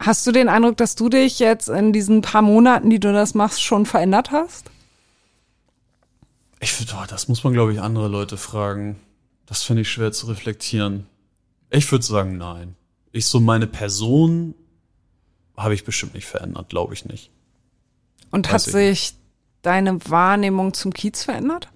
Hast 0.00 0.26
du 0.26 0.32
den 0.32 0.48
Eindruck, 0.48 0.78
dass 0.78 0.94
du 0.94 1.10
dich 1.10 1.38
jetzt 1.38 1.68
in 1.68 1.92
diesen 1.92 2.22
paar 2.22 2.40
Monaten, 2.40 2.88
die 2.88 2.98
du 2.98 3.12
das 3.12 3.34
machst, 3.34 3.62
schon 3.62 3.84
verändert 3.84 4.30
hast? 4.30 4.70
Ich 6.58 6.72
finde, 6.72 6.94
oh, 6.96 7.04
das 7.06 7.28
muss 7.28 7.44
man, 7.44 7.52
glaube 7.52 7.74
ich, 7.74 7.80
andere 7.80 8.08
Leute 8.08 8.38
fragen. 8.38 8.98
Das 9.44 9.62
finde 9.62 9.82
ich 9.82 9.90
schwer 9.90 10.10
zu 10.12 10.26
reflektieren. 10.26 11.06
Ich 11.68 11.90
würde 11.92 12.04
sagen, 12.04 12.38
nein. 12.38 12.76
Ich 13.12 13.26
so 13.26 13.40
meine 13.40 13.66
Person 13.66 14.54
habe 15.56 15.74
ich 15.74 15.84
bestimmt 15.84 16.14
nicht 16.14 16.26
verändert, 16.26 16.70
glaube 16.70 16.94
ich 16.94 17.04
nicht. 17.04 17.30
Und 18.30 18.46
Weiß 18.46 18.52
hat 18.52 18.66
ich 18.68 18.72
sich 18.72 19.14
deine 19.60 19.98
Wahrnehmung 20.08 20.72
zum 20.72 20.94
Kiez 20.94 21.24
verändert? 21.24 21.68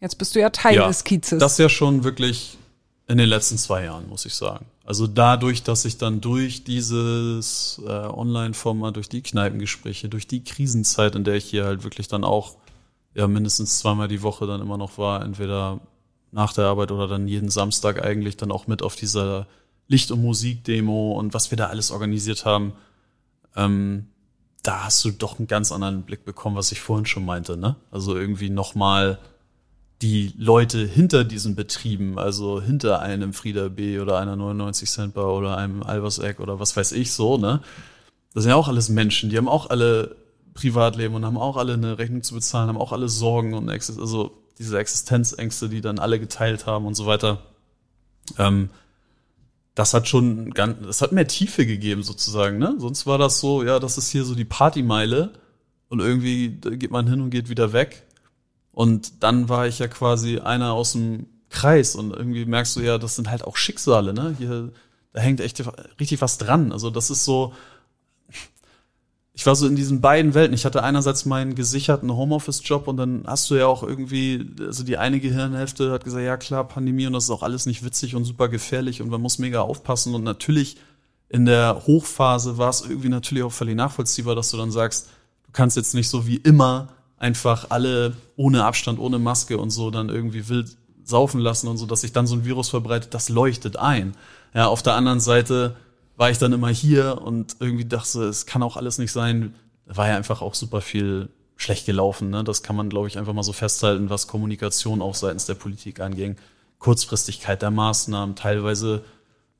Jetzt 0.00 0.16
bist 0.18 0.34
du 0.34 0.40
ja 0.40 0.50
Teil 0.50 0.78
des 0.78 1.04
Kiezes. 1.04 1.38
Das 1.38 1.58
ja 1.58 1.68
schon 1.68 2.02
wirklich 2.02 2.58
in 3.06 3.18
den 3.18 3.28
letzten 3.28 3.56
zwei 3.56 3.84
Jahren, 3.84 4.08
muss 4.08 4.26
ich 4.26 4.34
sagen. 4.34 4.66
Also 4.88 5.06
dadurch, 5.06 5.62
dass 5.62 5.84
ich 5.84 5.98
dann 5.98 6.22
durch 6.22 6.64
dieses 6.64 7.78
äh, 7.86 7.90
Online-Format, 7.90 8.96
durch 8.96 9.10
die 9.10 9.20
Kneipengespräche, 9.20 10.08
durch 10.08 10.26
die 10.26 10.42
Krisenzeit, 10.42 11.14
in 11.14 11.24
der 11.24 11.34
ich 11.34 11.44
hier 11.44 11.66
halt 11.66 11.84
wirklich 11.84 12.08
dann 12.08 12.24
auch 12.24 12.56
ja 13.14 13.28
mindestens 13.28 13.80
zweimal 13.80 14.08
die 14.08 14.22
Woche 14.22 14.46
dann 14.46 14.62
immer 14.62 14.78
noch 14.78 14.96
war, 14.96 15.22
entweder 15.22 15.80
nach 16.32 16.54
der 16.54 16.64
Arbeit 16.64 16.90
oder 16.90 17.06
dann 17.06 17.28
jeden 17.28 17.50
Samstag 17.50 18.02
eigentlich 18.02 18.38
dann 18.38 18.50
auch 18.50 18.66
mit 18.66 18.82
auf 18.82 18.96
dieser 18.96 19.46
Licht- 19.88 20.10
und 20.10 20.22
Musikdemo 20.22 21.12
und 21.18 21.34
was 21.34 21.50
wir 21.50 21.58
da 21.58 21.66
alles 21.66 21.90
organisiert 21.90 22.46
haben, 22.46 22.72
ähm, 23.56 24.06
da 24.62 24.84
hast 24.84 25.04
du 25.04 25.10
doch 25.10 25.38
einen 25.38 25.48
ganz 25.48 25.70
anderen 25.70 26.04
Blick 26.04 26.24
bekommen, 26.24 26.56
was 26.56 26.72
ich 26.72 26.80
vorhin 26.80 27.04
schon 27.04 27.26
meinte, 27.26 27.58
ne? 27.58 27.76
Also 27.90 28.16
irgendwie 28.16 28.48
nochmal 28.48 29.18
die 30.02 30.32
Leute 30.36 30.86
hinter 30.86 31.24
diesen 31.24 31.56
Betrieben, 31.56 32.18
also 32.18 32.62
hinter 32.62 33.00
einem 33.00 33.32
Frieda 33.32 33.68
B 33.68 33.98
oder 33.98 34.18
einer 34.18 34.36
99 34.36 34.88
Cent 34.88 35.14
Bar 35.14 35.34
oder 35.34 35.56
einem 35.56 35.82
Albers 35.82 36.18
Egg 36.18 36.40
oder 36.40 36.60
was 36.60 36.76
weiß 36.76 36.92
ich 36.92 37.12
so, 37.12 37.36
ne? 37.36 37.60
Das 38.34 38.44
sind 38.44 38.50
ja 38.50 38.56
auch 38.56 38.68
alles 38.68 38.88
Menschen, 38.88 39.30
die 39.30 39.36
haben 39.36 39.48
auch 39.48 39.70
alle 39.70 40.16
Privatleben 40.54 41.14
und 41.14 41.24
haben 41.24 41.38
auch 41.38 41.56
alle 41.56 41.74
eine 41.74 41.98
Rechnung 41.98 42.22
zu 42.22 42.34
bezahlen, 42.34 42.68
haben 42.68 42.78
auch 42.78 42.92
alle 42.92 43.08
Sorgen 43.08 43.54
und 43.54 43.68
Exis 43.68 43.98
also 43.98 44.32
diese 44.58 44.78
Existenzängste, 44.78 45.68
die 45.68 45.80
dann 45.80 45.98
alle 45.98 46.20
geteilt 46.20 46.66
haben 46.66 46.86
und 46.86 46.94
so 46.94 47.06
weiter. 47.06 47.42
Ähm, 48.38 48.70
das 49.74 49.94
hat 49.94 50.08
schon 50.08 50.50
ganz, 50.52 50.84
das 50.84 51.02
hat 51.02 51.12
mehr 51.12 51.28
Tiefe 51.28 51.64
gegeben 51.64 52.02
sozusagen, 52.02 52.58
ne? 52.58 52.74
Sonst 52.78 53.06
war 53.06 53.18
das 53.18 53.38
so, 53.38 53.64
ja, 53.64 53.78
das 53.78 53.98
ist 53.98 54.10
hier 54.10 54.24
so 54.24 54.34
die 54.34 54.44
Partymeile 54.44 55.32
und 55.88 56.00
irgendwie 56.00 56.50
geht 56.50 56.90
man 56.90 57.08
hin 57.08 57.20
und 57.20 57.30
geht 57.30 57.48
wieder 57.48 57.72
weg. 57.72 58.04
Und 58.78 59.24
dann 59.24 59.48
war 59.48 59.66
ich 59.66 59.80
ja 59.80 59.88
quasi 59.88 60.38
einer 60.38 60.72
aus 60.72 60.92
dem 60.92 61.26
Kreis 61.50 61.96
und 61.96 62.12
irgendwie 62.12 62.44
merkst 62.44 62.76
du 62.76 62.80
ja, 62.80 62.96
das 62.96 63.16
sind 63.16 63.28
halt 63.28 63.42
auch 63.42 63.56
Schicksale, 63.56 64.14
ne? 64.14 64.36
Hier, 64.38 64.70
da 65.12 65.20
hängt 65.20 65.40
echt 65.40 65.60
richtig 65.98 66.20
was 66.20 66.38
dran. 66.38 66.70
Also 66.70 66.88
das 66.88 67.10
ist 67.10 67.24
so, 67.24 67.52
ich 69.32 69.44
war 69.46 69.56
so 69.56 69.66
in 69.66 69.74
diesen 69.74 70.00
beiden 70.00 70.32
Welten. 70.34 70.54
Ich 70.54 70.64
hatte 70.64 70.84
einerseits 70.84 71.24
meinen 71.24 71.56
gesicherten 71.56 72.14
Homeoffice-Job 72.14 72.86
und 72.86 72.98
dann 72.98 73.24
hast 73.26 73.50
du 73.50 73.56
ja 73.56 73.66
auch 73.66 73.82
irgendwie, 73.82 74.48
also 74.60 74.84
die 74.84 74.96
eine 74.96 75.18
Gehirnhälfte 75.18 75.90
hat 75.90 76.04
gesagt, 76.04 76.24
ja 76.24 76.36
klar, 76.36 76.62
Pandemie 76.62 77.08
und 77.08 77.14
das 77.14 77.24
ist 77.24 77.30
auch 77.30 77.42
alles 77.42 77.66
nicht 77.66 77.84
witzig 77.84 78.14
und 78.14 78.22
super 78.26 78.48
gefährlich 78.48 79.02
und 79.02 79.10
man 79.10 79.20
muss 79.20 79.40
mega 79.40 79.60
aufpassen 79.62 80.14
und 80.14 80.22
natürlich 80.22 80.76
in 81.28 81.46
der 81.46 81.82
Hochphase 81.88 82.58
war 82.58 82.70
es 82.70 82.82
irgendwie 82.82 83.08
natürlich 83.08 83.42
auch 83.42 83.50
völlig 83.50 83.74
nachvollziehbar, 83.74 84.36
dass 84.36 84.52
du 84.52 84.56
dann 84.56 84.70
sagst, 84.70 85.08
du 85.46 85.50
kannst 85.52 85.76
jetzt 85.76 85.94
nicht 85.94 86.08
so 86.08 86.28
wie 86.28 86.36
immer 86.36 86.90
einfach 87.18 87.66
alle 87.70 88.14
ohne 88.36 88.64
Abstand, 88.64 88.98
ohne 88.98 89.18
Maske 89.18 89.58
und 89.58 89.70
so 89.70 89.90
dann 89.90 90.08
irgendwie 90.08 90.48
wild 90.48 90.76
saufen 91.04 91.40
lassen 91.40 91.68
und 91.68 91.78
so, 91.78 91.86
dass 91.86 92.02
sich 92.02 92.12
dann 92.12 92.26
so 92.26 92.36
ein 92.36 92.44
Virus 92.44 92.68
verbreitet, 92.68 93.14
das 93.14 93.28
leuchtet 93.28 93.76
ein. 93.76 94.14
Ja, 94.54 94.66
auf 94.66 94.82
der 94.82 94.94
anderen 94.94 95.20
Seite 95.20 95.76
war 96.16 96.30
ich 96.30 96.38
dann 96.38 96.52
immer 96.52 96.68
hier 96.68 97.22
und 97.22 97.56
irgendwie 97.60 97.84
dachte, 97.84 98.24
es 98.24 98.44
kann 98.46 98.62
auch 98.62 98.76
alles 98.76 98.98
nicht 98.98 99.12
sein. 99.12 99.54
War 99.86 100.08
ja 100.08 100.16
einfach 100.16 100.42
auch 100.42 100.54
super 100.54 100.80
viel 100.80 101.30
schlecht 101.56 101.86
gelaufen. 101.86 102.30
Ne? 102.30 102.44
Das 102.44 102.62
kann 102.62 102.76
man, 102.76 102.90
glaube 102.90 103.08
ich, 103.08 103.18
einfach 103.18 103.32
mal 103.32 103.42
so 103.42 103.52
festhalten, 103.52 104.10
was 104.10 104.26
Kommunikation 104.26 105.00
auch 105.00 105.14
seitens 105.14 105.46
der 105.46 105.54
Politik 105.54 106.00
anging. 106.00 106.36
Kurzfristigkeit 106.78 107.62
der 107.62 107.70
Maßnahmen, 107.70 108.36
teilweise 108.36 109.02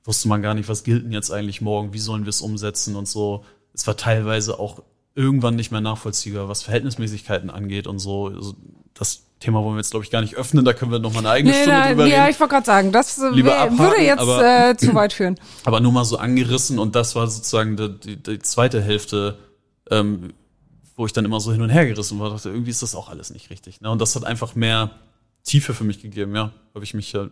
wusste 0.04 0.28
man 0.28 0.42
gar 0.42 0.54
nicht, 0.54 0.68
was 0.68 0.84
gilt 0.84 1.04
denn 1.04 1.12
jetzt 1.12 1.30
eigentlich 1.30 1.60
morgen, 1.60 1.92
wie 1.92 1.98
sollen 1.98 2.24
wir 2.24 2.30
es 2.30 2.40
umsetzen 2.40 2.96
und 2.96 3.08
so. 3.08 3.44
Es 3.72 3.86
war 3.86 3.96
teilweise 3.96 4.58
auch 4.58 4.82
irgendwann 5.18 5.56
nicht 5.56 5.70
mehr 5.72 5.80
nachvollziehbar, 5.80 6.48
was 6.48 6.62
Verhältnismäßigkeiten 6.62 7.50
angeht 7.50 7.86
und 7.86 7.98
so. 7.98 8.28
Also 8.28 8.54
das 8.94 9.24
Thema 9.40 9.62
wollen 9.62 9.74
wir 9.74 9.80
jetzt, 9.80 9.90
glaube 9.90 10.04
ich, 10.04 10.10
gar 10.10 10.20
nicht 10.20 10.36
öffnen, 10.36 10.64
da 10.64 10.72
können 10.72 10.90
wir 10.90 10.98
noch 10.98 11.12
mal 11.12 11.20
eine 11.20 11.30
eigene 11.30 11.52
Nee, 11.52 11.62
Stunde 11.62 11.78
da, 11.80 11.88
drüber 11.88 12.06
ja, 12.06 12.22
reden. 12.24 12.30
ich 12.34 12.40
wollte 12.40 12.54
gerade 12.54 12.66
sagen, 12.66 12.92
das 12.92 13.18
äh, 13.18 13.28
Lieber 13.30 13.56
abhaken, 13.58 13.78
würde 13.78 14.02
jetzt 14.02 14.20
aber- 14.20 14.68
äh, 14.70 14.76
zu 14.76 14.94
weit 14.94 15.12
führen. 15.12 15.38
aber 15.64 15.80
nur 15.80 15.92
mal 15.92 16.04
so 16.04 16.16
angerissen 16.18 16.78
und 16.78 16.94
das 16.96 17.14
war 17.14 17.26
sozusagen 17.28 17.76
die, 17.76 17.98
die, 18.00 18.16
die 18.22 18.38
zweite 18.40 18.80
Hälfte, 18.80 19.38
ähm, 19.90 20.32
wo 20.96 21.06
ich 21.06 21.12
dann 21.12 21.24
immer 21.24 21.38
so 21.40 21.52
hin 21.52 21.62
und 21.62 21.70
her 21.70 21.86
gerissen 21.86 22.18
war, 22.18 22.30
dachte, 22.30 22.48
irgendwie 22.50 22.70
ist 22.70 22.82
das 22.82 22.94
auch 22.96 23.08
alles 23.08 23.30
nicht 23.30 23.50
richtig. 23.50 23.80
Ne? 23.80 23.90
Und 23.90 24.00
das 24.00 24.16
hat 24.16 24.24
einfach 24.24 24.54
mehr 24.56 24.90
Tiefe 25.44 25.72
für 25.74 25.84
mich 25.84 26.00
gegeben, 26.02 26.34
ja. 26.34 26.52
Habe 26.74 26.84
ich 26.84 26.94
mich 26.94 27.12
ja 27.12 27.28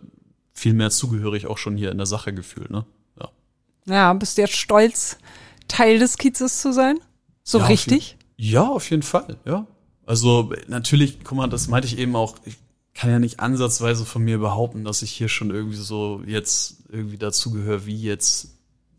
viel 0.53 0.73
mehr 0.73 0.89
zugehörig 0.89 1.47
auch 1.47 1.57
schon 1.57 1.75
hier 1.77 1.91
in 1.91 1.97
der 1.97 2.07
Sache 2.07 2.33
gefühlt, 2.33 2.69
ne? 2.71 2.85
Ja. 3.19 3.29
Ja, 3.85 4.13
bist 4.13 4.37
du 4.37 4.41
jetzt 4.43 4.55
stolz, 4.55 5.17
Teil 5.67 5.99
des 5.99 6.17
Kiezes 6.17 6.61
zu 6.61 6.71
sein? 6.71 6.97
So 7.47 7.59
Ja, 7.59 7.63
auf 7.63 7.69
richtig? 7.69 8.17
Ja, 8.35 8.67
auf 8.67 8.89
jeden 8.89 9.03
Fall, 9.03 9.37
ja. 9.45 9.65
Also 10.05 10.51
natürlich, 10.67 11.23
guck 11.23 11.37
mal, 11.37 11.47
das 11.47 11.69
meinte 11.69 11.87
ich 11.87 11.97
eben 11.97 12.13
auch, 12.17 12.35
ich 12.43 12.57
kann 12.93 13.09
ja 13.09 13.19
nicht 13.19 13.39
ansatzweise 13.39 14.03
von 14.05 14.21
mir 14.21 14.37
behaupten, 14.37 14.83
dass 14.83 15.01
ich 15.01 15.11
hier 15.11 15.29
schon 15.29 15.49
irgendwie 15.49 15.77
so 15.77 16.21
jetzt 16.25 16.83
irgendwie 16.89 17.17
dazugehöre, 17.17 17.85
wie 17.85 18.01
jetzt 18.01 18.49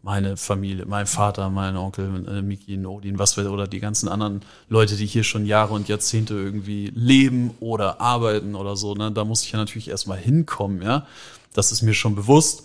meine 0.01 0.39
Familie, 0.39 0.87
mein 0.87 1.07
Vater, 1.07 1.51
mein 1.51 1.77
Onkel, 1.77 2.27
äh, 2.27 2.41
Miki, 2.41 2.79
Nodin, 2.79 3.19
was 3.19 3.37
wir, 3.37 3.53
oder 3.53 3.67
die 3.67 3.81
ganzen 3.81 4.09
anderen 4.09 4.41
Leute, 4.71 4.97
die 4.97 5.05
hier 5.05 5.25
schon 5.25 5.45
Jahre 5.45 5.75
und 5.75 5.89
Jahrzehnte 5.89 6.33
irgendwie 6.33 6.91
leben 6.95 7.51
oder 7.61 8.01
arbeiten 8.01 8.55
oder 8.55 8.77
so, 8.77 8.95
ne, 8.95 9.13
da 9.13 9.27
muss 9.27 9.45
ich 9.45 9.53
ja 9.53 9.59
natürlich 9.59 9.89
erstmal 9.89 10.19
hinkommen, 10.19 10.81
ja. 10.81 11.07
Das 11.53 11.71
ist 11.71 11.83
mir 11.83 11.95
schon 11.95 12.15
bewusst. 12.15 12.63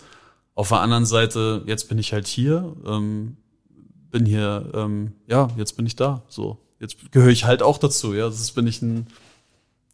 Auf 0.54 0.68
der 0.68 0.80
anderen 0.80 1.04
Seite, 1.04 1.62
jetzt 1.66 1.90
bin 1.90 1.98
ich 1.98 2.14
halt 2.14 2.26
hier, 2.26 2.74
ähm, 2.86 3.36
bin 4.14 4.26
hier, 4.26 4.70
ähm, 4.74 5.10
ja, 5.26 5.48
jetzt 5.56 5.76
bin 5.76 5.86
ich 5.86 5.96
da. 5.96 6.22
So, 6.28 6.58
jetzt 6.78 7.10
gehöre 7.10 7.30
ich 7.32 7.46
halt 7.46 7.64
auch 7.64 7.78
dazu. 7.78 8.14
Ja, 8.14 8.26
jetzt 8.28 8.54
bin 8.54 8.68
ich 8.68 8.80
ein, 8.80 9.08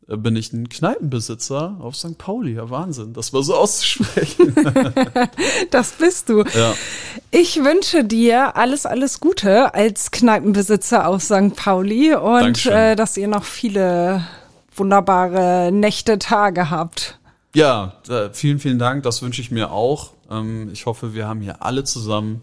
äh, 0.09 0.16
bin 0.18 0.36
ich 0.36 0.52
ein 0.52 0.68
Kneipenbesitzer 0.68 1.78
auf 1.80 1.97
St. 1.97 2.18
Pauli. 2.18 2.52
Ja, 2.52 2.68
Wahnsinn, 2.68 3.14
das 3.14 3.32
war 3.32 3.42
so 3.42 3.55
auszusprechen. 3.56 4.55
Das 5.70 5.92
bist 5.92 6.28
du. 6.28 6.44
ja, 6.55 6.74
Ich 7.30 7.64
wünsche 7.64 8.05
dir 8.05 8.56
alles, 8.59 8.84
alles 8.84 9.20
Gute 9.20 9.72
als 9.72 10.10
Kneipenbesitzer 10.10 11.09
aus 11.09 11.24
St. 11.24 11.56
Pauli 11.56 12.14
und 12.14 12.40
Dankeschön. 12.42 12.72
äh, 12.72 12.97
dass 12.97 13.16
ihr 13.16 13.28
noch 13.28 13.44
viele 13.44 14.22
wunderbare 14.76 15.70
Nächte, 15.72 16.18
Tage 16.18 16.68
habt. 16.68 17.18
ja, 17.55 17.94
äh, 18.10 18.28
vielen, 18.34 18.59
vielen 18.59 18.78
Dank. 18.78 19.02
Das 19.02 19.22
wünsche 19.22 19.40
ich 19.40 19.51
mir 19.51 19.70
auch. 19.70 20.10
Ähm, 20.30 20.68
ich 20.74 20.84
hoffe, 20.84 21.14
wir 21.14 21.26
haben 21.26 21.40
hier 21.40 21.62
alle 21.64 21.84
zusammen 21.84 22.42